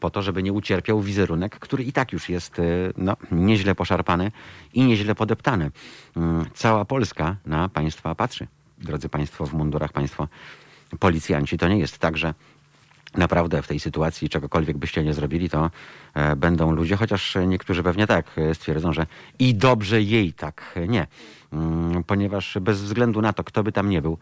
po 0.00 0.10
to, 0.10 0.22
żeby 0.22 0.42
nie 0.42 0.52
ucierpiał 0.52 1.00
wizerunek, 1.00 1.58
który 1.58 1.84
i 1.84 1.92
tak 1.92 2.12
już 2.12 2.28
jest 2.28 2.58
e, 2.58 2.62
no, 2.96 3.16
nieźle 3.30 3.74
poszarpany 3.74 4.32
i 4.74 4.84
nieźle 4.84 5.14
podeptany. 5.14 5.70
Mm, 6.16 6.44
Cała 6.54 6.84
Polska 6.84 7.36
na 7.46 7.68
państwa 7.68 8.14
patrzy. 8.14 8.46
Drodzy 8.78 9.08
Państwo 9.08 9.46
w 9.46 9.52
mundurach, 9.52 9.92
Państwo 9.92 10.28
policjanci. 10.98 11.58
To 11.58 11.68
nie 11.68 11.78
jest 11.78 11.98
tak, 11.98 12.16
że 12.16 12.34
naprawdę 13.14 13.62
w 13.62 13.66
tej 13.66 13.80
sytuacji 13.80 14.28
czegokolwiek 14.28 14.78
byście 14.78 15.04
nie 15.04 15.14
zrobili, 15.14 15.50
to 15.50 15.70
e, 16.14 16.36
będą 16.36 16.72
ludzie, 16.72 16.96
chociaż 16.96 17.36
niektórzy 17.46 17.82
pewnie 17.82 18.06
tak 18.06 18.26
stwierdzą, 18.54 18.92
że 18.92 19.06
i 19.38 19.54
dobrze 19.54 20.02
jej 20.02 20.32
tak 20.32 20.74
nie. 20.88 21.06
Mm, 21.52 22.04
Ponieważ 22.04 22.58
bez 22.60 22.82
względu 22.82 23.22
na 23.22 23.32
to, 23.32 23.44
kto 23.44 23.62
by 23.62 23.72
tam 23.72 23.90
nie 23.90 24.02
był, 24.02 24.18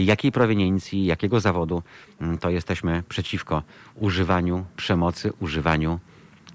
jakiej 0.00 0.32
proweniencji, 0.32 1.04
jakiego 1.04 1.40
zawodu, 1.40 1.82
mm, 2.20 2.38
to 2.38 2.50
jesteśmy 2.50 3.02
przeciwko 3.08 3.62
używaniu 3.94 4.64
przemocy, 4.76 5.32
używaniu 5.40 6.00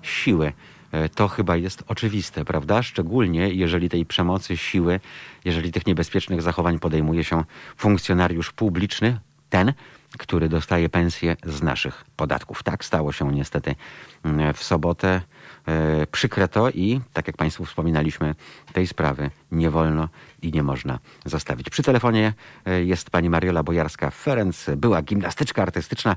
siły. 0.02 0.54
E, 0.92 1.10
To 1.10 1.28
chyba 1.28 1.58
jest 1.58 1.84
oczywiste, 1.88 2.46
prawda? 2.46 2.84
Szczególnie 2.84 3.50
jeżeli 3.50 3.90
tej 3.90 4.06
przemocy, 4.06 4.58
siły, 4.58 5.00
jeżeli 5.46 5.72
tych 5.72 5.88
niebezpiecznych 5.88 6.42
zachowań 6.42 6.80
podejmuje 6.80 7.24
się 7.24 7.44
funkcjonariusz 7.78 8.52
publiczny, 8.52 9.20
ten, 9.50 9.74
który 10.18 10.50
dostaje 10.50 10.90
pensję 10.90 11.36
z 11.44 11.62
naszych 11.64 12.06
podatków. 12.16 12.64
Tak 12.64 12.86
stało 12.86 13.12
się 13.12 13.32
niestety 13.32 13.76
mm, 14.24 14.54
w 14.54 14.64
sobotę. 14.64 15.22
E, 15.68 16.08
Przykre 16.08 16.48
to 16.48 16.70
i, 16.70 17.02
tak 17.14 17.28
jak 17.28 17.38
Państwu 17.38 17.66
wspominaliśmy, 17.66 18.36
tej 18.74 18.88
sprawy 18.88 19.30
nie 19.52 19.70
wolno 19.70 20.10
i 20.42 20.52
nie 20.52 20.64
można 20.64 21.00
zostawić. 21.26 21.70
Przy 21.70 21.84
telefonie 21.84 22.34
e, 22.66 22.84
jest 22.84 23.10
pani 23.10 23.30
Mariola 23.30 23.64
Bojarska-Ferenc, 23.64 24.76
była 24.76 25.02
gimnastyczka 25.02 25.62
artystyczna, 25.62 26.16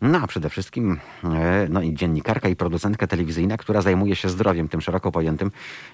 no 0.00 0.18
a 0.18 0.26
przede 0.26 0.50
wszystkim 0.50 1.00
e, 1.24 1.66
no 1.70 1.82
i 1.82 1.94
dziennikarka 1.94 2.48
i 2.48 2.56
producentka 2.56 3.06
telewizyjna, 3.06 3.56
która 3.56 3.82
zajmuje 3.82 4.16
się 4.16 4.28
zdrowiem 4.28 4.68
tym 4.68 4.80
szeroko 4.80 5.12
pojętym. 5.12 5.50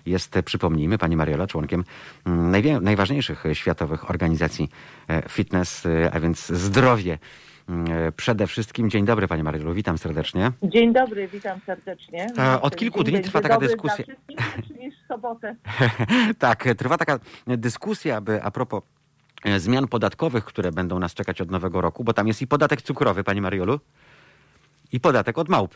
Jest, 0.07 0.39
przypomnijmy, 0.45 0.99
pani 0.99 1.17
Mariola 1.17 1.47
członkiem 1.47 1.85
mm, 2.27 2.83
najważniejszych 2.83 3.45
światowych 3.53 4.11
organizacji 4.11 4.71
fitness, 5.29 5.87
a 6.13 6.21
więc 6.21 6.47
zdrowie. 6.47 7.19
Mm, 7.69 7.93
e, 7.93 8.13
Przede 8.13 8.47
wszystkim 8.47 8.91
dzień 8.91 9.05
dobry 9.05 9.29
Pani 9.29 9.43
Mariolu, 9.43 9.75
witam 9.75 9.99
serdecznie. 9.99 10.53
Dzień 10.63 10.93
dobry, 10.93 11.29
witam 11.29 11.61
serdecznie. 11.67 12.27
E, 12.39 12.61
od 12.61 12.77
kilku 12.77 13.05
dni 13.05 13.21
trwa 13.21 13.41
taka 13.41 13.59
dyskusja. 13.59 14.05
Niż 14.81 14.95
sobotę. 15.09 15.57
tak, 16.39 16.65
trwa 16.79 16.99
taka 16.99 17.19
dyskusja, 17.47 18.21
by 18.21 18.43
a 18.43 18.51
propos 18.51 18.83
e, 19.45 19.61
zmian 19.61 19.89
podatkowych, 19.89 20.45
które 20.45 20.73
będą 20.73 20.99
nas 20.99 21.15
czekać 21.15 21.41
od 21.41 21.51
nowego 21.51 21.81
roku, 21.81 22.05
bo 22.05 22.13
tam 22.13 22.29
jest 22.29 22.43
i 22.43 22.47
podatek 22.47 22.83
cukrowy, 22.83 23.25
Pani 23.25 23.41
Mariolu, 23.41 23.81
i 24.93 25.01
podatek 25.01 25.39
od 25.39 25.49
małp. 25.49 25.75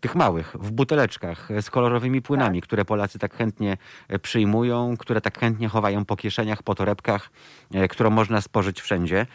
Tych 0.00 0.14
małych, 0.14 0.56
w 0.60 0.70
buteleczkach, 0.70 1.48
z 1.60 1.70
kolorowymi 1.70 2.22
płynami, 2.22 2.60
które 2.60 2.84
Polacy 2.84 3.18
tak 3.18 3.36
chętnie 3.36 3.76
przyjmują, 4.22 4.96
które 4.96 5.20
tak 5.20 5.38
chętnie 5.38 5.68
chowają 5.68 6.04
po 6.04 6.16
kieszeniach, 6.16 6.62
po 6.62 6.74
torebkach, 6.74 7.30
którą 7.90 8.10
można 8.10 8.40
spożyć 8.40 8.80
wszędzie. 8.80 9.26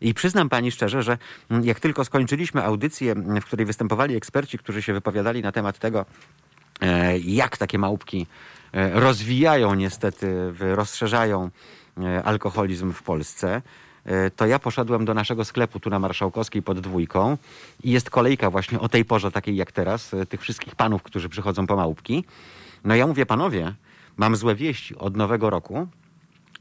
I 0.00 0.14
przyznam 0.14 0.48
pani 0.48 0.70
szczerze, 0.70 1.02
że 1.02 1.18
mm, 1.50 1.64
jak 1.64 1.80
tylko 1.80 2.04
skończyliśmy 2.04 2.64
audycję, 2.64 3.12
m, 3.12 3.40
w 3.40 3.44
której 3.44 3.66
występowali 3.66 4.16
eksperci, 4.16 4.58
którzy 4.58 4.82
się 4.82 4.92
wypowiadali 4.92 5.42
na 5.42 5.52
temat 5.52 5.78
tego, 5.78 6.06
e, 6.80 7.18
jak 7.18 7.56
takie 7.56 7.78
małpki 7.78 8.26
e, 8.72 9.00
rozwijają 9.00 9.74
niestety, 9.74 10.52
rozszerzają 10.58 11.50
e, 11.98 12.22
alkoholizm 12.22 12.92
w 12.92 13.02
Polsce, 13.02 13.62
to 14.36 14.46
ja 14.46 14.58
poszedłem 14.58 15.04
do 15.04 15.14
naszego 15.14 15.44
sklepu 15.44 15.80
tu 15.80 15.90
na 15.90 15.98
Marszałkowskiej 15.98 16.62
pod 16.62 16.80
dwójką 16.80 17.38
i 17.84 17.90
jest 17.90 18.10
kolejka 18.10 18.50
właśnie 18.50 18.80
o 18.80 18.88
tej 18.88 19.04
porze 19.04 19.30
takiej 19.30 19.56
jak 19.56 19.72
teraz, 19.72 20.10
tych 20.28 20.40
wszystkich 20.40 20.74
panów, 20.74 21.02
którzy 21.02 21.28
przychodzą 21.28 21.66
po 21.66 21.76
małpki. 21.76 22.24
No 22.84 22.94
ja 22.94 23.06
mówię, 23.06 23.26
panowie, 23.26 23.74
mam 24.16 24.36
złe 24.36 24.54
wieści 24.54 24.96
od 24.96 25.16
nowego 25.16 25.50
roku. 25.50 25.88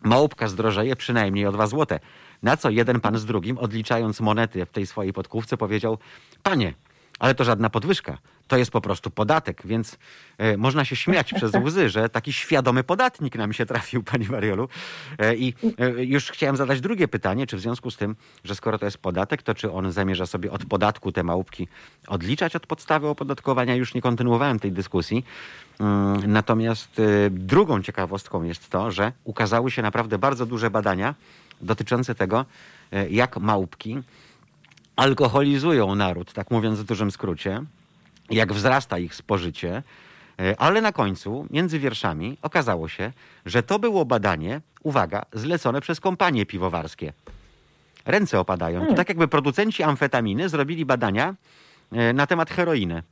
Małpka 0.04 0.48
zdrożeje 0.48 0.96
przynajmniej 0.96 1.46
o 1.46 1.52
2 1.52 1.68
złote. 1.68 2.00
Na 2.44 2.58
co 2.58 2.70
jeden 2.70 3.00
pan 3.00 3.18
z 3.18 3.26
drugim, 3.26 3.58
odliczając 3.58 4.20
monety 4.20 4.66
w 4.66 4.72
tej 4.72 4.88
swojej 4.88 5.14
podkówce, 5.14 5.58
powiedział: 5.58 5.98
Panie, 6.44 6.74
ale 7.20 7.36
to 7.36 7.44
żadna 7.44 7.70
podwyżka. 7.70 8.18
To 8.48 8.58
jest 8.58 8.72
po 8.72 8.82
prostu 8.82 9.10
podatek, 9.12 9.62
więc 9.66 9.98
e, 10.38 10.58
można 10.58 10.86
się 10.86 10.96
śmiać 10.96 11.34
przez 11.38 11.52
łzy, 11.64 11.90
że 11.90 12.10
taki 12.10 12.34
świadomy 12.34 12.84
podatnik 12.84 13.36
nam 13.36 13.54
się 13.54 13.66
trafił, 13.66 14.04
pani 14.04 14.28
Mariolu. 14.30 14.70
E, 15.18 15.36
I 15.36 15.54
e, 15.78 16.06
już 16.06 16.32
chciałem 16.32 16.58
zadać 16.58 16.82
drugie 16.82 17.08
pytanie, 17.08 17.48
czy 17.48 17.58
w 17.58 17.60
związku 17.60 17.92
z 17.92 17.98
tym, 17.98 18.16
że 18.44 18.56
skoro 18.56 18.78
to 18.78 18.86
jest 18.86 18.98
podatek, 18.98 19.44
to 19.44 19.56
czy 19.56 19.72
on 19.72 19.92
zamierza 19.92 20.26
sobie 20.26 20.52
od 20.52 20.66
podatku 20.66 21.12
te 21.12 21.24
małpki 21.24 21.68
odliczać 22.08 22.56
od 22.56 22.68
podstawy 22.68 23.08
opodatkowania? 23.08 23.76
Już 23.76 23.94
nie 23.94 24.02
kontynuowałem 24.02 24.60
tej 24.60 24.72
dyskusji. 24.72 25.26
Mm, 25.80 26.32
Natomiast 26.32 27.02
drugą 27.30 27.82
ciekawostką 27.82 28.44
jest 28.44 28.70
to, 28.70 28.92
że 28.92 29.12
ukazały 29.24 29.72
się 29.72 29.82
naprawdę 29.82 30.18
bardzo 30.18 30.46
duże 30.46 30.70
badania 30.70 31.16
dotyczące 31.62 32.16
tego, 32.16 32.46
e, 32.92 33.10
jak 33.10 33.38
małpki 33.38 34.02
alkoholizują 34.96 35.96
naród, 35.96 36.34
tak 36.34 36.52
mówiąc 36.52 36.80
w 36.80 36.84
dużym 36.84 37.12
skrócie, 37.12 37.64
jak 38.30 38.54
wzrasta 38.54 38.98
ich 38.98 39.16
spożycie, 39.16 39.84
e, 40.40 40.62
ale 40.62 40.82
na 40.82 40.92
końcu, 40.92 41.48
między 41.50 41.80
wierszami, 41.80 42.38
okazało 42.42 42.88
się, 42.88 43.12
że 43.46 43.64
to 43.64 43.80
było 43.80 44.06
badanie, 44.06 44.62
uwaga, 44.84 45.26
zlecone 45.34 45.82
przez 45.82 46.00
kompanie 46.00 46.46
piwowarskie. 46.46 47.14
Ręce 48.06 48.40
opadają. 48.40 48.88
To 48.88 48.94
tak 48.94 49.10
jakby 49.10 49.28
producenci 49.28 49.84
amfetaminy 49.84 50.50
zrobili 50.50 50.86
badania 50.86 51.36
e, 51.92 52.14
na 52.14 52.28
temat 52.28 52.50
heroiny. 52.50 53.04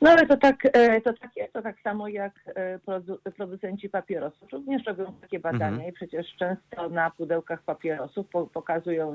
No 0.00 0.10
ale 0.10 0.26
to 0.26 0.36
tak, 0.36 0.56
e, 0.72 1.00
to 1.00 1.12
tak 1.12 1.36
jest, 1.36 1.52
to 1.52 1.62
tak 1.62 1.80
samo 1.80 2.08
jak 2.08 2.32
e, 2.54 2.78
produ- 2.78 3.18
producenci 3.36 3.88
papierosów 3.90 4.52
również 4.52 4.86
robią 4.86 5.12
takie 5.20 5.38
badania 5.40 5.66
Mhm. 5.68 5.88
i 5.88 5.92
przecież 5.92 6.26
często 6.36 6.88
na 6.88 7.10
pudełkach 7.10 7.62
papierosów 7.62 8.28
po, 8.28 8.46
pokazują, 8.46 9.14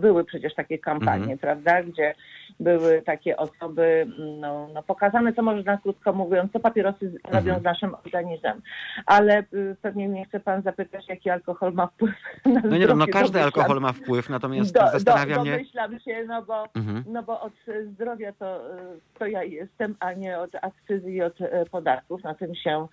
były 0.00 0.24
przecież 0.24 0.54
takie 0.54 0.78
kampanie, 0.78 1.22
Mhm. 1.22 1.38
prawda, 1.38 1.82
gdzie 1.82 2.14
były 2.60 3.02
takie 3.02 3.36
osoby, 3.36 4.06
no, 4.40 4.68
no 4.74 4.82
pokazane, 4.82 5.32
co 5.32 5.42
można 5.42 5.76
krótko 5.78 6.12
mówiąc, 6.12 6.52
co 6.52 6.60
papierosy 6.60 7.10
z- 7.10 7.14
robią 7.24 7.38
Mhm. 7.38 7.60
z 7.60 7.64
naszym 7.64 7.94
organizmem. 7.94 8.62
Ale 9.06 9.38
y, 9.54 9.76
pewnie 9.82 10.08
mnie 10.08 10.24
chce 10.26 10.40
pan 10.40 10.62
zapytać, 10.62 11.08
jaki 11.08 11.30
alkohol 11.30 11.72
ma 11.72 11.86
wpływ 11.86 12.14
na 12.46 12.60
No 12.64 12.76
nie, 12.76 12.86
no, 12.86 12.94
no 12.96 13.06
każdy 13.12 13.42
alkohol 13.42 13.80
ma 13.80 13.92
wpływ, 13.92 14.28
natomiast 14.30 14.74
Do- 14.74 14.90
zastanawia 14.92 15.34
do, 15.36 15.42
mnie... 15.42 15.50
Domyślam 15.52 16.00
się, 16.00 16.24
no 16.26 16.42
bo, 16.42 16.64
Mhm. 16.74 17.04
no 17.08 17.22
bo 17.22 17.40
od 17.40 17.52
zdrowia 17.92 18.32
to, 18.32 18.74
e, 18.76 18.78
to 19.18 19.26
ja 19.26 19.42
jestem, 19.42 19.96
a 20.06 20.12
nie 20.12 20.38
od 20.38 20.50
akcyzy 20.54 21.12
i 21.12 21.22
od 21.22 21.40
e, 21.40 21.64
podatków. 21.70 22.24
Na 22.24 22.34
tym 22.34 22.54
się 22.54 22.86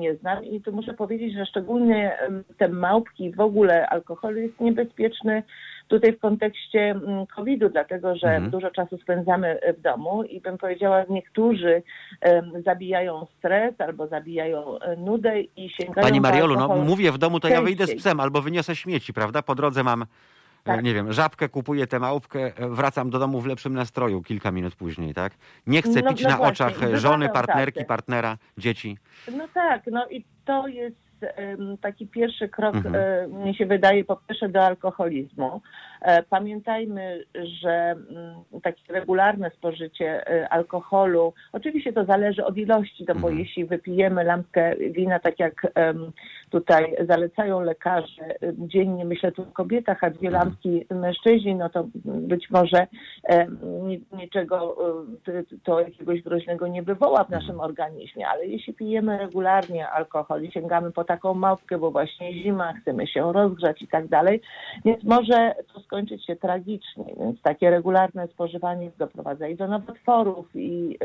nie 0.00 0.14
znam. 0.14 0.44
I 0.44 0.60
tu 0.60 0.72
muszę 0.72 0.94
powiedzieć, 0.94 1.34
że 1.34 1.46
szczególnie 1.46 2.18
te 2.58 2.68
małpki, 2.68 3.32
w 3.32 3.40
ogóle 3.40 3.88
alkohol 3.88 4.36
jest 4.36 4.60
niebezpieczny 4.60 5.42
tutaj 5.88 6.12
w 6.12 6.20
kontekście 6.20 6.80
mm, 6.90 7.26
COVID-u, 7.26 7.68
dlatego 7.68 8.16
że 8.16 8.26
Mhm. 8.28 8.50
dużo 8.50 8.70
czasu 8.70 8.98
spędzamy 8.98 9.58
w 9.78 9.80
domu 9.80 10.22
i 10.22 10.40
bym 10.40 10.58
powiedziała, 10.58 11.04
niektórzy 11.10 11.82
zabijają 12.64 13.26
stres 13.38 13.80
albo 13.80 14.06
zabijają 14.06 14.78
e, 14.78 14.96
nudę 14.96 15.40
i 15.40 15.70
sięgają 15.70 16.06
Pani 16.06 16.20
Mariolu, 16.20 16.54
no 16.54 16.68
mówię 16.68 17.12
w 17.12 17.18
domu, 17.18 17.40
to 17.40 17.48
ja 17.48 17.62
wyjdę 17.62 17.84
z 17.84 17.86
częściej. 17.86 17.98
psem 17.98 18.20
albo 18.20 18.42
wyniosę 18.42 18.76
śmieci, 18.76 19.12
prawda? 19.12 19.42
Po 19.42 19.54
drodze 19.54 19.82
mam, 19.82 20.02
e, 20.02 20.06
Tak. 20.64 20.84
nie 20.84 20.94
wiem, 20.94 21.12
żabkę, 21.12 21.48
kupuję 21.48 21.86
tę 21.86 21.98
małpkę, 21.98 22.56
e, 22.56 22.68
wracam 22.68 23.10
do 23.10 23.18
domu 23.18 23.40
w 23.40 23.46
lepszym 23.46 23.74
nastroju 23.74 24.22
kilka 24.22 24.50
minut 24.50 24.74
później, 24.74 25.14
tak? 25.14 25.32
Nie 25.66 25.82
chcę 25.82 26.02
No- 26.02 26.10
pić 26.10 26.22
no 26.22 26.28
na 26.30 26.36
właśnie, 26.36 26.66
oczach 26.66 26.82
e, 26.82 26.98
żony, 26.98 27.28
partnerki, 27.28 27.84
partnera, 27.84 28.38
dzieci. 28.58 28.98
No 29.36 29.48
tak, 29.54 29.82
no 29.86 30.08
i 30.10 30.24
to 30.44 30.68
jest 30.68 31.01
taki 31.80 32.06
pierwszy 32.06 32.48
krok, 32.48 32.74
Mhm. 32.76 33.30
mnie 33.32 33.54
się 33.54 33.66
wydaje, 33.66 34.04
po 34.04 34.16
pierwsze 34.16 34.48
do 34.48 34.60
alkoholizmu. 34.62 35.60
E, 36.02 36.22
Pamiętajmy, 36.22 37.24
że 37.62 37.70
mm, 37.70 38.34
takie 38.62 38.92
regularne 38.92 39.50
spożycie 39.50 40.26
e, 40.30 40.48
alkoholu, 40.48 41.32
oczywiście 41.52 41.92
to 41.92 42.04
zależy 42.04 42.44
od 42.44 42.56
ilości, 42.56 43.04
no 43.08 43.14
bo 43.14 43.28
Mhm. 43.28 43.38
jeśli 43.38 43.64
wypijemy 43.64 44.24
lampkę 44.24 44.76
wina, 44.76 45.18
tak 45.18 45.38
jak 45.38 45.72
tutaj 46.50 46.96
zalecają 47.08 47.60
lekarze, 47.60 48.22
e, 48.24 48.36
dziennie 48.58 49.04
myślę 49.04 49.32
tu 49.32 49.42
o 49.42 49.46
kobietach, 49.46 50.04
a 50.04 50.10
dwie 50.10 50.28
Mhm. 50.28 50.44
lampki 50.46 50.86
mężczyźni, 50.90 51.54
no 51.54 51.68
to 51.68 51.86
być 52.04 52.50
może 52.50 52.86
ni- 53.82 54.04
niczego 54.12 54.76
to 55.64 55.80
jakiegoś 55.80 56.22
groźnego 56.22 56.66
nie 56.66 56.82
wywoła 56.82 57.24
w 57.24 57.30
naszym 57.30 57.60
organizmie, 57.60 58.28
ale 58.28 58.46
jeśli 58.46 58.74
pijemy 58.74 59.18
regularnie 59.18 59.88
alkohol 59.88 60.42
i 60.42 60.52
sięgamy 60.52 60.92
po 60.92 61.04
taką 61.12 61.34
małpkę, 61.34 61.78
bo 61.78 61.90
właśnie 61.90 62.42
zima, 62.42 62.72
chcemy 62.72 63.06
się 63.06 63.32
rozgrzać 63.32 63.82
i 63.82 63.88
tak 63.88 64.08
dalej. 64.08 64.40
Więc 64.84 65.04
może 65.04 65.54
to 65.74 65.80
skończyć 65.80 66.26
się 66.26 66.36
tragicznie. 66.36 67.04
Więc 67.20 67.42
takie 67.42 67.70
regularne 67.70 68.28
spożywanie 68.28 68.90
doprowadza 68.98 69.48
i 69.48 69.56
do 69.56 69.68
nowotworów, 69.68 70.46
i, 70.54 70.98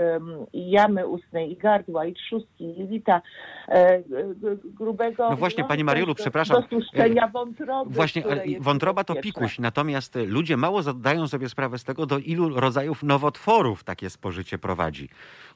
i 0.54 0.72
jamy 0.72 1.08
ustnej, 1.08 1.52
i 1.52 1.56
gardła, 1.58 2.06
i 2.06 2.14
trzustki, 2.14 2.64
i 2.64 2.80
jelita, 2.80 3.22
e, 3.68 4.02
g- 4.04 4.58
grubego... 4.64 5.30
No 5.30 5.36
właśnie, 5.36 5.64
pani 5.64 5.84
Mariolu, 5.84 6.16
przepraszam. 6.16 6.62
Do 6.62 6.68
tłuszczenia 6.68 7.28
wątroby. 7.28 7.94
Właśnie, 7.94 8.24
wątroba 8.60 9.04
to 9.04 9.16
pikuś, 9.16 9.60
natomiast 9.60 10.18
ludzie 10.28 10.58
mało 10.58 10.82
zdają 10.82 11.28
sobie 11.28 11.50
sprawę 11.50 11.78
z 11.78 11.84
tego, 11.84 12.06
do 12.06 12.18
ilu 12.18 12.60
rodzajów 12.60 13.04
nowotworów 13.04 13.84
takie 13.84 14.10
spożycie 14.10 14.58
prowadzi. 14.58 15.10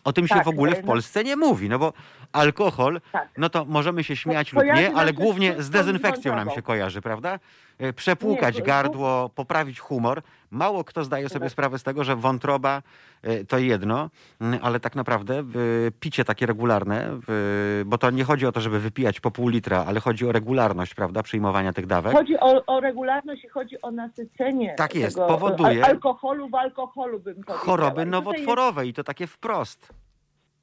O 0.03 0.13
tym 0.13 0.27
się 0.27 0.35
Tak, 0.35 0.45
w 0.45 0.47
ogóle 0.47 0.75
w 0.75 0.81
no- 0.81 0.87
Polsce 0.87 1.23
nie 1.23 1.35
mówi, 1.35 1.69
no 1.69 1.79
bo 1.79 1.93
alkohol, 2.31 3.01
Tak. 3.11 3.29
no 3.37 3.49
to 3.49 3.65
możemy 3.65 4.03
się 4.03 4.15
śmiać 4.15 4.53
lub 4.53 4.63
nie, 4.63 4.91
ale 4.95 5.07
się 5.07 5.13
głównie 5.13 5.55
z 5.63 5.69
dezynfekcją 5.69 6.35
nam 6.35 6.49
się 6.49 6.61
kojarzy, 6.61 7.01
prawda? 7.01 7.39
Y, 7.83 7.93
Przepłukać 7.93 8.55
Nie, 8.55 8.61
gardło, 8.63 9.29
poprawić 9.29 9.79
humor. 9.79 10.21
Mało 10.51 10.83
kto 10.83 11.03
zdaje 11.03 11.29
sobie 11.29 11.45
Tak. 11.45 11.51
sprawę 11.51 11.79
z 11.79 11.83
tego, 11.83 12.03
że 12.03 12.15
wątroba 12.15 12.81
y, 13.27 13.45
to 13.45 13.57
jedno, 13.57 14.09
mm, 14.41 14.59
ale 14.63 14.79
tak 14.79 14.95
naprawdę 14.95 15.43
picie 15.99 16.25
takie 16.25 16.45
regularne, 16.45 17.19
bo 17.85 17.97
to 17.97 18.09
nie 18.11 18.23
chodzi 18.23 18.45
o 18.45 18.51
to, 18.51 18.61
żeby 18.61 18.79
wypijać 18.79 19.19
po 19.19 19.31
pół 19.31 19.47
litra, 19.49 19.85
ale 19.87 19.99
chodzi 19.99 20.27
o 20.27 20.31
regularność, 20.31 20.93
prawda, 20.95 21.23
przyjmowania 21.23 21.73
tych 21.73 21.85
dawek. 21.85 22.13
Chodzi 22.13 22.39
o, 22.39 22.65
o 22.65 22.79
regularność 22.79 23.43
i 23.43 23.47
chodzi 23.49 23.81
o 23.81 23.91
nasycenie 23.91 24.73
Tak 24.77 24.95
jest, 24.95 25.15
tego, 25.15 25.27
powoduje- 25.27 25.83
al- 25.83 25.89
alkoholu 25.91 26.49
w 26.49 26.55
alkoholu 26.55 27.19
bym 27.19 27.35
powiedziała. 27.35 27.59
choroby 27.59 28.05
nowotworowe 28.05 28.87
i 28.87 28.93
to 28.93 29.03
takie 29.03 29.27
wprost. 29.27 29.93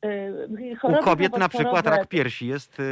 Y, 0.04 0.48
U 0.72 0.76
choroby 0.76 1.02
kobiet 1.04 1.38
na 1.38 1.48
przykład 1.48 1.86
rak 1.86 2.06
piersi 2.06 2.46
jest, 2.46 2.80
y, 2.80 2.82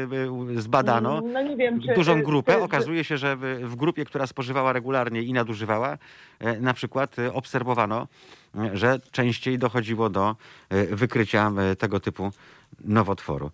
y, 0.57 0.61
zbadano. 0.61 1.21
No 1.21 1.43
nie 1.43 1.57
wiem, 1.57 1.81
czy... 1.81 1.95
Dużą 1.95 2.23
grupę. 2.23 2.53
czy- 2.53 2.63
Okazuje 2.63 3.05
się, 3.05 3.17
że 3.17 3.37
w, 3.37 3.77
grupie, 3.77 4.05
która 4.05 4.27
spożywała 4.27 4.73
regularnie 4.73 5.23
i 5.23 5.33
nadużywała, 5.33 5.99
na 6.61 6.75
przykład 6.75 7.17
obserwowano, 7.33 8.07
że 8.73 8.99
częściej 9.13 9.59
dochodziło 9.59 10.11
do 10.11 10.37
wykrycia 10.91 11.51
tego 11.79 12.01
typu 12.01 12.31
nowotworu. 12.85 13.51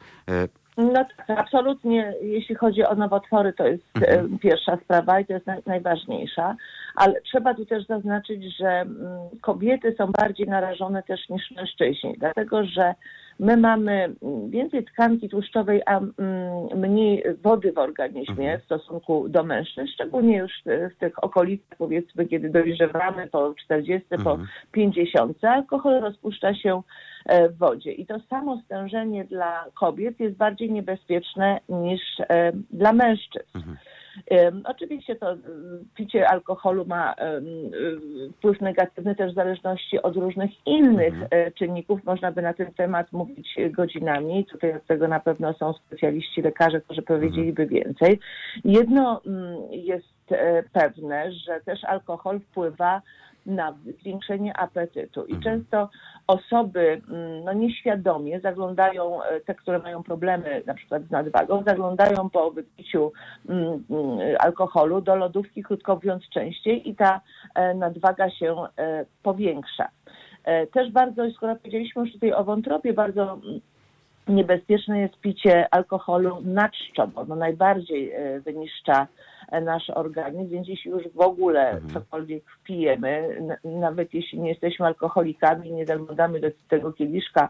No 0.76 1.04
tak, 1.26 1.38
absolutnie, 1.38 2.14
jeśli 2.22 2.54
chodzi 2.54 2.84
o 2.84 2.94
nowotwory, 2.94 3.52
to 3.52 3.66
jest 3.66 3.84
Mhm. 3.94 4.38
pierwsza 4.38 4.76
sprawa 4.84 5.20
i 5.20 5.26
to 5.26 5.32
jest 5.32 5.46
naj, 5.46 5.58
najważniejsza, 5.66 6.56
ale 6.96 7.20
trzeba 7.20 7.54
tu 7.54 7.66
też 7.66 7.86
zaznaczyć, 7.86 8.56
że 8.56 8.68
mm, 8.68 8.96
kobiety 9.40 9.94
są 9.98 10.06
bardziej 10.18 10.46
narażone 10.48 11.02
też 11.02 11.28
niż 11.28 11.50
mężczyźni, 11.50 12.14
dlatego 12.18 12.64
że 12.64 12.94
my 13.38 13.56
mamy 13.56 14.14
mm, 14.22 14.50
więcej 14.50 14.84
tkanki 14.84 15.28
tłuszczowej, 15.28 15.82
a 15.86 15.98
mm, 15.98 16.10
mniej 16.80 17.24
wody 17.42 17.72
w 17.72 17.78
organizmie 17.78 18.52
Mhm. 18.52 18.60
w 18.60 18.64
stosunku 18.64 19.28
do 19.28 19.42
mężczyzn, 19.44 19.86
szczególnie 19.94 20.38
już 20.38 20.52
w 20.64 20.98
tych 20.98 21.24
okolicach, 21.24 21.78
powiedzmy, 21.78 22.26
kiedy 22.26 22.50
dojrzewamy 22.50 23.26
po 23.26 23.54
40, 23.64 24.09
po 24.09 24.16
Mhm. 24.16 24.48
50, 24.72 25.44
alkohol 25.44 26.00
rozpuszcza 26.00 26.54
się 26.54 26.82
e, 27.26 27.48
w 27.48 27.59
wodzie. 27.59 27.92
I 27.92 28.06
to 28.06 28.20
samo 28.30 28.62
stężenie 28.64 29.24
dla 29.24 29.64
kobiet 29.74 30.20
jest 30.20 30.36
bardziej 30.36 30.72
niebezpieczne 30.72 31.60
niż 31.68 32.00
e, 32.28 32.52
dla 32.70 32.92
mężczyzn. 32.92 33.59
Mhm. 34.30 34.62
Oczywiście 34.64 35.16
to 35.16 35.36
picie 35.94 36.28
alkoholu 36.28 36.84
ma 36.86 37.14
wpływ 38.39 38.60
negatywny 38.60 39.14
też 39.14 39.32
w 39.32 39.34
zależności 39.34 40.02
od 40.02 40.16
różnych 40.16 40.51
innych 40.66 41.14
Mhm. 41.14 41.28
e, 41.30 41.51
czynników. 41.51 42.05
Można 42.05 42.32
by 42.32 42.43
na 42.43 42.55
ten 42.55 42.72
temat 42.74 43.12
mówić 43.12 43.56
godzinami. 43.70 44.47
Tutaj 44.47 44.76
od 44.76 44.86
tego 44.86 45.09
na 45.09 45.20
pewno 45.20 45.55
są 45.55 45.72
specjaliści, 45.72 46.43
lekarze, 46.43 46.80
którzy 46.80 47.02
powiedzieliby 47.02 47.66
więcej. 47.66 48.18
Jedno 48.64 49.20
mm, 49.26 49.56
jest 49.70 50.32
e, 50.32 50.62
pewne, 50.62 51.32
że 51.32 51.60
też 51.60 51.84
alkohol 51.84 52.40
wpływa 52.40 53.02
na 53.47 53.74
zwiększenie 54.01 54.56
apetytu. 54.56 55.24
I 55.24 55.35
Mhm. 55.35 55.43
często 55.43 55.89
osoby 56.27 57.01
mm, 57.09 57.44
no, 57.44 57.52
nieświadomie 57.52 58.40
zaglądają, 58.40 59.23
e, 59.23 59.40
te, 59.40 59.55
które 59.55 59.78
mają 59.78 60.02
problemy 60.02 60.62
na 60.66 60.74
przykład 60.74 61.02
z 61.02 61.10
nadwagą, 61.10 61.62
zaglądają 61.66 62.31
po 62.31 62.51
wypiciu 62.51 63.12
mm, 63.48 63.85
mm, 63.90 64.19
alkoholu 64.39 65.01
do 65.01 65.16
lodówki, 65.16 65.62
krótko 65.62 65.94
mówiąc, 65.94 66.23
częściej 66.28 66.89
i 66.89 66.97
ta 66.97 67.20
e, 67.55 67.74
nadwaga 67.74 68.31
się 68.31 68.56
e, 68.78 69.05
powiększa. 69.23 69.89
E, 70.44 70.66
Też 70.66 70.90
bardzo, 70.90 71.31
skoro 71.31 71.56
powiedzieliśmy 71.56 72.02
już 72.02 72.12
tutaj 72.12 72.32
o 72.32 72.44
wątrobie, 72.44 72.93
bardzo 72.93 73.23
mm, 73.32 73.60
niebezpieczne 74.28 75.01
jest 75.01 75.16
picie 75.20 75.74
alkoholu 75.74 76.39
na 76.44 76.69
czczo, 76.69 77.06
bo 77.06 77.20
ono 77.20 77.36
najbardziej 77.36 78.12
e, 78.12 78.40
wyniszcza 78.40 79.06
nasz 79.60 79.90
organizm, 79.90 80.50
więc 80.50 80.68
jeśli 80.68 80.90
już 80.90 81.02
w 81.08 81.20
ogóle 81.20 81.70
Mhm. 81.70 81.90
cokolwiek 81.92 82.42
wpijemy, 82.50 83.08
n- 83.38 83.80
nawet 83.80 84.14
jeśli 84.14 84.40
nie 84.40 84.48
jesteśmy 84.48 84.86
alkoholikami, 84.86 85.72
nie 85.72 85.86
zaglądamy 85.86 86.40
do 86.40 86.48
tego 86.68 86.92
kieliszka 86.92 87.48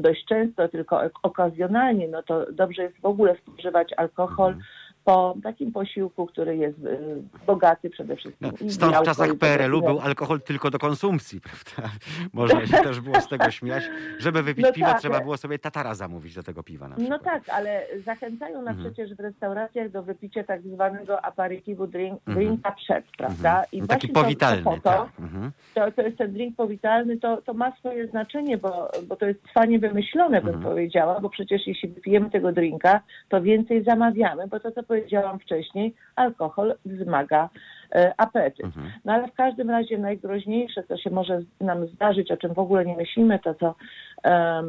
dość 0.00 0.24
często, 0.24 0.68
tylko 0.68 0.96
ok- 1.02 1.18
okazjonalnie, 1.22 2.08
no 2.08 2.22
to 2.22 2.52
dobrze 2.52 2.82
jest 2.82 3.00
w 3.00 3.04
ogóle 3.06 3.36
spożywać 3.36 3.92
alkohol 3.96 4.48
Mhm. 4.52 4.64
Po 5.04 5.34
takim 5.42 5.72
posiłku, 5.72 6.26
który 6.26 6.56
jest 6.56 6.78
y, 6.84 6.98
bogaty 7.46 7.90
przede 7.90 8.16
wszystkim. 8.16 8.52
No, 8.60 8.70
stąd 8.70 8.96
w 8.96 9.02
czasach 9.02 9.34
PRL-u 9.34 9.80
był 9.82 10.00
alkohol 10.00 10.40
tylko 10.40 10.70
do 10.70 10.78
konsumpcji, 10.78 11.40
prawda? 11.48 11.94
Można 12.32 12.66
się 12.66 12.76
też 12.82 13.00
było 13.00 13.20
z 13.20 13.28
tego 13.28 13.50
śmiać. 13.50 13.84
Żeby 14.18 14.42
wypić 14.42 14.64
No 14.64 14.72
piwo, 14.72 14.86
tak. 14.86 15.00
trzeba 15.00 15.20
było 15.20 15.36
sobie 15.36 15.58
tatara 15.58 15.94
zamówić 15.94 16.34
do 16.34 16.42
tego 16.42 16.62
piwa 16.62 16.88
na 16.88 16.96
No 16.96 17.00
przykład. 17.00 17.22
tak, 17.24 17.48
ale 17.48 17.86
zachęcają 18.04 18.62
nas 18.62 18.76
Mhm. 18.76 18.94
przecież 18.94 19.14
w 19.16 19.20
restauracjach 19.20 19.90
do 19.90 20.02
wypicia 20.02 20.44
tak 20.44 20.62
zwanego 20.62 21.24
aperitivu 21.24 21.86
drink, 21.86 22.20
Mhm. 22.26 22.46
drinka 22.46 22.70
przed, 22.72 23.04
prawda? 23.18 23.50
Mhm. 23.50 23.66
I 23.72 23.80
No, 23.80 23.86
Taki 23.86 24.08
powitalny, 24.08 24.62
to, 24.64 24.70
po 24.70 24.76
to, 24.76 24.82
tak. 24.82 25.08
Mhm. 25.20 25.50
to, 25.74 25.92
to 25.92 26.02
jest 26.02 26.18
ten 26.18 26.32
drink 26.32 26.56
powitalny, 26.56 27.16
to, 27.18 27.42
to 27.42 27.54
ma 27.54 27.76
swoje 27.76 28.06
znaczenie, 28.08 28.58
bo, 28.58 28.90
bo 29.08 29.16
to 29.16 29.26
jest 29.26 29.42
trwanie 29.42 29.78
wymyślone, 29.78 30.40
bym 30.40 30.54
Mhm. 30.54 30.74
powiedziała, 30.74 31.20
bo 31.20 31.30
przecież 31.30 31.66
jeśli 31.66 31.88
wypijemy 31.88 32.30
tego 32.30 32.52
drinka, 32.52 33.00
to 33.28 33.42
więcej 33.42 33.84
zamawiamy, 33.84 34.46
bo 34.48 34.60
to, 34.60 34.70
co 34.72 34.82
powiedziałam 34.82 34.97
wcześniej, 35.40 35.94
alkohol 36.16 36.74
wzmaga 36.84 37.48
e, 37.92 38.14
apetyt. 38.16 38.64
Mhm. 38.64 38.90
No 39.04 39.12
ale 39.12 39.28
w 39.28 39.34
każdym 39.34 39.70
razie 39.70 39.98
najgroźniejsze, 39.98 40.82
co 40.88 40.96
się 40.96 41.10
może 41.10 41.40
nam 41.60 41.86
zdarzyć, 41.86 42.30
o 42.30 42.36
czym 42.36 42.54
w 42.54 42.58
ogóle 42.58 42.84
nie 42.84 42.96
myślimy, 42.96 43.38
to 43.38 43.54
co 43.54 43.74
em, 44.22 44.66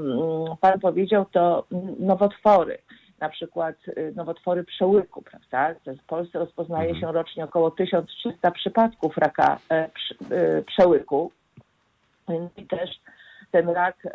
Pan 0.61 0.79
powiedział, 0.79 1.25
to 1.31 1.63
nowotwory. 1.99 2.77
Na 3.19 3.29
przykład 3.29 3.75
y, 3.87 4.13
nowotwory 4.15 4.63
przełyku, 4.63 5.21
prawda? 5.21 5.79
W 6.03 6.05
Polsce 6.07 6.39
rozpoznaje 6.39 6.89
Mhm. 6.89 7.01
się 7.01 7.11
rocznie 7.11 7.43
około 7.43 7.71
1300 7.71 8.51
przypadków 8.51 9.17
raka 9.17 9.59
e, 9.71 9.73
e, 9.75 9.89
przełyku. 10.61 11.31
I 12.57 12.65
też 12.65 12.89
ten 13.51 13.69
rak 13.69 14.05
e, 14.05 14.11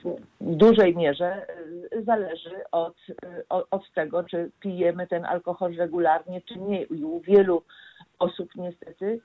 w 0.00 0.16
dużej 0.40 0.96
mierze 0.96 1.46
e, 1.92 2.02
zależy 2.02 2.54
od, 2.72 2.96
e, 3.24 3.42
od, 3.70 3.92
tego, 3.94 4.24
czy 4.24 4.50
pijemy 4.60 5.06
ten 5.06 5.24
alkohol 5.24 5.76
regularnie, 5.76 6.40
czy 6.40 6.58
nie. 6.58 6.82
I 6.82 7.04
u 7.04 7.20
wielu 7.20 7.62
osób 8.18 8.50
niestety 8.56 9.20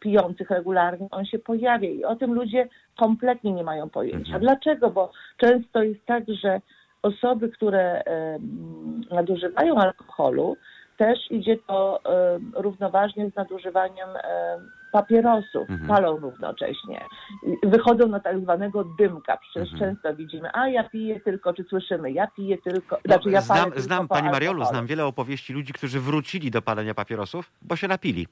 pijących 0.00 0.50
regularnie 0.50 1.08
on 1.10 1.24
się 1.24 1.38
pojawia 1.38 1.90
i 1.90 2.04
o 2.04 2.16
tym 2.16 2.34
ludzie 2.34 2.68
kompletnie 2.98 3.52
nie 3.52 3.64
mają 3.64 3.90
pojęcia. 3.90 4.34
Mhm. 4.34 4.40
Dlaczego? 4.40 4.90
Bo 4.90 5.12
często 5.36 5.82
jest 5.82 6.06
tak, 6.06 6.24
że 6.28 6.60
osoby, 7.02 7.48
które 7.48 8.02
nadużywają 9.10 9.76
alkoholu, 9.76 10.56
też 10.96 11.18
idzie 11.30 11.56
to 11.56 12.00
równoważnie 12.54 13.30
z 13.30 13.34
nadużywaniem 13.34 14.08
papierosów, 14.92 15.70
Mhm. 15.70 15.88
palą 15.88 16.16
równocześnie. 16.16 17.04
Wychodzą 17.62 18.08
na 18.08 18.20
tak 18.20 18.40
zwanego 18.40 18.84
dymka. 18.98 19.36
Przecież 19.36 19.72
Mhm. 19.72 19.94
często 19.94 20.16
widzimy, 20.16 20.48
a 20.52 20.68
ja 20.68 20.88
piję 20.88 21.20
tylko, 21.20 21.54
czy 21.54 21.64
słyszymy, 21.64 22.12
ja 22.12 22.26
piję 22.26 22.58
tylko, 22.58 22.96
No, 22.96 23.00
znaczy 23.14 23.30
ja 23.30 23.42
palę 23.42 23.60
znam, 23.60 23.64
tylko 23.70 23.80
znam 23.80 24.08
po 24.08 24.14
Pani 24.14 24.30
Mariolu, 24.30 24.64
znam 24.64 24.86
wiele 24.86 25.06
opowieści 25.06 25.52
ludzi, 25.52 25.72
którzy 25.72 26.00
wrócili 26.00 26.50
do 26.50 26.62
palenia 26.62 26.94
papierosów, 26.94 27.50
bo 27.62 27.76
się 27.76 27.88
napili. 27.88 28.26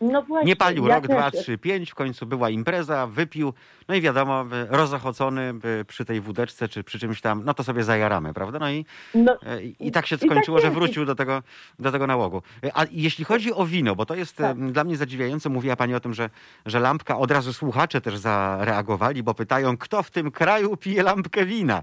No 0.00 0.22
właśnie, 0.22 0.46
Nie 0.48 0.56
palił 0.56 0.86
ja 0.86 0.94
rok, 0.94 1.06
też. 1.06 1.16
dwa, 1.16 1.30
trzy, 1.30 1.58
pięć, 1.58 1.90
w 1.90 1.94
końcu 1.94 2.26
była 2.26 2.50
impreza, 2.50 3.06
wypił, 3.06 3.52
no 3.88 3.94
i 3.94 4.00
wiadomo, 4.00 4.44
rozochocony 4.68 5.54
przy 5.86 6.04
tej 6.04 6.20
wódeczce 6.20 6.68
czy 6.68 6.84
przy 6.84 6.98
czymś 6.98 7.20
tam, 7.20 7.42
no 7.44 7.54
to 7.54 7.64
sobie 7.64 7.84
zajaramy, 7.84 8.34
prawda? 8.34 8.58
No 8.58 8.70
i, 8.70 8.84
No, 9.14 9.34
y, 9.56 9.74
i 9.80 9.92
tak 9.92 10.06
się 10.06 10.18
tak 10.18 10.30
skończyło, 10.30 10.58
że 10.58 10.64
jest. 10.66 10.74
wrócił 10.78 11.04
do 11.04 11.14
tego, 11.14 11.42
do 11.78 11.92
tego 11.92 12.06
nałogu. 12.06 12.42
Y, 12.64 12.70
A 12.74 12.84
jeśli 12.90 13.24
chodzi 13.24 13.52
o 13.54 13.66
wino, 13.66 13.96
bo 13.96 14.06
to 14.06 14.14
jest 14.14 14.36
Tak. 14.36 14.56
y, 14.58 14.72
dla 14.72 14.84
mnie 14.84 14.96
zadziwiające, 14.96 15.48
mówiła 15.48 15.76
Pani 15.76 15.94
o 15.94 16.00
tym, 16.00 16.14
że, 16.14 16.30
że 16.66 16.80
lampka, 16.80 17.18
od 17.18 17.30
razu 17.30 17.52
słuchacze 17.52 18.00
też 18.00 18.16
zareagowali, 18.16 19.22
bo 19.22 19.34
pytają, 19.34 19.76
kto 19.76 20.02
w 20.02 20.10
tym 20.10 20.30
kraju 20.30 20.76
pije 20.76 21.02
lampkę 21.02 21.44
wina? 21.46 21.82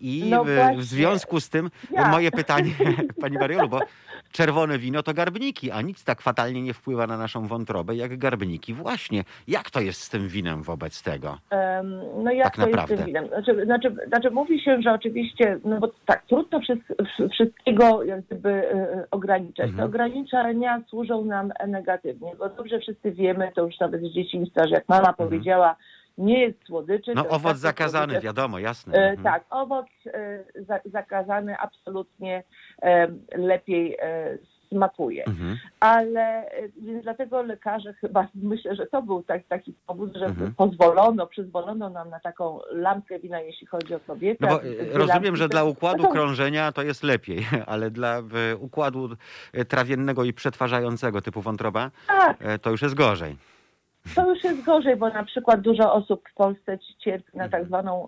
I 0.00 0.24
No 0.30 0.44
w 0.76 0.84
związku 0.84 1.40
z 1.40 1.48
tym 1.48 1.70
Ja. 1.90 2.08
moje 2.08 2.30
pytanie, 2.30 2.70
Pani 3.20 3.38
Mariolu, 3.38 3.68
bo 3.68 3.80
czerwone 4.32 4.78
wino 4.78 5.02
to 5.02 5.14
garbniki, 5.14 5.70
a 5.70 5.82
nic 5.82 6.04
tak 6.04 6.22
fatalnie 6.22 6.62
nie 6.62 6.74
wpływa 6.74 6.91
wpływa 6.92 7.06
na 7.06 7.16
naszą 7.16 7.46
wątrobę 7.46 7.94
jak 7.94 8.18
garbniki. 8.18 8.74
Właśnie, 8.74 9.24
jak 9.48 9.70
to 9.70 9.80
jest 9.80 10.00
z 10.02 10.08
tym 10.10 10.28
winem 10.28 10.62
wobec 10.62 11.02
tego? 11.02 11.38
Em, 11.50 12.00
No 12.24 12.30
jak 12.32 12.44
Tak 12.44 12.56
to 12.56 12.60
jest 12.62 12.72
naprawdę. 12.72 12.96
z 12.96 12.98
tym 12.98 13.06
winem? 13.06 13.26
Znaczy, 13.28 13.64
znaczy, 13.64 13.94
znaczy 14.06 14.30
mówi 14.30 14.60
się, 14.60 14.82
że 14.82 14.92
oczywiście, 14.92 15.58
no 15.64 15.80
bo 15.80 15.88
tak, 16.06 16.22
trudno 16.26 16.60
wszyst- 16.60 16.92
wszystkiego 17.32 18.02
jak 18.04 18.20
gdyby 18.20 18.50
e, 18.50 19.04
ograniczać. 19.10 19.66
Mhm. 19.70 19.78
Te 19.78 19.84
ograniczenia 19.84 20.82
służą 20.88 21.24
nam 21.24 21.52
negatywnie, 21.68 22.32
bo 22.38 22.48
dobrze 22.48 22.78
wszyscy 22.80 23.12
wiemy, 23.12 23.52
to 23.54 23.64
już 23.66 23.80
nawet 23.80 24.00
z 24.00 24.14
dzieciństwa, 24.14 24.62
że 24.66 24.74
jak 24.74 24.88
mama 24.88 25.12
powiedziała, 25.12 25.76
nie 26.18 26.40
jest 26.40 26.66
słodyczy. 26.66 27.10
Mhm. 27.10 27.26
No 27.28 27.34
owoc 27.36 27.52
tak, 27.52 27.56
zakazany, 27.60 28.12
słodycze- 28.14 28.24
wiadomo, 28.24 28.58
jasne. 28.58 28.94
E, 28.94 29.10
Mhm. 29.10 29.22
Tak, 29.24 29.44
owoc 29.50 29.86
e, 30.06 30.44
za, 30.62 30.80
zakazany 30.84 31.56
absolutnie 31.58 32.42
lepiej 33.36 33.96
smakuje. 34.72 35.24
Mhm. 35.24 35.58
Ale 35.80 36.50
e, 36.50 36.68
więc 36.76 37.02
dlatego 37.02 37.42
lekarze 37.42 37.94
chyba 37.94 38.28
myślę, 38.52 38.76
że 38.76 38.86
to 38.86 39.02
był 39.02 39.22
tak, 39.22 39.42
taki 39.48 39.74
powód, 39.86 40.16
że 40.16 40.26
Mhm. 40.26 40.54
pozwolono, 40.54 41.26
przyzwolono 41.26 41.90
nam 41.90 42.10
na 42.10 42.20
taką 42.20 42.60
lampkę 42.70 43.18
wina, 43.18 43.40
jeśli 43.40 43.66
chodzi 43.66 43.94
o 43.94 44.00
kobietę. 44.00 44.46
No 44.50 44.58
dwie 44.58 44.84
rozumiem, 44.92 45.08
lampki 45.08 45.36
że 45.36 45.48
dla 45.48 45.64
układu 45.64 46.02
to 46.02 46.10
krążenia 46.12 46.72
to 46.72 46.82
jest 46.82 47.02
lepiej, 47.02 47.46
ale 47.66 47.90
dla 47.90 48.22
układu 48.60 49.08
e, 49.52 49.64
trawiennego 49.64 50.24
i 50.24 50.32
przetwarzającego 50.32 51.20
typu 51.20 51.40
wątroba 51.42 51.90
Tak, 52.06 52.38
to 52.62 52.70
już 52.70 52.82
jest 52.82 52.94
gorzej. 52.94 53.36
To 54.14 54.30
już 54.30 54.44
jest 54.44 54.62
gorzej, 54.64 54.96
bo 54.96 55.08
na 55.08 55.24
przykład 55.24 55.60
dużo 55.60 55.92
osób 55.92 56.28
w 56.28 56.34
Polsce 56.34 56.78
cierpi 56.98 57.36
na 57.36 57.44
Mhm. 57.44 57.50
tak 57.50 57.68
zwaną 57.68 58.06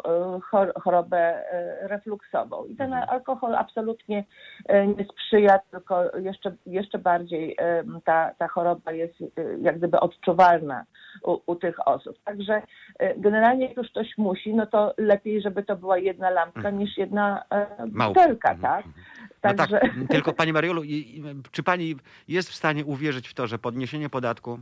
chor- 0.50 0.80
chorobę 0.82 1.18
e, 1.18 1.88
refluksową. 1.88 2.64
I 2.64 2.76
ten 2.76 2.92
Mhm. 2.92 3.10
alkohol 3.10 3.54
absolutnie 3.54 4.24
e, 4.66 4.86
nie 4.86 5.04
sprzyja, 5.04 5.58
tylko 5.70 6.16
jeszcze, 6.18 6.56
jeszcze 6.66 6.98
bardziej 6.98 7.56
ta, 8.04 8.30
ta 8.38 8.48
choroba 8.48 8.92
jest 8.92 9.14
jak 9.62 9.78
gdyby 9.78 10.00
odczuwalna 10.00 10.84
u, 11.24 11.38
u 11.46 11.56
tych 11.56 11.88
osób. 11.88 12.16
Także 12.24 12.62
generalnie 13.16 13.66
jak 13.68 13.76
już 13.76 13.88
ktoś 13.90 14.18
musi, 14.18 14.54
no 14.54 14.66
to 14.66 14.94
lepiej, 14.98 15.42
żeby 15.42 15.62
to 15.62 15.76
była 15.76 15.98
jedna 15.98 16.30
lampka 16.30 16.70
niż 16.70 16.98
jedna 16.98 17.44
e, 17.50 17.66
butelka, 17.86 18.50
Mhm. 18.50 18.60
tak? 18.60 18.84
No 19.44 19.54
tak, 19.54 19.70
tylko 20.10 20.32
Pani 20.32 20.52
Mariolu, 20.52 20.82
czy 21.50 21.62
Pani 21.62 21.94
jest 22.28 22.50
w 22.50 22.54
stanie 22.54 22.84
uwierzyć 22.84 23.28
w 23.28 23.34
to, 23.34 23.46
że 23.46 23.58
podniesienie 23.58 24.10
podatku 24.10 24.58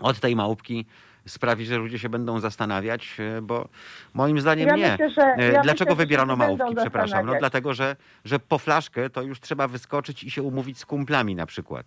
od 0.00 0.20
tej 0.20 0.36
małpki 0.36 0.86
sprawi, 1.26 1.66
że 1.66 1.76
ludzie 1.76 1.98
się 1.98 2.08
będą 2.08 2.40
zastanawiać, 2.40 3.16
e, 3.38 3.42
bo 3.42 3.68
moim 4.14 4.40
zdaniem 4.40 4.68
Ja 4.68 4.76
nie. 4.76 4.90
myślę, 4.90 5.10
że- 5.10 5.22
E, 5.22 5.52
ja 5.52 5.62
Dlaczego 5.62 5.90
myślę, 5.90 6.04
wybierano 6.04 6.36
małpki, 6.36 6.74
przepraszam? 6.76 7.26
No 7.26 7.32
dlatego, 7.38 7.74
że, 7.74 7.96
że 8.24 8.38
po 8.38 8.58
flaszkę 8.58 9.10
to 9.10 9.22
już 9.22 9.40
trzeba 9.40 9.68
wyskoczyć 9.68 10.24
i 10.24 10.30
się 10.30 10.42
umówić 10.42 10.78
z 10.78 10.86
kumplami 10.86 11.34
na 11.34 11.46
przykład. 11.46 11.86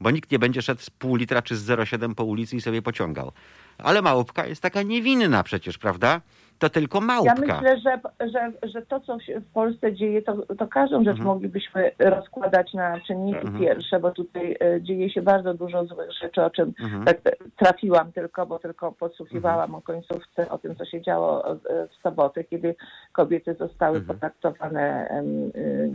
Bo 0.00 0.10
nikt 0.10 0.30
nie 0.30 0.38
będzie 0.38 0.62
szedł 0.62 0.80
z 0.82 0.90
pół 0.90 1.16
litra 1.16 1.42
czy 1.42 1.56
z 1.56 1.64
0,7 1.66 2.14
po 2.14 2.24
ulicy 2.24 2.56
i 2.56 2.60
sobie 2.60 2.82
pociągał. 2.82 3.32
Ale 3.78 4.02
małpka 4.02 4.46
jest 4.46 4.62
taka 4.62 4.82
niewinna 4.82 5.42
przecież, 5.42 5.78
prawda? 5.78 6.20
To 6.60 6.70
tylko 6.70 6.98
Ja 6.98 7.04
małpka. 7.04 7.34
myślę, 7.40 7.78
że, 7.80 8.00
że, 8.30 8.52
że 8.62 8.82
to, 8.86 9.00
co 9.00 9.20
się 9.20 9.40
w 9.40 9.52
Polsce 9.52 9.92
dzieje, 9.94 10.22
to, 10.22 10.36
to 10.58 10.68
każdą 10.68 10.98
rzecz 10.98 11.08
Mhm. 11.18 11.26
moglibyśmy 11.26 11.90
rozkładać 11.98 12.74
na 12.74 13.00
czynniki 13.00 13.38
Mhm. 13.46 13.58
pierwsze, 13.58 14.00
bo 14.00 14.10
tutaj 14.10 14.56
e, 14.60 14.82
dzieje 14.82 15.10
się 15.10 15.22
bardzo 15.22 15.54
dużo 15.54 15.84
złych 15.84 16.12
rzeczy, 16.22 16.42
o 16.44 16.50
czym 16.50 16.72
Mhm. 16.82 17.04
tak 17.04 17.16
e, 17.24 17.32
trafiłam 17.56 18.12
tylko, 18.12 18.46
bo 18.46 18.58
tylko 18.58 18.92
podsłuchiwałam 18.92 19.74
o 19.74 19.82
końcówce, 19.82 20.48
o 20.50 20.58
tym, 20.58 20.76
co 20.76 20.84
się 20.84 21.02
działo 21.02 21.50
e, 21.52 21.56
w 21.88 22.02
sobotę, 22.02 22.44
kiedy 22.44 22.74
kobiety 23.12 23.54
zostały 23.54 23.98
Mhm. 23.98 24.06
potraktowane 24.18 25.08
em, 25.08 25.50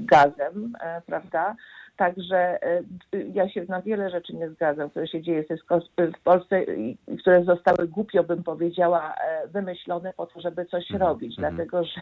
gazem, 0.06 0.74
prawda? 1.06 1.56
Także 1.98 2.64
e, 2.64 2.84
ja 3.34 3.50
się 3.50 3.66
na 3.70 3.82
wiele 3.82 4.10
rzeczy 4.10 4.36
nie 4.36 4.50
zgadzam, 4.50 4.90
które 4.90 5.08
się 5.08 5.22
dzieje 5.22 5.44
w 5.44 5.68
Pol- 5.68 6.14
w 6.18 6.22
Polsce 6.24 6.64
i 6.64 6.98
które 7.20 7.44
zostały 7.44 7.88
głupio, 7.88 8.24
bym 8.24 8.44
powiedziała, 8.44 9.16
e, 9.16 9.48
wymyślone 9.48 10.14
po 10.14 10.26
to, 10.26 10.42
żeby 10.42 10.66
coś 10.66 10.92
Mhm, 10.92 11.10
robić. 11.10 11.38
mhm. 11.40 11.56
Dlatego, 11.56 11.84
że, 11.84 12.02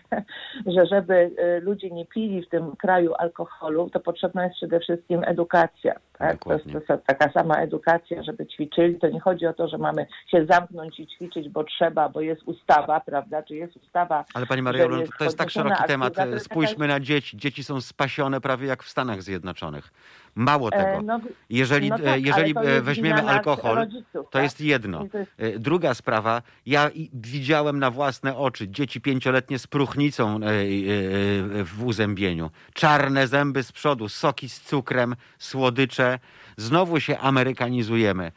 że 0.75 0.85
żeby 0.85 1.31
e, 1.37 1.59
ludzie 1.59 1.89
nie 1.89 2.05
pili 2.05 2.41
w 2.45 2.49
tym 2.49 2.75
kraju 2.75 3.13
alkoholu, 3.17 3.89
to 3.89 3.99
potrzebna 3.99 4.43
jest 4.43 4.55
przede 4.55 4.79
wszystkim 4.79 5.23
edukacja. 5.25 5.95
Tak? 6.17 6.43
To, 6.43 6.53
jest, 6.53 6.65
to 6.87 6.93
jest 6.93 7.05
taka 7.05 7.31
sama 7.31 7.55
edukacja, 7.55 8.23
żeby 8.23 8.47
ćwiczyli. 8.47 8.99
To 8.99 9.07
nie 9.07 9.19
chodzi 9.19 9.45
o 9.47 9.53
to, 9.53 9.67
że 9.67 9.77
mamy 9.77 10.05
się 10.27 10.45
zamknąć 10.45 10.99
i 10.99 11.07
ćwiczyć, 11.07 11.49
bo 11.49 11.63
trzeba, 11.63 12.09
bo 12.09 12.21
jest 12.21 12.43
ustawa, 12.43 12.99
prawda? 12.99 13.43
Czy 13.43 13.55
jest 13.55 13.75
ustawa 13.75 14.25
Ale 14.33 14.45
Pani 14.45 14.61
jest 14.99 15.11
to 15.17 15.23
jest 15.23 15.37
tak 15.37 15.49
szeroki 15.49 15.83
temat. 15.87 16.13
Spójrzmy 16.37 16.87
na 16.87 16.99
dzieci. 16.99 17.37
Dzieci 17.37 17.63
są 17.63 17.81
spasione 17.81 18.41
prawie 18.41 18.67
jak 18.67 18.83
w 18.83 18.89
Stanach 18.89 19.21
Zjednoczonych. 19.21 19.82
Mało 20.35 20.71
tego. 20.71 20.83
E, 20.83 21.01
no, 21.01 21.19
Jeżeli, 21.49 21.89
no 21.89 21.95
e, 21.95 21.99
tak, 21.99 22.25
jeżeli 22.25 22.53
e, 22.57 22.81
weźmiemy 22.81 23.21
alkohol, 23.29 23.75
rodziców, 23.75 24.05
to 24.13 24.23
tak? 24.23 24.43
jest 24.43 24.61
jedno. 24.61 25.05
To 25.11 25.17
jest- 25.17 25.31
Druga 25.59 25.93
sprawa, 25.93 26.41
ja 26.65 26.89
widziałem 27.13 27.79
na 27.79 27.91
własne 27.91 28.37
oczy 28.37 28.67
dzieci 28.69 29.01
pięcioletnie 29.01 29.59
z 29.59 29.67
próchnicą 29.67 30.39
w 31.65 31.83
uzębieniu. 31.83 32.49
Czarne 32.73 33.27
zęby 33.27 33.63
z 33.63 33.71
przodu, 33.71 34.09
soki 34.09 34.49
z 34.49 34.61
cukrem, 34.61 35.15
słodycze. 35.39 36.19
Znowu 36.57 36.99
się 36.99 37.19
amerykanizujemy. 37.19 38.31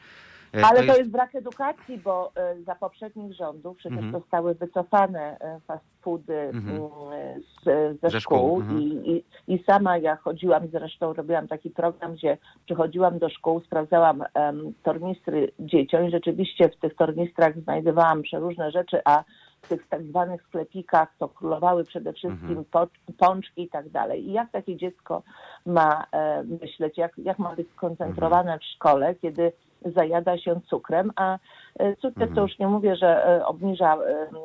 E, 0.57 0.65
Ale 0.67 0.87
to 0.87 0.97
jest... 0.97 1.11
brak 1.11 1.35
edukacji, 1.35 1.99
bo 1.99 2.33
e, 2.37 2.63
za 2.63 2.75
poprzednich 2.75 3.35
rządów 3.35 3.77
przecież 3.77 3.99
Mhm. 3.99 4.13
zostały 4.23 4.55
wycofane 4.55 5.37
e, 5.41 5.61
fast 5.67 5.85
foody 6.03 6.35
Mhm. 6.41 6.77
mm, 6.77 7.43
z, 7.63 7.65
ze, 8.01 8.11
Ze 8.11 8.21
szkół, 8.21 8.39
szkół, 8.39 8.61
mhm. 8.61 8.81
I, 8.83 9.25
i, 9.47 9.55
i 9.55 9.65
sama 9.65 9.99
ja 9.99 10.17
chodziłam, 10.17 10.69
zresztą 10.73 11.13
robiłam 11.13 11.49
taki 11.49 11.71
program, 11.71 12.15
gdzie 12.15 12.39
przychodziłam 12.65 13.19
do 13.19 13.29
szkół, 13.29 13.61
sprawdzałam 13.61 14.25
em, 14.35 14.73
tornistry 14.83 15.53
dzieciom 15.61 16.07
i 16.07 16.11
rzeczywiście 16.11 16.69
w 16.69 16.77
tych 16.77 16.95
tornistrach 16.95 17.59
znajdowałam 17.59 18.23
przeróżne 18.23 18.71
rzeczy, 18.71 19.01
a 19.05 19.25
w 19.67 19.69
tych 19.69 19.89
tak 19.89 20.03
zwanych 20.03 20.43
sklepikach 20.43 21.09
to 21.19 21.29
królowały 21.29 21.85
przede 21.85 22.13
wszystkim 22.13 22.59
Mhm. 22.59 22.89
pączki 23.19 23.63
i 23.63 23.69
tak 23.69 23.89
dalej. 23.89 24.29
I 24.29 24.33
jak 24.33 24.51
takie 24.51 24.77
dziecko 24.77 25.23
ma 25.67 26.07
e, 26.13 26.43
myśleć, 26.43 26.99
jak, 26.99 27.19
jak 27.19 27.39
ma 27.39 27.55
być 27.57 27.69
skoncentrowane 27.73 28.59
w 28.59 28.65
szkole, 28.65 29.15
kiedy 29.15 29.53
zajada 29.85 30.39
się 30.39 30.61
cukrem, 30.71 31.11
a 31.17 31.39
e, 31.79 31.97
cukier 31.97 32.23
Mhm. 32.23 32.35
to 32.35 32.43
już 32.43 32.59
nie 32.59 32.69
mówię, 32.69 32.97
że 32.97 33.27
e, 33.27 33.47
obniża 33.47 33.99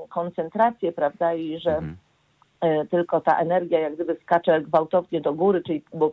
koncentrację, 0.10 0.92
prawda, 0.92 1.34
i 1.34 1.60
że 1.60 1.72
Mhm. 1.78 1.98
tylko 2.90 3.22
ta 3.22 3.38
energia 3.40 3.80
jak 3.80 3.96
gdyby 3.96 4.18
skacze 4.24 4.62
gwałtownie 4.62 5.22
do 5.22 5.34
góry, 5.34 5.64
czyli 5.64 5.84
bo 5.94 6.12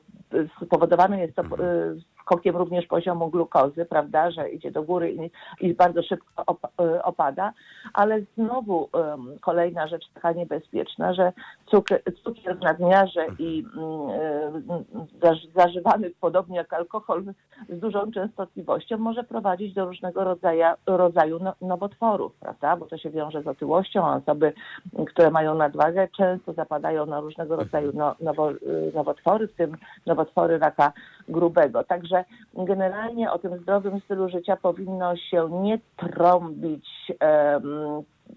spowodowane 0.67 1.21
jest 1.21 1.37
to 1.37 1.43
Mhm. 1.43 2.01
Skokiem 2.29 2.57
również 2.57 2.87
poziomu 2.87 3.31
glukozy, 3.31 3.85
prawda, 3.85 4.31
że 4.31 4.51
idzie 4.51 4.71
do 4.71 4.83
góry 4.83 5.13
i, 5.13 5.31
i 5.67 5.75
bardzo 5.75 6.03
szybko 6.03 6.45
e, 6.81 7.03
opada, 7.03 7.53
ale 7.95 8.21
znowu 8.37 8.89
em, 8.93 9.39
kolejna 9.41 9.89
rzecz 9.89 10.09
taka 10.15 10.33
niebezpieczna, 10.33 11.15
że 11.15 11.33
cukier, 11.67 12.03
cukier 12.25 12.59
w 12.59 12.63
nadmiarze 12.63 13.27
i 13.39 13.65
mm, 13.77 14.11
e, 14.11 14.53
zaż- 15.23 15.49
zażywany 15.57 16.11
podobnie 16.21 16.57
jak 16.57 16.73
alkohol 16.73 17.25
z 17.69 17.81
dużą 17.81 18.13
częstotliwością 18.13 18.99
może 18.99 19.25
prowadzić 19.25 19.75
do 19.75 19.87
różnego 19.87 20.25
rodzaju, 20.25 20.65
rodzaju 20.87 21.39
no, 21.43 21.55
nowotworów, 21.61 22.33
prawda? 22.41 22.77
Bo 22.77 22.87
to 22.87 22.99
się 22.99 23.11
wiąże 23.11 23.43
z 23.43 23.47
otyłością, 23.47 24.07
a 24.07 24.17
osoby, 24.17 24.53
które 25.07 25.31
mają 25.31 25.55
nadwagę, 25.55 26.09
często 26.17 26.53
zapadają 26.53 27.07
na 27.07 27.21
różnego 27.21 27.57
rodzaju 27.57 27.93
no, 27.95 28.15
nowo, 28.21 28.51
y, 28.53 28.93
nowotwory, 28.95 29.49
w 29.49 29.55
tym 29.55 29.77
nowotwory 30.07 30.59
raka 30.59 30.93
grubego. 31.29 31.85
Także 31.85 32.25
generalnie 32.55 33.33
o 33.33 33.39
tym 33.39 33.59
zdrowym 33.63 34.01
stylu 34.01 34.29
życia 34.29 34.57
powinno 34.57 35.17
się 35.17 35.49
nie 35.63 35.79
trąbić, 35.97 36.87
em, 37.21 37.63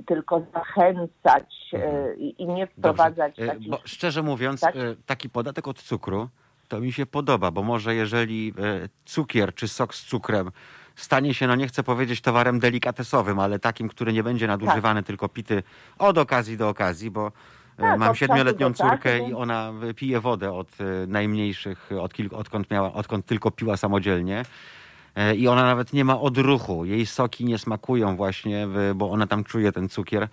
tylko 0.05 0.41
zachęcać 0.53 1.69
e, 1.73 2.13
i, 2.15 2.47
nie 2.47 2.67
wprowadzać 2.67 3.35
Dobrze. 3.35 3.51
Takich... 3.53 3.69
Bo 3.69 3.77
szczerze 3.85 4.23
mówiąc, 4.23 4.61
Tak? 4.61 4.75
e, 4.75 4.95
taki 5.05 5.29
podatek 5.29 5.67
od 5.67 5.81
cukru 5.81 6.29
to 6.67 6.79
mi 6.79 6.91
się 6.91 7.05
podoba, 7.05 7.51
bo 7.51 7.63
może 7.63 7.95
jeżeli 7.95 8.53
e, 8.59 8.89
cukier 9.05 9.55
czy 9.55 9.67
sok 9.67 9.95
z 9.95 10.05
cukrem 10.05 10.51
stanie 10.95 11.33
się, 11.33 11.47
no 11.47 11.55
nie 11.55 11.67
chcę 11.67 11.83
powiedzieć 11.83 12.21
towarem 12.21 12.59
delikatesowym, 12.59 13.39
ale 13.39 13.59
takim, 13.59 13.89
który 13.89 14.13
nie 14.13 14.23
będzie 14.23 14.47
nadużywany, 14.47 15.03
tylko 15.03 15.29
pity 15.29 15.63
od 15.99 16.17
okazji 16.17 16.57
do 16.57 16.69
okazji, 16.69 17.11
bo 17.11 17.31
Tak, 17.77 17.99
mam 17.99 18.15
siedmioletnią 18.15 18.73
córkę 18.73 19.29
i 19.29 19.33
ona 19.33 19.73
pije 19.95 20.19
wodę 20.19 20.51
od 20.53 20.67
e, 20.81 21.07
najmniejszych, 21.07 21.89
od 22.01 22.13
kilku, 22.13 22.35
odkąd, 22.35 22.71
miała, 22.71 22.93
odkąd 22.93 23.25
tylko 23.25 23.51
piła 23.51 23.77
samodzielnie. 23.77 24.45
E, 25.15 25.35
I 25.35 25.47
ona 25.47 25.63
nawet 25.63 25.93
nie 25.93 26.05
ma 26.05 26.19
odruchu. 26.19 26.85
Jej 26.85 27.05
soki 27.05 27.45
nie 27.45 27.57
smakują 27.57 28.15
właśnie, 28.15 28.67
bo 28.95 29.11
ona 29.11 29.27
tam 29.27 29.43
czuje 29.43 29.71
ten 29.71 29.89
cukier. 29.89 30.27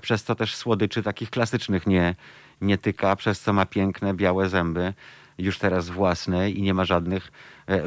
Przez 0.00 0.24
to 0.24 0.34
też 0.34 0.54
słodyczy 0.56 1.02
takich 1.02 1.30
klasycznych 1.30 1.86
nie, 1.86 2.14
nie 2.60 2.78
tyka, 2.78 3.16
przez 3.16 3.40
co 3.40 3.52
ma 3.52 3.66
piękne, 3.66 4.14
białe 4.14 4.48
zęby, 4.48 4.94
już 5.38 5.58
teraz 5.58 5.88
własne 5.88 6.50
i 6.50 6.62
nie 6.62 6.74
ma 6.74 6.84
żadnych 6.84 7.32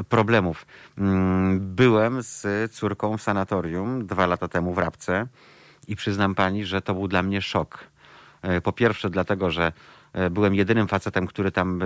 problemów. 0.08 0.66
Mm, 0.98 1.74
Byłem 1.74 2.22
z 2.22 2.72
córką 2.72 3.16
w 3.18 3.22
sanatorium 3.22 4.06
dwa 4.06 4.26
lata 4.26 4.48
temu 4.48 4.74
w 4.74 4.78
Rabce 4.78 5.26
i 5.88 5.96
przyznam 5.96 6.34
pani, 6.34 6.64
że 6.64 6.82
to 6.82 6.94
był 6.94 7.08
dla 7.08 7.22
mnie 7.22 7.42
szok. 7.42 7.91
E, 8.42 8.60
Po 8.60 8.72
pierwsze 8.72 9.10
dlatego, 9.10 9.50
że 9.50 9.72
E, 10.12 10.30
Byłem 10.30 10.54
jedynym 10.54 10.88
facetem, 10.88 11.26
który 11.26 11.52
tam 11.52 11.80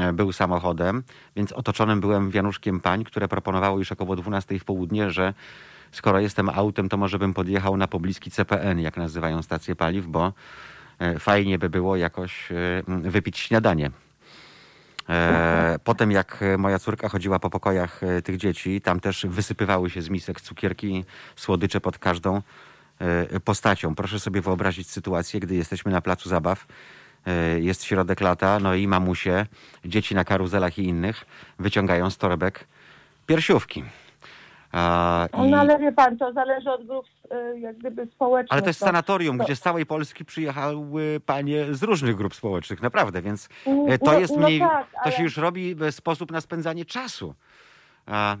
e, 0.00 0.12
był 0.12 0.32
samochodem, 0.32 1.02
więc 1.36 1.52
otoczonym 1.52 2.00
byłem 2.00 2.30
wianuszkiem 2.30 2.80
pań, 2.80 3.04
które 3.04 3.28
proponowały 3.28 3.78
już 3.78 3.92
około 3.92 4.16
12 4.16 4.58
w 4.58 4.64
południe, 4.64 5.10
że 5.10 5.34
skoro 5.92 6.20
jestem 6.20 6.48
autem, 6.48 6.88
to 6.88 6.96
może 6.96 7.18
bym 7.18 7.34
podjechał 7.34 7.76
na 7.76 7.86
pobliski 7.86 8.30
CPN, 8.30 8.80
jak 8.80 8.96
nazywają 8.96 9.42
stacje 9.42 9.76
paliw, 9.76 10.06
bo 10.06 10.32
fajnie 11.18 11.58
by 11.58 11.70
było 11.70 11.96
jakoś 11.96 12.48
wypić 12.86 13.38
śniadanie. 13.38 13.90
Potem 15.84 16.10
jak 16.10 16.44
moja 16.58 16.78
córka 16.78 17.08
chodziła 17.08 17.38
po 17.38 17.50
pokojach 17.50 18.00
tych 18.24 18.36
dzieci, 18.36 18.80
tam 18.80 19.00
też 19.00 19.26
wysypywały 19.28 19.90
się 19.90 20.02
z 20.02 20.08
misek 20.08 20.40
cukierki, 20.40 21.04
słodycze 21.36 21.80
pod 21.80 21.98
każdą 21.98 22.42
postacią. 23.44 23.94
Proszę 23.94 24.20
sobie 24.20 24.40
wyobrazić 24.40 24.90
sytuację, 24.90 25.40
gdy 25.40 25.54
jesteśmy 25.54 25.92
na 25.92 26.00
placu 26.00 26.28
zabaw, 26.28 26.66
e, 27.26 27.60
jest 27.60 27.84
środek 27.84 28.20
lata, 28.20 28.58
no 28.60 28.74
i 28.74 28.88
mamusie, 28.88 29.46
dzieci 29.84 30.14
na 30.14 30.24
karuzelach 30.24 30.78
i 30.78 30.84
innych 30.84 31.26
wyciągają 31.58 32.10
z 32.10 32.16
torebek 32.18 32.66
piersiówki. 33.26 33.84
A, 34.72 35.28
i- 35.44 35.50
No 35.50 35.60
ale 35.60 35.78
wie 35.78 35.92
pan, 35.92 36.18
to 36.18 36.32
zależy 36.32 36.70
od 36.70 36.86
grup 36.86 37.06
y, 37.54 37.58
jak 37.60 37.78
gdyby 37.78 38.06
społecznych. 38.06 38.52
ale 38.52 38.62
to 38.62 38.68
jest 38.68 38.80
no. 38.80 38.86
sanatorium, 38.86 39.38
to- 39.38 39.44
gdzie 39.44 39.56
z 39.56 39.60
całej 39.60 39.86
Polski 39.86 40.24
przyjechały 40.24 41.20
panie 41.26 41.74
z 41.74 41.82
różnych 41.82 42.16
grup 42.16 42.34
społecznych, 42.34 42.82
naprawdę, 42.82 43.22
więc 43.22 43.48
e, 43.88 43.98
to 43.98 44.12
no- 44.12 44.18
jest 44.18 44.36
no 44.36 44.46
mniej, 44.46 44.60
tak, 44.60 44.86
to 45.04 45.10
się 45.10 45.22
już 45.22 45.36
robi 45.36 45.74
w 45.74 45.92
sposób 45.92 46.30
na 46.30 46.40
spędzanie 46.40 46.84
czasu. 46.84 47.34
A, 48.06 48.36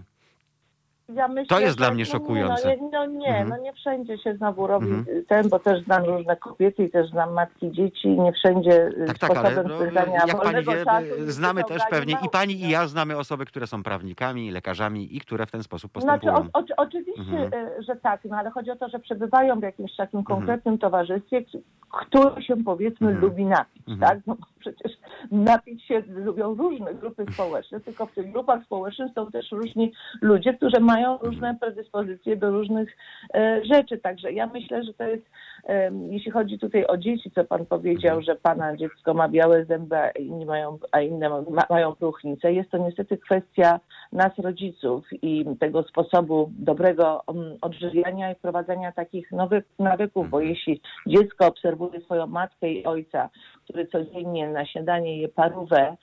Ja 1.14 1.28
myślę, 1.28 1.46
To 1.56 1.60
jest 1.60 1.76
dla 1.76 1.90
mnie 1.90 2.04
no 2.04 2.10
szokujące. 2.10 2.76
No, 2.80 2.88
no 2.92 3.06
nie, 3.06 3.26
Mhm. 3.28 3.48
no 3.48 3.56
nie 3.56 3.72
wszędzie 3.72 4.18
się 4.18 4.34
znowu 4.36 4.66
robi 4.66 4.86
Mhm. 4.86 5.24
ten, 5.28 5.48
bo 5.48 5.58
też 5.58 5.84
znam 5.84 6.04
różne 6.04 6.36
kobiety 6.36 6.84
i 6.84 6.90
też 6.90 7.10
znam 7.10 7.32
matki 7.32 7.72
dzieci 7.72 8.08
i 8.08 8.20
nie 8.20 8.32
wszędzie 8.32 8.86
y, 8.86 9.04
tak, 9.06 9.18
tak, 9.18 9.36
ale 9.36 9.64
no, 9.64 9.74
jak 10.26 10.42
pani 10.42 10.64
wie, 10.64 10.72
jest 11.18 11.28
znamy 11.36 11.64
też 11.64 11.82
pewnie, 11.90 12.16
i 12.26 12.28
pani 12.28 12.60
i 12.60 12.64
no. 12.64 12.70
ja 12.70 12.86
znamy 12.86 13.16
osoby, 13.18 13.46
które 13.46 13.66
są 13.66 13.82
prawnikami, 13.82 14.50
lekarzami 14.50 15.16
i 15.16 15.20
które 15.20 15.46
w 15.46 15.50
ten 15.50 15.62
sposób 15.62 15.90
Znaczy, 16.00 16.26
postępują. 16.26 16.50
o, 16.52 16.58
o, 16.58 16.64
oczywiście, 16.76 17.20
Mhm. 17.44 17.52
y, 17.78 17.82
że 17.82 17.96
tak, 17.96 18.20
no 18.24 18.36
ale 18.36 18.50
chodzi 18.50 18.70
o 18.70 18.76
to, 18.76 18.88
że 18.88 18.98
przebywają 18.98 19.60
w 19.60 19.62
jakimś 19.62 19.96
takim 19.96 20.24
konkretnym 20.24 20.78
towarzystwie, 20.78 21.42
k- 21.42 21.58
które 21.90 22.42
się 22.42 22.56
powiedzmy 22.64 23.06
Mhm. 23.10 23.24
lubi 23.24 23.44
napić, 23.44 23.82
Mhm. 23.88 24.10
tak? 24.10 24.18
No 24.26 24.36
przecież 24.60 24.92
napić 25.30 25.84
się 25.84 26.02
lubią 26.08 26.54
różne 26.54 26.94
grupy 26.94 27.24
społeczne, 27.32 27.80
tylko 27.80 28.06
w 28.06 28.12
tych 28.12 28.32
grupach 28.32 28.64
społecznych 28.64 29.12
są 29.14 29.30
też 29.30 29.52
różni 29.52 29.92
ludzie, 30.20 30.54
którzy 30.54 30.80
mają 30.80 30.95
różne 31.22 31.56
predyspozycje 31.60 32.36
do 32.36 32.50
różnych 32.50 32.96
e, 33.34 33.60
rzeczy. 33.64 33.98
Także 33.98 34.32
ja 34.32 34.46
myślę, 34.46 34.84
że 34.84 34.94
to 34.94 35.04
jest, 35.04 35.26
jeśli 36.10 36.30
chodzi 36.30 36.58
tutaj 36.58 36.86
o 36.86 36.96
dzieci, 36.96 37.30
co 37.30 37.44
pan 37.44 37.66
powiedział, 37.66 38.22
że 38.22 38.36
pana 38.36 38.76
dziecko 38.76 39.14
ma 39.14 39.28
białe 39.28 39.64
zęby, 39.64 39.96
a 39.96 40.10
inni 40.10 40.46
mają, 40.46 40.78
a 40.92 41.00
inne 41.00 41.28
ma, 41.28 41.42
mają 41.70 41.94
próchnicę, 41.94 42.52
jest 42.52 42.70
to 42.70 42.78
niestety 42.78 43.18
kwestia 43.18 43.80
nas 44.12 44.38
rodziców 44.38 45.04
i 45.22 45.44
tego 45.60 45.82
sposobu 45.82 46.50
dobrego 46.58 47.22
mm, 47.28 47.58
odżywiania 47.60 48.32
i 48.32 48.34
wprowadzania 48.34 48.92
takich 48.92 49.32
nowych 49.32 49.64
nawyków, 49.78 50.30
bo 50.30 50.40
jeśli 50.40 50.80
dziecko 51.06 51.46
obserwuje 51.46 52.00
swoją 52.00 52.26
matkę 52.26 52.68
i 52.70 52.84
ojca, 52.84 53.30
który 53.64 53.86
codziennie 53.86 54.48
na 54.48 54.66
śniadanie 54.66 55.20
je 55.20 55.28
parówę, 55.28 55.96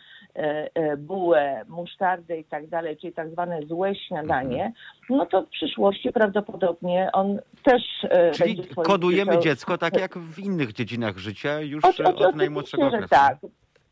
bułę, 0.97 1.61
musztardę 1.68 2.38
i 2.38 2.43
tak 2.45 2.68
dalej, 2.68 2.97
czyli 2.97 3.14
tak 3.14 3.30
zwane 3.30 3.61
złe 3.61 3.95
śniadanie, 3.95 4.73
no 5.10 5.26
to 5.26 5.41
w 5.41 5.49
przyszłości 5.49 6.11
prawdopodobnie 6.11 7.10
on 7.14 7.39
też 7.64 7.81
e, 8.03 8.31
Czyli 8.31 8.55
będzie 8.55 8.76
kodujemy 8.76 9.31
dzieciom- 9.31 9.41
dziecko 9.43 9.77
tak 9.77 9.99
jak 9.99 10.18
w 10.18 10.39
innych 10.39 10.73
dziedzinach 10.73 11.18
życia 11.18 11.60
już 11.61 11.85
o- 11.85 11.88
e, 11.88 11.91
o- 11.91 11.91
od 11.91 12.15
oczywiście, 12.15 12.38
najmłodszego 12.38 12.84
że 12.84 12.95
okresu. 12.97 13.10
tak. 13.10 13.38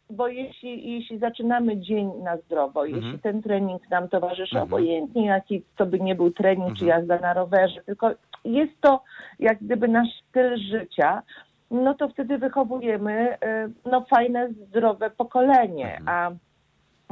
Bo 0.10 0.28
jeśli, 0.28 0.94
jeśli 0.94 1.20
zaczynamy 1.20 1.78
dzień 1.78 2.12
na 2.24 2.38
zdrowo, 2.38 2.86
Mhm. 2.86 3.04
jeśli 3.04 3.20
ten 3.20 3.42
trening 3.42 3.90
nam 3.90 4.10
towarzyszy, 4.10 4.56
Mhm. 4.56 4.64
obojętnie 4.64 5.26
jaki 5.26 5.64
to 5.78 5.86
by 5.86 6.00
nie 6.00 6.16
był 6.16 6.32
trening, 6.32 6.78
czy 6.78 6.86
Mhm. 6.86 7.00
jazda 7.00 7.20
na 7.28 7.34
rowerze, 7.34 7.82
tylko 7.86 8.12
jest 8.46 8.82
to 8.82 9.04
jak 9.40 9.58
gdyby 9.64 9.88
nasz 9.88 10.08
styl 10.30 10.58
życia, 10.58 11.22
no 11.72 11.94
to 11.94 12.10
wtedy 12.10 12.38
wychowujemy 12.38 13.38
e, 13.42 13.70
no, 13.92 14.06
fajne, 14.10 14.50
zdrowe 14.68 15.10
pokolenie. 15.10 15.98
Mhm. 15.98 16.10
A 16.10 16.32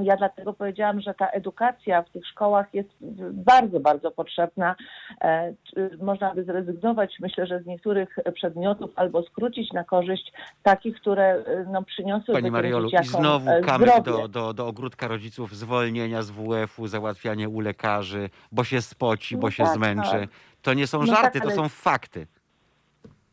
ja 0.03 0.17
dlatego 0.17 0.53
powiedziałam, 0.53 1.01
że 1.01 1.13
ta 1.13 1.27
edukacja 1.27 2.01
w 2.03 2.09
tych 2.09 2.27
szkołach 2.27 2.73
jest 2.73 2.89
bardzo, 3.31 3.79
bardzo 3.79 4.11
potrzebna. 4.11 4.75
E, 5.21 5.53
Można 6.01 6.35
by 6.35 6.43
zrezygnować, 6.43 7.15
myślę, 7.19 7.47
że 7.47 7.59
z 7.59 7.65
niektórych 7.65 8.15
przedmiotów 8.33 8.91
albo 8.95 9.23
skrócić 9.23 9.73
na 9.73 9.83
korzyść 9.83 10.33
takich, 10.63 10.95
które 10.95 11.23
e, 11.23 11.65
no, 11.71 11.83
przyniosły 11.83 12.33
Pani 12.33 12.51
Mariolu, 12.51 12.89
i 12.89 13.05
znowu 13.05 13.49
e, 13.49 13.61
kamyk 13.61 14.01
do, 14.03 14.27
do, 14.27 14.53
do 14.53 14.67
ogródka 14.67 15.07
rodziców, 15.07 15.55
zwolnienia 15.55 16.21
z 16.21 16.31
WF-u, 16.31 16.87
załatwianie 16.87 17.49
u 17.49 17.59
lekarzy, 17.59 18.29
bo 18.51 18.63
się 18.63 18.81
spoci, 18.81 19.37
bo 19.37 19.47
No 19.47 19.51
się 19.51 19.63
tak, 19.63 19.73
zmęczy. 19.73 20.11
tak. 20.11 20.29
To 20.61 20.73
nie 20.73 20.87
są 20.87 20.99
No 20.99 21.05
żarty, 21.05 21.39
tak, 21.39 21.41
to 21.41 21.47
ale- 21.47 21.55
są 21.55 21.69
fakty. 21.69 22.27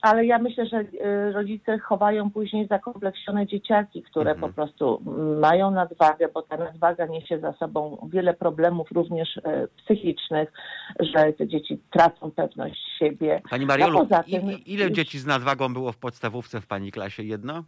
Ale 0.02 0.27
ja 0.27 0.39
myślę, 0.39 0.66
że 0.66 0.77
e, 1.01 1.32
rodzice 1.32 1.78
chowają 1.78 2.31
później 2.31 2.66
zakompleksione 2.66 3.47
dzieciaki, 3.47 4.02
które 4.02 4.31
Mhm. 4.31 4.40
po 4.51 4.55
prostu 4.55 5.02
mm, 5.06 5.39
mają 5.39 5.70
nadwagę, 5.70 6.28
bo 6.35 6.43
ta 6.43 6.56
nadwaga 6.56 7.06
niesie 7.06 7.39
za 7.40 7.52
sobą 7.52 8.09
wiele 8.12 8.35
problemów, 8.35 8.89
również 8.93 9.36
e, 9.44 9.68
psychicznych, 9.77 10.52
że 11.01 11.32
te 11.32 11.48
dzieci 11.48 11.78
tracą 11.90 12.31
pewność 12.31 12.81
siebie. 12.98 13.43
Pani 13.51 13.66
Mariolu, 13.66 14.06
tym- 14.31 14.51
ile 14.66 14.93
dzieci 14.93 15.18
z 15.18 15.27
nadwagą 15.27 15.73
było 15.73 15.93
w 15.93 15.98
podstawówce 15.98 16.60
w 16.60 16.66
pani 16.66 16.93
klasie? 16.93 17.23
Jedno? 17.23 17.64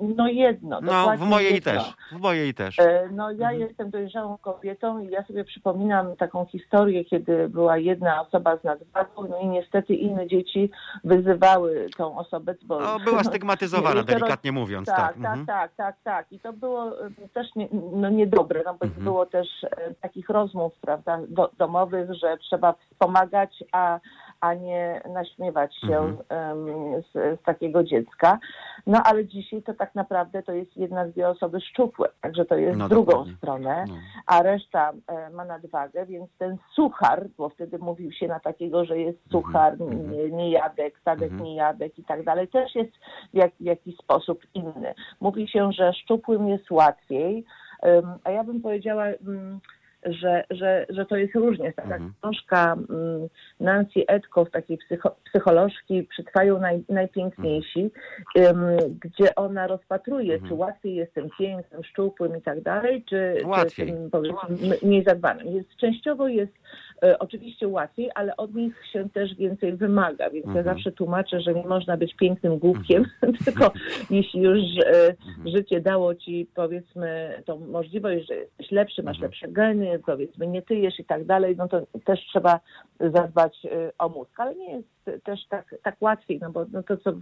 No 0.00 0.28
jedno. 0.28 0.80
No, 0.80 1.16
w 1.16 1.20
mojej 1.20 1.54
jedno. 1.54 1.72
też. 1.72 1.94
W 2.12 2.20
mojej 2.20 2.54
też. 2.54 2.78
E, 2.78 3.08
No 3.12 3.30
ja 3.30 3.50
Mhm. 3.50 3.60
jestem 3.60 3.90
dojrzałą 3.90 4.38
kobietą 4.38 4.98
i 5.00 5.08
ja 5.10 5.24
sobie 5.24 5.44
przypominam 5.44 6.16
taką 6.16 6.46
historię, 6.46 7.04
kiedy 7.04 7.48
była 7.48 7.78
jedna 7.78 8.20
osoba 8.20 8.56
z 8.56 8.64
nadwagą, 8.64 9.28
no 9.30 9.38
i 9.40 9.46
niestety 9.46 9.94
inne 9.94 10.26
dzieci 10.26 10.70
wyzywały 11.04 11.86
tą 11.96 12.18
osobę, 12.18 12.54
bo... 12.62 12.80
No, 12.80 12.98
była 13.04 13.24
stygmatyzowana, 13.30 14.02
delikatnie 14.02 14.52
mówiąc. 14.52 14.86
Tak, 14.86 14.96
Tak, 14.96 15.06
tak, 15.14 15.16
mhm. 15.24 15.46
tak, 15.46 15.70
tak, 15.76 15.96
tak. 16.04 16.32
I 16.32 16.40
to 16.40 16.52
było 16.52 17.06
e, 17.06 17.10
też 17.34 17.46
nie, 17.56 17.68
no 17.92 18.08
niedobre, 18.10 18.62
no 18.66 18.74
bo 18.74 18.86
Mhm. 18.86 19.04
było 19.04 19.26
też 19.26 19.48
e, 19.64 19.94
takich 19.94 20.28
rozmów, 20.28 20.72
prawda, 20.80 21.18
do, 21.28 21.50
domowych, 21.58 22.14
że 22.14 22.36
trzeba 22.36 22.72
wspomagać, 22.90 23.64
a, 23.72 24.00
a 24.40 24.54
nie 24.54 25.00
naśmiewać 25.14 25.74
się 25.80 25.98
Mhm. 25.98 26.16
z, 27.02 27.40
z 27.40 27.42
takiego 27.42 27.84
dziecka. 27.84 28.38
No 28.86 29.02
ale 29.04 29.26
dzisiaj 29.26 29.62
to 29.62 29.74
tak 29.74 29.94
naprawdę 29.94 30.42
to 30.42 30.52
jest 30.52 30.76
jedna, 30.76 31.04
dwie 31.04 31.28
osoby 31.28 31.60
szczupłe, 31.60 32.08
także 32.20 32.44
to 32.44 32.56
jest 32.56 32.78
No, 32.78 32.88
drugą 32.88 33.12
dokładnie. 33.12 33.34
stronę 33.36 33.84
No. 33.88 33.94
a 34.26 34.42
reszta 34.42 34.92
e, 35.06 35.30
ma 35.30 35.44
nadwagę, 35.44 36.06
więc 36.06 36.30
ten 36.38 36.56
suchar, 36.74 37.26
bo 37.38 37.48
wtedy 37.48 37.78
mówił 37.78 38.12
się 38.12 38.28
na 38.28 38.40
takiego, 38.40 38.84
że 38.84 38.98
jest 38.98 39.18
suchar, 39.30 39.72
Mhm. 39.72 40.10
nie, 40.12 40.30
niejadek, 40.30 41.00
sadek 41.04 41.30
Mhm. 41.32 41.44
niejadek 41.44 41.98
i 41.98 42.04
tak 42.04 42.24
dalej, 42.24 42.48
też 42.48 42.74
jest 42.74 42.92
w, 43.32 43.36
jak, 43.36 43.52
w 43.60 43.64
jakiś 43.64 43.96
sposób 43.96 44.42
inny. 44.54 44.94
Mówi 45.20 45.48
się, 45.48 45.72
że 45.72 45.92
szczupłym 45.92 46.48
jest 46.48 46.70
łatwiej, 46.70 47.44
a 48.24 48.30
ja 48.30 48.44
bym 48.44 48.60
powiedziała, 48.60 49.04
mm, 49.04 49.60
że, 50.06 50.44
że, 50.50 50.86
że 50.88 51.06
to 51.06 51.16
jest 51.16 51.34
różnie. 51.34 51.72
Taka 51.72 51.94
Mhm. 51.94 52.12
książka 52.20 52.72
mm, 52.72 53.28
Nancy 53.60 54.06
Edkow, 54.06 54.50
takiej 54.50 54.78
psycho, 54.78 55.16
psycholożki, 55.24 56.02
Przetrwają 56.02 56.60
naj, 56.60 56.84
najpiękniejsi, 56.88 57.90
em, 58.34 58.58
gdzie 59.00 59.34
ona 59.34 59.66
rozpatruje, 59.66 60.34
Mhm. 60.34 60.48
czy 60.48 60.54
łatwiej 60.54 60.94
jest 60.94 61.14
tym 61.14 61.28
pięknym, 61.38 61.84
szczupłym 61.84 62.36
i 62.36 62.42
tak 62.42 62.60
dalej, 62.60 63.04
czy, 63.08 63.34
czy 63.70 63.86
tym 63.86 64.10
powiedzmy 64.10 64.76
mniej 64.82 65.04
zadbanym. 65.04 65.46
Jest, 65.48 65.76
częściowo 65.76 66.28
jest 66.28 66.52
oczywiście 67.18 67.68
łatwiej, 67.68 68.10
ale 68.14 68.36
od 68.36 68.54
nich 68.54 68.74
się 68.92 69.08
też 69.10 69.34
więcej 69.34 69.72
wymaga, 69.76 70.30
więc 70.30 70.46
Mhm. 70.46 70.66
ja 70.66 70.72
zawsze 70.72 70.92
tłumaczę, 70.92 71.40
że 71.40 71.54
nie 71.54 71.66
można 71.66 71.96
być 71.96 72.14
pięknym 72.14 72.58
głupkiem, 72.58 73.04
tylko 73.44 73.72
jeśli 74.10 74.40
już 74.40 74.58
e, 74.86 75.14
Mhm. 75.28 75.56
życie 75.56 75.80
dało 75.80 76.14
ci 76.14 76.48
powiedzmy 76.54 77.42
tą 77.46 77.58
możliwość, 77.60 78.26
że 78.28 78.34
jesteś 78.34 78.70
lepszy, 78.70 79.02
masz 79.02 79.16
Mhm. 79.16 79.30
lepsze 79.30 79.48
geny, 79.48 79.98
powiedzmy 80.06 80.46
nie 80.46 80.62
tyjesz 80.62 80.98
i 81.00 81.04
tak 81.04 81.24
dalej, 81.24 81.56
no 81.56 81.68
to 81.68 81.80
też 82.04 82.20
trzeba 82.26 82.60
zadbać 83.00 83.66
e, 83.66 83.92
o 83.98 84.08
mózg, 84.08 84.40
ale 84.40 84.54
nie 84.54 84.72
jest 84.72 84.88
też 85.24 85.46
tak, 85.48 85.74
tak 85.82 85.96
łatwiej, 86.00 86.38
no 86.42 86.50
bo 86.50 86.66
no 86.72 86.82
to 86.82 86.96
co 86.96 87.12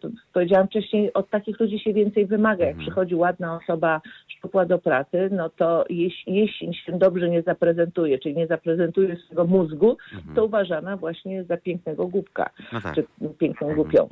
to 0.00 0.08
powiedziałam 0.32 0.66
wcześniej, 0.66 1.12
od 1.12 1.30
takich 1.30 1.60
ludzi 1.60 1.78
się 1.78 1.92
więcej 1.92 2.26
wymaga. 2.26 2.64
Jak 2.64 2.74
Mhm. 2.74 2.86
przychodzi 2.86 3.14
ładna 3.14 3.56
osoba 3.56 4.00
szczupła 4.28 4.66
do 4.66 4.78
pracy, 4.78 5.28
no 5.32 5.50
to 5.50 5.84
jeśli, 5.90 6.34
jeśli 6.34 6.74
się 6.74 6.98
dobrze 6.98 7.28
nie 7.28 7.42
zaprezentuje, 7.42 8.18
czyli 8.18 8.36
nie 8.36 8.46
zaprezentuje 8.46 9.16
swojego 9.16 9.44
mózgu, 9.46 9.96
Mhm. 10.14 10.34
to 10.36 10.44
uważana 10.44 10.96
właśnie 10.96 11.44
za 11.44 11.56
pięknego 11.56 12.06
głupka, 12.06 12.50
No 12.72 12.80
tak. 12.80 12.94
czy 12.94 13.04
piękną 13.38 13.68
Mhm. 13.68 13.74
głupią. 13.82 14.08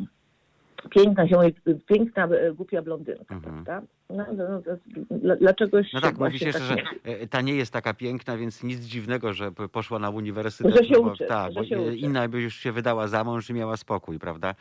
Piękna, 0.90 1.28
się 1.28 1.36
mówi, 1.36 1.54
piękna 1.86 2.24
e, 2.24 2.52
głupia 2.52 2.82
blondynka, 2.82 3.34
Mhm. 3.34 3.64
prawda? 3.64 3.86
No, 4.10 4.24
no, 4.36 4.48
no, 4.48 4.62
to- 4.62 5.16
dla- 5.18 5.36
dlaczegoś 5.36 5.92
No 5.92 6.00
tak, 6.00 6.18
mówi 6.18 6.38
się 6.38 6.46
jeszcze, 6.46 6.62
że 6.64 6.76
tak 6.76 6.84
nie- 7.06 7.16
e, 7.18 7.26
ta 7.28 7.40
nie 7.40 7.54
jest 7.54 7.72
taka 7.72 7.94
piękna, 7.94 8.36
więc 8.36 8.62
nic 8.62 8.80
dziwnego, 8.80 9.32
że 9.32 9.52
poszła 9.52 9.98
na 9.98 10.10
uniwersytet. 10.10 10.74
Że 10.76 10.84
się 10.84 10.94
no 10.94 11.02
bo, 11.02 11.12
uczy, 11.12 11.24
tak, 11.26 11.52
że 11.52 11.60
bo 11.60 11.66
się 11.66 11.76
e, 11.76 11.80
uczy. 11.82 11.96
inna 11.96 12.28
by 12.28 12.40
już 12.40 12.54
się 12.54 12.72
wydała 12.72 13.08
za 13.08 13.24
mąż 13.24 13.50
i 13.50 13.54
miała 13.54 13.76
spokój, 13.76 14.18
prawda? 14.18 14.54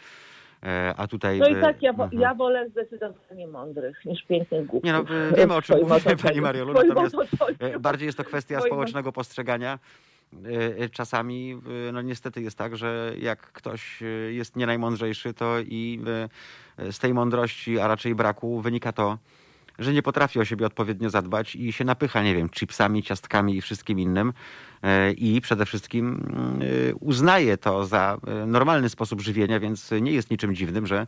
E, 0.63 0.93
A 0.97 1.07
tutaj... 1.07 1.39
No 1.39 1.47
i 1.47 1.61
tak, 1.61 1.81
ja, 1.81 1.89
mhm. 1.89 2.09
ja 2.13 2.33
wolę 2.33 2.69
zdecydowanie 2.69 3.47
mądrych 3.47 4.05
niż 4.05 4.23
pięknych 4.23 4.65
głupków. 4.65 4.83
Nie 4.83 4.93
no, 4.93 5.03
wiemy 5.37 5.53
o 5.53 5.61
czym 5.61 5.77
mówimy. 5.81 6.17
Pani 6.23 6.41
Mariolu, 6.41 6.73
natomiast 6.73 7.15
bardziej 7.79 8.05
jest 8.05 8.17
to 8.17 8.23
kwestia 8.23 8.61
społecznego 8.61 9.11
postrzegania. 9.11 9.79
E, 10.43 10.83
e, 10.83 10.89
Czasami, 10.89 11.61
no 11.93 12.01
niestety 12.01 12.41
jest 12.41 12.57
tak, 12.57 12.77
że 12.77 13.13
jak 13.19 13.51
ktoś 13.51 14.01
e, 14.01 14.05
jest 14.33 14.55
nie 14.55 14.65
najmądrzejszy, 14.65 15.33
to 15.33 15.59
i 15.59 15.99
z 16.91 16.99
tej 16.99 17.13
mądrości, 17.13 17.79
a 17.79 17.87
raczej 17.87 18.15
braku 18.15 18.61
wynika 18.61 18.91
to, 18.91 19.17
że 19.79 19.93
nie 19.93 20.03
potrafi 20.03 20.39
o 20.39 20.45
siebie 20.45 20.65
odpowiednio 20.65 21.09
zadbać 21.09 21.55
i 21.55 21.73
się 21.73 21.83
napycha, 21.83 22.23
nie 22.23 22.35
wiem, 22.35 22.49
chipsami, 22.49 23.03
ciastkami 23.03 23.57
i 23.57 23.61
wszystkim 23.61 23.99
innym. 23.99 24.33
I 25.17 25.41
przede 25.41 25.65
wszystkim 25.65 26.29
uznaje 26.99 27.57
to 27.57 27.85
za 27.85 28.17
normalny 28.47 28.89
sposób 28.89 29.21
żywienia, 29.21 29.59
więc 29.59 29.91
nie 30.01 30.11
jest 30.11 30.31
niczym 30.31 30.55
dziwnym, 30.55 30.87
że 30.87 31.07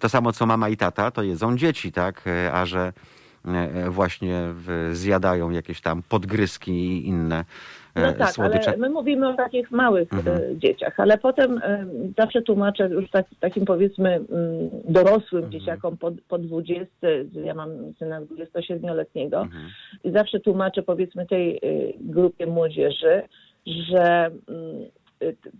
to 0.00 0.08
samo 0.08 0.32
co 0.32 0.46
mama 0.46 0.68
i 0.68 0.76
tata, 0.76 1.10
to 1.10 1.22
jedzą 1.22 1.56
dzieci, 1.56 1.92
tak? 1.92 2.24
A 2.52 2.66
że 2.66 2.92
właśnie 3.88 4.54
zjadają 4.92 5.50
jakieś 5.50 5.80
tam 5.80 6.02
podgryzki 6.02 6.72
i 6.72 7.06
inne 7.06 7.44
No 7.96 8.12
tak, 8.12 8.30
słodycze. 8.30 8.68
ale 8.68 8.76
my 8.76 8.90
mówimy 8.90 9.28
o 9.28 9.34
takich 9.34 9.70
małych 9.70 10.12
Mhm. 10.12 10.36
e, 10.36 10.56
dzieciach, 10.58 11.00
ale 11.00 11.18
potem 11.18 11.58
e, 11.62 11.86
zawsze 12.18 12.42
tłumaczę 12.42 12.88
już 12.88 13.10
tak, 13.10 13.26
takim 13.40 13.64
powiedzmy 13.64 14.08
mm, 14.14 14.24
dorosłym 14.88 15.44
Mhm. 15.44 15.52
dzieciakom 15.52 15.96
po, 15.96 16.12
po 16.28 16.38
20, 16.38 16.86
ja 17.44 17.54
mam 17.54 17.70
syna 17.98 18.20
27-letniego 18.20 19.40
Mhm. 19.40 19.64
i 20.04 20.10
zawsze 20.10 20.40
tłumaczę 20.40 20.82
powiedzmy 20.82 21.26
tej 21.26 21.56
e, 21.56 21.60
grupie 22.00 22.46
młodzieży, 22.46 23.22
że 23.66 24.24
mm, 24.26 24.36
e, 24.48 25.05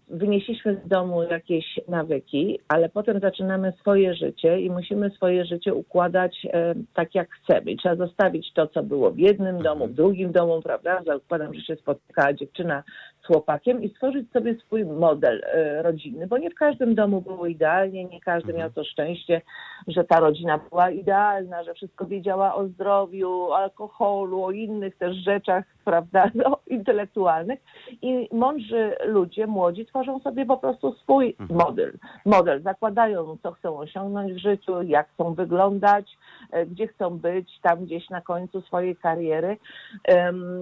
wynieśliśmy 0.09 0.81
z 0.85 0.89
domu 0.89 1.23
jakieś 1.23 1.81
nawyki, 1.89 2.61
ale 2.69 2.89
potem 2.89 3.21
zaczynamy 3.21 3.73
swoje 3.81 4.15
życie 4.15 4.61
i 4.61 4.71
musimy 4.71 5.11
swoje 5.11 5.45
życie 5.45 5.75
układać 5.75 6.47
e, 6.53 6.75
tak, 6.95 7.15
jak 7.15 7.29
chcemy. 7.31 7.71
I 7.71 7.77
trzeba 7.77 7.97
zostawić 7.97 8.53
to, 8.53 8.67
co 8.67 8.83
było 8.83 9.11
w 9.11 9.19
jednym 9.19 9.63
domu, 9.63 9.87
w 9.87 9.95
drugim 9.95 10.33
domu, 10.33 10.63
prawda? 10.63 11.03
Zakładam, 11.07 11.55
że 11.55 11.61
się 11.61 11.77
spotykała 11.77 12.33
dziewczyna 12.33 12.83
z 13.27 13.29
chłopakiem 13.29 13.83
i 13.83 13.89
stworzyć 13.89 14.33
sobie 14.33 14.55
swój 14.55 14.85
model 14.85 15.43
e, 15.45 15.83
rodzinny, 15.83 16.27
bo 16.27 16.39
nie 16.39 16.51
w 16.51 16.55
każdym 16.55 16.95
domu 16.95 17.21
było 17.21 17.47
idealnie, 17.47 18.05
nie 18.05 18.21
każdy 18.21 18.53
miał 18.53 18.71
to 18.71 18.85
szczęście, 18.85 19.43
że 19.89 20.05
ta 20.05 20.21
rodzina 20.21 20.59
była 20.71 20.91
idealna, 20.91 21.65
że 21.65 21.75
wszystko 21.75 22.07
wiedziała 22.07 22.55
o 22.55 22.69
zdrowiu, 22.69 23.31
o 23.31 23.57
alkoholu, 23.57 24.45
o 24.45 24.51
innych 24.51 24.97
też 24.97 25.17
rzeczach, 25.17 25.65
prawda, 25.85 26.31
no, 26.45 26.59
intelektualnych. 26.67 27.61
I 28.03 28.29
mądrzy 28.33 28.97
ludzie, 29.05 29.47
młodzi, 29.47 29.87
tworzą 29.87 30.21
sobie 30.21 30.47
po 30.47 30.57
prostu 30.57 30.93
swój 30.93 31.37
model. 31.51 31.93
Model, 32.25 32.63
zakładają, 32.63 33.37
co 33.43 33.53
chcą 33.53 33.79
osiągnąć 33.79 34.33
w 34.33 34.39
życiu, 34.39 34.83
jak 34.83 35.09
chcą 35.09 35.35
wyglądać, 35.35 36.19
e, 36.51 36.67
gdzie 36.67 36.89
chcą 36.89 37.19
być, 37.19 37.61
tam 37.63 37.85
gdzieś 37.85 38.11
na 38.11 38.21
końcu 38.21 38.61
swojej 38.61 38.97
kariery. 38.97 39.57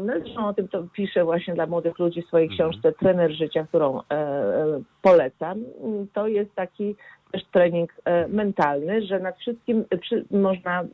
No 0.06 0.12
zresztą 0.20 0.46
o 0.46 0.54
tym 0.54 0.68
to 0.68 0.82
piszę 0.92 1.24
właśnie 1.24 1.54
dla 1.54 1.66
młodych 1.66 1.98
ludzi 1.98 2.22
w 2.22 2.26
swojej 2.26 2.53
książce 2.54 2.92
Trener 2.92 3.32
Życia, 3.32 3.66
którą 3.68 4.00
e, 4.00 4.02
e, 4.12 4.80
polecam. 5.02 5.64
To 6.12 6.26
jest 6.26 6.54
taki 6.54 6.96
też 7.32 7.42
trening 7.52 7.92
e, 8.04 8.28
mentalny, 8.28 9.06
że 9.06 9.20
nad 9.20 9.38
wszystkim 9.38 9.84
można 10.30 10.84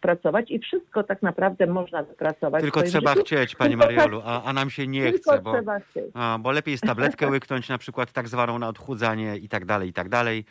pracować 0.00 0.50
i 0.50 0.58
wszystko 0.58 1.02
tak 1.02 1.22
naprawdę 1.22 1.66
można 1.66 2.02
wypracować. 2.02 2.62
Tylko 2.62 2.82
trzeba 2.82 3.10
życiu. 3.10 3.24
chcieć, 3.24 3.56
Pani 3.56 3.70
Tylko 3.70 3.86
tak- 3.86 3.96
Mariolu, 3.96 4.22
a, 4.24 4.42
a 4.42 4.52
nam 4.52 4.70
się 4.70 4.86
nie 4.86 5.12
chce, 5.12 5.40
bo, 5.42 5.52
trzeba 5.52 5.80
chcieć. 5.80 6.04
a, 6.14 6.38
bo 6.40 6.52
lepiej 6.52 6.72
jest 6.72 6.84
tabletkę 6.84 7.30
łyknąć, 7.30 7.68
na 7.68 7.78
przykład 7.78 8.12
tak 8.12 8.28
zwaną 8.28 8.58
na 8.58 8.68
odchudzanie 8.68 9.36
i 9.36 9.48
tak 9.48 9.64
dalej, 9.64 9.88
i 9.88 9.92
tak 9.92 10.08
dalej. 10.08 10.44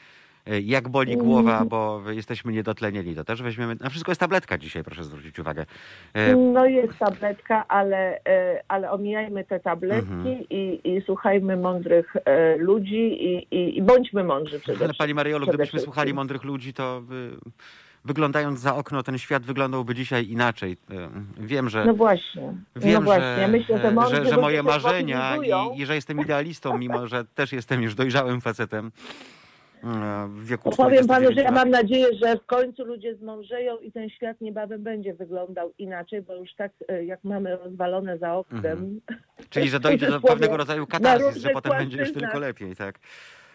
E, 0.49 0.59
Jak 0.61 0.89
boli 0.89 1.17
głowa, 1.17 1.55
Mm. 1.57 1.67
bo 1.69 2.01
jesteśmy 2.11 2.53
niedotlenieni, 2.53 3.15
to 3.15 3.23
też 3.23 3.41
weźmiemy. 3.41 3.75
Na 3.81 3.89
wszystko 3.89 4.11
jest 4.11 4.19
tabletka 4.19 4.57
dzisiaj, 4.57 4.83
proszę 4.83 5.03
zwrócić 5.03 5.39
uwagę. 5.39 5.65
E, 6.13 6.35
No 6.35 6.65
jest 6.65 6.97
tabletka, 6.99 7.67
ale, 7.67 8.19
e, 8.25 8.63
ale 8.67 8.91
omijajmy 8.91 9.43
te 9.45 9.59
tabletki 9.59 10.11
Mhm. 10.11 10.37
i, 10.49 10.81
i 10.83 11.01
słuchajmy 11.05 11.57
mądrych 11.57 12.13
ludzi 12.57 13.25
i, 13.25 13.47
i, 13.55 13.77
i 13.77 13.81
bądźmy 13.81 14.23
mądrzy 14.23 14.59
przede 14.59 14.77
Ale 14.77 14.85
wszystkim. 14.85 14.97
Pani 15.03 15.13
Mariolu, 15.13 15.47
gdybyśmy 15.47 15.79
słuchali 15.79 16.13
mądrych 16.13 16.43
ludzi, 16.43 16.73
to 16.73 17.01
wyglądając 18.05 18.59
za 18.59 18.75
okno, 18.75 19.03
ten 19.03 19.17
świat 19.17 19.43
wyglądałby 19.43 19.95
dzisiaj 19.95 20.27
inaczej. 20.29 20.77
Wiem, 21.39 21.69
że 21.69 21.85
No 21.85 21.93
właśnie. 21.93 22.53
Wiem, 22.75 22.93
no 22.93 23.01
właśnie. 23.01 23.35
że, 23.35 23.41
Ja 23.41 23.47
myślę, 23.47 23.77
że, 24.09 24.15
że, 24.15 24.29
że 24.29 24.37
moje 24.37 24.63
marzenia 24.63 25.35
i, 25.75 25.81
i 25.81 25.85
że 25.85 25.95
jestem 25.95 26.19
idealistą, 26.19 26.77
mimo 26.77 27.07
że 27.07 27.25
też 27.25 27.53
jestem 27.53 27.81
już 27.83 27.95
dojrzałym 27.95 28.41
facetem 28.41 28.91
w 30.27 30.45
wieku 30.45 30.69
Powiem 30.69 31.07
panu, 31.07 31.25
że 31.25 31.31
49 31.31 31.45
ja 31.45 31.51
mam 31.51 31.69
nadzieję, 31.69 32.07
że 32.23 32.37
w 32.37 32.45
końcu 32.45 32.85
ludzie 32.85 33.15
zmążeją 33.15 33.77
i 33.77 33.91
ten 33.91 34.09
świat 34.09 34.41
niebawem 34.41 34.83
będzie 34.83 35.13
wyglądał 35.13 35.73
inaczej, 35.77 36.21
bo 36.21 36.35
już 36.35 36.53
tak 36.55 36.71
e, 36.87 37.05
jak 37.05 37.23
mamy 37.23 37.57
rozwalone 37.57 38.17
za 38.17 38.35
oknem. 38.35 38.65
Mhm. 38.65 39.01
Czyli, 39.49 39.69
że 39.69 39.79
dojdzie 39.79 40.07
do 40.07 40.21
pewnego 40.31 40.57
rodzaju 40.57 40.81
na 40.81 40.87
katarzis, 40.87 41.43
że 41.43 41.49
potem 41.49 41.77
będzie 41.77 41.97
już 41.97 42.13
tylko 42.13 42.39
lepiej, 42.39 42.75
tak? 42.75 42.99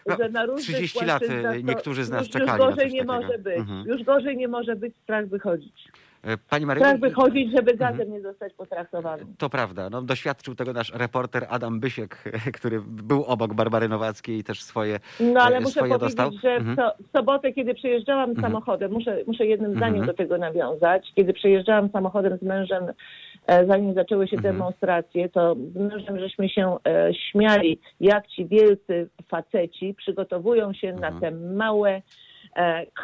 No, 0.05 0.17
że 0.17 0.29
na 0.29 0.45
różnych 0.45 0.75
30 0.75 1.05
lat, 1.05 1.23
e, 1.23 1.63
niektórzy 1.63 2.03
z 2.03 2.09
nas 2.09 2.21
już, 2.21 2.29
czekali 2.29 2.51
Już 2.51 2.59
na 2.59 2.65
gorzej 2.65 2.85
coś 2.85 2.93
nie 2.93 3.03
może 3.03 3.37
być. 3.37 3.57
Mhm. 3.57 3.87
Już 3.87 4.03
gorzej 4.03 4.37
nie 4.37 4.47
może 4.47 4.75
być 4.75 4.95
strach 5.03 5.27
wychodzić. 5.27 5.87
E, 6.23 6.37
Pani 6.49 6.65
Mariolu, 6.65 6.85
Strach 6.89 6.99
wychodzić, 7.01 7.51
żeby 7.57 7.71
Mhm. 7.71 7.77
gazem 7.97 8.13
nie 8.13 8.21
zostać 8.21 8.53
potraktowanym. 8.53 9.35
To 9.37 9.49
prawda. 9.49 9.89
No, 9.89 10.01
doświadczył 10.01 10.55
tego 10.55 10.73
nasz 10.73 10.91
reporter 10.93 11.45
Adam 11.49 11.79
Bysiek, 11.79 12.23
który 12.57 12.81
był 12.87 13.23
obok 13.23 13.53
Barbary 13.53 13.89
Nowackiej 13.89 14.37
i 14.37 14.43
też 14.43 14.63
swoje, 14.63 14.99
No 15.19 15.41
ale 15.41 15.57
e, 15.57 15.59
muszę 15.61 15.79
powiedzieć, 15.79 15.99
dostał. 16.01 16.31
że 16.43 16.49
Mhm. 16.49 16.75
w, 16.75 16.79
so, 16.79 17.03
w 17.07 17.17
sobotę, 17.17 17.53
kiedy 17.53 17.73
przejeżdżałam 17.73 18.35
samochodem, 18.41 18.91
muszę, 18.91 19.17
muszę 19.27 19.45
jednym 19.45 19.71
zdaniem 19.75 19.95
Mhm. 20.01 20.07
do 20.07 20.13
tego 20.13 20.37
nawiązać, 20.37 21.11
kiedy 21.15 21.33
przejeżdżałam 21.33 21.89
samochodem 21.89 22.37
z 22.37 22.41
mężem, 22.41 22.83
e, 23.47 23.65
zanim 23.67 23.93
zaczęły 23.93 24.27
się 24.27 24.37
Mhm. 24.37 24.55
demonstracje, 24.55 25.29
to 25.29 25.55
z 25.55 25.75
mężem 25.75 26.19
żeśmy 26.19 26.49
się 26.49 26.77
śmiali, 27.31 27.79
jak 27.99 28.27
ci 28.27 28.45
wielcy 28.45 29.09
faceci 29.27 29.93
przygotowują 29.97 30.73
się 30.73 30.87
Mhm. 30.89 31.13
na 31.13 31.19
te 31.19 31.31
małe 31.31 32.01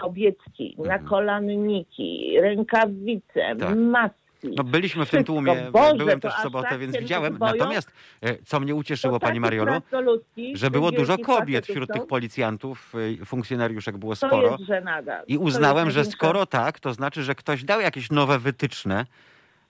kobietki, 0.02 0.76
na 0.78 1.00
kolanniki, 1.00 2.36
rękawice, 2.42 3.56
Tak. 3.60 3.76
maski. 3.78 4.20
No, 4.44 4.64
byliśmy 4.64 5.06
w 5.06 5.10
tym 5.10 5.24
tłumie, 5.24 5.56
Boże, 5.72 5.96
byłem 5.96 6.20
też 6.20 6.34
w 6.34 6.42
sobotę, 6.42 6.70
tak 6.70 6.80
więc 6.80 6.98
widziałem. 6.98 7.38
boją? 7.38 7.54
Natomiast, 7.54 7.92
e, 8.22 8.36
co 8.46 8.60
mnie 8.60 8.76
ucieszyło, 8.76 9.20
Pani 9.20 9.40
Mariolu, 9.40 9.72
że 10.54 10.72
było 10.72 10.92
dużo 10.92 11.18
kobiet 11.18 11.68
wśród 11.68 11.94
tych 11.94 12.08
policjantów, 12.08 12.94
y, 13.22 13.26
funkcjonariuszek 13.26 13.98
było 13.98 14.16
sporo. 14.16 14.58
I 15.28 15.38
uznałem, 15.38 15.92
że 15.92 16.06
skoro 16.06 16.46
tak, 16.46 16.80
to 16.80 16.94
znaczy, 16.94 17.24
że 17.24 17.36
ktoś 17.36 17.64
dał 17.64 17.82
jakieś 17.82 18.12
nowe 18.12 18.40
wytyczne, 18.40 19.06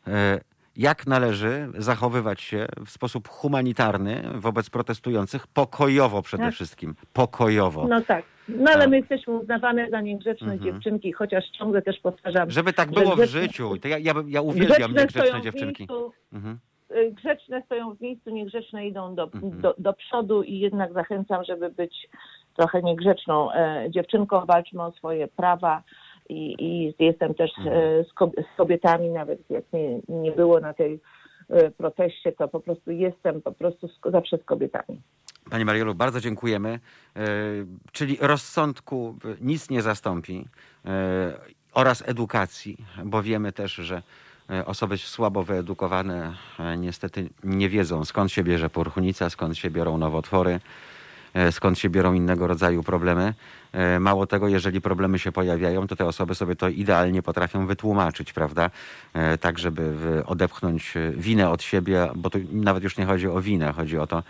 e, 0.08 0.40
jak 0.80 1.08
należy 1.08 1.68
zachowywać 1.78 2.42
się 2.42 2.66
w 2.86 2.90
sposób 2.90 3.28
humanitarny 3.28 4.24
wobec 4.36 4.70
protestujących, 4.70 5.48
pokojowo 5.48 6.22
przede 6.22 6.44
Tak. 6.44 6.54
wszystkim. 6.54 6.96
Pokojowo. 7.14 7.88
No 7.88 8.02
tak. 8.02 8.24
No 8.50 8.72
ale 8.72 8.80
Tak. 8.80 8.90
my 8.90 8.98
jesteśmy 8.98 9.34
uznawane 9.34 9.90
za 9.90 10.02
niegrzeczne 10.02 10.54
Mhm. 10.54 10.64
dziewczynki, 10.74 11.12
chociaż 11.14 11.44
ciągle 11.50 11.82
też 11.82 12.00
powtarzam, 12.00 12.52
Żeby 12.52 12.74
tak 12.74 12.92
było 12.92 13.16
w 13.16 13.26
życiu. 13.26 13.78
To 13.82 13.88
ja, 13.88 13.98
ja, 13.98 14.14
ja 14.28 14.42
uwielbiam 14.42 14.94
grzeczne 14.94 15.02
niegrzeczne 15.22 15.42
dziewczynki. 15.42 15.88
miejscu, 15.90 16.14
Mhm. 16.34 16.60
y, 16.92 17.12
grzeczne 17.12 17.62
stoją 17.66 17.96
w 17.96 18.02
miejscu, 18.02 18.30
niegrzeczne 18.30 18.88
idą 18.88 19.16
do, 19.16 19.24
Mhm. 19.24 19.62
do, 19.62 19.76
do 19.78 19.94
przodu 19.94 20.44
i 20.44 20.60
jednak 20.60 20.94
zachęcam, 20.94 21.44
żeby 21.44 21.70
być 21.70 22.10
trochę 22.56 22.82
niegrzeczną 22.82 23.52
e, 23.52 23.86
dziewczynką, 23.90 24.46
walczmy 24.46 24.84
o 24.84 24.92
swoje 24.92 25.28
prawa 25.28 25.84
i, 26.30 26.56
i 26.60 26.94
jestem 27.06 27.34
też 27.34 27.52
e, 27.58 28.04
z, 28.04 28.14
kob- 28.14 28.44
z 28.54 28.58
kobietami, 28.58 29.10
nawet 29.10 29.50
jak 29.50 29.64
nie, 29.74 30.00
nie 30.10 30.32
było 30.32 30.60
na 30.60 30.74
tej 30.74 31.00
e, 31.50 31.72
proteście, 31.72 32.32
to 32.32 32.48
po 32.48 32.60
prostu 32.60 32.92
jestem 32.92 33.42
po 33.42 33.52
prostu 33.52 33.90
zawsze 34.12 34.38
z 34.38 34.44
kobietami. 34.44 35.02
Pani 35.50 35.66
Mariolu, 35.66 35.96
bardzo 35.96 36.22
dziękujemy. 36.22 36.80
E, 37.16 37.22
Czyli 37.92 38.18
rozsądku 38.22 39.16
nic 39.42 39.70
nie 39.70 39.82
zastąpi 39.82 40.46
oraz 41.74 42.04
edukacji, 42.10 42.78
bo 43.06 43.24
wiemy 43.24 43.52
też, 43.52 43.74
że 43.74 44.02
osoby 44.66 44.98
słabo 44.98 45.44
wyedukowane 45.44 46.34
niestety 46.78 47.30
nie 47.44 47.70
wiedzą 47.70 48.06
skąd 48.06 48.32
się 48.32 48.44
bierze 48.44 48.70
porchunica, 48.70 49.30
skąd 49.30 49.58
się 49.58 49.70
biorą 49.70 49.98
nowotwory, 49.98 50.60
skąd 51.52 51.80
się 51.80 51.90
biorą 51.90 52.14
innego 52.14 52.48
rodzaju 52.48 52.84
problemy. 52.84 53.34
E, 53.72 54.00
Mało 54.00 54.28
tego, 54.28 54.48
jeżeli 54.48 54.82
problemy 54.82 55.20
się 55.20 55.32
pojawiają, 55.32 55.88
to 55.88 55.96
te 55.96 56.06
osoby 56.06 56.36
sobie 56.36 56.56
to 56.56 56.70
idealnie 56.70 57.22
potrafią 57.22 57.68
wytłumaczyć, 57.68 58.34
prawda? 58.34 58.70
E, 59.14 59.38
Tak, 59.38 59.60
żeby 59.60 59.94
odepchnąć 60.26 60.98
e, 60.98 61.12
winę 61.12 61.50
od 61.50 61.64
siebie, 61.64 62.08
bo 62.16 62.30
tu 62.30 62.40
nawet 62.52 62.84
już 62.84 62.98
nie 62.98 63.06
chodzi 63.06 63.28
o 63.28 63.42
winę, 63.42 63.74
chodzi 63.74 63.98
o 63.98 64.08
to, 64.08 64.24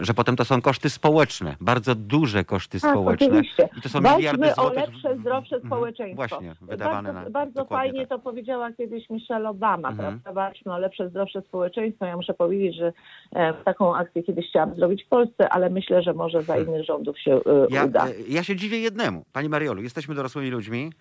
że 0.00 0.14
potem 0.14 0.36
to 0.36 0.44
są 0.44 0.62
koszty 0.62 0.90
społeczne, 0.90 1.56
bardzo 1.60 1.94
duże 1.94 2.44
koszty 2.44 2.80
Tak, 2.80 2.90
społeczne. 2.90 3.26
oczywiście. 3.26 3.68
I 3.78 3.80
to 3.82 3.88
są 3.88 4.00
Walczmy 4.00 4.18
miliardy 4.18 4.50
o 4.52 4.54
złotych. 4.54 4.78
lepsze, 4.78 5.16
zdrowsze 5.20 5.56
Mhm. 5.56 5.66
społeczeństwo. 5.70 6.16
Właśnie, 6.28 6.54
wydawane 6.60 7.12
bardzo, 7.12 7.24
na 7.24 7.30
Bardzo 7.30 7.64
fajnie 7.64 8.00
tak. 8.00 8.08
to 8.08 8.18
powiedziała 8.18 8.72
kiedyś 8.72 9.10
Michelle 9.10 9.48
Obama, 9.48 9.88
Mhm. 9.88 10.20
prawda? 10.20 10.32
Walczmy 10.32 10.72
o 10.72 10.78
lepsze, 10.78 11.08
zdrowsze 11.08 11.42
społeczeństwo. 11.42 12.04
Ja 12.06 12.16
muszę 12.16 12.34
powiedzieć, 12.34 12.76
że 12.76 12.92
e, 13.32 13.54
taką 13.54 13.96
akcję 13.96 14.22
kiedyś 14.22 14.48
chciałam 14.48 14.74
zrobić 14.74 15.04
w 15.04 15.08
Polsce, 15.08 15.48
ale 15.48 15.70
myślę, 15.70 16.02
że 16.02 16.12
może 16.14 16.42
za 16.42 16.58
innych 16.58 16.84
rządów 16.84 17.18
się 17.18 17.34
e, 17.34 17.40
Ja, 17.70 17.84
uda. 17.84 18.06
e, 18.06 18.10
ja 18.28 18.42
się 18.44 18.56
dziwię 18.56 18.78
jednemu. 18.78 19.24
Pani 19.32 19.48
Mariolu, 19.48 19.82
jesteśmy 19.82 20.14
dorosłymi 20.14 20.50
ludźmi. 20.50 20.92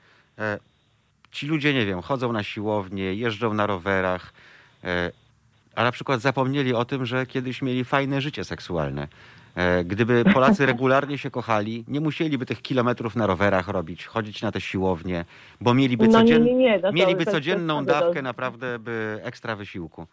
Ci 1.32 1.48
ludzie, 1.48 1.74
nie 1.74 1.86
wiem, 1.86 2.02
chodzą 2.02 2.32
na 2.34 2.44
siłownię, 2.44 3.14
jeżdżą 3.14 3.54
na 3.54 3.68
rowerach, 3.68 4.34
a 5.76 5.84
na 5.84 5.92
przykład 5.92 6.22
zapomnieli 6.22 6.74
o 6.74 6.86
tym, 6.86 7.06
że 7.06 7.26
kiedyś 7.26 7.62
mieli 7.62 7.84
fajne 7.84 8.22
życie 8.22 8.44
seksualne. 8.44 9.08
E, 9.56 9.84
Gdyby 9.84 10.24
Polacy 10.34 10.66
regularnie 10.72 11.18
się 11.18 11.32
kochali, 11.32 11.86
nie 11.88 12.00
musieliby 12.02 12.46
tych 12.46 12.62
kilometrów 12.62 13.16
na 13.16 13.28
rowerach 13.28 13.68
robić, 13.68 14.06
chodzić 14.06 14.42
na 14.42 14.52
te 14.52 14.62
siłownie, 14.62 15.26
bo 15.62 15.74
mieliby, 15.74 16.08
No 16.08 16.22
nie, 16.22 16.34
codzien- 16.34 16.44
nie, 16.46 16.54
nie. 16.54 16.80
No 16.80 16.92
mieliby 16.92 17.26
codzienną 17.26 17.86
dawkę 17.86 18.22
naprawdę 18.22 18.80
by 18.80 19.20
ekstra 19.24 19.56
wysiłku. 19.56 20.06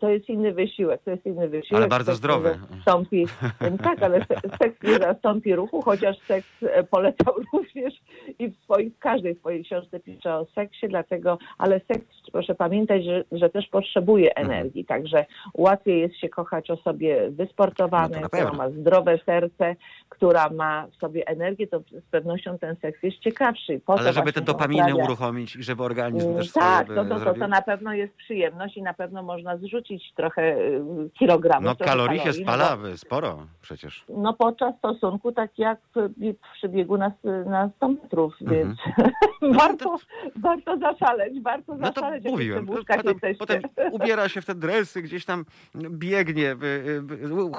To 0.00 0.08
jest 0.08 0.28
inny 0.28 0.52
wysiłek, 0.52 1.00
to 1.04 1.10
jest 1.10 1.26
inny 1.26 1.48
wysiłek. 1.48 1.76
Ale 1.80 1.88
bardzo 1.88 2.14
zdrowy. 2.14 2.58
Zastąpi, 2.76 3.26
tak, 3.84 4.02
ale 4.02 4.18
se- 4.24 4.56
seks 4.58 4.82
nie 4.82 4.98
zastąpi 4.98 5.54
ruchu, 5.54 5.82
chociaż 5.82 6.16
seks 6.18 6.48
e, 6.62 6.82
polecał 6.84 7.34
również 7.52 7.94
i 8.38 8.48
w, 8.48 8.56
swojej, 8.64 8.90
w 8.90 8.98
każdej 8.98 9.34
swojej 9.36 9.64
książce 9.64 10.00
pisze 10.00 10.34
o 10.34 10.46
seksie, 10.54 10.88
dlatego, 10.88 11.38
ale 11.58 11.80
seks, 11.92 12.06
proszę 12.36 12.54
pamiętać, 12.54 13.04
że, 13.04 13.24
że 13.32 13.50
też 13.50 13.66
potrzebuje 13.68 14.36
Mhm. 14.38 14.58
energii, 14.58 14.84
także 14.84 15.26
łatwiej 15.54 16.00
jest 16.00 16.16
się 16.16 16.28
kochać 16.28 16.70
osobie 16.70 17.22
No 17.30 17.36
wysportowanej, 17.36 18.14
to 18.14 18.20
na 18.20 18.28
która 18.28 18.52
ma 18.52 18.70
zdrowe 18.70 19.18
serce, 19.26 19.76
która 20.08 20.48
ma 20.48 20.86
w 20.92 20.96
sobie 21.00 21.28
energię, 21.28 21.66
to 21.66 21.80
z 21.80 22.10
pewnością 22.10 22.58
ten 22.58 22.76
seks 22.76 23.02
jest 23.02 23.18
ciekawszy. 23.18 23.80
Po 23.86 23.94
to 23.94 24.00
Ale 24.00 24.12
żeby 24.12 24.32
dopaminy 24.32 24.82
uprawia. 24.82 25.04
uruchomić 25.04 25.56
i 25.56 25.62
żeby 25.62 25.82
organizm 25.82 26.26
Mm, 26.28 26.38
też 26.38 26.52
Tak, 26.52 26.88
no 26.88 26.94
to, 26.94 27.04
to, 27.10 27.18
zrobił. 27.18 27.42
to 27.42 27.48
na 27.48 27.62
pewno 27.62 27.92
jest 27.92 28.14
przyjemność 28.16 28.76
i 28.76 28.82
na 28.82 28.94
pewno 28.94 29.22
można 29.22 29.56
zrzucić 29.56 30.12
trochę 30.16 30.56
y, 30.58 30.80
kilogramów. 31.18 31.64
No 31.64 31.86
kalorii 31.86 32.18
się 32.18 32.24
kalorii, 32.24 32.42
spala 32.44 32.76
sporo 32.96 33.38
przecież. 33.62 34.04
No, 34.08 34.16
no 34.18 34.32
podczas 34.34 34.74
stosunku 34.78 35.32
tak 35.32 35.58
jak 35.58 35.78
w, 35.94 36.08
przy 36.54 36.68
biegu 36.68 36.96
na, 36.96 37.12
na 37.46 37.70
100 37.76 37.88
metrów, 37.88 38.34
Mhm. 38.40 38.58
więc 38.58 38.78
warto, 39.60 39.96
warto 40.36 40.76
zaszaleć, 40.78 41.40
warto 41.42 41.76
No 41.76 41.92
to 41.92 42.00
zaszaleć. 42.00 42.24
mówiłem. 42.30 42.66
Potem, 42.66 43.20
potem 43.38 43.62
ubiera 43.90 44.28
się 44.28 44.40
w 44.40 44.44
te 44.44 44.54
dresy, 44.54 45.02
gdzieś 45.02 45.24
tam 45.24 45.44
biegnie, 45.74 46.56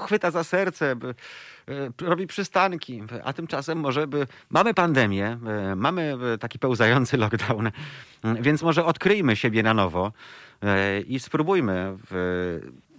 chwyta 0.05 0.31
za 0.31 0.43
serce, 0.43 0.95
robi 2.01 2.27
przystanki, 2.27 3.03
a 3.23 3.33
tymczasem 3.33 3.79
może 3.79 4.07
by... 4.07 4.27
Mamy 4.49 4.73
pandemię, 4.73 5.37
mamy 5.75 6.17
taki 6.39 6.59
pełzający 6.59 7.17
lockdown, 7.17 7.71
więc 8.45 8.63
może 8.63 8.85
odkryjmy 8.85 9.35
siebie 9.35 9.63
na 9.63 9.73
nowo 9.73 10.11
y, 10.63 11.01
i 11.01 11.19
spróbujmy 11.19 11.97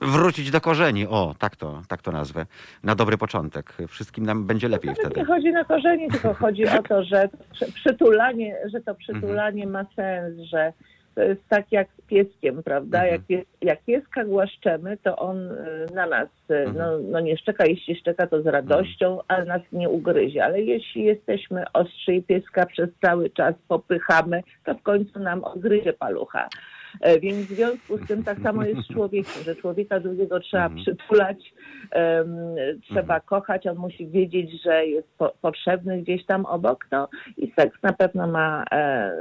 wrócić 0.01 0.51
do 0.51 0.61
korzeni. 0.61 1.07
O, 1.07 1.35
tak 1.39 1.57
to, 1.57 1.82
tak 1.89 2.03
to 2.03 2.12
nazwę. 2.12 2.47
Na 2.82 2.95
dobry 2.95 3.19
początek. 3.19 3.74
Wszystkim 3.89 4.27
nam 4.27 4.45
będzie 4.45 4.69
lepiej 4.69 4.95
wtedy. 4.95 5.20
nie 5.20 5.27
chodzi 5.27 5.53
na 5.53 5.65
korzenie, 5.65 6.11
tylko 6.11 6.35
chodzi 6.35 6.69
o 6.69 6.82
to, 6.82 7.05
że 7.05 7.28
przy- 7.53 7.73
przytulanie, 7.81 8.57
że 8.73 8.81
to 8.81 8.95
przytulanie 8.95 9.66
ma 9.66 9.85
sens, 9.97 10.39
że 10.39 10.73
to 11.19 11.24
jest 11.24 11.49
tak 11.49 11.73
jak 11.73 11.89
z 11.99 12.07
pieskiem, 12.07 12.62
prawda? 12.62 12.99
Mhm. 12.99 13.12
Jak, 13.12 13.27
pies, 13.27 13.47
jak 13.62 13.85
pieska 13.85 14.24
głaszczemy, 14.24 14.97
to 14.97 15.16
on 15.16 15.51
y, 15.51 15.86
na 15.95 16.07
nas 16.07 16.28
y, 16.51 16.73
no, 16.78 16.99
no 16.99 17.20
nie 17.20 17.36
szczeka, 17.36 17.66
jeśli 17.66 17.97
szczeka 17.97 18.27
to 18.27 18.43
z 18.43 18.47
radością, 18.47 19.19
ale 19.28 19.45
nas 19.45 19.62
nie 19.73 19.89
ugryzie. 19.89 20.45
Ale 20.45 20.62
jeśli 20.62 21.05
jesteśmy 21.05 21.65
ostrzy 21.73 22.15
i 22.15 22.23
pieska 22.23 22.66
przez 22.66 22.90
cały 23.03 23.31
czas 23.31 23.55
popychamy, 23.69 24.43
to 24.65 24.74
w 24.74 24.82
końcu 24.82 25.19
nam 25.19 25.45
ogryzie 25.45 25.93
palucha. 25.93 26.49
E, 27.01 27.20
Więc 27.20 27.36
w 27.47 27.55
związku 27.55 27.98
z 27.98 28.06
tym 28.09 28.24
tak 28.24 28.39
samo 28.40 28.65
jest 28.65 28.81
z 28.81 28.93
człowiekiem, 28.93 29.43
że 29.44 29.56
człowieka 29.56 30.01
drugiego 30.01 30.40
trzeba 30.40 30.66
Mhm. 30.66 30.82
przytulać, 30.82 31.52
em, 31.90 32.36
trzeba 32.82 33.20
kochać, 33.20 33.66
on 33.66 33.77
musi 33.77 34.06
wiedzieć, 34.09 34.62
że 34.62 34.86
jest 34.86 35.09
po, 35.19 35.32
potrzebny 35.40 36.02
gdzieś 36.02 36.27
tam 36.27 36.47
obok. 36.47 36.86
No 36.93 37.09
i 37.36 37.52
seks 37.59 37.82
na 37.82 37.93
pewno 37.93 38.27
ma 38.27 38.65
e, 38.73 39.12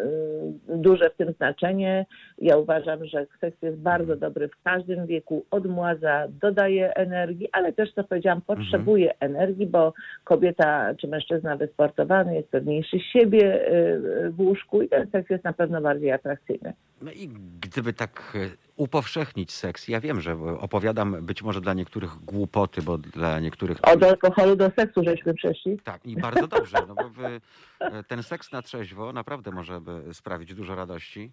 duże 0.67 1.09
w 1.09 1.15
tym 1.15 1.31
znaczenie. 1.33 2.05
Ja 2.37 2.57
uważam, 2.57 3.05
że 3.05 3.25
seks 3.41 3.61
jest 3.61 3.77
bardzo 3.77 4.15
dobry 4.15 4.47
w 4.47 4.63
każdym 4.63 5.05
wieku, 5.05 5.45
odmładza, 5.51 6.27
dodaje 6.41 6.93
energii, 6.95 7.49
ale 7.51 7.73
też, 7.73 7.93
co 7.93 8.03
powiedziałam, 8.03 8.41
potrzebuje 8.41 9.13
energii, 9.19 9.67
bo 9.67 9.93
kobieta 10.23 10.93
czy 10.95 11.07
mężczyzna 11.07 11.57
wysportowany 11.57 12.35
jest 12.35 12.49
pewniejszy 12.49 12.99
siebie 12.99 13.69
y, 13.71 14.29
w 14.29 14.39
łóżku 14.41 14.81
i 14.81 14.89
ten 14.89 15.07
seks 15.11 15.29
jest 15.29 15.43
na 15.43 15.53
pewno 15.53 15.81
bardziej 15.81 16.11
atrakcyjny. 16.11 16.73
No 17.01 17.11
i 17.11 17.27
gdyby 17.61 17.93
tak 17.93 18.33
e, 18.35 18.49
upowszechnić 18.75 19.51
seks, 19.51 19.87
ja 19.87 19.99
wiem, 19.99 20.21
że 20.21 20.33
opowiadam 20.59 21.25
być 21.25 21.43
może 21.43 21.61
dla 21.61 21.73
niektórych 21.73 22.11
głupoty, 22.25 22.81
bo 22.81 22.97
dla 22.97 23.39
niektórych... 23.39 23.77
Od 23.87 24.03
alkoholu 24.03 24.55
do 24.55 24.71
seksu 24.79 25.03
żeśmy 25.03 25.33
przeszli. 25.33 25.79
Tak, 25.83 26.05
i 26.05 26.15
bardzo 26.17 26.47
dobrze, 26.47 26.77
no 26.87 26.95
bo 26.95 27.09
wy, 27.09 27.41
e, 27.79 28.03
ten 28.03 28.23
seks 28.23 28.51
na 28.51 28.61
trzeźwo 28.61 29.13
naprawdę 29.13 29.51
może 29.51 29.81
by 29.81 30.13
sprawić 30.13 30.53
dużo 30.53 30.75
radości. 30.75 31.31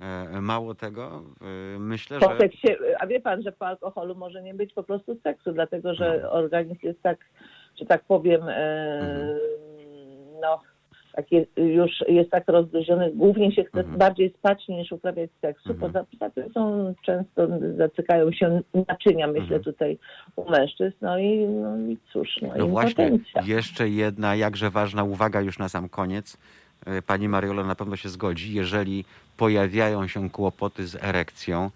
E, 0.00 0.40
Mało 0.40 0.74
tego, 0.74 1.22
e, 1.74 1.78
myślę, 1.78 2.18
Po 2.18 2.30
że... 2.32 2.38
seksie, 2.38 2.68
a 3.00 3.06
wie 3.06 3.20
pan, 3.20 3.42
że 3.42 3.52
po 3.52 3.66
alkoholu 3.66 4.14
może 4.14 4.42
nie 4.42 4.54
być 4.54 4.72
po 4.72 4.82
prostu 4.82 5.16
seksu, 5.22 5.52
dlatego 5.52 5.94
że 5.94 6.20
No. 6.22 6.32
organizm 6.32 6.78
jest 6.86 7.02
tak, 7.02 7.18
że 7.80 7.86
tak 7.86 8.04
powiem, 8.04 8.42
e, 8.48 8.54
Mhm. 9.00 9.38
no, 10.42 10.60
takie, 11.16 11.46
już 11.56 11.90
jest 12.08 12.30
tak 12.30 12.44
rozgryziony, 12.46 13.10
głównie 13.14 13.52
się 13.52 13.64
chce 13.64 13.78
Mhm. 13.80 13.98
bardziej 13.98 14.30
spać 14.38 14.68
niż 14.68 14.92
uprawiać 14.92 15.30
seksu. 15.40 15.70
Mhm. 15.72 15.92
Poza, 15.92 16.04
poza 16.10 16.30
tym 16.30 16.52
są 16.52 16.94
często 17.02 17.48
zacykają 17.76 18.32
się 18.32 18.60
naczynia, 18.88 19.26
myślę 19.26 19.42
Mhm. 19.42 19.62
tutaj 19.62 19.98
u 20.36 20.50
mężczyzn, 20.50 20.96
no 21.00 21.18
i, 21.18 21.38
no 21.38 21.76
i 21.78 21.98
cóż, 22.12 22.28
no, 22.42 22.48
No 22.58 22.66
właśnie, 22.66 23.18
jeszcze 23.46 23.88
jedna 23.88 24.34
jakże 24.36 24.70
ważna 24.70 25.04
uwaga 25.04 25.40
już 25.40 25.58
na 25.58 25.68
sam 25.68 25.88
koniec. 25.88 26.36
E, 26.86 27.02
Pani 27.02 27.28
Mariola 27.28 27.64
na 27.64 27.74
pewno 27.74 27.96
się 27.96 28.08
zgodzi. 28.08 28.54
Jeżeli 28.54 29.04
pojawiają 29.36 30.06
się 30.08 30.30
kłopoty 30.30 30.86
z 30.86 31.04
erekcją, 31.04 31.70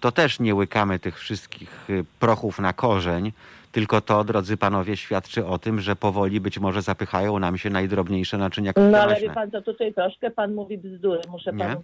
to 0.00 0.12
też 0.12 0.40
nie 0.40 0.54
łykamy 0.54 0.98
tych 0.98 1.18
wszystkich 1.18 1.90
y, 1.90 2.04
prochów 2.20 2.58
na 2.58 2.72
korzeń, 2.72 3.32
tylko 3.72 4.00
to, 4.00 4.24
drodzy 4.24 4.56
panowie, 4.56 4.96
świadczy 4.96 5.46
o 5.46 5.58
tym, 5.58 5.80
że 5.80 5.96
powoli 5.96 6.40
być 6.40 6.58
może 6.58 6.82
zapychają 6.82 7.38
nam 7.38 7.58
się 7.58 7.70
najdrobniejsze 7.70 8.38
naczynia 8.38 8.72
No 8.76 8.82
ale 8.82 8.92
wie 8.92 9.00
krwionośne. 9.20 9.34
pan, 9.34 9.50
to 9.50 9.62
tutaj 9.62 9.94
troszkę 9.94 10.30
pan 10.30 10.54
mówi 10.54 10.78
bzdury. 10.78 11.20
Muszę 11.30 11.52
Nie? 11.52 11.58
panu 11.64 11.82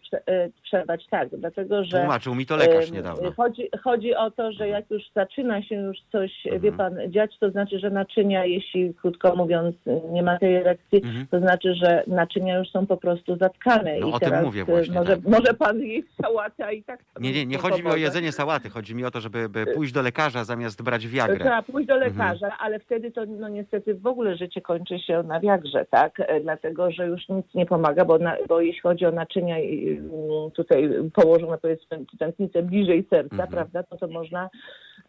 prze, 0.00 0.26
e, 0.26 0.50
przerwać 0.62 1.06
tak, 1.10 1.28
dlatego 1.32 1.84
że... 1.84 1.98
Tłumaczył 1.98 2.34
mi 2.34 2.46
to 2.46 2.56
lekarz 2.56 2.88
Em, 2.88 2.94
niedawno. 2.94 3.32
Chodzi, 3.32 3.68
chodzi 3.84 4.14
o 4.14 4.30
to, 4.30 4.52
że 4.52 4.68
jak 4.68 4.90
już 4.90 5.02
zaczyna 5.14 5.62
się 5.62 5.74
już 5.74 5.96
coś, 6.12 6.30
Mhm. 6.44 6.62
wie 6.62 6.72
pan, 6.72 6.96
dziać, 7.08 7.38
to 7.40 7.50
znaczy, 7.50 7.78
że 7.78 7.90
naczynia, 7.90 8.44
jeśli 8.44 8.94
krótko 8.94 9.36
mówiąc 9.36 9.76
nie 10.12 10.22
ma 10.22 10.38
tej 10.38 10.54
erekcji, 10.56 11.02
Mhm. 11.04 11.26
to 11.26 11.38
znaczy, 11.40 11.74
że 11.74 12.04
naczynia 12.06 12.58
już 12.58 12.68
są 12.70 12.86
po 12.86 12.96
prostu 12.96 13.36
zatkane. 13.36 13.96
No, 14.00 14.06
I 14.08 14.12
o 14.12 14.18
tym 14.18 14.28
teraz 14.28 14.44
mówię 14.44 14.62
e, 14.62 14.64
właśnie, 14.64 14.94
Może, 14.94 15.16
tak. 15.16 15.24
może 15.26 15.54
pan 15.54 15.78
jeść 15.80 16.08
sałatę, 16.22 16.74
i 16.74 16.82
tak... 16.84 17.00
Nie, 17.20 17.32
nie, 17.32 17.46
nie 17.46 17.58
chodzi 17.58 17.82
mi 17.82 17.90
o 17.90 17.96
jedzenie 17.96 18.32
sałaty, 18.32 18.70
chodzi 18.70 18.94
mi 18.94 19.04
o 19.04 19.10
to, 19.10 19.20
żeby 19.20 19.48
by 19.48 19.66
pójść 19.66 19.92
do 19.92 20.02
lekarza 20.02 20.44
zamiast 20.44 20.82
brać 20.82 21.06
Trzeba 21.28 21.62
pójść 21.62 21.88
do 21.88 21.94
Mhm. 21.94 22.12
lekarza, 22.12 22.56
ale 22.58 22.78
wtedy 22.80 23.10
to 23.10 23.26
no 23.26 23.48
niestety 23.48 23.94
w 23.94 24.06
ogóle 24.06 24.36
życie 24.36 24.60
kończy 24.60 24.98
się 24.98 25.22
na 25.22 25.40
wiagrze, 25.40 25.86
tak? 25.90 26.20
E, 26.20 26.40
Dlatego, 26.40 26.90
że 26.90 27.06
już 27.06 27.28
nic 27.28 27.46
nie 27.54 27.66
pomaga, 27.66 28.04
bo, 28.04 28.18
na, 28.18 28.36
bo 28.48 28.60
jeśli 28.60 28.80
chodzi 28.80 29.06
o 29.06 29.10
naczynia 29.10 29.60
i, 29.60 29.88
mm, 29.88 30.50
tutaj 30.54 30.90
położone 31.14 31.58
powiedzmy 31.58 32.04
tętnicę 32.18 32.62
bliżej 32.62 33.06
serca, 33.10 33.32
Mhm. 33.34 33.50
prawda, 33.50 33.82
to 33.82 33.96
to 33.96 34.08
można 34.08 34.50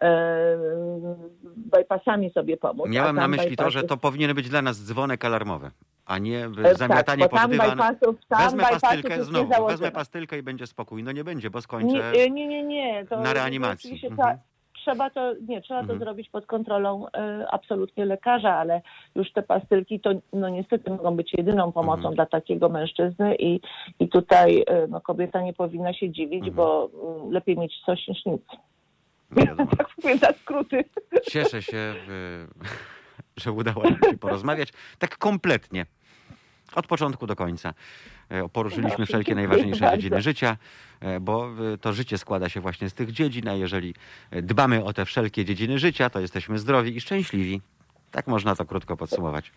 e, 0.02 0.58
bypassami 1.56 2.30
sobie 2.32 2.58
pomóc. 2.58 2.90
Miałem 2.90 3.16
na 3.16 3.28
myśli 3.28 3.58
to, 3.58 3.64
bypassy- 3.64 3.70
że 3.72 3.84
to 3.84 3.98
powinien 3.98 4.34
być 4.36 4.50
dla 4.50 4.62
nas 4.62 4.78
dzwonek 4.86 5.26
alarmowy, 5.26 5.72
a 6.06 6.18
nie 6.18 6.46
e, 6.64 6.76
zamiatanie 6.76 7.24
tak, 7.30 7.42
pod 7.42 7.52
dywan. 7.52 7.70
bypassów, 7.72 8.16
Wezmę 8.40 8.64
pastylkę 8.64 9.24
znowu, 9.24 9.68
wezmę 9.68 9.92
pastylkę 9.92 10.38
i 10.38 10.44
będzie 10.44 10.68
spokój. 10.68 11.04
No 11.04 11.12
nie 11.12 11.24
będzie, 11.24 11.50
bo 11.50 11.62
skończę. 11.62 12.12
Nie, 12.16 12.30
nie, 12.30 12.48
nie, 12.48 12.64
nie. 12.64 13.06
To 13.06 13.20
na 13.22 13.34
reanimacji. 13.34 14.02
Mhm. 14.08 14.38
Trzeba 14.86 15.10
to, 15.10 15.34
nie, 15.48 15.62
trzeba 15.62 15.80
Mhm. 15.80 16.00
to 16.00 16.06
zrobić 16.06 16.30
pod 16.30 16.46
kontrolą 16.46 17.06
e, 17.08 17.48
absolutnie 17.52 18.06
lekarza, 18.06 18.54
ale 18.56 18.82
już 19.16 19.32
te 19.32 19.44
pastylki 19.44 20.00
to 20.00 20.10
no 20.34 20.50
niestety 20.50 20.90
mogą 20.92 21.16
być 21.16 21.34
jedyną 21.34 21.72
pomocą 21.72 21.98
Mhm. 21.98 22.16
dla 22.16 22.26
takiego 22.26 22.70
mężczyzny 22.70 23.36
i, 23.36 23.60
i 24.00 24.10
tutaj 24.10 24.64
e, 24.68 24.88
no, 24.88 25.02
kobieta 25.02 25.42
nie 25.42 25.54
powinna 25.54 25.94
się 25.94 26.10
dziwić, 26.12 26.40
Mhm. 26.48 26.56
bo 26.56 26.90
mm, 27.18 27.32
lepiej 27.32 27.58
mieć 27.58 27.74
coś 27.86 28.08
niż 28.08 28.26
nic. 28.26 28.42
Wiadomo. 29.32 29.72
tak 29.78 29.88
mówię 30.04 30.18
za 30.18 30.34
skróty. 30.34 30.84
Cieszę 31.24 31.62
się, 31.62 31.78
y, 31.78 33.42
że 33.42 33.52
udało 33.52 33.84
nam 33.84 33.98
się 34.12 34.18
porozmawiać 34.18 34.70
tak 35.00 35.18
kompletnie. 35.18 35.86
od 36.76 36.88
początku 36.88 37.28
do 37.28 37.36
końca. 37.36 37.74
E, 38.30 38.50
Poruszyliśmy 38.50 39.06
wszelkie 39.06 39.36
najważniejsze 39.36 39.92
dziedziny 39.92 40.22
życia, 40.22 40.58
e, 41.00 41.20
bo 41.20 41.50
e, 41.74 41.78
to 41.78 41.94
życie 41.94 42.18
składa 42.18 42.50
się 42.50 42.62
właśnie 42.62 42.90
z 42.90 42.94
tych 42.94 43.12
dziedzin, 43.12 43.48
a 43.48 43.54
jeżeli 43.54 43.94
dbamy 44.32 44.84
o 44.84 44.94
te 44.94 45.06
wszelkie 45.06 45.46
dziedziny 45.46 45.80
życia, 45.80 46.10
to 46.10 46.20
jesteśmy 46.20 46.60
zdrowi 46.60 46.98
i 46.98 47.02
szczęśliwi. 47.02 47.62
Tak 48.16 48.28
można 48.28 48.56
to 48.56 48.66
krótko 48.66 48.98
podsumować. 48.98 49.52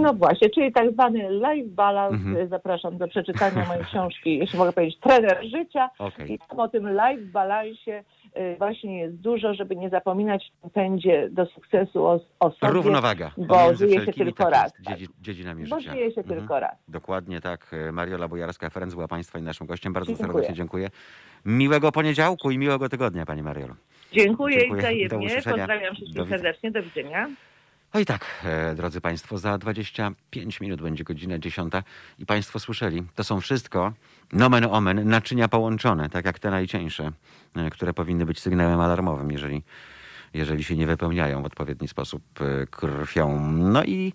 No 0.00 0.14
właśnie, 0.14 0.50
czyli 0.50 0.72
tak 0.72 0.92
zwany 0.92 1.28
life 1.30 1.68
balance. 1.68 2.14
Mhm. 2.16 2.48
Zapraszam 2.48 2.98
do 2.98 3.08
przeczytania 3.08 3.64
mojej 3.68 3.84
książki, 3.90 4.38
jeśli 4.38 4.58
mogę 4.58 4.72
powiedzieć, 4.72 5.00
Trener 5.00 5.44
Życia. 5.44 5.90
Okej. 5.98 6.32
I 6.32 6.38
tam 6.38 6.60
o 6.60 6.68
tym 6.68 6.88
life 6.90 7.22
balansie 7.32 8.04
y, 8.36 8.56
właśnie 8.58 8.98
jest 9.00 9.16
dużo, 9.16 9.54
żeby 9.54 9.76
nie 9.76 9.90
zapominać 9.90 10.52
w 10.64 10.70
pędzie 10.70 11.28
do 11.30 11.46
sukcesu 11.46 12.06
o, 12.06 12.20
o 12.40 12.50
sobie. 12.50 12.72
Równowaga. 12.72 13.30
bo 13.38 13.74
żyje 13.74 14.04
się 14.04 14.12
tylko 14.12 14.44
tak 14.44 14.52
raz, 14.52 14.72
tak. 14.72 14.96
dziedzi- 14.98 15.08
dziedzinami 15.20 15.66
Bo 15.66 15.80
życia. 15.80 15.92
żyje 15.92 16.12
się 16.12 16.20
Mhm. 16.20 16.38
tylko 16.40 16.60
raz. 16.60 16.76
Dokładnie 16.88 17.40
tak. 17.40 17.70
Mariola 17.92 18.28
Bojarska-Ferenc 18.28 18.94
była 18.94 19.08
Państwa 19.08 19.38
i 19.38 19.42
naszym 19.42 19.66
gościem. 19.66 19.92
Bardzo 19.92 20.08
Dziękuję. 20.12 20.28
serdecznie 20.32 20.54
dziękuję. 20.54 20.90
Miłego 21.44 21.92
poniedziałku 21.92 22.50
i 22.50 22.58
miłego 22.58 22.88
tygodnia, 22.88 23.26
Pani 23.26 23.42
Mariolu. 23.42 23.74
Dziękuję, 24.12 24.58
Dziękuję. 24.60 24.92
i 24.92 25.08
Do 25.08 25.18
wzajemnie. 25.18 25.42
Pozdrawiam 25.44 25.80
Do 25.80 25.94
wszystkich 25.94 26.08
widzenia. 26.08 26.28
serdecznie. 26.30 26.70
Do 26.70 26.82
widzenia. 26.82 27.28
No 27.94 28.00
i 28.00 28.04
tak, 28.04 28.24
e, 28.44 28.74
drodzy 28.74 29.00
Państwo, 29.00 29.38
za 29.38 29.58
25 29.58 30.60
minut 30.60 30.82
będzie 30.82 31.04
godzina 31.04 31.38
10 31.38 31.72
i 32.18 32.26
Państwo 32.26 32.58
słyszeli, 32.58 33.02
to 33.14 33.24
są 33.24 33.40
wszystko 33.40 33.92
nomen 34.32 34.64
omen, 34.64 35.08
naczynia 35.08 35.48
połączone, 35.48 36.08
tak 36.08 36.24
jak 36.24 36.38
te 36.38 36.50
najcieńsze, 36.50 37.12
e, 37.56 37.70
które 37.70 37.94
powinny 37.94 38.26
być 38.26 38.40
sygnałem 38.40 38.80
alarmowym, 38.80 39.30
jeżeli, 39.30 39.62
jeżeli 40.34 40.64
się 40.64 40.76
nie 40.76 40.86
wypełniają 40.86 41.42
w 41.42 41.46
odpowiedni 41.46 41.88
sposób 41.88 42.22
e, 42.40 42.66
krwią. 42.66 43.40
No 43.50 43.84
i 43.84 44.12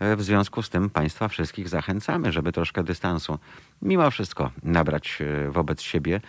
w 0.00 0.22
związku 0.22 0.62
z 0.62 0.70
tym 0.70 0.90
Państwa 0.90 1.28
wszystkich 1.28 1.68
zachęcamy, 1.68 2.32
żeby 2.32 2.52
troszkę 2.52 2.84
dystansu 2.84 3.38
mimo 3.82 4.10
wszystko 4.10 4.50
nabrać 4.62 5.18
wobec 5.48 5.82
siebie 5.82 6.20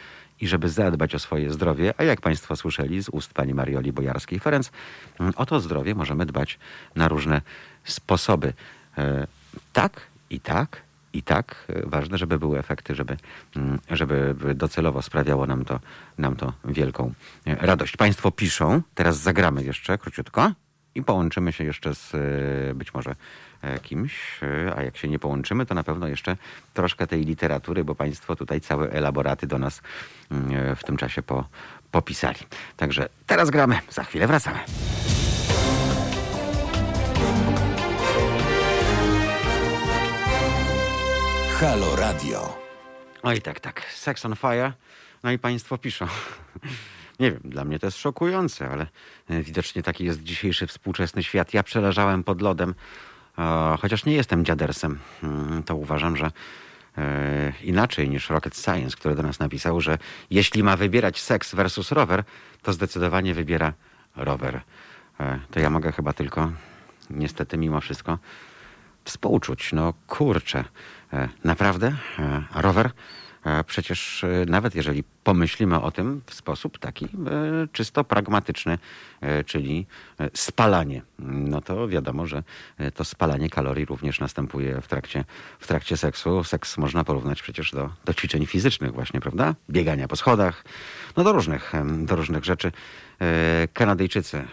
i 0.42 0.48
żeby 0.48 0.70
zadbać 0.70 1.16
o 1.16 1.20
swoje 1.20 1.52
zdrowie, 1.52 1.94
a 1.98 2.04
jak 2.04 2.22
Państwo 2.22 2.56
słyszeli 2.56 3.04
z 3.04 3.10
ust 3.10 3.34
pani 3.34 3.54
Marioli 3.54 3.94
Bojarskiej-Ferenc, 3.94 4.72
mm, 5.20 5.34
o 5.36 5.46
to 5.46 5.60
zdrowie 5.60 5.96
możemy 5.96 6.26
dbać 6.26 6.60
na 6.96 7.08
różne 7.08 7.42
sposoby. 7.84 8.54
E, 8.98 9.28
Tak 9.74 10.02
i 10.30 10.40
tak 10.40 10.82
i 11.14 11.24
tak. 11.24 11.66
E, 11.70 11.90
Ważne, 11.90 12.18
żeby 12.18 12.40
były 12.40 12.60
efekty, 12.60 12.96
żeby, 12.96 13.18
mm, 13.56 13.80
żeby 13.90 14.36
docelowo 14.56 15.02
sprawiało 15.02 15.46
nam 15.46 15.66
to, 15.66 15.80
nam 16.18 16.36
to 16.36 16.54
wielką 16.66 17.14
e, 17.46 17.56
radość. 17.56 17.98
Państwo 17.98 18.32
piszą, 18.32 18.82
teraz 18.96 19.18
zagramy 19.18 19.64
jeszcze 19.64 19.98
króciutko 19.98 20.52
i 20.96 21.04
połączymy 21.04 21.52
się 21.52 21.64
jeszcze 21.64 21.96
z 21.96 22.12
być 22.78 22.94
może 22.94 23.16
kimś, 23.84 24.40
e, 24.44 24.76
a 24.76 24.84
jak 24.84 24.98
się 24.98 25.08
nie 25.08 25.20
połączymy, 25.20 25.66
to 25.66 25.76
na 25.76 25.84
pewno 25.84 26.08
jeszcze 26.08 26.38
troszkę 26.74 27.08
tej 27.08 27.26
literatury, 27.26 27.84
bo 27.84 27.96
Państwo 27.96 28.36
tutaj 28.36 28.62
całe 28.62 28.92
elaboraty 28.92 29.48
do 29.48 29.58
nas 29.58 29.82
mm, 30.32 30.72
e, 30.72 30.76
w 30.76 30.84
tym 30.84 30.98
czasie 30.98 31.22
po, 31.22 31.48
popisali. 31.92 32.40
Także 32.78 33.10
teraz 33.28 33.50
gramy, 33.50 33.80
za 33.90 34.04
chwilę 34.04 34.28
wracamy. 34.28 34.60
Halo 41.60 41.96
Radio. 41.96 42.58
Oj, 43.24 43.42
tak, 43.42 43.60
tak. 43.60 43.86
Sex 43.94 44.26
on 44.26 44.36
fire. 44.36 44.74
No 45.24 45.32
i 45.32 45.40
państwo 45.40 45.78
piszą. 45.78 46.08
Nie 47.20 47.32
wiem, 47.32 47.42
dla 47.44 47.66
mnie 47.66 47.80
to 47.80 47.88
jest 47.88 47.98
szokujące, 47.98 48.70
ale 48.70 48.88
e, 49.30 49.42
widocznie 49.42 49.84
taki 49.84 50.06
jest 50.06 50.24
dzisiejszy 50.24 50.68
współczesny 50.68 51.24
świat. 51.24 51.54
Ja 51.54 51.64
przeleżałem 51.64 52.24
pod 52.24 52.42
lodem, 52.42 52.70
e, 52.70 52.74
chociaż 53.80 54.06
nie 54.06 54.14
jestem 54.14 54.46
dziadersem, 54.46 55.00
mm, 55.24 55.64
to 55.64 55.76
uważam, 55.76 56.18
że 56.18 56.32
e, 56.98 57.54
inaczej 57.64 58.10
niż 58.10 58.30
Rocket 58.30 58.58
Science, 58.58 58.98
który 58.98 59.16
do 59.16 59.24
nas 59.24 59.40
napisał, 59.40 59.82
że 59.82 59.98
jeśli 60.30 60.64
ma 60.64 60.78
wybierać 60.78 61.22
seks 61.22 61.56
versus 61.56 61.92
rower, 61.92 62.24
to 62.62 62.74
zdecydowanie 62.74 63.34
wybiera 63.34 63.74
rower. 64.16 64.62
E, 65.20 65.40
to 65.52 65.60
ja 65.60 65.70
mogę 65.70 65.92
chyba 65.92 66.14
tylko, 66.14 66.52
niestety 67.10 67.58
mimo 67.58 67.82
wszystko, 67.82 68.18
współczuć. 69.04 69.74
No 69.74 69.94
kurczę, 70.08 70.64
e, 71.14 71.30
naprawdę 71.44 71.96
rower 72.56 72.92
przecież 73.68 74.24
e, 74.24 74.46
nawet 74.48 74.76
jeżeli 74.76 75.04
pomyślimy 75.24 75.82
o 75.82 75.92
tym 75.92 76.22
w 76.26 76.34
sposób 76.34 76.80
taki 76.80 77.06
e, 77.06 77.10
czysto 77.72 78.04
pragmatyczny, 78.04 78.78
e, 79.22 79.44
czyli 79.44 79.86
spalanie, 80.34 81.02
no 81.20 81.62
to 81.62 81.88
wiadomo, 81.88 82.28
że 82.28 82.44
to 82.94 83.06
spalanie 83.06 83.50
kalorii 83.50 83.86
również 83.86 84.20
następuje 84.20 84.82
w 84.82 84.88
trakcie, 84.88 85.24
w 85.60 85.68
trakcie 85.68 85.98
seksu. 85.98 86.44
Seks 86.44 86.78
można 86.78 87.04
porównać 87.04 87.42
przecież 87.42 87.72
do, 87.72 87.90
do 88.06 88.14
ćwiczeń 88.14 88.46
fizycznych 88.46 88.94
właśnie, 88.94 89.22
prawda? 89.22 89.56
Biegania 89.70 90.08
po 90.08 90.16
schodach, 90.16 90.64
no 91.18 91.24
do 91.24 91.32
różnych, 91.32 91.74
do 92.06 92.16
różnych 92.16 92.46
rzeczy. 92.46 92.72
Kanadyjczycy 93.74 94.44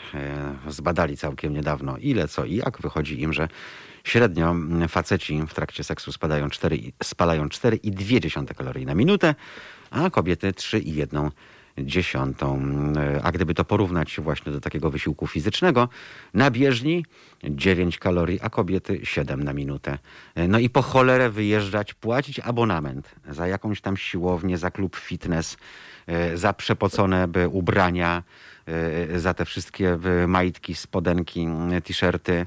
zbadali 0.68 1.16
całkiem 1.16 1.52
niedawno 1.52 1.96
ile, 1.96 2.28
co 2.28 2.44
i 2.44 2.54
jak. 2.54 2.80
Wychodzi 2.80 3.20
im, 3.20 3.32
że 3.32 3.48
średnio 4.10 4.50
mm, 4.50 4.88
faceci 4.88 5.42
w 5.48 5.54
trakcie 5.54 5.84
seksu 5.84 6.12
spadają 6.12 6.50
4, 6.50 6.76
i- 6.76 6.92
spalają 7.02 7.48
4,2 7.48 8.54
kalorii 8.54 8.86
na 8.86 8.94
minutę, 8.94 9.34
a 9.90 10.10
kobiety 10.10 10.52
3,1 10.52 11.30
dziesiątą. 11.78 12.62
E, 12.96 13.22
A 13.22 13.32
gdyby 13.32 13.54
to 13.54 13.64
porównać 13.64 14.20
właśnie 14.20 14.52
do 14.52 14.60
takiego 14.60 14.90
wysiłku 14.90 15.26
fizycznego, 15.26 15.88
na 16.34 16.50
bieżni 16.50 17.04
9 17.44 17.98
kalorii, 17.98 18.40
a 18.42 18.50
kobiety 18.50 19.00
7 19.04 19.42
na 19.44 19.52
minutę. 19.52 19.98
No 20.48 20.58
i 20.58 20.70
po 20.70 20.82
cholerę 20.82 21.30
wyjeżdżać, 21.30 21.94
płacić 21.94 22.40
abonament 22.40 23.14
za 23.30 23.46
jakąś 23.46 23.80
tam 23.80 23.96
siłownię, 23.96 24.58
za 24.58 24.70
klub 24.70 24.96
fitness, 24.96 25.56
e, 26.06 26.36
za 26.36 26.52
przepocone 26.52 27.28
ubrania, 27.50 28.22
e, 28.66 29.18
za 29.18 29.34
te 29.34 29.44
wszystkie 29.44 29.98
e, 30.22 30.26
majtki, 30.26 30.74
spodenki, 30.74 31.40
m, 31.42 31.82
t-shirty, 31.84 32.46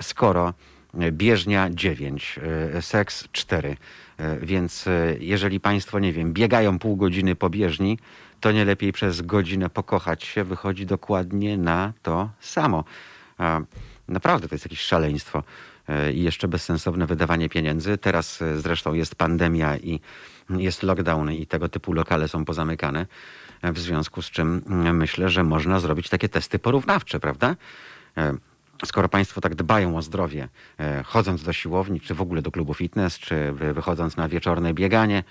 skoro 0.00 0.54
bieżnia 0.94 1.70
9, 1.70 2.38
e, 2.74 2.82
seks 2.82 3.28
4. 3.32 3.76
E, 4.18 4.38
Więc 4.38 4.86
e, 4.86 5.16
jeżeli 5.20 5.60
Państwo, 5.60 5.98
nie 5.98 6.12
wiem, 6.12 6.32
biegają 6.32 6.78
pół 6.78 6.96
godziny 6.96 7.36
po 7.36 7.50
bieżni, 7.50 7.98
to 8.40 8.52
nie 8.52 8.64
lepiej 8.64 8.92
przez 8.92 9.22
godzinę 9.22 9.70
pokochać 9.70 10.24
się, 10.24 10.44
wychodzi 10.44 10.86
dokładnie 10.86 11.58
na 11.58 11.92
to 12.02 12.30
samo. 12.40 12.84
Naprawdę 14.08 14.48
to 14.48 14.54
jest 14.54 14.64
jakieś 14.64 14.80
szaleństwo 14.80 15.42
i 16.14 16.22
jeszcze 16.22 16.48
bezsensowne 16.48 17.06
wydawanie 17.06 17.48
pieniędzy. 17.48 17.98
Teraz 17.98 18.40
zresztą 18.56 18.94
jest 18.94 19.14
pandemia 19.14 19.76
i 19.76 20.00
jest 20.50 20.82
lockdown 20.82 21.32
i 21.32 21.46
tego 21.46 21.68
typu 21.68 21.92
lokale 21.92 22.28
są 22.28 22.44
pozamykane. 22.44 23.06
W 23.62 23.78
związku 23.78 24.22
z 24.22 24.30
czym 24.30 24.62
mm, 24.66 24.96
myślę, 24.96 25.28
że 25.28 25.44
można 25.44 25.80
zrobić 25.80 26.08
takie 26.08 26.28
testy 26.28 26.58
porównawcze, 26.58 27.20
prawda? 27.20 27.56
E, 28.82 28.86
Skoro 28.86 29.08
Państwo 29.08 29.40
tak 29.40 29.54
dbają 29.54 29.96
o 29.96 30.02
zdrowie, 30.02 30.48
e, 30.80 31.02
chodząc 31.02 31.42
do 31.42 31.52
siłowni, 31.52 32.00
czy 32.00 32.14
w 32.14 32.20
ogóle 32.20 32.42
do 32.42 32.50
klubu 32.50 32.74
fitness, 32.74 33.18
czy 33.18 33.52
wy- 33.52 33.74
wychodząc 33.74 34.16
na 34.16 34.28
wieczorne 34.28 34.74
bieganie, 34.74 35.24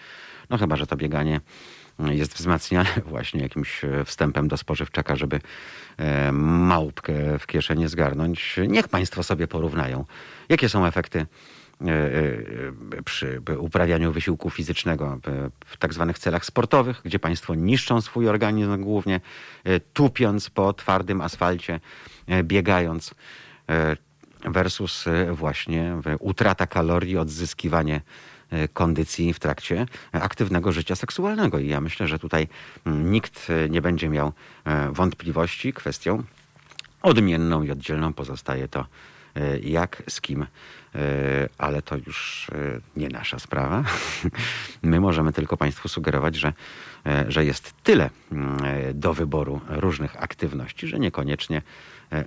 no 0.49 0.57
chyba, 0.57 0.75
że 0.75 0.87
to 0.87 0.95
bieganie 0.95 1.41
jest 1.99 2.33
wzmacniane 2.33 2.89
właśnie 3.05 3.41
jakimś 3.41 3.83
e, 3.83 4.05
wstępem 4.05 4.47
do 4.47 4.57
spożywczaka, 4.57 5.15
żeby 5.15 5.39
e, 5.97 6.31
małpkę 6.31 7.39
w 7.39 7.47
kieszeni 7.47 7.87
zgarnąć. 7.87 8.59
Niech 8.67 8.87
Państwo 8.87 9.23
sobie 9.23 9.47
porównają, 9.47 10.05
jakie 10.49 10.69
są 10.69 10.85
efekty 10.85 11.19
e, 11.19 11.85
e, 11.85 13.03
przy 13.05 13.41
uprawianiu 13.57 14.11
wysiłku 14.11 14.49
fizycznego 14.49 15.19
e, 15.27 15.49
w 15.65 15.77
tak 15.77 15.93
zwanych 15.93 16.19
celach 16.19 16.45
sportowych, 16.45 17.01
gdzie 17.05 17.19
państwo 17.19 17.55
niszczą 17.55 18.01
swój 18.01 18.27
organizm 18.27 18.81
głównie, 18.83 19.21
e, 19.63 19.79
tupiąc 19.79 20.49
po 20.49 20.73
twardym 20.73 21.21
asfalcie, 21.21 21.73
e, 21.73 21.79
biegając 22.43 23.15
e, 23.69 23.97
versus 24.45 25.07
e, 25.07 25.33
właśnie 25.33 25.97
e, 26.05 26.17
utrata 26.17 26.67
kalorii, 26.67 27.17
odzyskiwanie 27.17 28.01
e, 28.49 28.67
kondycji 28.67 29.33
w 29.33 29.39
trakcie 29.39 29.85
aktywnego 30.11 30.71
życia 30.71 30.95
seksualnego. 30.95 31.59
I 31.59 31.67
ja 31.67 31.81
myślę, 31.81 32.07
że 32.07 32.19
tutaj 32.19 32.47
mm, 32.85 33.11
nikt 33.11 33.47
e, 33.49 33.69
nie 33.69 33.81
będzie 33.81 34.09
miał 34.09 34.31
e, 34.65 34.91
wątpliwości. 34.91 35.73
Kwestią 35.73 36.23
odmienną 37.01 37.63
i 37.63 37.71
oddzielną 37.71 38.13
pozostaje 38.13 38.67
to, 38.67 38.85
e, 39.35 39.59
jak, 39.59 40.03
z 40.07 40.21
kim, 40.21 40.43
e, 40.43 40.47
ale 41.57 41.81
to 41.81 41.95
już 41.97 42.47
e, 42.49 42.79
nie 42.95 43.09
nasza 43.09 43.39
sprawa. 43.39 43.83
My 44.83 44.99
możemy 44.99 45.33
tylko 45.33 45.57
Państwu 45.57 45.89
sugerować, 45.89 46.35
że, 46.35 46.53
e, 47.05 47.25
że 47.27 47.45
jest 47.45 47.73
tyle 47.83 48.09
mm, 48.31 48.65
e, 48.65 48.93
do 48.93 49.13
wyboru 49.13 49.61
różnych 49.67 50.23
aktywności, 50.23 50.87
że 50.87 50.99
niekoniecznie 50.99 51.57
e, 51.57 51.61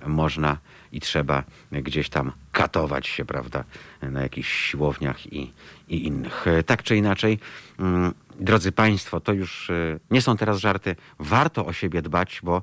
można 0.07 0.57
i 0.91 0.99
trzeba 1.01 1.43
gdzieś 1.71 2.09
tam 2.09 2.31
katować 2.51 3.07
się, 3.07 3.25
prawda, 3.25 3.63
na 4.01 4.21
jakichś 4.21 4.69
siłowniach 4.71 5.33
i, 5.33 5.53
i 5.87 6.05
innych. 6.07 6.47
E, 6.47 6.63
Tak 6.63 6.83
czy 6.83 6.95
inaczej, 6.95 7.39
mm, 7.79 8.13
drodzy 8.39 8.71
Państwo, 8.71 9.19
to 9.19 9.33
już 9.33 9.69
e, 9.69 9.99
nie 10.11 10.21
są 10.21 10.37
teraz 10.37 10.59
żarty. 10.59 10.95
Warto 11.19 11.65
o 11.65 11.73
siebie 11.73 12.01
dbać, 12.01 12.39
bo 12.43 12.61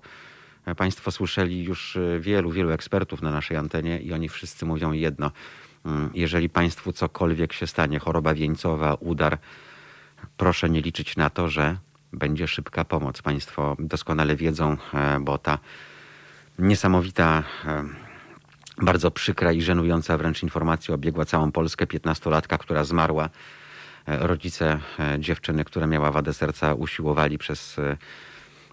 Państwo 0.76 1.10
słyszeli 1.10 1.64
już 1.64 1.96
e, 1.96 2.20
wielu, 2.20 2.50
wielu 2.50 2.70
ekspertów 2.70 3.22
na 3.22 3.30
naszej 3.30 3.56
antenie 3.56 4.00
i 4.00 4.12
oni 4.12 4.28
wszyscy 4.28 4.66
mówią 4.66 4.92
jedno. 4.92 5.30
Mm, 5.84 6.10
Jeżeli 6.14 6.48
Państwu 6.48 6.92
cokolwiek 6.92 7.52
się 7.52 7.66
stanie, 7.66 7.98
choroba 7.98 8.34
wieńcowa, 8.34 8.94
udar, 8.94 9.38
proszę 10.36 10.70
nie 10.70 10.80
liczyć 10.80 11.16
na 11.16 11.30
to, 11.30 11.48
że 11.48 11.76
będzie 12.12 12.48
szybka 12.48 12.84
pomoc. 12.84 13.22
Państwo 13.22 13.76
doskonale 13.78 14.36
wiedzą, 14.36 14.76
e, 14.94 15.20
bo 15.20 15.38
ta 15.38 15.58
niesamowita, 16.58 17.42
e, 17.64 17.84
bardzo 18.78 19.10
przykra 19.10 19.52
i 19.52 19.62
żenująca 19.62 20.18
wręcz 20.18 20.42
informacja 20.42 20.94
obiegła 20.94 21.24
całą 21.24 21.52
Polskę. 21.52 21.86
15-latka, 21.86 22.58
która 22.58 22.84
zmarła. 22.84 23.28
E, 24.06 24.26
Rodzice 24.26 24.80
e, 24.98 25.20
dziewczyny, 25.20 25.64
która 25.64 25.86
miała 25.86 26.10
wadę 26.10 26.34
serca, 26.34 26.74
usiłowali 26.74 27.38
przez 27.38 27.76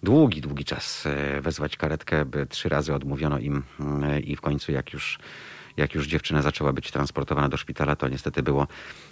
długi, 0.04 0.42
długi 0.42 0.66
czas 0.66 1.08
wezwać 1.42 1.78
karetkę, 1.78 2.26
by 2.26 2.46
trzy 2.46 2.70
razy 2.70 2.94
odmówiono 2.94 3.40
im 3.40 3.64
i 4.24 4.36
w 4.36 4.42
końcu 4.42 4.72
jak 4.72 4.94
już, 4.94 5.20
jak 5.78 5.96
już 5.96 6.08
dziewczyna 6.08 6.42
zaczęła 6.42 6.74
być 6.74 6.92
transportowana 6.92 7.50
do 7.50 7.58
szpitala, 7.58 7.96
to 7.96 8.08
niestety 8.08 8.44
było, 8.44 8.68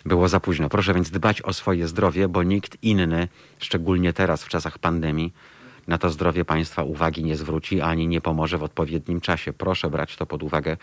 było 0.05 0.27
za 0.27 0.39
późno. 0.39 0.69
Proszę 0.69 0.93
więc 0.93 1.11
dbać 1.11 1.41
o 1.41 1.53
swoje 1.53 1.87
zdrowie, 1.87 2.27
bo 2.27 2.43
nikt 2.43 2.77
inny, 2.81 3.27
szczególnie 3.59 4.13
teraz 4.13 4.43
w 4.43 4.49
czasach 4.49 4.79
pandemii, 4.79 5.33
na 5.87 5.97
to 5.97 6.09
zdrowie 6.09 6.45
państwa 6.45 6.83
uwagi 6.83 7.23
nie 7.23 7.37
zwróci 7.37 7.81
ani 7.81 8.07
nie 8.07 8.21
pomoże 8.21 8.57
w 8.57 8.63
odpowiednim 8.63 9.21
czasie. 9.21 9.53
Proszę 9.53 9.89
brać 9.89 10.15
to 10.15 10.25
pod 10.25 10.43
uwagę, 10.43 10.77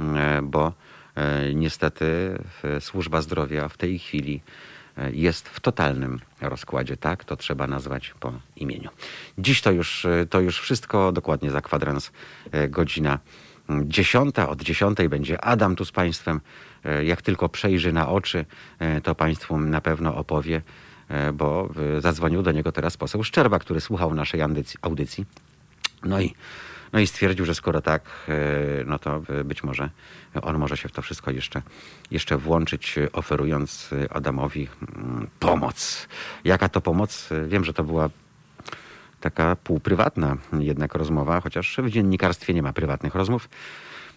mm, 0.00 0.50
bo 0.50 0.72
e, 1.14 1.54
niestety 1.54 2.38
e, 2.64 2.80
służba 2.80 3.22
zdrowia 3.22 3.68
w 3.68 3.76
tej 3.76 3.98
chwili 3.98 4.40
e, 4.96 5.12
jest 5.12 5.48
w 5.48 5.60
totalnym 5.60 6.20
rozkładzie, 6.40 6.96
tak? 6.96 7.24
To 7.24 7.36
trzeba 7.36 7.66
nazwać 7.66 8.14
po 8.20 8.32
imieniu. 8.56 8.90
Dziś 9.38 9.62
to 9.62 9.70
już, 9.70 10.04
e, 10.04 10.26
to 10.30 10.40
już 10.40 10.60
wszystko, 10.60 11.12
dokładnie 11.12 11.50
za 11.50 11.60
kwadrans 11.60 12.12
e, 12.52 12.68
godzina 12.68 13.18
mm, 13.68 13.90
dziesiąta. 13.90 14.48
Od 14.48 14.62
dziesiątej 14.62 15.08
będzie 15.08 15.44
Adam 15.44 15.76
tu 15.76 15.84
z 15.84 15.92
Państwem. 15.92 16.40
E, 16.84 17.04
Jak 17.04 17.22
tylko 17.22 17.48
przejrzy 17.48 17.92
na 17.92 18.08
oczy, 18.08 18.44
e, 18.78 19.00
to 19.00 19.14
Państwu 19.14 19.58
na 19.58 19.80
pewno 19.80 20.16
opowie, 20.16 20.56
e, 20.56 20.87
bo 21.32 21.68
e, 21.96 22.00
zadzwonił 22.00 22.42
do 22.42 22.52
niego 22.52 22.72
teraz 22.72 22.96
poseł 22.96 23.24
Szczerba, 23.24 23.58
który 23.58 23.80
słuchał 23.80 24.14
naszej 24.14 24.40
audycji-. 24.82 25.24
No 26.04 26.20
i, 26.20 26.34
no 26.92 27.00
i 27.00 27.06
stwierdził, 27.06 27.44
że 27.44 27.54
skoro 27.54 27.80
tak, 27.80 28.02
e, 28.28 28.34
no 28.86 28.98
to 28.98 29.22
e, 29.28 29.44
być 29.44 29.64
może 29.64 29.90
on 30.42 30.58
może 30.58 30.76
się 30.76 30.88
w 30.88 30.92
to 30.92 31.02
wszystko 31.02 31.30
jeszcze, 31.30 31.62
jeszcze 32.10 32.36
włączyć, 32.36 32.98
e, 32.98 33.12
oferując 33.12 33.90
e, 33.92 34.12
Adamowi 34.12 34.68
mm, 34.98 35.26
pomoc. 35.40 36.08
Jaka 36.44 36.68
to 36.68 36.80
pomoc? 36.80 37.32
E, 37.32 37.48
Wiem, 37.48 37.64
że 37.64 37.72
to 37.72 37.84
była 37.84 38.10
taka 39.20 39.56
półprywatna 39.56 40.36
jednak 40.58 40.94
rozmowa, 40.94 41.40
chociaż 41.40 41.76
w 41.82 41.90
dziennikarstwie 41.90 42.54
nie 42.54 42.62
ma 42.62 42.72
prywatnych 42.72 43.14
rozmów. 43.14 43.48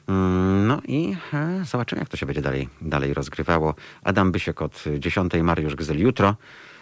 Mm, 0.07 0.67
No 0.67 0.81
i 0.87 1.15
e, 1.33 1.65
zobaczymy, 1.65 1.99
jak 1.99 2.09
to 2.09 2.17
się 2.17 2.25
będzie 2.25 2.41
dalej, 2.41 2.69
dalej 2.81 3.13
rozgrywało. 3.13 3.75
Adam 4.03 4.31
Bysiek 4.31 4.61
od 4.61 4.83
10, 4.99 5.33
Mariusz 5.43 5.75
Gzyl 5.75 5.99
jutro. 5.99 6.35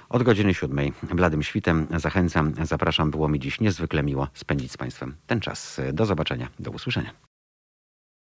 Od 0.09 0.23
godziny 0.23 0.53
7 0.53 0.91
bladym 1.03 1.43
świtem 1.43 1.87
zachęcam, 1.97 2.53
zapraszam. 2.63 3.11
Było 3.11 3.27
mi 3.27 3.39
dziś 3.39 3.59
niezwykle 3.59 4.03
miło 4.03 4.27
spędzić 4.33 4.71
z 4.71 4.77
Państwem 4.77 5.15
ten 5.27 5.39
czas. 5.39 5.81
Do 5.93 6.05
zobaczenia, 6.05 6.49
do 6.59 6.71
usłyszenia. 6.71 7.28